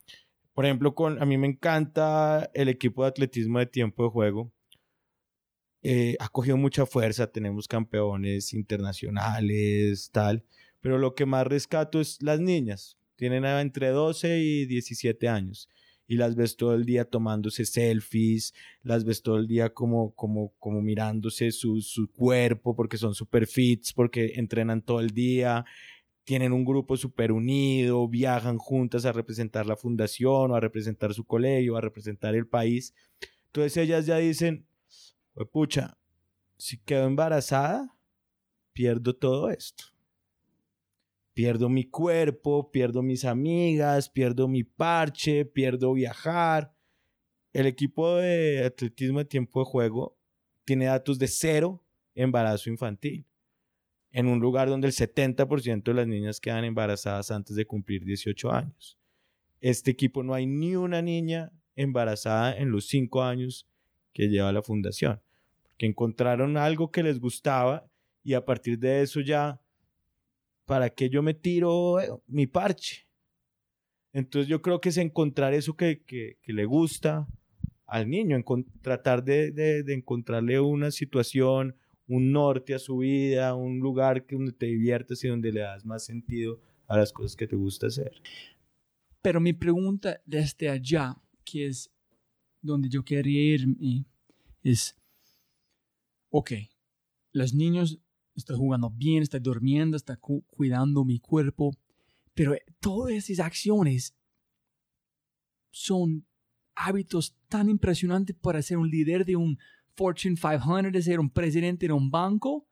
Por 0.53 0.65
ejemplo, 0.65 0.95
con, 0.95 1.21
a 1.21 1.25
mí 1.25 1.37
me 1.37 1.47
encanta 1.47 2.49
el 2.55 2.69
equipo 2.69 3.03
de 3.03 3.09
atletismo 3.09 3.59
de 3.59 3.67
tiempo 3.67 4.03
de 4.03 4.09
juego. 4.09 4.51
Eh, 5.83 6.15
ha 6.19 6.29
cogido 6.29 6.57
mucha 6.57 6.87
fuerza, 6.87 7.31
tenemos 7.31 7.67
campeones 7.67 8.53
internacionales, 8.53 10.09
tal, 10.11 10.43
pero 10.81 10.97
lo 10.97 11.15
que 11.15 11.25
más 11.25 11.47
rescato 11.47 12.01
es 12.01 12.21
las 12.21 12.39
niñas, 12.39 12.97
tienen 13.15 13.45
entre 13.45 13.89
12 13.89 14.39
y 14.39 14.65
17 14.65 15.29
años 15.29 15.69
y 16.07 16.17
las 16.17 16.35
ves 16.35 16.57
todo 16.57 16.73
el 16.73 16.83
día 16.85 17.05
tomándose 17.05 17.63
selfies, 17.63 18.53
las 18.83 19.05
ves 19.05 19.21
todo 19.21 19.37
el 19.37 19.47
día 19.47 19.73
como, 19.73 20.13
como, 20.13 20.53
como 20.59 20.81
mirándose 20.81 21.51
su, 21.51 21.79
su 21.81 22.11
cuerpo 22.11 22.75
porque 22.75 22.97
son 22.97 23.13
super 23.13 23.47
fits, 23.47 23.93
porque 23.93 24.33
entrenan 24.35 24.81
todo 24.81 24.99
el 24.99 25.11
día, 25.11 25.63
tienen 26.25 26.51
un 26.51 26.65
grupo 26.65 26.97
súper 26.97 27.31
unido, 27.31 28.07
viajan 28.09 28.57
juntas 28.57 29.05
a 29.05 29.13
representar 29.13 29.65
la 29.65 29.77
fundación 29.77 30.51
o 30.51 30.55
a 30.55 30.59
representar 30.59 31.13
su 31.13 31.23
colegio, 31.23 31.77
a 31.77 31.81
representar 31.81 32.35
el 32.35 32.47
país. 32.47 32.93
Entonces 33.45 33.77
ellas 33.77 34.05
ya 34.05 34.17
dicen, 34.17 34.65
pucha, 35.51 35.97
si 36.57 36.77
quedo 36.77 37.05
embarazada, 37.05 37.95
pierdo 38.73 39.15
todo 39.15 39.49
esto. 39.49 39.85
Pierdo 41.33 41.69
mi 41.69 41.85
cuerpo, 41.85 42.71
pierdo 42.71 43.01
mis 43.01 43.23
amigas, 43.25 44.09
pierdo 44.09 44.47
mi 44.47 44.63
parche, 44.63 45.45
pierdo 45.45 45.93
viajar. 45.93 46.75
El 47.53 47.65
equipo 47.65 48.17
de 48.17 48.65
atletismo 48.65 49.19
de 49.19 49.25
tiempo 49.25 49.59
de 49.59 49.65
juego 49.65 50.17
tiene 50.65 50.85
datos 50.85 51.19
de 51.19 51.27
cero 51.27 51.83
embarazo 52.15 52.69
infantil. 52.69 53.25
En 54.11 54.27
un 54.27 54.39
lugar 54.39 54.67
donde 54.67 54.87
el 54.87 54.93
70% 54.93 55.83
de 55.83 55.93
las 55.93 56.07
niñas 56.07 56.41
quedan 56.41 56.65
embarazadas 56.65 57.31
antes 57.31 57.55
de 57.55 57.65
cumplir 57.65 58.03
18 58.03 58.51
años. 58.51 58.97
Este 59.61 59.91
equipo 59.91 60.23
no 60.23 60.33
hay 60.33 60.45
ni 60.45 60.75
una 60.75 61.01
niña 61.01 61.51
embarazada 61.75 62.57
en 62.57 62.71
los 62.71 62.87
5 62.87 63.23
años 63.23 63.67
que 64.13 64.27
lleva 64.27 64.51
la 64.51 64.61
fundación, 64.61 65.21
que 65.77 65.85
encontraron 65.85 66.57
algo 66.57 66.91
que 66.91 67.03
les 67.03 67.19
gustaba 67.19 67.89
y 68.23 68.33
a 68.33 68.45
partir 68.45 68.77
de 68.79 69.01
eso 69.01 69.21
ya, 69.21 69.61
¿para 70.71 70.89
qué 70.89 71.09
yo 71.09 71.21
me 71.21 71.33
tiro 71.33 71.99
eh, 71.99 72.09
mi 72.27 72.47
parche? 72.47 73.05
Entonces 74.13 74.47
yo 74.47 74.61
creo 74.61 74.79
que 74.79 74.87
es 74.87 74.95
encontrar 74.95 75.53
eso 75.53 75.75
que, 75.75 76.37
le 76.45 76.63
gusta 76.63 77.27
al 77.87 78.09
niño, 78.09 78.41
tratar 78.81 79.21
de, 79.21 79.83
encontrarle 79.89 80.61
una 80.61 80.89
situación, 80.89 81.75
un 82.07 82.31
norte 82.31 82.73
a 82.73 82.79
su 82.79 82.99
vida, 82.99 83.53
un 83.53 83.79
lugar 83.79 84.25
que 84.25 84.37
donde 84.37 84.53
te 84.53 84.67
diviertes 84.67 85.21
y 85.25 85.27
donde 85.27 85.51
le 85.51 85.59
das 85.59 85.83
más 85.83 86.05
sentido 86.05 86.61
a 86.87 86.95
las 86.95 87.11
cosas 87.11 87.35
que 87.35 87.47
te 87.47 87.57
gusta 87.57 87.87
hacer. 87.87 88.13
Pero 89.21 89.41
mi 89.41 89.51
pregunta 89.51 90.21
desde 90.25 90.69
allá, 90.69 91.17
que 91.43 91.65
es 91.65 91.91
donde 92.61 92.87
yo 92.87 93.03
quería 93.03 93.55
irme, 93.55 94.05
es, 94.63 94.95
ok, 96.29 96.53
los 97.33 97.53
niños 97.53 97.99
están 98.35 98.57
jugando 98.57 98.89
bien, 98.89 99.23
están 99.23 99.43
durmiendo, 99.43 99.97
cu 100.19 100.43
cuidando 100.49 101.03
mi 101.03 101.19
cuerpo, 101.19 101.71
pero 102.33 102.55
todas 102.79 103.29
esas 103.29 103.45
acciones 103.45 104.15
son 105.71 106.25
hábitos 106.75 107.37
tan 107.47 107.69
impresionantes 107.69 108.35
para 108.35 108.61
ser 108.61 108.77
un 108.77 108.89
líder 108.89 109.25
de 109.25 109.35
un 109.35 109.57
Fortune 109.95 110.35
500, 110.35 110.91
de 110.91 111.01
ser 111.01 111.19
un 111.19 111.29
presidente 111.29 111.87
de 111.87 111.93
un 111.93 112.09
banco, 112.09 112.67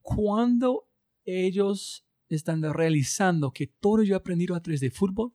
cuando 0.00 0.88
ellos 1.24 2.06
están 2.28 2.62
realizando 2.62 3.52
que 3.52 3.66
todo 3.66 4.02
yo 4.02 4.14
he 4.14 4.16
aprendido 4.16 4.54
a 4.54 4.60
través 4.60 4.80
de 4.80 4.90
fútbol 4.90 5.34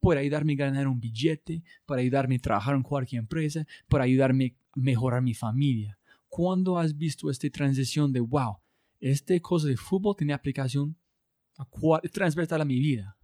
puede 0.00 0.20
ayudarme 0.20 0.52
a 0.52 0.56
ganar 0.56 0.86
un 0.86 1.00
billete, 1.00 1.64
para 1.84 2.00
ayudarme 2.00 2.36
a 2.36 2.38
trabajar 2.38 2.76
en 2.76 2.82
cualquier 2.82 3.20
empresa, 3.20 3.66
para 3.88 4.04
ayudarme 4.04 4.54
a 4.54 4.80
mejorar 4.80 5.20
mi 5.20 5.34
familia. 5.34 5.95
¿Cuándo 6.36 6.78
has 6.78 6.98
visto 6.98 7.30
esta 7.30 7.48
transición 7.48 8.12
de, 8.12 8.20
wow, 8.20 8.58
este 9.00 9.40
cosa 9.40 9.68
de 9.68 9.78
fútbol 9.78 10.14
tiene 10.18 10.34
aplicación 10.34 10.94
transversal 12.12 12.60
a 12.60 12.66
mi 12.66 12.78
vida? 12.78 13.16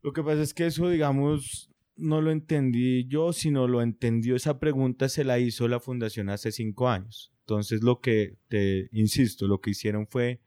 Lo 0.00 0.14
que 0.14 0.22
pasa 0.22 0.40
es 0.40 0.54
que 0.54 0.64
eso, 0.64 0.88
digamos, 0.88 1.70
no 1.96 2.22
lo 2.22 2.30
entendí 2.30 3.06
yo, 3.08 3.34
sino 3.34 3.68
lo 3.68 3.82
entendió 3.82 4.36
esa 4.36 4.58
pregunta, 4.58 5.10
se 5.10 5.22
la 5.22 5.38
hizo 5.38 5.68
la 5.68 5.80
fundación 5.80 6.30
hace 6.30 6.50
cinco 6.50 6.88
años. 6.88 7.30
Entonces, 7.40 7.82
lo 7.82 8.00
que 8.00 8.38
te 8.48 8.88
insisto, 8.92 9.46
lo 9.46 9.60
que 9.60 9.72
hicieron 9.72 10.06
fue 10.06 10.40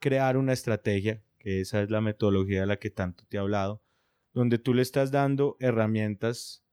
crear 0.00 0.36
una 0.36 0.52
estrategia, 0.52 1.22
que 1.38 1.60
esa 1.60 1.80
es 1.80 1.90
la 1.90 2.00
metodología 2.00 2.62
de 2.62 2.66
la 2.66 2.80
que 2.80 2.90
tanto 2.90 3.22
te 3.28 3.36
he 3.36 3.40
hablado, 3.40 3.84
donde 4.32 4.58
tú 4.58 4.74
le 4.74 4.82
estás 4.82 5.12
dando 5.12 5.56
herramientas 5.60 6.64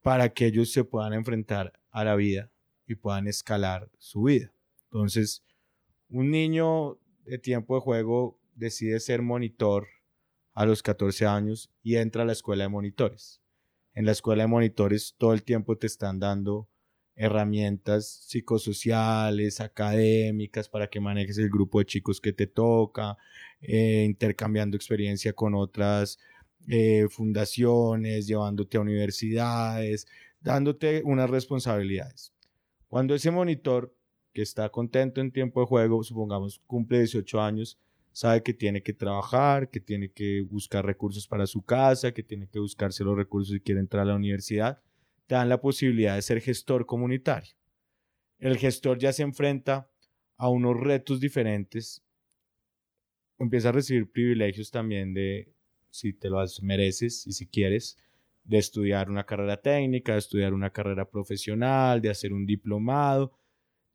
para 0.00 0.30
que 0.30 0.46
ellos 0.46 0.72
se 0.72 0.84
puedan 0.84 1.12
enfrentar 1.12 1.78
a 1.90 2.02
la 2.02 2.16
vida 2.16 2.51
y 2.86 2.94
puedan 2.94 3.26
escalar 3.26 3.90
su 3.98 4.24
vida. 4.24 4.52
Entonces, 4.84 5.42
un 6.08 6.30
niño 6.30 6.98
de 7.24 7.38
tiempo 7.38 7.74
de 7.74 7.80
juego 7.80 8.38
decide 8.54 9.00
ser 9.00 9.22
monitor 9.22 9.88
a 10.52 10.66
los 10.66 10.82
14 10.82 11.26
años 11.26 11.70
y 11.82 11.96
entra 11.96 12.22
a 12.22 12.26
la 12.26 12.32
escuela 12.32 12.64
de 12.64 12.68
monitores. 12.68 13.40
En 13.94 14.06
la 14.06 14.12
escuela 14.12 14.44
de 14.44 14.48
monitores 14.48 15.14
todo 15.18 15.32
el 15.32 15.42
tiempo 15.42 15.76
te 15.76 15.86
están 15.86 16.18
dando 16.18 16.68
herramientas 17.14 18.24
psicosociales, 18.26 19.60
académicas, 19.60 20.68
para 20.68 20.88
que 20.88 21.00
manejes 21.00 21.38
el 21.38 21.50
grupo 21.50 21.78
de 21.78 21.86
chicos 21.86 22.20
que 22.20 22.32
te 22.32 22.46
toca, 22.46 23.18
eh, 23.60 24.04
intercambiando 24.06 24.76
experiencia 24.76 25.32
con 25.32 25.54
otras 25.54 26.18
eh, 26.68 27.06
fundaciones, 27.10 28.26
llevándote 28.26 28.76
a 28.76 28.80
universidades, 28.80 30.06
dándote 30.40 31.02
unas 31.04 31.28
responsabilidades. 31.28 32.31
Cuando 32.92 33.14
ese 33.14 33.30
monitor 33.30 33.96
que 34.34 34.42
está 34.42 34.68
contento 34.68 35.22
en 35.22 35.32
tiempo 35.32 35.60
de 35.60 35.66
juego, 35.66 36.04
supongamos 36.04 36.60
cumple 36.66 36.98
18 36.98 37.40
años, 37.40 37.78
sabe 38.12 38.42
que 38.42 38.52
tiene 38.52 38.82
que 38.82 38.92
trabajar, 38.92 39.70
que 39.70 39.80
tiene 39.80 40.10
que 40.10 40.42
buscar 40.42 40.84
recursos 40.84 41.26
para 41.26 41.46
su 41.46 41.62
casa, 41.62 42.12
que 42.12 42.22
tiene 42.22 42.48
que 42.48 42.58
buscarse 42.58 43.02
los 43.02 43.16
recursos 43.16 43.54
si 43.54 43.60
quiere 43.60 43.80
entrar 43.80 44.02
a 44.02 44.10
la 44.10 44.16
universidad, 44.16 44.82
te 45.26 45.36
dan 45.36 45.48
la 45.48 45.58
posibilidad 45.58 46.16
de 46.16 46.20
ser 46.20 46.42
gestor 46.42 46.84
comunitario. 46.84 47.54
El 48.38 48.58
gestor 48.58 48.98
ya 48.98 49.14
se 49.14 49.22
enfrenta 49.22 49.90
a 50.36 50.50
unos 50.50 50.78
retos 50.78 51.18
diferentes, 51.18 52.04
empieza 53.38 53.70
a 53.70 53.72
recibir 53.72 54.12
privilegios 54.12 54.70
también 54.70 55.14
de 55.14 55.50
si 55.88 56.12
te 56.12 56.28
los 56.28 56.62
mereces 56.62 57.26
y 57.26 57.32
si 57.32 57.46
quieres, 57.46 57.96
de 58.44 58.58
estudiar 58.58 59.10
una 59.10 59.24
carrera 59.24 59.60
técnica, 59.60 60.12
de 60.12 60.18
estudiar 60.18 60.54
una 60.54 60.70
carrera 60.70 61.08
profesional, 61.08 62.00
de 62.00 62.10
hacer 62.10 62.32
un 62.32 62.46
diplomado. 62.46 63.32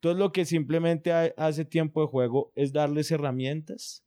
Todo 0.00 0.14
lo 0.14 0.32
que 0.32 0.44
simplemente 0.44 1.12
hace 1.36 1.64
tiempo 1.64 2.00
de 2.00 2.08
juego 2.08 2.52
es 2.54 2.72
darles 2.72 3.10
herramientas 3.10 4.04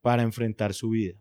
para 0.00 0.22
enfrentar 0.22 0.72
su 0.72 0.90
vida. 0.90 1.18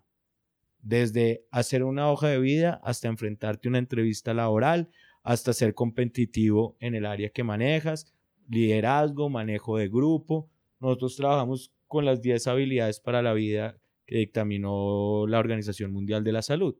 Desde 0.82 1.46
hacer 1.52 1.84
una 1.84 2.10
hoja 2.10 2.28
de 2.28 2.40
vida 2.40 2.80
hasta 2.84 3.10
enfrentarte 3.10 3.68
a 3.68 3.72
una 3.72 3.80
entrevista 3.80 4.34
laboral, 4.34 4.90
hasta 5.24 5.54
ser 5.54 5.74
competitivo 5.74 6.78
en 6.80 6.96
el 6.96 7.06
área 7.06 7.30
que 7.30 7.44
manejas, 7.44 8.14
liderazgo, 8.48 9.30
manejo 9.30 9.78
de 9.78 9.90
grupo. 9.90 10.50
Nosotros 10.80 11.18
trabajamos 11.18 11.74
con 11.88 12.06
las 12.06 12.22
10 12.22 12.48
habilidades 12.48 13.00
para 13.00 13.22
la 13.22 13.34
vida 13.34 13.78
que 14.06 14.18
dictaminó 14.18 15.28
la 15.28 15.40
Organización 15.40 15.92
Mundial 15.92 16.24
de 16.24 16.32
la 16.32 16.42
Salud. 16.42 16.76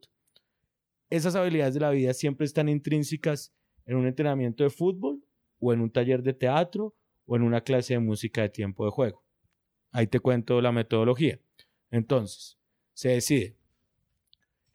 Esas 1.10 1.36
habilidades 1.36 1.74
de 1.74 1.80
la 1.80 1.90
vida 1.90 2.14
siempre 2.14 2.46
están 2.46 2.70
intrínsecas 2.70 3.54
en 3.86 3.98
un 3.98 4.08
entrenamiento 4.08 4.64
de 4.64 4.70
fútbol 4.70 5.24
o 5.60 5.74
en 5.74 5.82
un 5.82 5.92
taller 5.92 6.22
de 6.22 6.34
teatro 6.34 6.96
o 7.26 7.36
en 7.36 7.42
una 7.42 7.62
clase 7.62 7.94
de 7.94 8.00
música 8.00 8.42
de 8.42 8.50
tiempo 8.50 8.86
de 8.86 8.92
juego. 8.92 9.24
Ahí 9.92 10.08
te 10.08 10.20
cuento 10.20 10.62
la 10.62 10.72
metodología. 10.72 11.40
Entonces, 11.90 12.60
se 12.94 13.10
decide, 13.10 13.58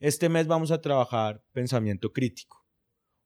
este 0.01 0.29
mes 0.29 0.49
vamos 0.49 0.73
a 0.73 0.81
trabajar 0.81 1.43
pensamiento 1.53 2.13
crítico, 2.13 2.67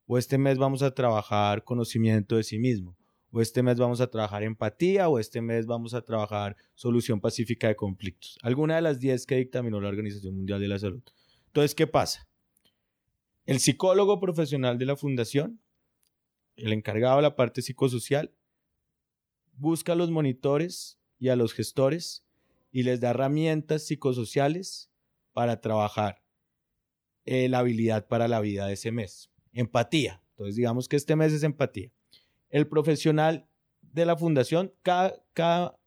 o 0.05 0.17
este 0.17 0.37
mes 0.37 0.57
vamos 0.57 0.83
a 0.83 0.93
trabajar 0.93 1.63
conocimiento 1.63 2.35
de 2.35 2.43
sí 2.43 2.59
mismo, 2.59 2.95
o 3.31 3.41
este 3.41 3.63
mes 3.63 3.77
vamos 3.77 4.01
a 4.01 4.07
trabajar 4.09 4.43
empatía, 4.43 5.09
o 5.09 5.17
este 5.17 5.41
mes 5.41 5.65
vamos 5.65 5.95
a 5.95 6.01
trabajar 6.03 6.55
solución 6.75 7.19
pacífica 7.19 7.67
de 7.67 7.75
conflictos. 7.75 8.37
Alguna 8.43 8.75
de 8.75 8.81
las 8.81 8.99
10 8.99 9.25
que 9.25 9.37
dictaminó 9.37 9.81
la 9.81 9.89
Organización 9.89 10.35
Mundial 10.35 10.59
de 10.59 10.67
la 10.67 10.77
Salud. 10.77 11.01
Entonces, 11.47 11.73
¿qué 11.73 11.87
pasa? 11.87 12.28
El 13.49 13.59
psicólogo 13.59 14.19
profesional 14.19 14.77
de 14.77 14.85
la 14.85 14.95
fundación, 14.95 15.59
el 16.55 16.71
encargado 16.71 17.15
de 17.15 17.23
la 17.23 17.35
parte 17.35 17.63
psicosocial, 17.63 18.31
busca 19.53 19.93
a 19.93 19.95
los 19.95 20.11
monitores 20.11 20.99
y 21.17 21.29
a 21.29 21.35
los 21.35 21.55
gestores 21.55 22.23
y 22.71 22.83
les 22.83 22.99
da 22.99 23.09
herramientas 23.09 23.87
psicosociales 23.87 24.91
para 25.33 25.61
trabajar 25.61 26.21
eh, 27.25 27.49
la 27.49 27.57
habilidad 27.57 28.07
para 28.07 28.27
la 28.27 28.39
vida 28.39 28.67
de 28.67 28.73
ese 28.73 28.91
mes. 28.91 29.31
Empatía. 29.51 30.21
Entonces, 30.29 30.55
digamos 30.55 30.87
que 30.87 30.97
este 30.97 31.15
mes 31.15 31.33
es 31.33 31.41
empatía. 31.41 31.91
El 32.51 32.67
profesional 32.67 33.49
de 33.81 34.05
la 34.05 34.15
fundación, 34.15 34.75
cada, 34.83 35.25
cada 35.33 35.79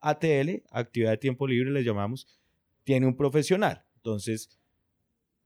ATL, 0.00 0.62
actividad 0.68 1.12
de 1.12 1.16
tiempo 1.16 1.46
libre, 1.46 1.70
le 1.70 1.84
llamamos, 1.84 2.38
tiene 2.84 3.06
un 3.06 3.16
profesional. 3.16 3.86
Entonces, 3.96 4.50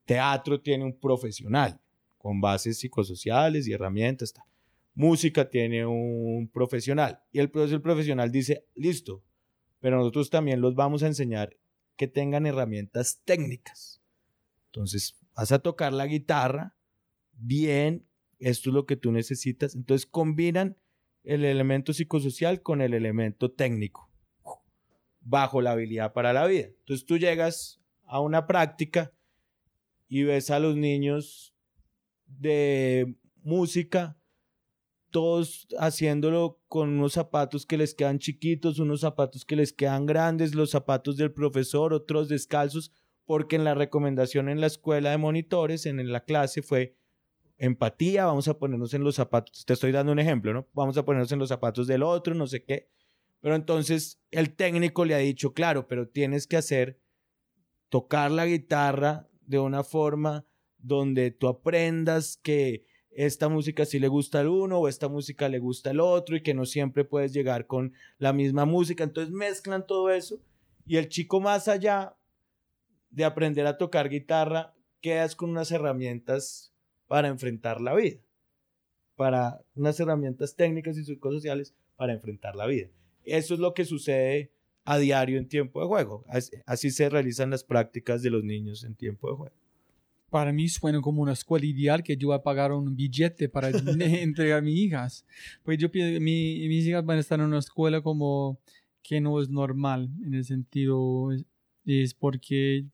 teatro 0.06 0.60
tiene 0.60 0.84
un 0.84 0.98
profesional 0.98 1.80
con 2.16 2.40
bases 2.40 2.78
psicosociales 2.78 3.68
y 3.68 3.72
herramientas. 3.72 4.32
Música 4.94 5.50
tiene 5.50 5.84
un 5.84 6.48
profesional. 6.52 7.20
Y 7.30 7.40
el, 7.40 7.50
el 7.54 7.82
profesional 7.82 8.32
dice, 8.32 8.64
listo, 8.74 9.22
pero 9.80 9.98
nosotros 9.98 10.30
también 10.30 10.60
los 10.60 10.74
vamos 10.74 11.02
a 11.02 11.06
enseñar 11.06 11.56
que 11.96 12.08
tengan 12.08 12.46
herramientas 12.46 13.20
técnicas. 13.24 14.00
Entonces, 14.66 15.18
vas 15.34 15.52
a 15.52 15.58
tocar 15.58 15.92
la 15.92 16.06
guitarra 16.06 16.76
bien, 17.32 18.06
esto 18.38 18.70
es 18.70 18.74
lo 18.74 18.86
que 18.86 18.96
tú 18.96 19.12
necesitas. 19.12 19.74
Entonces, 19.74 20.06
combinan 20.06 20.76
el 21.24 21.44
elemento 21.44 21.92
psicosocial 21.92 22.62
con 22.62 22.80
el 22.80 22.94
elemento 22.94 23.50
técnico, 23.50 24.10
bajo 25.20 25.60
la 25.60 25.72
habilidad 25.72 26.12
para 26.12 26.32
la 26.32 26.46
vida. 26.46 26.66
Entonces, 26.66 27.06
tú 27.06 27.18
llegas 27.18 27.80
a 28.04 28.20
una 28.20 28.46
práctica 28.46 29.12
y 30.08 30.24
ves 30.24 30.50
a 30.50 30.58
los 30.58 30.76
niños 30.76 31.54
de 32.26 33.16
música 33.42 34.18
todos 35.10 35.66
haciéndolo 35.78 36.60
con 36.68 36.90
unos 36.90 37.14
zapatos 37.14 37.64
que 37.64 37.78
les 37.78 37.94
quedan 37.94 38.18
chiquitos, 38.18 38.78
unos 38.78 39.00
zapatos 39.00 39.44
que 39.44 39.56
les 39.56 39.72
quedan 39.72 40.04
grandes, 40.04 40.54
los 40.54 40.70
zapatos 40.70 41.16
del 41.16 41.32
profesor, 41.32 41.94
otros 41.94 42.28
descalzos, 42.28 42.92
porque 43.24 43.56
en 43.56 43.64
la 43.64 43.74
recomendación 43.74 44.48
en 44.48 44.60
la 44.60 44.66
escuela 44.66 45.10
de 45.10 45.16
monitores, 45.16 45.86
en 45.86 46.12
la 46.12 46.24
clase 46.24 46.60
fue 46.60 46.98
empatía, 47.56 48.26
vamos 48.26 48.48
a 48.48 48.58
ponernos 48.58 48.92
en 48.92 49.04
los 49.04 49.14
zapatos, 49.14 49.64
te 49.64 49.72
estoy 49.72 49.90
dando 49.90 50.12
un 50.12 50.18
ejemplo, 50.18 50.52
¿no? 50.52 50.68
Vamos 50.74 50.98
a 50.98 51.04
ponernos 51.04 51.32
en 51.32 51.38
los 51.38 51.48
zapatos 51.48 51.86
del 51.86 52.02
otro, 52.02 52.34
no 52.34 52.46
sé 52.46 52.62
qué. 52.62 52.90
Pero 53.40 53.54
entonces 53.54 54.20
el 54.30 54.54
técnico 54.54 55.04
le 55.04 55.14
ha 55.14 55.18
dicho, 55.18 55.54
claro, 55.54 55.86
pero 55.88 56.08
tienes 56.08 56.46
que 56.46 56.56
hacer, 56.56 57.00
tocar 57.88 58.30
la 58.30 58.44
guitarra 58.44 59.30
de 59.46 59.58
una 59.58 59.82
forma 59.84 60.44
donde 60.78 61.30
tú 61.30 61.48
aprendas 61.48 62.38
que 62.42 62.84
esta 63.10 63.48
música 63.48 63.86
sí 63.86 63.98
le 63.98 64.08
gusta 64.08 64.40
al 64.40 64.48
uno 64.48 64.78
o 64.78 64.88
esta 64.88 65.08
música 65.08 65.48
le 65.48 65.58
gusta 65.58 65.90
al 65.90 66.00
otro 66.00 66.36
y 66.36 66.42
que 66.42 66.52
no 66.52 66.66
siempre 66.66 67.04
puedes 67.04 67.32
llegar 67.32 67.66
con 67.66 67.94
la 68.18 68.32
misma 68.32 68.66
música. 68.66 69.04
Entonces 69.04 69.32
mezclan 69.32 69.86
todo 69.86 70.10
eso 70.10 70.38
y 70.86 70.96
el 70.96 71.08
chico 71.08 71.40
más 71.40 71.66
allá 71.66 72.16
de 73.10 73.24
aprender 73.24 73.66
a 73.66 73.78
tocar 73.78 74.10
guitarra, 74.10 74.74
quedas 75.00 75.34
con 75.34 75.50
unas 75.50 75.70
herramientas 75.70 76.74
para 77.06 77.28
enfrentar 77.28 77.80
la 77.80 77.94
vida, 77.94 78.18
para 79.14 79.64
unas 79.74 79.98
herramientas 79.98 80.54
técnicas 80.54 80.98
y 80.98 81.04
psicosociales 81.04 81.74
para 81.96 82.12
enfrentar 82.12 82.54
la 82.54 82.66
vida. 82.66 82.88
Eso 83.24 83.54
es 83.54 83.60
lo 83.60 83.72
que 83.72 83.84
sucede 83.84 84.52
a 84.86 84.98
diario 84.98 85.38
en 85.38 85.48
tiempo 85.48 85.80
de 85.80 85.86
juego. 85.86 86.24
Así 86.64 86.90
se 86.90 87.10
realizan 87.10 87.50
las 87.50 87.64
prácticas 87.64 88.22
de 88.22 88.30
los 88.30 88.42
niños 88.42 88.84
en 88.84 88.94
tiempo 88.94 89.28
de 89.28 89.36
juego 89.36 89.66
para 90.36 90.52
mí 90.52 90.68
suena 90.68 91.00
como 91.00 91.22
una 91.22 91.32
escuela 91.32 91.64
ideal 91.64 92.02
que 92.02 92.16
yo 92.16 92.28
voy 92.28 92.36
a 92.36 92.42
pagar 92.42 92.72
un 92.72 92.94
billete 92.94 93.48
para 93.48 93.70
entregar 94.28 94.58
a 94.58 94.60
mis 94.60 94.76
hijas. 94.76 95.24
Pues 95.62 95.78
yo 95.78 95.90
pienso 95.90 96.20
mi, 96.20 96.68
mis 96.68 96.86
hijas 96.86 97.04
van 97.04 97.18
a 97.18 97.20
estar 97.20 97.40
en 97.40 97.46
una 97.46 97.58
escuela 97.58 98.02
como 98.02 98.58
que 99.02 99.20
no 99.20 99.40
es 99.40 99.48
normal, 99.48 100.10
en 100.24 100.34
el 100.34 100.44
sentido, 100.44 101.28
es 101.84 102.12
porque 102.12 102.84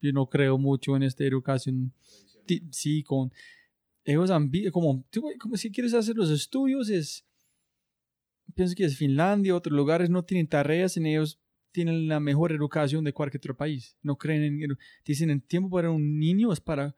yo 0.00 0.12
no 0.12 0.28
creo 0.28 0.58
mucho 0.58 0.96
en 0.96 1.04
esta 1.04 1.24
educación. 1.24 1.92
Sí, 2.72 3.04
con 3.04 3.32
ellos 4.04 4.30
como, 4.72 5.04
como 5.38 5.56
si 5.56 5.70
quieres 5.70 5.94
hacer 5.94 6.16
los 6.16 6.30
estudios, 6.30 6.90
es, 6.90 7.24
pienso 8.54 8.74
que 8.74 8.84
es 8.84 8.96
Finlandia, 8.96 9.54
otros 9.54 9.76
lugares 9.76 10.10
no 10.10 10.24
tienen 10.24 10.46
tareas 10.46 10.96
en 10.96 11.06
ellos 11.06 11.38
tienen 11.72 12.06
la 12.06 12.20
mejor 12.20 12.52
educación 12.52 13.02
de 13.02 13.12
cualquier 13.12 13.40
otro 13.40 13.56
país. 13.56 13.96
No 14.02 14.16
creen 14.16 14.62
en... 14.62 14.78
Dicen, 15.04 15.30
el 15.30 15.42
tiempo 15.42 15.70
para 15.70 15.90
un 15.90 16.18
niño 16.18 16.52
es 16.52 16.60
para 16.60 16.94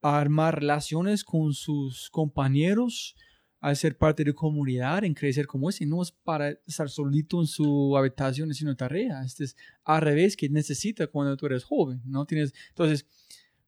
armar 0.00 0.60
relaciones 0.60 1.24
con 1.24 1.52
sus 1.52 2.08
compañeros, 2.10 3.16
a 3.60 3.74
ser 3.74 3.96
parte 3.96 4.24
de 4.24 4.34
comunidad, 4.34 5.04
en 5.04 5.14
crecer 5.14 5.46
como 5.46 5.70
ese. 5.70 5.86
No 5.86 6.02
es 6.02 6.12
para 6.12 6.50
estar 6.66 6.88
solito 6.88 7.40
en 7.40 7.46
su 7.46 7.96
habitación 7.96 8.50
haciendo 8.50 8.76
tarea. 8.76 9.22
Este 9.24 9.44
es 9.44 9.56
al 9.84 10.02
revés 10.02 10.36
que 10.36 10.48
necesita 10.48 11.06
cuando 11.06 11.36
tú 11.36 11.46
eres 11.46 11.64
joven. 11.64 12.00
¿no? 12.04 12.26
Tienes, 12.26 12.54
entonces, 12.68 13.06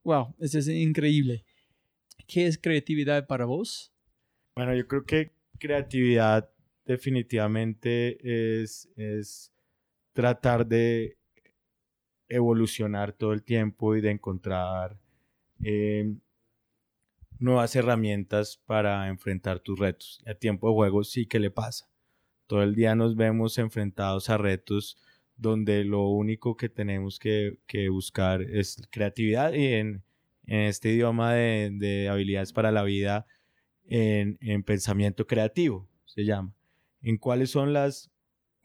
wow, 0.03 0.35
esto 0.39 0.59
es 0.59 0.67
increíble. 0.67 1.43
¿Qué 2.27 2.45
es 2.45 2.57
creatividad 2.57 3.25
para 3.25 3.45
vos? 3.45 3.91
Bueno, 4.55 4.75
yo 4.75 4.87
creo 4.87 5.05
que 5.05 5.31
creatividad 5.59 6.49
definitivamente 6.87 8.63
es, 8.63 8.89
es 8.95 9.51
tratar 10.13 10.65
de 10.65 11.17
evolucionar 12.29 13.13
todo 13.13 13.33
el 13.33 13.43
tiempo 13.43 13.95
y 13.95 14.01
de 14.01 14.11
encontrar 14.11 14.99
eh, 15.63 16.15
nuevas 17.39 17.75
herramientas 17.75 18.59
para 18.65 19.07
enfrentar 19.09 19.59
tus 19.59 19.77
retos. 19.77 20.23
A 20.25 20.33
tiempo 20.33 20.69
de 20.69 20.75
juego 20.75 21.03
sí 21.03 21.25
que 21.25 21.39
le 21.39 21.51
pasa. 21.51 21.87
Todo 22.47 22.63
el 22.63 22.73
día 22.73 22.95
nos 22.95 23.15
vemos 23.15 23.57
enfrentados 23.57 24.29
a 24.29 24.37
retos 24.37 24.97
donde 25.35 25.83
lo 25.83 26.07
único 26.09 26.57
que 26.57 26.69
tenemos 26.69 27.19
que, 27.19 27.59
buscar 27.91 28.41
es 28.41 28.81
creatividad 28.89 29.53
y 29.53 29.73
en, 29.73 30.03
este 30.47 30.89
idioma 30.93 31.33
de, 31.33 32.07
habilidades 32.09 32.53
para 32.53 32.71
la 32.71 32.83
vida, 32.83 33.27
en, 33.89 34.37
en 34.41 34.63
pensamiento 34.63 35.27
creativo, 35.27 35.87
se 36.05 36.23
llama. 36.23 36.56
En 37.01 37.17
cuáles 37.17 37.51
son 37.51 37.73
las 37.73 38.11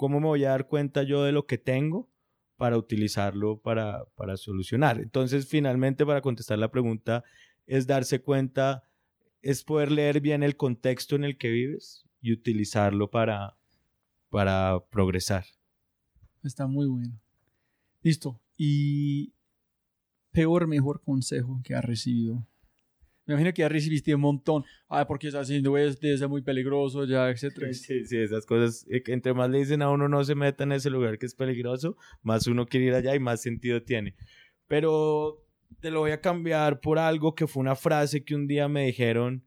¿Cómo 0.02 0.18
me 0.18 0.26
voy 0.26 0.44
a 0.44 0.50
dar 0.50 0.66
cuenta 0.66 1.04
yo 1.04 1.22
de 1.22 1.30
lo 1.30 1.46
que 1.46 1.58
tengo 1.58 2.10
para 2.56 2.76
utilizarlo 2.76 3.60
para, 3.60 4.04
para 4.16 4.36
solucionar? 4.36 4.98
Entonces, 4.98 5.46
finalmente, 5.46 6.04
para 6.04 6.20
contestar 6.20 6.58
la 6.58 6.72
pregunta, 6.72 7.22
es 7.66 7.86
darse 7.86 8.20
cuenta, 8.20 8.82
es 9.42 9.62
poder 9.62 9.92
leer 9.92 10.20
bien 10.20 10.42
el 10.42 10.56
contexto 10.56 11.14
en 11.14 11.22
el 11.22 11.38
que 11.38 11.50
vives 11.50 12.04
y 12.20 12.32
utilizarlo 12.32 13.10
para, 13.10 13.56
para 14.28 14.80
progresar. 14.90 15.44
Está 16.42 16.66
muy 16.66 16.88
bueno. 16.88 17.20
Listo. 18.02 18.40
Y 18.56 19.34
peor, 20.32 20.66
mejor 20.66 21.00
consejo 21.02 21.60
que 21.62 21.76
has 21.76 21.84
recibido. 21.84 22.44
Me 23.24 23.34
imagino 23.34 23.52
que 23.54 23.62
ya 23.62 23.68
recibiste 23.68 24.14
un 24.14 24.20
montón. 24.20 24.64
Ah, 24.88 25.06
porque 25.06 25.28
estás 25.28 25.42
haciendo 25.42 25.76
esto, 25.78 26.06
es 26.06 26.28
muy 26.28 26.42
peligroso, 26.42 27.04
ya, 27.04 27.30
etcétera. 27.30 27.72
Sí, 27.72 28.04
sí, 28.04 28.16
esas 28.18 28.44
cosas. 28.46 28.84
eh, 28.90 29.02
Entre 29.06 29.32
más 29.32 29.48
le 29.48 29.58
dicen 29.58 29.82
a 29.82 29.90
uno 29.90 30.08
no 30.08 30.24
se 30.24 30.34
meta 30.34 30.64
en 30.64 30.72
ese 30.72 30.90
lugar 30.90 31.18
que 31.18 31.26
es 31.26 31.34
peligroso, 31.34 31.96
más 32.22 32.46
uno 32.46 32.66
quiere 32.66 32.86
ir 32.86 32.94
allá 32.94 33.14
y 33.14 33.20
más 33.20 33.40
sentido 33.40 33.82
tiene. 33.82 34.14
Pero 34.66 35.44
te 35.80 35.90
lo 35.90 36.00
voy 36.00 36.10
a 36.10 36.20
cambiar 36.20 36.80
por 36.80 36.98
algo 36.98 37.34
que 37.34 37.46
fue 37.46 37.60
una 37.60 37.76
frase 37.76 38.24
que 38.24 38.34
un 38.34 38.46
día 38.48 38.68
me 38.68 38.86
dijeron 38.86 39.44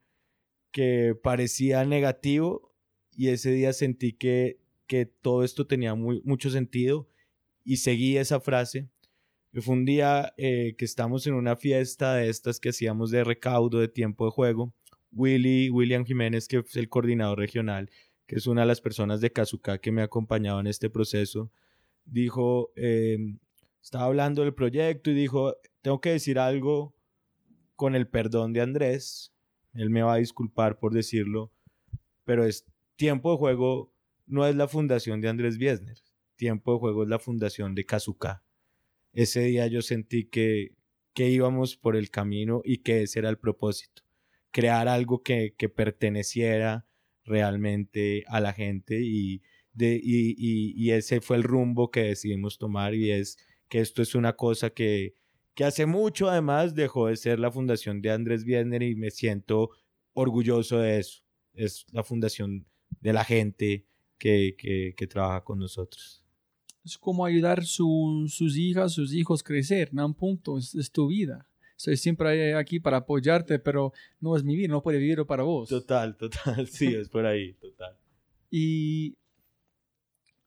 que 0.71 1.15
parecía 1.21 1.83
negativo 1.85 2.73
y 3.15 3.29
ese 3.29 3.51
día 3.51 3.73
sentí 3.73 4.13
que, 4.13 4.59
que 4.87 5.05
todo 5.05 5.43
esto 5.43 5.67
tenía 5.67 5.95
muy, 5.95 6.21
mucho 6.25 6.49
sentido 6.49 7.09
y 7.63 7.77
seguí 7.77 8.17
esa 8.17 8.39
frase. 8.39 8.89
Fue 9.61 9.73
un 9.73 9.85
día 9.85 10.33
eh, 10.35 10.75
que 10.77 10.83
estamos 10.83 11.27
en 11.27 11.33
una 11.33 11.55
fiesta 11.55 12.15
de 12.15 12.29
estas 12.29 12.59
que 12.59 12.69
hacíamos 12.69 13.09
de 13.09 13.23
recaudo 13.23 13.79
de 13.79 13.87
tiempo 13.87 14.25
de 14.25 14.31
juego. 14.31 14.73
Willy, 15.13 15.69
William 15.69 16.03
Jiménez, 16.03 16.49
que 16.49 16.57
es 16.57 16.75
el 16.75 16.89
coordinador 16.89 17.39
regional, 17.39 17.89
que 18.27 18.35
es 18.35 18.47
una 18.47 18.61
de 18.61 18.67
las 18.67 18.81
personas 18.81 19.21
de 19.21 19.31
Kazuka 19.31 19.77
que 19.77 19.93
me 19.93 20.01
ha 20.01 20.05
acompañado 20.05 20.59
en 20.59 20.67
este 20.67 20.89
proceso, 20.89 21.51
dijo, 22.03 22.73
eh, 22.75 23.17
estaba 23.81 24.05
hablando 24.05 24.41
del 24.41 24.53
proyecto 24.53 25.09
y 25.11 25.13
dijo, 25.13 25.55
tengo 25.81 26.01
que 26.01 26.11
decir 26.11 26.37
algo 26.37 26.93
con 27.77 27.95
el 27.95 28.07
perdón 28.07 28.51
de 28.51 28.59
Andrés. 28.59 29.33
Él 29.73 29.89
me 29.89 30.01
va 30.01 30.15
a 30.15 30.17
disculpar 30.17 30.79
por 30.79 30.93
decirlo, 30.93 31.49
pero 32.25 32.43
es 32.43 32.65
tiempo 32.97 33.31
de 33.31 33.37
juego 33.37 33.93
no 34.27 34.45
es 34.45 34.55
la 34.55 34.67
fundación 34.67 35.21
de 35.21 35.29
Andrés 35.29 35.57
Biesner. 35.57 35.97
Tiempo 36.35 36.73
de 36.73 36.79
juego 36.79 37.03
es 37.03 37.09
la 37.09 37.19
fundación 37.19 37.73
de 37.73 37.85
Kazuka. 37.85 38.44
Ese 39.15 39.41
día 39.41 39.67
yo 39.67 39.81
sentí 39.81 40.25
que, 40.25 40.73
que 41.15 41.29
íbamos 41.31 41.77
por 41.77 41.97
el 41.97 42.11
camino 42.11 42.61
y 42.65 42.79
que 42.79 43.03
ese 43.03 43.19
era 43.19 43.29
el 43.29 43.39
propósito. 43.39 44.03
Crear 44.51 44.87
algo 44.89 45.23
que, 45.23 45.55
que 45.57 45.69
perteneciera 45.69 46.87
realmente 47.25 48.23
a 48.27 48.39
la 48.41 48.53
gente 48.53 48.99
y, 49.01 49.41
de, 49.73 49.99
y, 50.01 50.35
y- 50.37 50.91
ese 50.91 51.21
fue 51.21 51.37
el 51.37 51.43
rumbo 51.43 51.91
que 51.91 52.01
decidimos 52.03 52.57
tomar 52.57 52.93
y 52.95 53.11
es 53.11 53.37
que 53.69 53.79
esto 53.81 54.01
es 54.01 54.15
una 54.15 54.33
cosa 54.35 54.69
que, 54.71 55.15
que 55.55 55.63
hace 55.65 55.85
mucho 55.87 56.29
además 56.29 56.75
dejó 56.75 57.07
de 57.07 57.17
ser 57.17 57.39
la 57.39 57.51
fundación 57.51 58.01
de 58.01 58.11
Andrés 58.11 58.43
Biesner 58.45 58.83
y 58.83 58.95
me 58.95 59.11
siento 59.11 59.71
orgulloso 60.13 60.79
de 60.79 60.99
eso. 60.99 61.23
Es 61.53 61.85
la 61.91 62.03
fundación 62.03 62.65
de 63.01 63.13
la 63.13 63.23
gente 63.25 63.85
que, 64.17 64.55
que 64.95 65.07
trabaja 65.07 65.43
con 65.43 65.59
nosotros. 65.59 66.24
Es 66.85 66.97
como 66.97 67.25
ayudar 67.25 67.65
su- 67.65 68.25
sus 68.29 68.55
hijas, 68.57 68.93
sus 68.93 69.11
hijos 69.13 69.41
crecer, 69.43 69.91
¿no? 69.93 70.05
Un 70.05 70.13
punto, 70.13 70.57
es, 70.57 70.75
es 70.75 70.91
tu 70.91 71.07
vida. 71.07 71.47
Estoy 71.75 71.97
siempre 71.97 72.55
aquí 72.55 72.79
para 72.79 72.97
apoyarte, 72.97 73.59
pero 73.59 73.91
no 74.21 74.35
es 74.37 74.43
mi 74.43 74.55
vida, 74.55 74.69
no 74.69 74.81
puede 74.83 74.99
vivir 74.99 75.25
para 75.25 75.43
vos. 75.43 75.67
Total, 75.67 76.15
total, 76.15 76.67
sí, 76.67 76.93
es 76.93 77.09
por 77.09 77.25
ahí, 77.25 77.53
total. 77.53 77.97
Y 78.51 79.15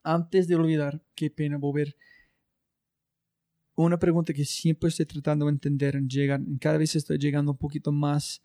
antes 0.02 0.48
de 0.48 0.55
olvidar, 0.55 1.02
qué 1.15 1.28
pena 1.28 1.59
volver. 1.59 1.94
Una 3.74 3.98
pregunta 3.98 4.32
que 4.32 4.44
siempre 4.44 4.89
estoy 4.89 5.06
tratando 5.06 5.44
de 5.47 5.52
entender, 5.52 6.01
llega, 6.02 6.40
cada 6.60 6.78
vez 6.78 6.97
estoy 6.97 7.19
llegando 7.19 7.52
un 7.52 7.59
poquito 7.59 7.93
más 7.93 8.40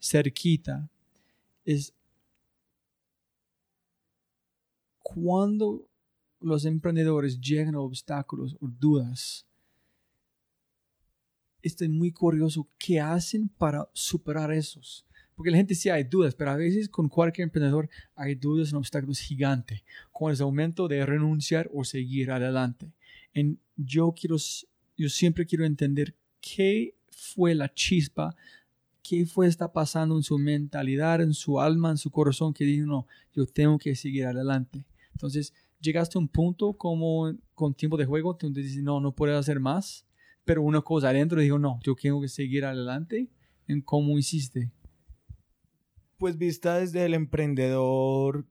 cerquita, 0.00 0.88
es 1.64 1.92
cuando 5.00 5.87
los 6.40 6.64
emprendedores 6.64 7.40
llegan 7.40 7.74
a 7.74 7.80
obstáculos 7.80 8.56
o 8.60 8.68
dudas, 8.68 9.46
estoy 11.62 11.88
muy 11.88 12.12
curioso 12.12 12.68
qué 12.78 13.00
hacen 13.00 13.48
para 13.48 13.88
superar 13.92 14.52
esos. 14.52 15.04
Porque 15.34 15.50
la 15.52 15.56
gente 15.56 15.76
sí 15.76 15.88
hay 15.88 16.02
dudas, 16.02 16.34
pero 16.34 16.50
a 16.50 16.56
veces 16.56 16.88
con 16.88 17.08
cualquier 17.08 17.44
emprendedor 17.44 17.88
hay 18.16 18.34
dudas, 18.34 18.72
un 18.72 18.78
obstáculo 18.78 19.14
gigante, 19.14 19.84
con 20.10 20.32
el 20.32 20.38
momento 20.40 20.88
de 20.88 21.06
renunciar 21.06 21.70
o 21.72 21.84
seguir 21.84 22.32
adelante. 22.32 22.92
Yo, 23.76 24.12
quiero, 24.12 24.36
yo 24.96 25.08
siempre 25.08 25.46
quiero 25.46 25.64
entender 25.64 26.16
qué 26.40 26.96
fue 27.10 27.54
la 27.54 27.72
chispa, 27.72 28.34
qué 29.00 29.26
fue 29.26 29.46
está 29.46 29.72
pasando 29.72 30.16
en 30.16 30.24
su 30.24 30.38
mentalidad, 30.38 31.20
en 31.20 31.32
su 31.32 31.60
alma, 31.60 31.92
en 31.92 31.98
su 31.98 32.10
corazón, 32.10 32.52
que 32.52 32.64
dijo, 32.64 32.86
no, 32.86 33.06
yo 33.32 33.46
tengo 33.46 33.78
que 33.78 33.94
seguir 33.94 34.26
adelante. 34.26 34.84
Entonces, 35.12 35.54
llegaste 35.80 36.18
a 36.18 36.20
un 36.20 36.28
punto 36.28 36.74
como 36.74 37.32
con 37.54 37.74
tiempo 37.74 37.96
de 37.96 38.06
juego, 38.06 38.36
donde 38.40 38.62
dices, 38.62 38.82
no, 38.82 39.00
no 39.00 39.14
puedo 39.14 39.36
hacer 39.36 39.60
más, 39.60 40.06
pero 40.44 40.62
una 40.62 40.80
cosa 40.80 41.10
adentro 41.10 41.40
dijo, 41.40 41.58
no, 41.58 41.78
yo 41.82 41.94
tengo 41.94 42.20
que 42.20 42.28
seguir 42.28 42.64
adelante. 42.64 43.28
¿En 43.66 43.82
cómo 43.82 44.18
hiciste? 44.18 44.72
Pues 46.16 46.38
vista 46.38 46.78
desde 46.78 47.04
el 47.04 47.12
emprendedor 47.12 48.46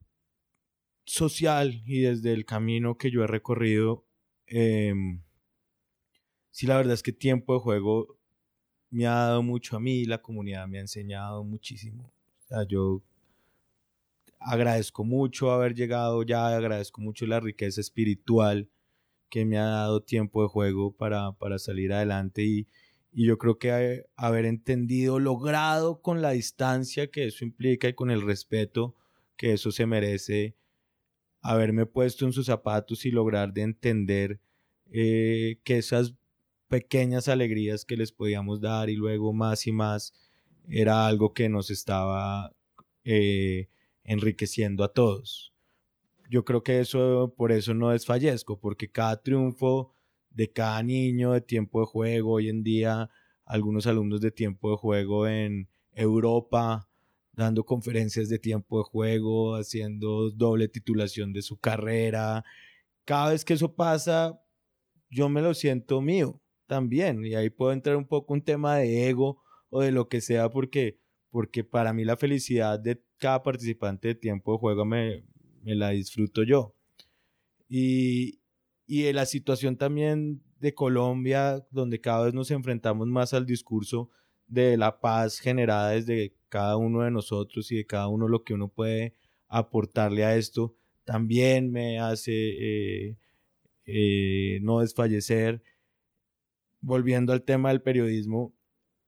social 1.05 1.81
y 1.85 2.01
desde 2.01 2.33
el 2.33 2.45
camino 2.45 2.97
que 2.97 3.09
yo 3.09 3.23
he 3.23 3.27
recorrido, 3.27 4.05
em, 4.45 5.23
sí 6.51 6.67
la 6.67 6.77
verdad 6.77 6.93
es 6.93 7.01
que 7.01 7.13
tiempo 7.13 7.53
de 7.53 7.59
juego 7.61 8.19
me 8.89 9.07
ha 9.07 9.15
dado 9.15 9.41
mucho 9.41 9.75
a 9.75 9.79
mí, 9.79 10.05
la 10.05 10.21
comunidad 10.21 10.67
me 10.67 10.77
ha 10.77 10.81
enseñado 10.81 11.43
muchísimo. 11.43 12.13
O 12.39 12.47
sea, 12.47 12.67
yo 12.67 13.01
agradezco 14.39 15.03
mucho 15.03 15.51
haber 15.51 15.73
llegado 15.75 16.23
ya, 16.23 16.55
agradezco 16.55 17.01
mucho 17.01 17.25
la 17.25 17.39
riqueza 17.39 17.81
espiritual 17.81 18.69
que 19.29 19.45
me 19.45 19.57
ha 19.57 19.65
dado 19.65 20.01
tiempo 20.01 20.41
de 20.41 20.49
juego 20.49 20.95
para, 20.95 21.33
para 21.33 21.59
salir 21.59 21.91
adelante 21.93 22.43
y, 22.43 22.67
y 23.11 23.25
yo 23.25 23.37
creo 23.37 23.57
que 23.57 24.05
haber 24.15 24.45
entendido, 24.45 25.19
logrado 25.19 26.01
con 26.01 26.21
la 26.21 26.31
distancia 26.31 27.07
que 27.07 27.25
eso 27.25 27.43
implica 27.43 27.89
y 27.89 27.93
con 27.93 28.11
el 28.11 28.21
respeto 28.21 28.95
que 29.35 29.53
eso 29.53 29.71
se 29.71 29.85
merece, 29.85 30.55
haberme 31.41 31.85
puesto 31.85 32.25
en 32.25 32.33
sus 32.33 32.47
zapatos 32.47 33.05
y 33.05 33.11
lograr 33.11 33.53
de 33.53 33.61
entender 33.61 34.39
eh, 34.91 35.59
que 35.63 35.77
esas 35.77 36.13
pequeñas 36.67 37.27
alegrías 37.27 37.85
que 37.85 37.97
les 37.97 38.11
podíamos 38.11 38.61
dar 38.61 38.89
y 38.89 38.95
luego 38.95 39.33
más 39.33 39.67
y 39.67 39.71
más 39.71 40.13
era 40.67 41.07
algo 41.07 41.33
que 41.33 41.49
nos 41.49 41.69
estaba 41.69 42.51
eh, 43.03 43.69
enriqueciendo 44.07 44.83
a 44.83 44.91
todos. 44.91 45.53
Yo 46.29 46.43
creo 46.43 46.63
que 46.63 46.79
eso 46.79 47.35
por 47.37 47.51
eso 47.51 47.75
no 47.75 47.89
desfallezco, 47.89 48.59
porque 48.59 48.89
cada 48.89 49.21
triunfo 49.21 49.93
de 50.31 50.51
cada 50.51 50.81
niño 50.81 51.33
de 51.33 51.41
tiempo 51.41 51.81
de 51.81 51.85
juego, 51.85 52.33
hoy 52.33 52.49
en 52.49 52.63
día 52.63 53.09
algunos 53.45 53.85
alumnos 53.85 54.21
de 54.21 54.31
tiempo 54.31 54.71
de 54.71 54.77
juego 54.77 55.27
en 55.27 55.69
Europa, 55.93 56.89
dando 57.33 57.65
conferencias 57.65 58.29
de 58.29 58.39
tiempo 58.39 58.79
de 58.79 58.83
juego, 58.83 59.55
haciendo 59.55 60.31
doble 60.31 60.67
titulación 60.67 61.33
de 61.33 61.43
su 61.43 61.57
carrera. 61.59 62.43
Cada 63.05 63.31
vez 63.31 63.45
que 63.45 63.53
eso 63.53 63.75
pasa, 63.75 64.41
yo 65.09 65.29
me 65.29 65.41
lo 65.41 65.53
siento 65.53 66.01
mío 66.01 66.41
también. 66.65 67.23
Y 67.25 67.35
ahí 67.35 67.49
puedo 67.49 67.71
entrar 67.71 67.95
un 67.95 68.07
poco 68.07 68.33
un 68.33 68.41
tema 68.41 68.77
de 68.77 69.07
ego 69.07 69.41
o 69.69 69.81
de 69.81 69.91
lo 69.91 70.09
que 70.09 70.19
sea, 70.21 70.49
porque, 70.49 70.99
porque 71.37 71.63
para 71.63 71.93
mí 71.93 72.03
la 72.03 72.17
felicidad 72.17 72.79
de 72.79 72.99
cada 73.19 73.43
participante 73.43 74.07
de 74.07 74.15
tiempo 74.15 74.53
de 74.53 74.57
juego 74.57 74.85
me, 74.85 75.23
la 75.65 75.91
disfruto 75.91 76.41
yo. 76.41 76.73
Y, 77.69 78.39
y 78.87 79.03
de 79.03 79.13
la 79.13 79.27
situación 79.27 79.77
también 79.77 80.41
de 80.59 80.73
Colombia, 80.73 81.63
donde 81.69 82.01
cada 82.01 82.25
vez 82.25 82.33
nos 82.33 82.49
enfrentamos 82.49 83.07
más 83.07 83.35
al 83.35 83.45
discurso 83.45 84.09
de 84.47 84.77
la 84.77 84.99
paz 84.99 85.37
generada 85.37 85.91
desde 85.91 86.33
cada 86.49 86.75
uno 86.75 87.03
de 87.03 87.11
nosotros 87.11 87.71
y 87.71 87.75
de 87.75 87.85
cada 87.85 88.07
uno 88.07 88.27
lo 88.27 88.43
que 88.43 88.55
uno 88.55 88.69
puede 88.69 89.13
aportarle 89.47 90.25
a 90.25 90.35
esto, 90.37 90.75
también 91.03 91.71
me 91.71 91.99
hace 91.99 92.31
eh, 92.33 93.17
eh, 93.85 94.57
no 94.63 94.79
desfallecer. 94.79 95.61
Volviendo 96.81 97.31
al 97.31 97.43
tema 97.43 97.69
del 97.69 97.83
periodismo, 97.83 98.56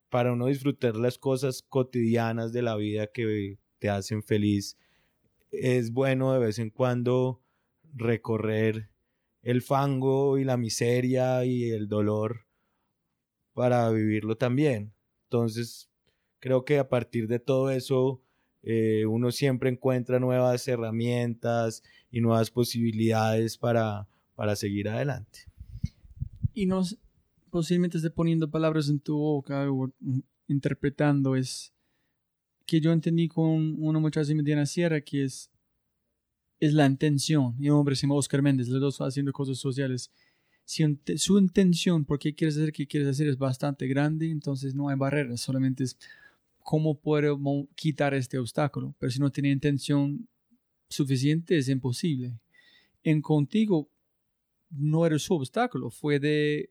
para 0.10 0.34
uno 0.34 0.48
disfrutar 0.48 0.95
las 0.95 1.18
cosas 1.18 1.61
cotidianas 1.61 2.52
de 2.52 2.61
la 2.61 2.76
vida 2.76 3.07
que 3.07 3.57
te 3.80 3.90
hacen 3.90 4.23
feliz, 4.23 4.77
es 5.52 5.91
bueno 5.91 6.34
de 6.34 6.40
vez 6.40 6.60
en 6.60 6.69
cuando 6.69 7.41
recorrer 7.94 8.90
el 9.41 9.61
fango 9.61 10.38
y 10.38 10.44
la 10.44 10.57
miseria 10.57 11.45
y 11.45 11.69
el 11.69 11.88
dolor 11.88 12.45
para 13.53 13.90
vivirlo 13.90 14.38
también. 14.38 14.94
Entonces, 15.23 15.90
creo 16.40 16.65
que 16.65 16.80
a 16.80 16.90
partir 16.90 17.27
de 17.27 17.40
todo 17.40 17.72
eso, 17.72 18.22
eh, 18.64 19.06
uno 19.06 19.31
siempre 19.31 19.69
encuentra 19.69 20.19
nuevas 20.19 20.68
herramientas 20.68 21.84
y 22.11 22.22
nuevas 22.22 22.52
posibilidades 22.52 23.57
para, 23.57 24.07
para 24.36 24.56
seguir 24.56 24.90
adelante. 24.90 25.40
Y 26.53 26.65
nos 26.65 26.99
posiblemente 27.50 27.98
esté 27.98 28.10
poniendo 28.10 28.50
palabras 28.50 28.90
en 28.90 29.00
tu 29.00 29.18
boca 29.18 29.70
o 29.72 29.92
interpretando 30.48 31.36
es 31.36 31.74
que 32.66 32.80
yo 32.80 32.92
entendí 32.92 33.28
con 33.28 33.76
una 33.82 34.00
muchacha 34.00 34.28
de 34.28 34.36
Mediana 34.36 34.66
Sierra 34.66 35.02
que 35.02 35.24
es 35.24 35.52
es 36.60 36.74
la 36.74 36.86
intención. 36.86 37.56
Y 37.60 37.70
un 37.70 37.78
hombre 37.78 37.96
se 37.96 38.04
llama 38.04 38.16
Oscar 38.16 38.42
Méndez, 38.42 38.68
los 38.68 38.82
dos 38.82 39.02
haciendo 39.02 39.32
cosas 39.32 39.58
sociales. 39.58 40.12
Si 40.66 40.84
su 41.18 41.40
intención, 41.40 42.06
por 42.06 42.20
qué 42.20 42.36
quieres 42.36 42.58
hacer, 42.58 42.72
qué 42.72 42.86
quieres 42.86 43.10
hacer, 43.10 43.28
es 43.28 43.38
bastante 43.38 43.88
grande, 43.88 44.30
entonces 44.30 44.76
no 44.76 44.90
hay 44.90 44.98
barreras, 44.98 45.42
solamente 45.42 45.84
es 45.84 45.98
cómo 46.60 47.00
puedo 47.00 47.40
quitar 47.76 48.14
este 48.14 48.38
obstáculo. 48.38 48.94
Pero 49.00 49.12
si 49.12 49.20
no 49.20 49.32
tiene 49.32 49.50
intención 49.50 50.28
suficiente, 50.90 51.58
es 51.58 51.70
imposible. 51.70 52.40
En 53.04 53.22
contigo 53.22 53.90
no 54.70 55.06
era 55.06 55.18
su 55.18 55.34
obstáculo, 55.34 55.90
fue 55.90 56.20
de 56.20 56.70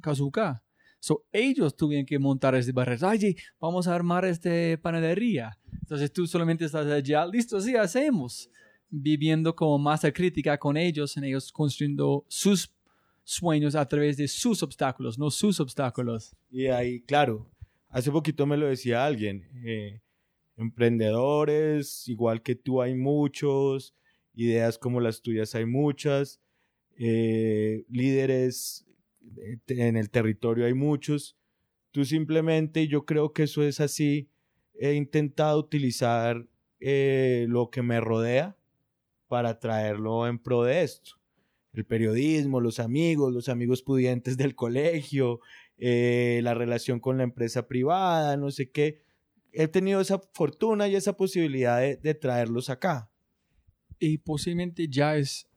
Kazuka. 0.00 0.62
So, 0.98 1.24
ellos 1.32 1.76
tuvieron 1.76 2.06
que 2.06 2.18
montar 2.18 2.54
este 2.54 2.70
barrera. 2.70 3.08
Oye, 3.08 3.34
vamos 3.60 3.88
a 3.88 3.94
armar 3.94 4.24
esta 4.24 4.50
panadería. 4.80 5.58
Entonces 5.72 6.12
tú 6.12 6.26
solamente 6.28 6.64
estás 6.64 6.86
allá, 6.86 7.26
listo, 7.26 7.60
sí, 7.60 7.74
hacemos. 7.74 8.48
Viviendo 8.88 9.56
como 9.56 9.78
masa 9.78 10.12
crítica 10.12 10.56
con 10.58 10.76
ellos, 10.76 11.16
en 11.16 11.24
ellos 11.24 11.50
construyendo 11.50 12.24
sus 12.28 12.72
sueños 13.24 13.74
a 13.74 13.86
través 13.88 14.16
de 14.16 14.28
sus 14.28 14.62
obstáculos, 14.62 15.18
no 15.18 15.30
sus 15.30 15.58
obstáculos. 15.60 16.36
Y 16.50 16.66
ahí, 16.66 17.00
claro, 17.00 17.50
hace 17.88 18.10
poquito 18.10 18.46
me 18.46 18.56
lo 18.56 18.68
decía 18.68 19.04
alguien, 19.04 19.48
eh, 19.64 20.00
emprendedores, 20.56 22.08
igual 22.08 22.42
que 22.42 22.54
tú 22.54 22.80
hay 22.80 22.94
muchos, 22.94 23.94
ideas 24.34 24.78
como 24.78 25.00
las 25.00 25.20
tuyas 25.20 25.54
hay 25.54 25.66
muchas, 25.66 26.40
eh, 26.96 27.84
líderes 27.88 28.86
en 29.68 29.96
el 29.96 30.10
territorio 30.10 30.66
hay 30.66 30.74
muchos. 30.74 31.36
Tú 31.90 32.04
simplemente, 32.04 32.88
yo 32.88 33.04
creo 33.04 33.32
que 33.32 33.44
eso 33.44 33.62
es 33.62 33.80
así, 33.80 34.30
he 34.74 34.94
intentado 34.94 35.58
utilizar 35.58 36.46
eh, 36.80 37.46
lo 37.48 37.70
que 37.70 37.82
me 37.82 38.00
rodea 38.00 38.56
para 39.28 39.58
traerlo 39.60 40.26
en 40.26 40.38
pro 40.38 40.64
de 40.64 40.82
esto. 40.82 41.12
El 41.72 41.84
periodismo, 41.84 42.60
los 42.60 42.80
amigos, 42.80 43.32
los 43.32 43.48
amigos 43.48 43.82
pudientes 43.82 44.36
del 44.36 44.54
colegio, 44.54 45.40
eh, 45.78 46.40
la 46.42 46.54
relación 46.54 47.00
con 47.00 47.16
la 47.18 47.24
empresa 47.24 47.66
privada, 47.66 48.36
no 48.36 48.50
sé 48.50 48.70
qué. 48.70 49.02
He 49.52 49.68
tenido 49.68 50.00
esa 50.00 50.18
fortuna 50.32 50.88
y 50.88 50.96
esa 50.96 51.16
posibilidad 51.16 51.80
de, 51.80 51.96
de 51.96 52.14
traerlos 52.14 52.68
acá. 52.68 53.10
Y 53.98 54.18
posiblemente 54.18 54.88
ya 54.88 55.16
es, 55.16 55.48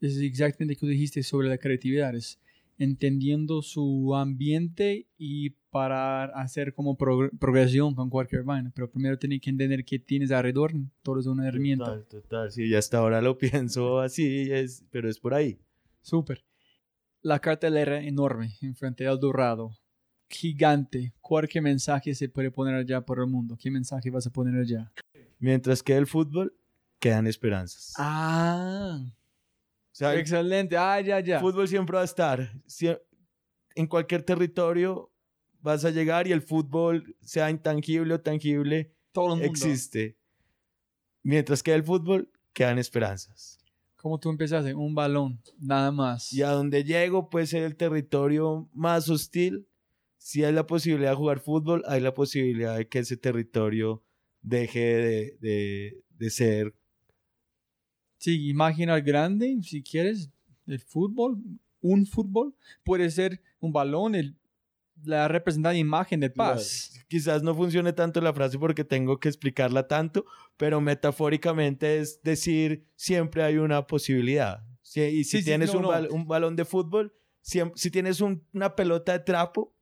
es 0.00 0.18
exactamente 0.18 0.74
lo 0.74 0.80
que 0.80 0.92
dijiste 0.92 1.22
sobre 1.22 1.48
la 1.48 1.58
creatividad, 1.58 2.14
es 2.14 2.40
entendiendo 2.82 3.62
su 3.62 4.14
ambiente 4.14 5.06
y 5.16 5.50
para 5.70 6.24
hacer 6.24 6.74
como 6.74 6.96
progr- 6.98 7.30
progresión 7.38 7.94
con 7.94 8.10
cualquier 8.10 8.42
vaina. 8.42 8.70
Pero 8.74 8.90
primero 8.90 9.18
tienes 9.18 9.40
que 9.40 9.50
entender 9.50 9.84
qué 9.84 9.98
tienes 9.98 10.30
alrededor, 10.30 10.72
todo 11.02 11.18
es 11.20 11.26
una 11.26 11.48
herramienta. 11.48 11.84
Total, 11.86 12.06
total, 12.06 12.52
sí, 12.52 12.64
y 12.66 12.74
hasta 12.74 12.98
ahora 12.98 13.22
lo 13.22 13.38
pienso 13.38 14.00
así, 14.00 14.50
es, 14.50 14.84
pero 14.90 15.08
es 15.08 15.18
por 15.18 15.34
ahí. 15.34 15.58
Súper. 16.02 16.44
La 17.22 17.38
cartelera 17.38 18.02
enorme 18.02 18.56
enfrente 18.60 19.04
del 19.04 19.18
Dorado. 19.20 19.70
Gigante. 20.28 21.12
Cualquier 21.20 21.62
mensaje 21.62 22.14
se 22.14 22.28
puede 22.28 22.50
poner 22.50 22.74
allá 22.74 23.00
por 23.02 23.20
el 23.20 23.26
mundo. 23.26 23.56
¿Qué 23.60 23.70
mensaje 23.70 24.10
vas 24.10 24.26
a 24.26 24.30
poner 24.30 24.58
allá? 24.60 24.90
Mientras 25.38 25.82
quede 25.82 25.98
el 25.98 26.06
fútbol, 26.06 26.54
quedan 26.98 27.26
esperanzas. 27.26 27.92
Ah, 27.98 28.98
o 29.92 29.94
sea, 29.94 30.14
el 30.14 30.20
excelente. 30.20 30.76
Ah, 30.76 31.00
ya, 31.00 31.20
ya. 31.20 31.38
fútbol 31.40 31.68
siempre 31.68 31.94
va 31.96 32.02
a 32.02 32.06
estar. 32.06 32.52
Sie- 32.66 33.00
en 33.74 33.86
cualquier 33.86 34.22
territorio 34.22 35.10
vas 35.60 35.84
a 35.84 35.90
llegar 35.90 36.26
y 36.26 36.32
el 36.32 36.42
fútbol, 36.42 37.16
sea 37.20 37.50
intangible 37.50 38.14
o 38.14 38.20
tangible, 38.20 38.92
Todo 39.12 39.26
el 39.34 39.40
mundo. 39.40 39.46
existe. 39.46 40.16
Mientras 41.22 41.62
quede 41.62 41.76
el 41.76 41.84
fútbol, 41.84 42.30
quedan 42.52 42.78
esperanzas. 42.78 43.58
Como 43.96 44.18
tú 44.18 44.30
empezaste, 44.30 44.74
un 44.74 44.94
balón, 44.94 45.40
nada 45.58 45.92
más. 45.92 46.32
Y 46.32 46.42
a 46.42 46.50
donde 46.50 46.82
llego 46.82 47.30
puede 47.30 47.46
ser 47.46 47.62
el 47.62 47.76
territorio 47.76 48.68
más 48.72 49.08
hostil. 49.08 49.68
Si 50.18 50.42
hay 50.44 50.52
la 50.52 50.66
posibilidad 50.66 51.10
de 51.10 51.16
jugar 51.16 51.38
fútbol, 51.38 51.82
hay 51.86 52.00
la 52.00 52.12
posibilidad 52.12 52.76
de 52.76 52.88
que 52.88 52.98
ese 53.00 53.16
territorio 53.16 54.02
deje 54.40 54.80
de, 54.80 55.36
de- 55.40 56.04
de 56.10 56.30
ser. 56.30 56.74
Sí, 58.22 58.48
imagina 58.48 58.94
el 58.94 59.02
grande, 59.02 59.58
si 59.62 59.82
quieres, 59.82 60.30
el 60.68 60.78
fútbol, 60.78 61.38
un 61.80 62.06
fútbol, 62.06 62.54
puede 62.84 63.10
ser 63.10 63.42
un 63.58 63.72
balón, 63.72 64.14
el, 64.14 64.36
la 65.04 65.26
representada 65.26 65.74
imagen 65.76 66.20
de 66.20 66.30
paz. 66.30 67.04
Quizás 67.08 67.42
no 67.42 67.52
funcione 67.52 67.92
tanto 67.92 68.20
la 68.20 68.32
frase 68.32 68.60
porque 68.60 68.84
tengo 68.84 69.18
que 69.18 69.28
explicarla 69.28 69.88
tanto, 69.88 70.24
pero 70.56 70.80
metafóricamente 70.80 71.98
es 71.98 72.22
decir, 72.22 72.86
siempre 72.94 73.42
hay 73.42 73.56
una 73.56 73.84
posibilidad. 73.88 74.64
Si- 74.82 75.00
y 75.00 75.24
si 75.24 75.30
Sí, 75.30 75.38
sí, 75.38 75.44
tienes 75.44 75.72
no, 75.72 75.78
un, 75.80 75.82
no. 75.82 75.88
bal- 75.88 76.08
un 76.12 76.28
balón 76.28 76.54
de 76.54 76.64
fútbol, 76.64 77.12
siem- 77.42 77.72
si 77.74 77.90
tienes 77.90 78.20
un- 78.20 78.44
una 78.52 78.76
pelota 78.76 79.10
de 79.14 79.18
trapo, 79.24 79.74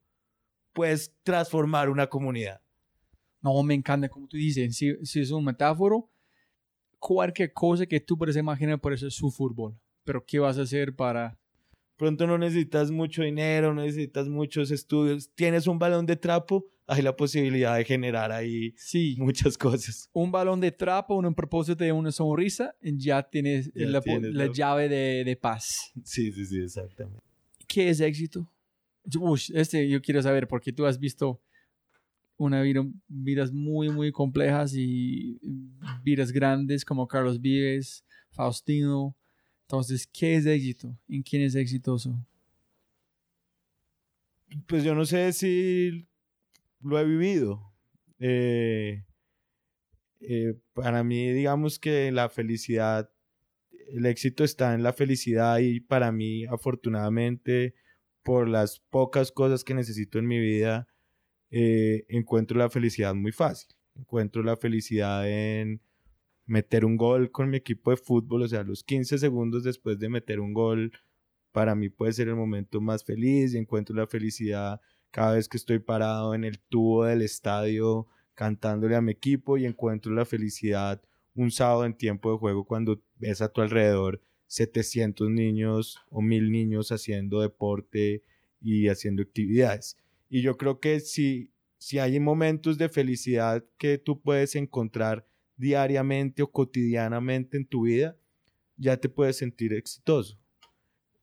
puedes 0.73 1.15
transformar 1.25 1.91
una 1.91 2.07
comunidad. 2.07 2.63
No, 3.43 3.63
me 3.63 3.75
encanta, 3.75 4.09
como 4.09 4.27
tú 4.27 4.39
dices, 4.39 4.75
si, 4.75 4.97
si 5.05 5.21
es 5.21 5.31
un 5.31 5.45
metáforo, 5.45 6.09
cualquier 7.01 7.53
cosa 7.53 7.87
que 7.87 7.99
tú 7.99 8.17
puedes 8.17 8.37
imaginar 8.37 8.81
puede 8.81 8.97
ser 8.99 9.11
su 9.11 9.31
fútbol. 9.31 9.75
Pero 10.05 10.25
¿qué 10.25 10.39
vas 10.39 10.59
a 10.59 10.63
hacer 10.63 10.95
para...? 10.95 11.37
Pronto 11.97 12.27
no 12.27 12.39
necesitas 12.39 12.91
mucho 12.91 13.23
dinero, 13.23 13.75
no 13.75 13.83
necesitas 13.83 14.27
muchos 14.29 14.71
estudios. 14.71 15.29
Tienes 15.35 15.67
un 15.67 15.79
balón 15.79 16.07
de 16.07 16.17
trapo, 16.17 16.67
hay 16.87 17.03
la 17.03 17.15
posibilidad 17.15 17.77
de 17.77 17.85
generar 17.85 18.33
ahí 18.33 18.73
Sí, 18.77 19.17
muchas 19.19 19.59
cosas. 19.59 20.09
un 20.15 20.33
balón 20.33 20.61
de 20.61 20.73
trapo, 20.73 21.17
un 21.17 21.35
propósito 21.35 21.85
de 21.85 21.93
una 21.93 22.11
sonrisa, 22.11 22.75
ya 22.81 23.23
tienes 23.23 23.71
Ya 23.75 23.87
la, 23.87 24.01
tienes 24.01 24.33
la 24.33 24.47
la- 24.47 24.53
llave 24.53 24.89
de, 24.89 25.25
de 25.25 25.37
paz. 25.37 25.93
Sí, 26.05 26.33
sí, 26.33 26.47
sí, 26.47 26.61
exactamente. 26.63 27.21
¿Qué 27.67 27.91
es 27.91 28.01
éxito? 28.01 28.51
Uy, 29.19 29.41
este 29.55 29.87
yo 29.89 30.01
quiero 30.01 30.23
saber 30.23 30.49
porque 30.49 30.73
tú 30.73 30.87
has 30.87 30.99
visto 30.99 31.41
una 32.41 32.63
vida, 32.63 32.83
vidas 33.07 33.53
muy, 33.53 33.91
muy 33.91 34.13
complejas 34.13 34.73
y 34.75 35.39
vidas 36.03 36.33
grandes 36.33 36.87
como 36.87 37.07
Carlos 37.07 37.39
Vives, 37.39 38.03
Faustino. 38.31 39.15
Entonces, 39.63 40.09
¿qué 40.11 40.37
es 40.37 40.47
éxito? 40.47 40.97
¿En 41.07 41.23
quién 41.23 41.43
es 41.43 41.55
exitoso? 41.55 42.19
Pues 44.67 44.83
yo 44.85 44.95
no 44.95 45.05
sé 45.05 45.35
si 45.35 46.09
lo 46.81 46.99
he 46.99 47.05
vivido. 47.05 47.61
Eh, 48.19 49.05
eh, 50.21 50.55
para 50.73 51.05
mí, 51.05 51.31
digamos 51.33 51.79
que 51.79 52.11
la 52.11 52.31
felicidad, 52.31 53.11
el 53.93 54.07
éxito 54.07 54.45
está 54.45 54.75
en 54.75 54.83
la 54.83 54.95
felicidad 54.95 55.59
y 55.59 55.81
para 55.81 56.11
mí, 56.11 56.47
afortunadamente, 56.47 57.75
por 58.23 58.49
las 58.49 58.81
pocas 58.81 59.31
cosas 59.31 59.63
que 59.63 59.75
necesito 59.75 60.19
en 60.19 60.27
mi 60.27 60.41
vida, 60.41 60.89
eh, 61.51 62.05
encuentro 62.09 62.59
la 62.59 62.71
felicidad 62.71 63.15
muy 63.15 63.33
fácil. 63.33 63.75
Encuentro 63.95 64.43
la 64.43 64.57
felicidad 64.57 65.29
en 65.29 65.81
meter 66.47 66.85
un 66.85 66.97
gol 66.97 67.31
con 67.31 67.51
mi 67.51 67.57
equipo 67.59 67.91
de 67.91 67.97
fútbol, 67.97 68.43
o 68.43 68.49
sea, 68.49 68.63
los 68.65 68.83
15 68.83 69.19
segundos 69.19 69.63
después 69.65 69.99
de 69.99 70.09
meter 70.09 70.41
un 70.41 70.53
gol, 70.53 70.93
para 71.53 71.75
mí 71.75 71.89
puede 71.89 72.13
ser 72.13 72.29
el 72.29 72.37
momento 72.37 72.81
más 72.81 73.05
feliz 73.05 73.55
y 73.55 73.59
encuentro 73.59 73.95
la 73.95 74.07
felicidad 74.07 74.81
cada 75.11 75.35
vez 75.35 75.49
que 75.49 75.57
estoy 75.57 75.79
parado 75.81 76.35
en 76.35 76.45
el 76.45 76.59
tubo 76.61 77.05
del 77.05 77.23
estadio 77.23 78.07
cantándole 78.35 78.97
a 78.97 79.01
mi 79.01 79.13
equipo 79.13 79.59
y 79.59 79.67
encuentro 79.67 80.13
la 80.13 80.25
felicidad 80.25 81.03
un 81.35 81.51
sábado 81.51 81.85
en 81.85 81.95
tiempo 81.95 82.33
de 82.33 82.39
juego 82.39 82.65
cuando 82.65 83.03
ves 83.17 83.43
a 83.43 83.53
tu 83.53 83.61
alrededor 83.61 84.21
700 84.47 85.31
niños 85.31 85.99
o 86.11 86.21
1000 86.21 86.51
niños 86.51 86.91
haciendo 86.91 87.41
deporte 87.41 88.25
y 88.61 88.89
haciendo 88.89 89.23
actividades. 89.23 89.97
Y 90.31 90.43
yo 90.43 90.57
creo 90.57 90.81
que 90.81 91.01
si, 91.01 91.53
si 91.77 91.99
hay 91.99 92.19
momentos 92.21 92.79
de 92.79 92.89
felicidad 92.89 93.63
que 93.77 93.99
tú 93.99 94.23
puedes 94.23 94.55
encontrar 94.55 95.27
diariamente 95.57 96.43
o 96.43 96.51
cotidianamente 96.51 97.59
en 97.59 97.67
tu 97.67 97.83
vida, 97.83 98.17
ya 98.77 98.97
te 98.97 99.11
puedes 99.11 99.37
sentir 99.37 99.75
exitoso. 99.75 100.39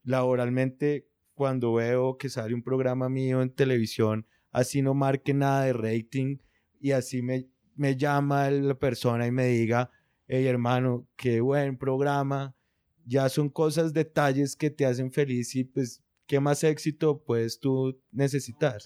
Laboralmente, 0.04 1.08
cuando 1.34 1.74
veo 1.74 2.18
que 2.18 2.30
sale 2.30 2.54
un 2.54 2.62
programa 2.62 3.10
mío 3.10 3.42
en 3.42 3.50
televisión, 3.50 4.28
así 4.52 4.82
no 4.82 4.94
marque 4.94 5.34
nada 5.34 5.66
de 5.66 5.74
rating 5.74 6.38
y 6.80 6.92
así 6.92 7.22
me, 7.22 7.48
me 7.76 7.96
llama 7.96 8.52
la 8.52 8.78
persona 8.78 9.26
y 9.26 9.32
me 9.32 9.48
diga, 9.48 9.90
hey 10.28 10.46
hermano, 10.46 11.08
qué 11.16 11.42
buen 11.42 11.78
programa, 11.78 12.56
ya 13.06 13.30
son 13.30 13.50
cosas, 13.50 13.94
detalles 13.94 14.56
que 14.56 14.70
te 14.70 14.86
hacen 14.86 15.12
feliz 15.12 15.56
y 15.56 15.64
pues, 15.64 16.04
¿qué 16.26 16.40
más 16.40 16.64
éxito 16.64 17.24
puedes 17.24 17.60
tú 17.60 18.00
necesitar? 18.12 18.82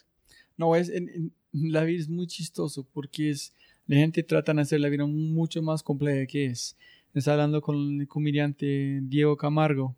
No, 0.61 0.75
es, 0.75 0.89
en- 0.89 1.09
en- 1.09 1.33
la 1.73 1.83
vida 1.83 1.99
es 1.99 2.07
muy 2.09 2.27
chistoso 2.27 2.87
porque 2.93 3.29
es, 3.31 3.53
la 3.87 3.95
gente 3.97 4.23
trata 4.23 4.53
de 4.53 4.61
hacer 4.61 4.79
la 4.79 4.89
vida 4.89 5.05
mucho 5.05 5.61
más 5.61 5.81
compleja 5.83 6.25
que 6.27 6.45
es. 6.45 6.77
Estaba 7.13 7.35
hablando 7.35 7.61
con 7.61 7.99
el 7.99 8.07
comediante 8.07 8.99
Diego 9.03 9.35
Camargo. 9.35 9.95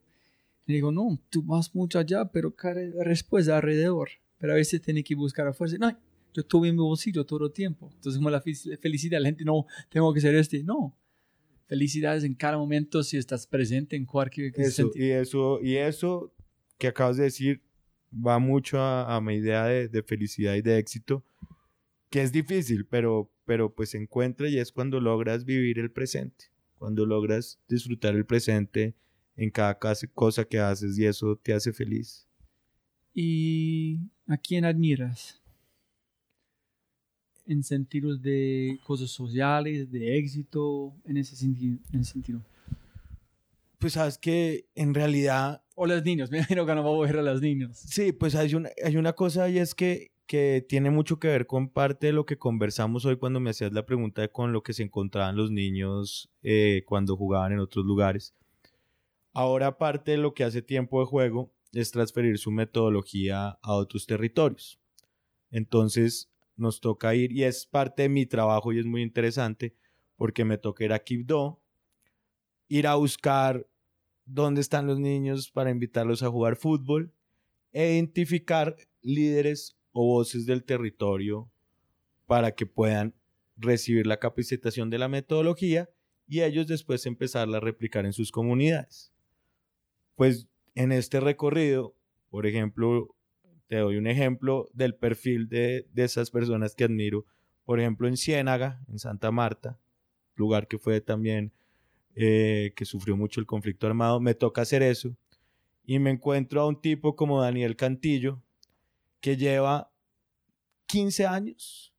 Le 0.65 0.75
digo, 0.75 0.91
no, 0.91 1.19
tú 1.29 1.43
vas 1.43 1.75
mucho 1.75 1.99
allá, 1.99 2.25
pero 2.31 2.55
cada 2.55 2.81
respuesta 3.03 3.55
alrededor. 3.57 4.09
Pero 4.39 4.53
a 4.53 4.55
veces 4.55 4.81
tienes 4.81 5.03
que 5.03 5.13
buscar 5.13 5.45
a 5.47 5.53
fuerza. 5.53 5.77
No, 5.77 5.91
yo 5.91 6.41
estuve 6.41 6.69
en 6.69 6.75
mi 6.75 6.81
bolsillo 6.81 7.25
todo 7.25 7.45
el 7.47 7.51
tiempo. 7.51 7.91
Entonces, 7.93 8.17
como 8.17 8.29
la 8.31 8.41
fe- 8.41 8.77
felicidad, 8.77 9.19
la 9.19 9.27
gente 9.27 9.43
no, 9.45 9.65
tengo 9.89 10.11
que 10.13 10.21
ser 10.21 10.33
este. 10.35 10.63
No. 10.63 10.95
Felicidades 11.67 12.23
en 12.23 12.33
cada 12.33 12.57
momento 12.57 13.03
si 13.03 13.17
estás 13.17 13.45
presente 13.47 13.95
en 13.95 14.05
cualquier 14.05 14.51
Eso, 14.59 14.83
sentido. 14.83 15.05
y 15.05 15.11
eso, 15.11 15.59
y 15.61 15.75
eso 15.75 16.33
que 16.77 16.87
acabas 16.87 17.17
de 17.17 17.23
decir 17.23 17.61
va 18.13 18.39
mucho 18.39 18.79
a, 18.79 19.15
a 19.15 19.21
mi 19.21 19.35
idea 19.35 19.65
de, 19.65 19.87
de 19.87 20.03
felicidad 20.03 20.55
y 20.55 20.61
de 20.61 20.77
éxito, 20.77 21.23
que 22.09 22.21
es 22.21 22.31
difícil, 22.31 22.85
pero, 22.85 23.31
pero 23.45 23.73
pues 23.73 23.89
se 23.89 23.97
encuentra 23.97 24.47
y 24.47 24.59
es 24.59 24.71
cuando 24.71 24.99
logras 24.99 25.45
vivir 25.45 25.79
el 25.79 25.91
presente, 25.91 26.45
cuando 26.77 27.05
logras 27.05 27.59
disfrutar 27.67 28.15
el 28.15 28.25
presente 28.25 28.95
en 29.35 29.49
cada 29.49 29.79
cosa 30.13 30.45
que 30.45 30.59
haces 30.59 30.97
y 30.99 31.05
eso 31.05 31.35
te 31.35 31.53
hace 31.53 31.73
feliz. 31.73 32.27
¿Y 33.15 33.99
a 34.27 34.37
quién 34.37 34.65
admiras? 34.65 35.41
En 37.45 37.63
sentidos 37.63 38.21
de 38.21 38.79
cosas 38.85 39.09
sociales, 39.09 39.91
de 39.91 40.17
éxito, 40.17 40.93
en 41.05 41.17
ese 41.17 41.35
sentido. 41.35 41.79
En 41.91 42.01
ese 42.01 42.13
sentido. 42.13 42.41
Pues 43.79 43.93
sabes 43.93 44.17
que 44.17 44.67
en 44.75 44.93
realidad 44.93 45.62
O 45.75 45.87
los 45.87 46.03
niños, 46.03 46.29
me 46.31 46.37
imagino 46.37 46.65
que 46.65 46.75
no 46.75 46.83
vamos 46.83 47.07
a 47.07 47.11
ver 47.11 47.19
a 47.19 47.33
los 47.33 47.41
niños. 47.41 47.77
Sí, 47.77 48.11
pues 48.11 48.35
hay 48.35 48.55
una, 48.55 48.69
hay 48.83 48.97
una 48.97 49.13
cosa 49.13 49.49
y 49.49 49.57
es 49.57 49.75
que, 49.75 50.11
que 50.25 50.65
tiene 50.67 50.89
mucho 50.89 51.19
que 51.19 51.27
ver 51.27 51.47
con 51.47 51.69
parte 51.69 52.07
de 52.07 52.13
lo 52.13 52.25
que 52.25 52.37
conversamos 52.37 53.05
hoy 53.05 53.17
cuando 53.17 53.39
me 53.39 53.49
hacías 53.49 53.73
la 53.73 53.85
pregunta 53.85 54.21
de 54.21 54.31
con 54.31 54.53
lo 54.53 54.63
que 54.63 54.73
se 54.73 54.83
encontraban 54.83 55.35
los 55.35 55.51
niños 55.51 56.31
eh, 56.41 56.83
cuando 56.85 57.17
jugaban 57.17 57.53
en 57.53 57.59
otros 57.59 57.85
lugares. 57.85 58.33
Ahora 59.33 59.77
parte 59.77 60.11
de 60.11 60.17
lo 60.17 60.33
que 60.33 60.43
hace 60.43 60.61
tiempo 60.61 60.99
de 60.99 61.07
juego 61.07 61.51
es 61.73 61.91
transferir 61.91 62.37
su 62.37 62.51
metodología 62.51 63.57
a 63.61 63.73
otros 63.73 64.05
territorios. 64.05 64.79
Entonces 65.49 66.31
nos 66.55 66.81
toca 66.81 67.15
ir 67.15 67.31
y 67.31 67.43
es 67.43 67.65
parte 67.65 68.03
de 68.03 68.09
mi 68.09 68.25
trabajo 68.27 68.71
y 68.71 68.79
es 68.79 68.85
muy 68.85 69.01
interesante 69.01 69.75
porque 70.15 70.45
me 70.45 70.57
toca 70.57 70.83
ir 70.85 70.93
a 70.93 70.99
Quibdó, 70.99 71.61
ir 72.67 72.85
a 72.85 72.95
buscar 72.95 73.67
dónde 74.25 74.61
están 74.61 74.87
los 74.87 74.99
niños 74.99 75.51
para 75.51 75.71
invitarlos 75.71 76.23
a 76.23 76.29
jugar 76.29 76.55
fútbol 76.55 77.13
e 77.71 77.93
identificar 77.93 78.75
líderes 79.01 79.77
o 79.91 80.05
voces 80.05 80.45
del 80.45 80.63
territorio 80.63 81.49
para 82.25 82.53
que 82.53 82.65
puedan 82.65 83.13
recibir 83.57 84.07
la 84.07 84.17
capacitación 84.17 84.89
de 84.89 84.97
la 84.97 85.07
metodología 85.07 85.89
y 86.27 86.41
ellos 86.41 86.67
después 86.67 87.05
empezarla 87.05 87.57
a 87.57 87.61
replicar 87.61 88.05
en 88.05 88.13
sus 88.13 88.31
comunidades. 88.31 89.11
Pues 90.15 90.47
en 90.75 90.91
este 90.91 91.19
recorrido, 91.19 91.95
por 92.29 92.47
ejemplo, 92.47 93.15
te 93.67 93.77
doy 93.77 93.97
un 93.97 94.07
ejemplo 94.07 94.69
del 94.73 94.95
perfil 94.95 95.47
de, 95.49 95.87
de 95.91 96.03
esas 96.03 96.31
personas 96.31 96.75
que 96.75 96.85
admiro. 96.85 97.25
Por 97.65 97.79
ejemplo, 97.79 98.07
en 98.07 98.17
Ciénaga, 98.17 98.83
en 98.87 98.99
Santa 98.99 99.31
Marta, 99.31 99.79
lugar 100.35 100.67
que 100.67 100.79
fue 100.79 101.01
también 101.01 101.53
eh, 102.15 102.73
que 102.75 102.85
sufrió 102.85 103.17
mucho 103.17 103.39
el 103.39 103.47
conflicto 103.47 103.87
armado, 103.87 104.19
me 104.19 104.35
toca 104.35 104.61
hacer 104.61 104.83
eso. 104.83 105.15
Y 105.85 105.99
me 105.99 106.11
encuentro 106.11 106.61
a 106.61 106.67
un 106.67 106.79
tipo 106.79 107.15
como 107.15 107.41
Daniel 107.41 107.75
Cantillo, 107.75 108.41
que 109.19 109.35
lleva 109.37 109.91
15 110.87 111.25
años 111.25 111.93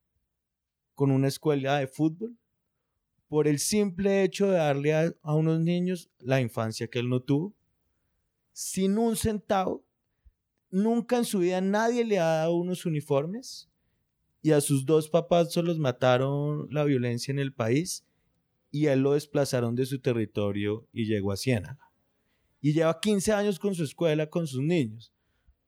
con 0.95 1.11
una 1.11 1.29
escuela 1.29 1.79
de 1.79 1.87
fútbol 1.87 2.37
por 3.29 3.49
el 3.49 3.59
simple 3.59 4.23
hecho 4.23 4.47
de 4.47 4.59
darle 4.59 4.95
a, 4.95 5.13
a 5.23 5.35
unos 5.35 5.61
niños 5.61 6.11
la 6.21 6.41
infancia 6.41 6.87
que 6.87 7.01
él 7.01 7.09
no 7.09 7.21
tuvo, 7.21 7.53
sin 8.53 8.97
un 8.99 9.17
centavo. 9.17 9.85
Nunca 10.71 11.17
en 11.17 11.25
su 11.25 11.41
vida 11.41 11.61
nadie 11.61 12.05
le 12.05 12.19
ha 12.19 12.27
dado 12.27 12.55
unos 12.55 12.87
uniformes 12.87 13.69
y 14.43 14.53
a 14.53 14.61
sus 14.61 14.85
dos 14.85 15.09
papás 15.09 15.53
solo 15.53 15.69
los 15.69 15.79
mataron 15.79 16.69
la 16.71 16.85
violencia 16.85 17.33
en 17.33 17.39
el 17.39 17.53
país 17.53 18.05
y 18.75 18.89
él 18.89 19.03
lo 19.03 19.13
desplazaron 19.13 19.77
de 19.77 19.87
su 19.87 20.01
territorio 20.01 20.89
y 20.93 21.05
llegó 21.05 21.31
a 21.31 21.37
Ciénaga. 21.37 21.93
Y 22.61 22.73
lleva 22.73 22.99
15 22.99 23.33
años 23.33 23.61
con 23.61 23.73
su 23.73 23.85
escuela, 23.85 24.29
con 24.29 24.49
sus 24.49 24.63
niños. 24.63 25.15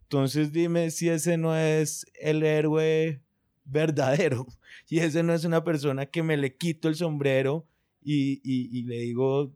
Entonces 0.03 0.51
dime 0.51 0.91
si 0.91 1.09
ese 1.09 1.37
no 1.37 1.57
es 1.57 2.05
el 2.21 2.43
héroe 2.43 3.23
verdadero 3.65 4.45
y 4.91 4.99
ese 4.99 5.23
no 5.23 5.33
es 5.35 5.45
una 5.45 5.63
persona 5.63 6.07
que 6.07 6.25
me 6.25 6.37
le 6.37 6.57
quito 6.57 6.89
el 6.89 6.97
sombrero 6.97 7.69
y, 8.03 8.41
y 8.43 8.83
le 8.83 8.97
digo, 8.97 9.55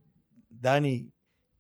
Dani, 0.49 1.11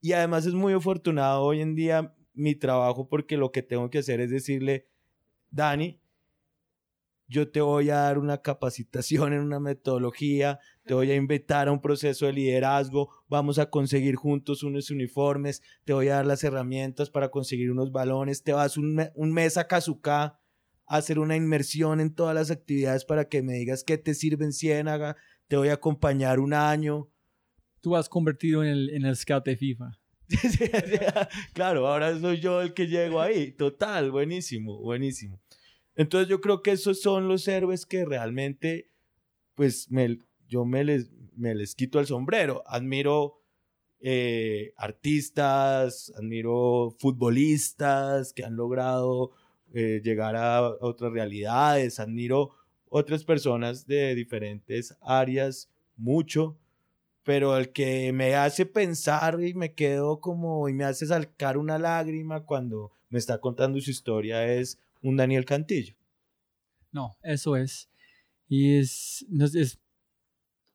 y 0.00 0.12
además 0.12 0.46
es 0.46 0.54
muy 0.54 0.74
afortunado 0.74 1.42
hoy 1.42 1.60
en 1.60 1.74
día 1.74 2.14
mi 2.34 2.54
trabajo 2.54 3.08
porque 3.08 3.36
lo 3.36 3.50
que 3.50 3.64
tengo 3.64 3.90
que 3.90 3.98
hacer 3.98 4.20
es 4.20 4.30
decirle, 4.30 4.86
Dani, 5.50 5.99
yo 7.30 7.48
te 7.50 7.60
voy 7.60 7.90
a 7.90 7.96
dar 7.96 8.18
una 8.18 8.42
capacitación 8.42 9.32
en 9.32 9.40
una 9.40 9.60
metodología, 9.60 10.58
te 10.84 10.94
voy 10.94 11.10
a 11.12 11.14
invitar 11.14 11.68
a 11.68 11.72
un 11.72 11.80
proceso 11.80 12.26
de 12.26 12.32
liderazgo, 12.32 13.08
vamos 13.28 13.58
a 13.60 13.70
conseguir 13.70 14.16
juntos 14.16 14.62
unos 14.64 14.90
uniformes, 14.90 15.62
te 15.84 15.92
voy 15.92 16.08
a 16.08 16.16
dar 16.16 16.26
las 16.26 16.42
herramientas 16.42 17.08
para 17.08 17.30
conseguir 17.30 17.70
unos 17.70 17.92
balones, 17.92 18.42
te 18.42 18.52
vas 18.52 18.76
un, 18.76 18.94
me- 18.96 19.12
un 19.14 19.32
mes 19.32 19.56
a 19.56 19.68
Kazuka 19.68 20.22
a 20.86 20.96
hacer 20.96 21.20
una 21.20 21.36
inmersión 21.36 22.00
en 22.00 22.12
todas 22.14 22.34
las 22.34 22.50
actividades 22.50 23.04
para 23.04 23.28
que 23.28 23.42
me 23.42 23.52
digas 23.54 23.84
qué 23.84 23.96
te 23.96 24.14
sirve 24.14 24.44
en 24.44 24.52
Ciénaga, 24.52 25.16
te 25.46 25.56
voy 25.56 25.68
a 25.68 25.74
acompañar 25.74 26.40
un 26.40 26.52
año. 26.52 27.08
Tú 27.80 27.96
has 27.96 28.08
convertido 28.08 28.62
en 28.64 28.70
el, 28.70 28.90
en 28.90 29.04
el 29.04 29.16
scout 29.16 29.44
de 29.44 29.56
FIFA. 29.56 29.92
claro, 31.54 31.86
ahora 31.86 32.18
soy 32.18 32.40
yo 32.40 32.60
el 32.60 32.74
que 32.74 32.86
llego 32.88 33.20
ahí. 33.20 33.52
Total, 33.52 34.10
buenísimo, 34.10 34.78
buenísimo. 34.80 35.39
Entonces 36.00 36.30
yo 36.30 36.40
creo 36.40 36.62
que 36.62 36.70
esos 36.70 37.02
son 37.02 37.28
los 37.28 37.46
héroes 37.46 37.84
que 37.84 38.06
realmente, 38.06 38.88
pues 39.54 39.90
me, 39.90 40.18
yo 40.48 40.64
me 40.64 40.82
les, 40.82 41.74
quito 41.74 42.00
el 42.00 42.06
sombrero. 42.06 42.62
Admiro 42.64 43.42
eh, 44.00 44.72
artistas, 44.78 46.10
admiro 46.16 46.96
futbolistas 46.98 48.32
que 48.32 48.46
han 48.46 48.56
logrado 48.56 49.32
eh, 49.74 50.00
llegar 50.02 50.36
a 50.36 50.62
otras 50.80 51.12
realidades, 51.12 52.00
admiro 52.00 52.52
otras 52.88 53.22
personas 53.22 53.86
de 53.86 54.14
diferentes 54.14 54.96
áreas 55.02 55.68
mucho, 55.98 56.56
pero 57.24 57.58
el 57.58 57.72
que 57.72 58.10
me 58.14 58.36
hace 58.36 58.64
pensar 58.64 59.38
y 59.44 59.52
me 59.52 59.74
quedo 59.74 60.18
como 60.18 60.66
y 60.70 60.72
me 60.72 60.84
hace 60.84 61.04
salcar 61.04 61.58
una 61.58 61.78
lágrima 61.78 62.46
cuando 62.46 62.90
me 63.10 63.18
está 63.18 63.38
contando 63.38 63.78
su 63.82 63.90
historia 63.90 64.50
es 64.50 64.78
un 65.02 65.16
Daniel 65.16 65.44
Cantillo. 65.44 65.94
No, 66.92 67.16
eso 67.22 67.56
es. 67.56 67.88
Y 68.48 68.78
es, 68.78 69.24
es, 69.40 69.54
es, 69.54 69.80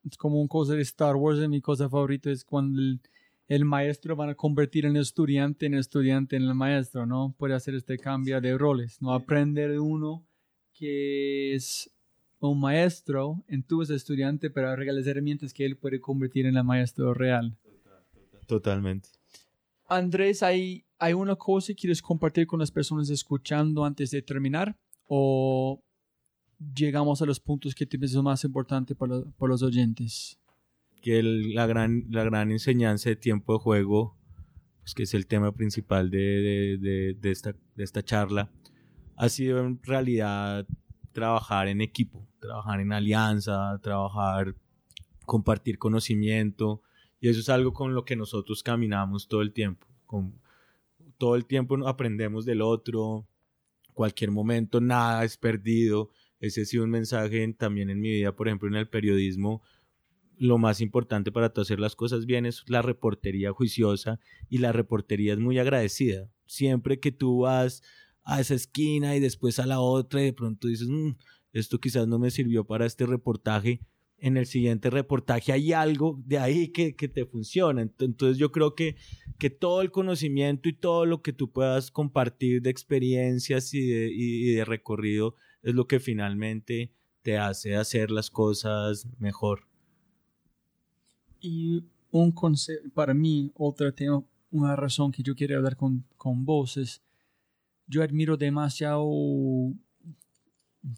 es 0.09 0.17
como 0.17 0.39
una 0.39 0.47
cosa 0.47 0.73
de 0.73 0.81
Star 0.81 1.15
Wars. 1.15 1.39
Mi 1.49 1.61
cosa 1.61 1.89
favorita 1.89 2.31
es 2.31 2.45
cuando 2.45 2.79
el, 2.79 3.01
el 3.47 3.65
maestro 3.65 4.15
van 4.15 4.29
a 4.29 4.35
convertir 4.35 4.85
en 4.85 4.95
estudiante, 4.95 5.65
en 5.65 5.75
estudiante 5.75 6.35
en 6.35 6.43
el 6.43 6.55
maestro, 6.55 7.05
¿no? 7.05 7.35
Puede 7.37 7.53
hacer 7.53 7.75
este 7.75 7.97
cambio 7.97 8.39
de 8.41 8.57
roles, 8.57 9.01
¿no? 9.01 9.13
Aprender 9.13 9.71
de 9.71 9.79
uno 9.79 10.25
que 10.73 11.53
es 11.53 11.89
un 12.39 12.59
maestro 12.59 13.43
en 13.47 13.63
tú 13.63 13.81
es 13.81 13.89
estudiante, 13.89 14.49
pero 14.49 14.69
agregar 14.69 14.95
las 14.95 15.07
herramientas 15.07 15.53
que 15.53 15.65
él 15.65 15.77
puede 15.77 15.99
convertir 15.99 16.45
en 16.45 16.57
el 16.57 16.63
maestro 16.63 17.13
real. 17.13 17.57
Totalmente. 18.45 19.09
Andrés, 19.87 20.43
¿hay, 20.43 20.84
¿hay 20.99 21.13
una 21.13 21.35
cosa 21.35 21.67
que 21.67 21.75
quieres 21.75 22.01
compartir 22.01 22.47
con 22.47 22.59
las 22.59 22.71
personas 22.71 23.09
escuchando 23.09 23.83
antes 23.85 24.11
de 24.11 24.21
terminar? 24.21 24.75
¿O 25.07 25.83
llegamos 26.75 27.21
a 27.21 27.25
los 27.25 27.39
puntos 27.39 27.75
que 27.75 27.85
te 27.85 28.07
son 28.07 28.23
más 28.25 28.43
importantes 28.43 28.95
para, 28.95 29.21
para 29.37 29.49
los 29.51 29.61
oyentes? 29.63 30.39
Que 31.01 31.19
el- 31.19 31.53
la, 31.53 31.67
gran, 31.67 32.05
la 32.09 32.23
gran 32.23 32.51
enseñanza 32.51 33.09
de 33.09 33.15
tiempo 33.15 33.53
de 33.53 33.59
juego, 33.59 34.17
pues 34.81 34.93
que 34.93 35.03
es 35.03 35.13
el 35.13 35.27
tema 35.27 35.51
principal 35.51 36.09
de, 36.09 36.17
de, 36.17 36.77
de- 36.77 37.13
de 37.13 37.31
esta, 37.31 37.55
de 37.75 37.83
esta 37.83 38.03
charla, 38.03 38.51
ha 39.17 39.29
sido 39.29 39.59
en 39.59 39.81
realidad 39.83 40.65
trabajar 41.11 41.67
en 41.67 41.81
equipo, 41.81 42.27
trabajar 42.39 42.79
en 42.81 42.91
alianza, 42.91 43.79
trabajar, 43.81 44.55
compartir 45.25 45.77
conocimiento. 45.77 46.81
Y 47.21 47.29
eso 47.29 47.39
es 47.39 47.49
algo 47.49 47.71
con 47.73 47.93
lo 47.93 48.03
que 48.05 48.15
nosotros 48.15 48.61
caminamos 48.63 49.27
todo 49.27 49.41
el 49.41 49.53
tiempo. 49.53 49.87
Con, 50.05 50.33
todo 51.17 51.35
el 51.35 51.45
tiempo 51.45 51.87
aprendemos 51.87 52.45
del 52.45 52.61
otro, 52.61 53.27
cualquier 53.93 54.31
momento, 54.31 54.81
nada 54.81 55.23
es 55.25 55.37
perdido. 55.37 56.09
Ese 56.39 56.61
ha 56.61 56.65
sido 56.65 56.83
un 56.83 56.91
mensaje 56.91 57.43
en- 57.43 57.55
también 57.55 57.89
en 57.89 57.99
mi 58.01 58.11
vida, 58.11 58.35
por 58.35 58.47
ejemplo, 58.47 58.67
en 58.69 58.75
el 58.75 58.89
periodismo. 58.89 59.61
Lo 60.37 60.57
más 60.57 60.81
importante 60.81 61.31
para 61.31 61.47
hacer 61.55 61.79
las 61.79 61.95
cosas 61.95 62.25
bien 62.25 62.45
es 62.45 62.63
la 62.67 62.81
reportería 62.81 63.51
juiciosa 63.53 64.19
y 64.49 64.57
la 64.57 64.73
reportería 64.73 65.33
es 65.33 65.39
muy 65.39 65.59
agradecida. 65.59 66.29
Siempre 66.45 66.99
que 66.99 67.11
tú 67.13 67.39
vas 67.41 67.81
a 68.23 68.41
esa 68.41 68.53
esquina 68.55 69.15
y 69.15 69.19
después 69.21 69.59
a 69.59 69.65
la 69.65 69.79
otra 69.79 70.21
y 70.21 70.25
de 70.25 70.33
pronto 70.33 70.67
dices, 70.67 70.87
"Mm, 70.89 71.11
esto 71.53 71.79
quizás 71.79 72.07
no 72.07 72.19
me 72.19 72.31
sirvió 72.31 72.65
para 72.65 72.85
este 72.85 73.05
reportaje, 73.05 73.79
en 74.17 74.37
el 74.37 74.45
siguiente 74.45 74.89
reportaje 74.89 75.51
hay 75.51 75.73
algo 75.73 76.21
de 76.25 76.39
ahí 76.39 76.69
que, 76.69 76.95
que 76.95 77.07
te 77.07 77.25
funciona. 77.25 77.83
Ent- 77.83 78.03
Entonces 78.03 78.37
yo 78.37 78.51
creo 78.51 78.73
que, 78.75 78.95
que 79.37 79.49
todo 79.49 79.81
el 79.81 79.91
conocimiento 79.91 80.69
y 80.69 80.73
todo 80.73 81.05
lo 81.05 81.21
que 81.21 81.33
tú 81.33 81.51
puedas 81.51 81.91
compartir 81.91 82.61
de 82.61 82.69
experiencias 82.69 83.73
y 83.73 83.81
de, 83.87 84.09
y- 84.13 84.53
de 84.53 84.65
recorrido 84.65 85.35
es 85.63 85.73
lo 85.75 85.87
que 85.87 85.99
finalmente 85.99 86.91
te 87.23 87.37
hace 87.37 87.75
hacer 87.75 88.11
las 88.11 88.29
cosas 88.29 89.07
mejor. 89.19 89.67
Y 91.39 91.83
un 92.11 92.31
concepto, 92.31 92.89
para 92.93 93.13
mí, 93.13 93.51
otro 93.55 93.93
tema, 93.93 94.23
una 94.51 94.75
razón 94.75 95.11
que 95.11 95.21
yo 95.23 95.35
quiero 95.35 95.57
hablar 95.57 95.75
con, 95.75 96.05
con 96.17 96.45
vos 96.45 96.77
es, 96.77 97.01
yo 97.87 98.01
admiro 98.03 98.37
demasiado 98.37 99.05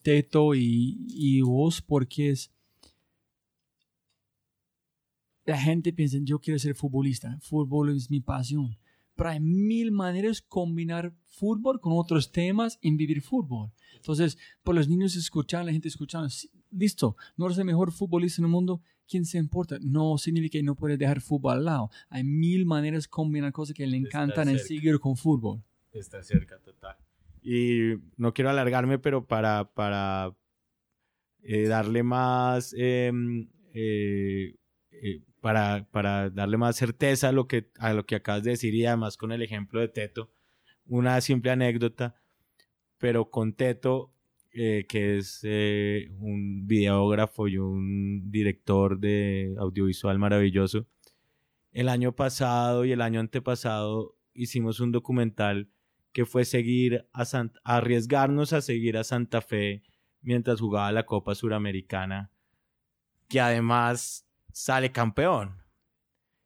Teto 0.03 0.53
y, 0.53 0.97
y 1.09 1.41
vos 1.41 1.81
porque 1.81 2.31
es, 2.31 2.51
la 5.47 5.57
gente 5.57 5.93
piensa, 5.93 6.17
yo 6.21 6.39
quiero 6.39 6.59
ser 6.59 6.75
futbolista, 6.75 7.39
fútbol 7.39 7.95
es 7.95 8.11
mi 8.11 8.19
pasión, 8.19 8.77
pero 9.15 9.29
hay 9.29 9.39
mil 9.39 9.93
maneras 9.93 10.41
de 10.41 10.47
combinar 10.49 11.15
fútbol 11.25 11.79
con 11.79 11.93
otros 11.95 12.33
temas 12.33 12.77
en 12.81 12.97
vivir 12.97 13.21
fútbol. 13.21 13.71
Entonces, 13.95 14.37
por 14.61 14.75
los 14.75 14.89
niños 14.89 15.15
escuchan, 15.15 15.65
la 15.65 15.71
gente 15.71 15.87
escuchando, 15.87 16.27
listo, 16.69 17.15
no 17.37 17.45
eres 17.45 17.57
el 17.57 17.63
mejor 17.63 17.93
futbolista 17.93 18.41
en 18.41 18.45
el 18.45 18.51
mundo, 18.51 18.81
¿quién 19.07 19.23
se 19.23 19.37
importa? 19.37 19.77
No 19.81 20.17
significa 20.17 20.59
que 20.59 20.63
no 20.63 20.75
puedes 20.75 20.99
dejar 20.99 21.21
fútbol 21.21 21.53
al 21.53 21.65
lado. 21.65 21.89
Hay 22.09 22.25
mil 22.25 22.65
maneras 22.65 23.03
de 23.05 23.09
combinar 23.09 23.53
cosas 23.53 23.73
que 23.73 23.87
le 23.87 23.95
encantan 23.95 24.49
en 24.49 24.59
seguir 24.59 24.99
con 24.99 25.15
fútbol. 25.15 25.63
Está 25.93 26.21
cerca, 26.23 26.59
total. 26.59 26.97
Y 27.41 27.93
no 28.17 28.33
quiero 28.33 28.49
alargarme, 28.49 28.99
pero 28.99 29.25
para, 29.25 29.71
para 29.73 30.35
eh, 31.41 31.69
darle 31.69 32.03
más... 32.03 32.75
em, 32.77 33.47
eh, 33.73 34.53
eh, 35.01 35.23
para, 35.41 35.87
para 35.91 36.29
darle 36.29 36.57
más 36.57 36.75
certeza 36.75 37.29
a 37.29 37.31
lo, 37.31 37.47
que, 37.47 37.71
a 37.79 37.93
lo 37.93 38.05
que 38.05 38.15
acabas 38.15 38.43
de 38.43 38.51
decir 38.51 38.73
y 38.75 38.85
además 38.85 39.17
con 39.17 39.31
el 39.31 39.41
ejemplo 39.41 39.79
de 39.79 39.87
Teto, 39.87 40.31
una 40.85 41.19
simple 41.21 41.51
anécdota, 41.51 42.15
pero 42.97 43.29
con 43.29 43.53
Teto, 43.53 44.13
eh, 44.51 44.85
que 44.89 45.17
es 45.17 45.41
eh, 45.43 46.09
un 46.19 46.65
videógrafo 46.67 47.47
y 47.47 47.57
un 47.57 48.31
director 48.31 48.99
de 48.99 49.55
audiovisual 49.59 50.17
maravilloso, 50.17 50.87
el 51.71 51.89
año 51.89 52.15
pasado 52.15 52.85
y 52.85 52.91
el 52.91 53.01
año 53.01 53.19
antepasado 53.19 54.17
hicimos 54.33 54.79
un 54.79 54.91
documental 54.91 55.69
que 56.11 56.25
fue 56.25 56.45
seguir 56.45 57.07
a 57.13 57.25
arriesgarnos 57.63 58.53
a 58.53 58.61
seguir 58.61 58.97
a 58.97 59.03
Santa 59.03 59.41
Fe 59.41 59.83
mientras 60.21 60.59
jugaba 60.59 60.91
la 60.91 61.05
Copa 61.05 61.35
Suramericana, 61.35 62.31
que 63.29 63.39
además 63.39 64.26
sale 64.57 64.91
campeón. 64.91 65.61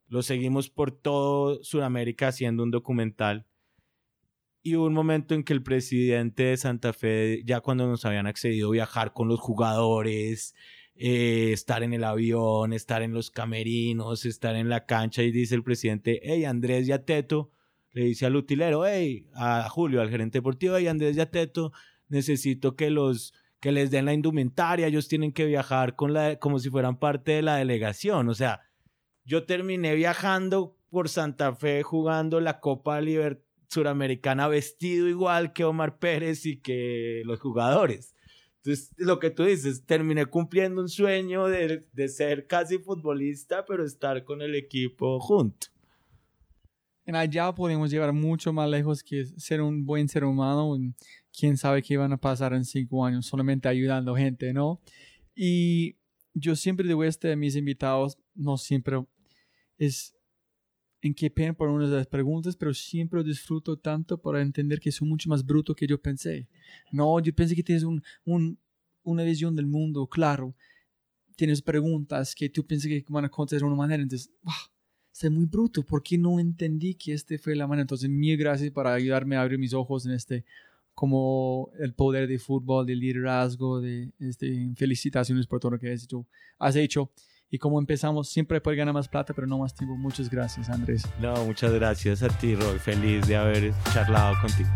Lo 0.07 0.21
seguimos 0.21 0.69
por 0.69 0.91
todo 0.91 1.63
Sudamérica 1.63 2.27
haciendo 2.27 2.63
un 2.63 2.69
documental. 2.69 3.47
Y 4.61 4.75
un 4.75 4.93
momento 4.93 5.33
en 5.33 5.43
que 5.43 5.53
el 5.53 5.63
presidente 5.63 6.43
de 6.43 6.57
Santa 6.57 6.91
Fe, 6.91 7.41
ya 7.45 7.61
cuando 7.61 7.88
nos 7.88 8.03
habían 8.03 8.27
accedido 8.27 8.69
viajar 8.69 9.13
con 9.13 9.29
los 9.29 9.39
jugadores, 9.39 10.53
eh, 10.93 11.51
estar 11.53 11.83
en 11.83 11.93
el 11.93 12.03
avión, 12.03 12.73
estar 12.73 13.01
en 13.01 13.13
los 13.13 13.31
camerinos, 13.31 14.25
estar 14.25 14.57
en 14.57 14.67
la 14.67 14.85
cancha, 14.85 15.23
y 15.23 15.31
dice 15.31 15.55
el 15.55 15.63
presidente, 15.63 16.19
hey 16.21 16.43
Andrés 16.43 16.89
y 16.89 16.91
a 16.91 17.05
Teto, 17.05 17.51
le 17.93 18.03
dice 18.03 18.25
al 18.25 18.35
utilero, 18.35 18.85
hey, 18.85 19.29
a 19.33 19.69
Julio, 19.69 20.01
al 20.01 20.09
gerente 20.09 20.39
deportivo, 20.39 20.75
hey 20.75 20.88
Andrés 20.88 21.15
y 21.15 21.21
a 21.21 21.31
Teto, 21.31 21.71
necesito 22.09 22.75
que 22.75 22.89
los 22.89 23.33
que 23.61 23.71
les 23.71 23.91
den 23.91 24.05
la 24.05 24.13
indumentaria, 24.13 24.88
ellos 24.88 25.07
tienen 25.07 25.31
que 25.31 25.45
viajar 25.45 25.95
con 25.95 26.13
la, 26.13 26.38
como 26.39 26.59
si 26.59 26.69
fueran 26.69 26.97
parte 26.97 27.33
de 27.33 27.41
la 27.43 27.57
delegación. 27.57 28.27
O 28.27 28.33
sea, 28.33 28.61
yo 29.23 29.45
terminé 29.45 29.93
viajando 29.95 30.75
por 30.89 31.07
Santa 31.07 31.55
Fe 31.55 31.83
jugando 31.83 32.41
la 32.41 32.59
Copa 32.59 32.99
Liber 32.99 33.45
Suramericana 33.69 34.47
vestido 34.47 35.07
igual 35.07 35.53
que 35.53 35.63
Omar 35.63 35.99
Pérez 35.99 36.45
y 36.45 36.57
que 36.57 37.21
los 37.23 37.39
jugadores. 37.39 38.15
Entonces, 38.57 38.91
lo 38.97 39.19
que 39.19 39.29
tú 39.29 39.43
dices, 39.43 39.85
terminé 39.85 40.25
cumpliendo 40.25 40.81
un 40.81 40.89
sueño 40.89 41.47
de, 41.47 41.88
de 41.93 42.09
ser 42.09 42.47
casi 42.47 42.79
futbolista, 42.79 43.63
pero 43.65 43.85
estar 43.85 44.23
con 44.23 44.41
el 44.41 44.55
equipo 44.55 45.19
junto. 45.19 45.67
En 47.05 47.15
allá 47.15 47.53
podemos 47.53 47.91
llevar 47.91 48.11
mucho 48.11 48.53
más 48.53 48.69
lejos 48.69 49.03
que 49.03 49.25
ser 49.25 49.61
un 49.61 49.85
buen 49.85 50.09
ser 50.09 50.23
humano. 50.23 50.75
Quién 51.37 51.57
sabe 51.57 51.81
qué 51.81 51.97
van 51.97 52.13
a 52.13 52.17
pasar 52.17 52.53
en 52.53 52.65
cinco 52.65 53.05
años 53.05 53.25
solamente 53.25 53.67
ayudando 53.67 54.15
gente, 54.15 54.53
¿no? 54.53 54.81
Y 55.35 55.97
yo 56.33 56.55
siempre 56.55 56.87
digo 56.87 57.03
este 57.03 57.31
a 57.31 57.35
mis 57.35 57.55
invitados, 57.55 58.17
no 58.35 58.57
siempre 58.57 59.03
es 59.77 60.15
en 61.01 61.13
qué 61.15 61.31
pena 61.31 61.53
por 61.53 61.69
una 61.69 61.87
de 61.87 61.95
las 61.95 62.07
preguntas, 62.07 62.55
pero 62.55 62.73
siempre 62.73 63.23
disfruto 63.23 63.77
tanto 63.77 64.21
para 64.21 64.41
entender 64.41 64.79
que 64.79 64.91
soy 64.91 65.07
mucho 65.07 65.29
más 65.29 65.45
bruto 65.45 65.73
que 65.73 65.87
yo 65.87 65.99
pensé. 65.99 66.47
No, 66.91 67.19
yo 67.19 67.33
pensé 67.33 67.55
que 67.55 67.63
tienes 67.63 67.83
un, 67.83 68.03
un, 68.23 68.59
una 69.03 69.23
visión 69.23 69.55
del 69.55 69.65
mundo, 69.65 70.05
claro. 70.07 70.55
Tienes 71.35 71.61
preguntas 71.61 72.35
que 72.35 72.49
tú 72.49 72.65
piensas 72.65 72.87
que 72.87 73.03
van 73.09 73.25
a 73.25 73.29
contestar 73.29 73.61
de 73.61 73.65
una 73.65 73.75
manera, 73.75 74.03
entonces, 74.03 74.31
¡wow! 74.43 74.53
soy 75.11 75.29
muy 75.29 75.45
bruto, 75.45 75.83
¿por 75.83 76.01
qué 76.01 76.17
no 76.17 76.39
entendí 76.39 76.95
que 76.95 77.13
este 77.13 77.37
fue 77.37 77.55
la 77.55 77.67
manera? 77.67 77.83
Entonces, 77.83 78.09
mil 78.09 78.37
gracias 78.37 78.71
para 78.71 78.93
ayudarme 78.93 79.35
a 79.35 79.41
abrir 79.41 79.59
mis 79.59 79.73
ojos 79.73 80.05
en 80.05 80.13
este, 80.13 80.45
como 81.01 81.71
el 81.79 81.95
poder 81.95 82.27
de 82.27 82.37
fútbol, 82.37 82.85
de 82.85 82.95
liderazgo, 82.95 83.81
de 83.81 84.11
este, 84.19 84.71
felicitaciones 84.75 85.47
por 85.47 85.59
todo 85.59 85.71
lo 85.71 85.79
que 85.79 85.91
has 85.91 86.03
hecho. 86.03 86.27
Has 86.59 86.75
hecho. 86.75 87.09
Y 87.49 87.57
como 87.57 87.79
empezamos, 87.79 88.29
siempre 88.29 88.61
puede 88.61 88.77
ganar 88.77 88.93
más 88.93 89.09
plata, 89.09 89.33
pero 89.33 89.47
no 89.47 89.57
más 89.57 89.73
tiempo. 89.73 89.97
Muchas 89.97 90.29
gracias, 90.29 90.69
Andrés. 90.69 91.01
No, 91.19 91.33
muchas 91.43 91.73
gracias 91.73 92.21
a 92.21 92.27
ti, 92.27 92.53
Roy. 92.53 92.77
Feliz 92.77 93.25
de 93.27 93.35
haber 93.35 93.73
charlado 93.91 94.35
contigo. 94.41 94.69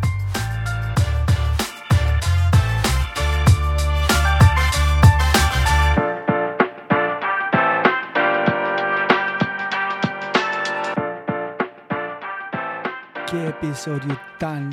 Qué 13.29 13.47
episodio 13.49 14.17
tan 14.39 14.71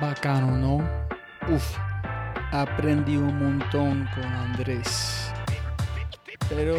bacano, 0.00 0.56
¿no? 0.56 0.76
Uf, 1.52 1.76
aprendí 2.52 3.16
un 3.16 3.38
montón 3.38 4.08
con 4.14 4.24
Andrés. 4.24 5.30
Pero, 6.48 6.76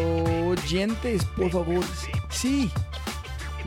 oyentes, 0.48 1.24
por 1.36 1.50
favor, 1.50 1.84
sí, 2.30 2.70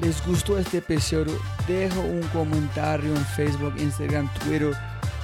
les 0.01 0.25
gustó 0.25 0.57
este 0.57 0.77
episodio, 0.79 1.37
dejo 1.67 2.01
un 2.01 2.23
comentario 2.33 3.15
en 3.15 3.25
Facebook, 3.25 3.75
Instagram, 3.77 4.27
Twitter, 4.39 4.75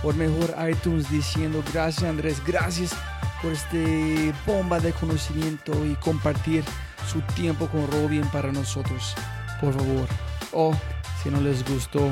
o 0.03 0.13
mejor 0.13 0.55
iTunes 0.69 1.09
diciendo 1.09 1.63
gracias 1.73 2.03
Andrés, 2.07 2.41
gracias 2.45 2.95
por 3.41 3.51
este 3.51 4.33
bomba 4.45 4.79
de 4.79 4.93
conocimiento 4.93 5.73
y 5.85 5.95
compartir 5.95 6.63
su 7.11 7.21
tiempo 7.33 7.67
con 7.67 7.89
Robin 7.91 8.25
para 8.31 8.51
nosotros, 8.51 9.15
por 9.61 9.73
favor. 9.73 10.07
O 10.51 10.73
si 11.21 11.29
no 11.29 11.41
les 11.41 11.67
gustó, 11.67 12.11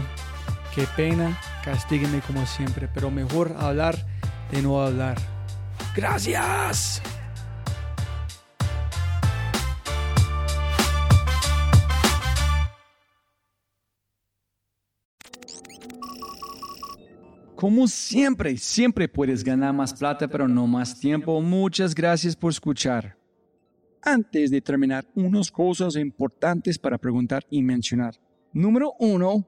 qué 0.75 0.85
pena, 0.97 1.39
castíguenme 1.63 2.19
como 2.19 2.45
siempre, 2.45 2.89
pero 2.93 3.09
mejor 3.09 3.55
hablar 3.57 3.95
de 4.51 4.61
no 4.61 4.81
hablar. 4.81 5.17
Gracias. 5.95 7.01
Como 17.55 17.87
siempre, 17.87 18.57
siempre 18.57 19.07
puedes 19.07 19.45
ganar 19.45 19.73
más 19.73 19.93
plata, 19.93 20.27
pero 20.27 20.45
no 20.45 20.67
más 20.67 20.99
tiempo. 20.99 21.39
Muchas 21.41 21.95
gracias 21.95 22.35
por 22.35 22.51
escuchar. 22.51 23.17
Antes 24.01 24.51
de 24.51 24.59
terminar, 24.59 25.05
unas 25.15 25.49
cosas 25.49 25.95
importantes 25.95 26.77
para 26.77 26.97
preguntar 26.97 27.45
y 27.49 27.63
mencionar. 27.63 28.13
Número 28.51 28.93
uno, 28.99 29.47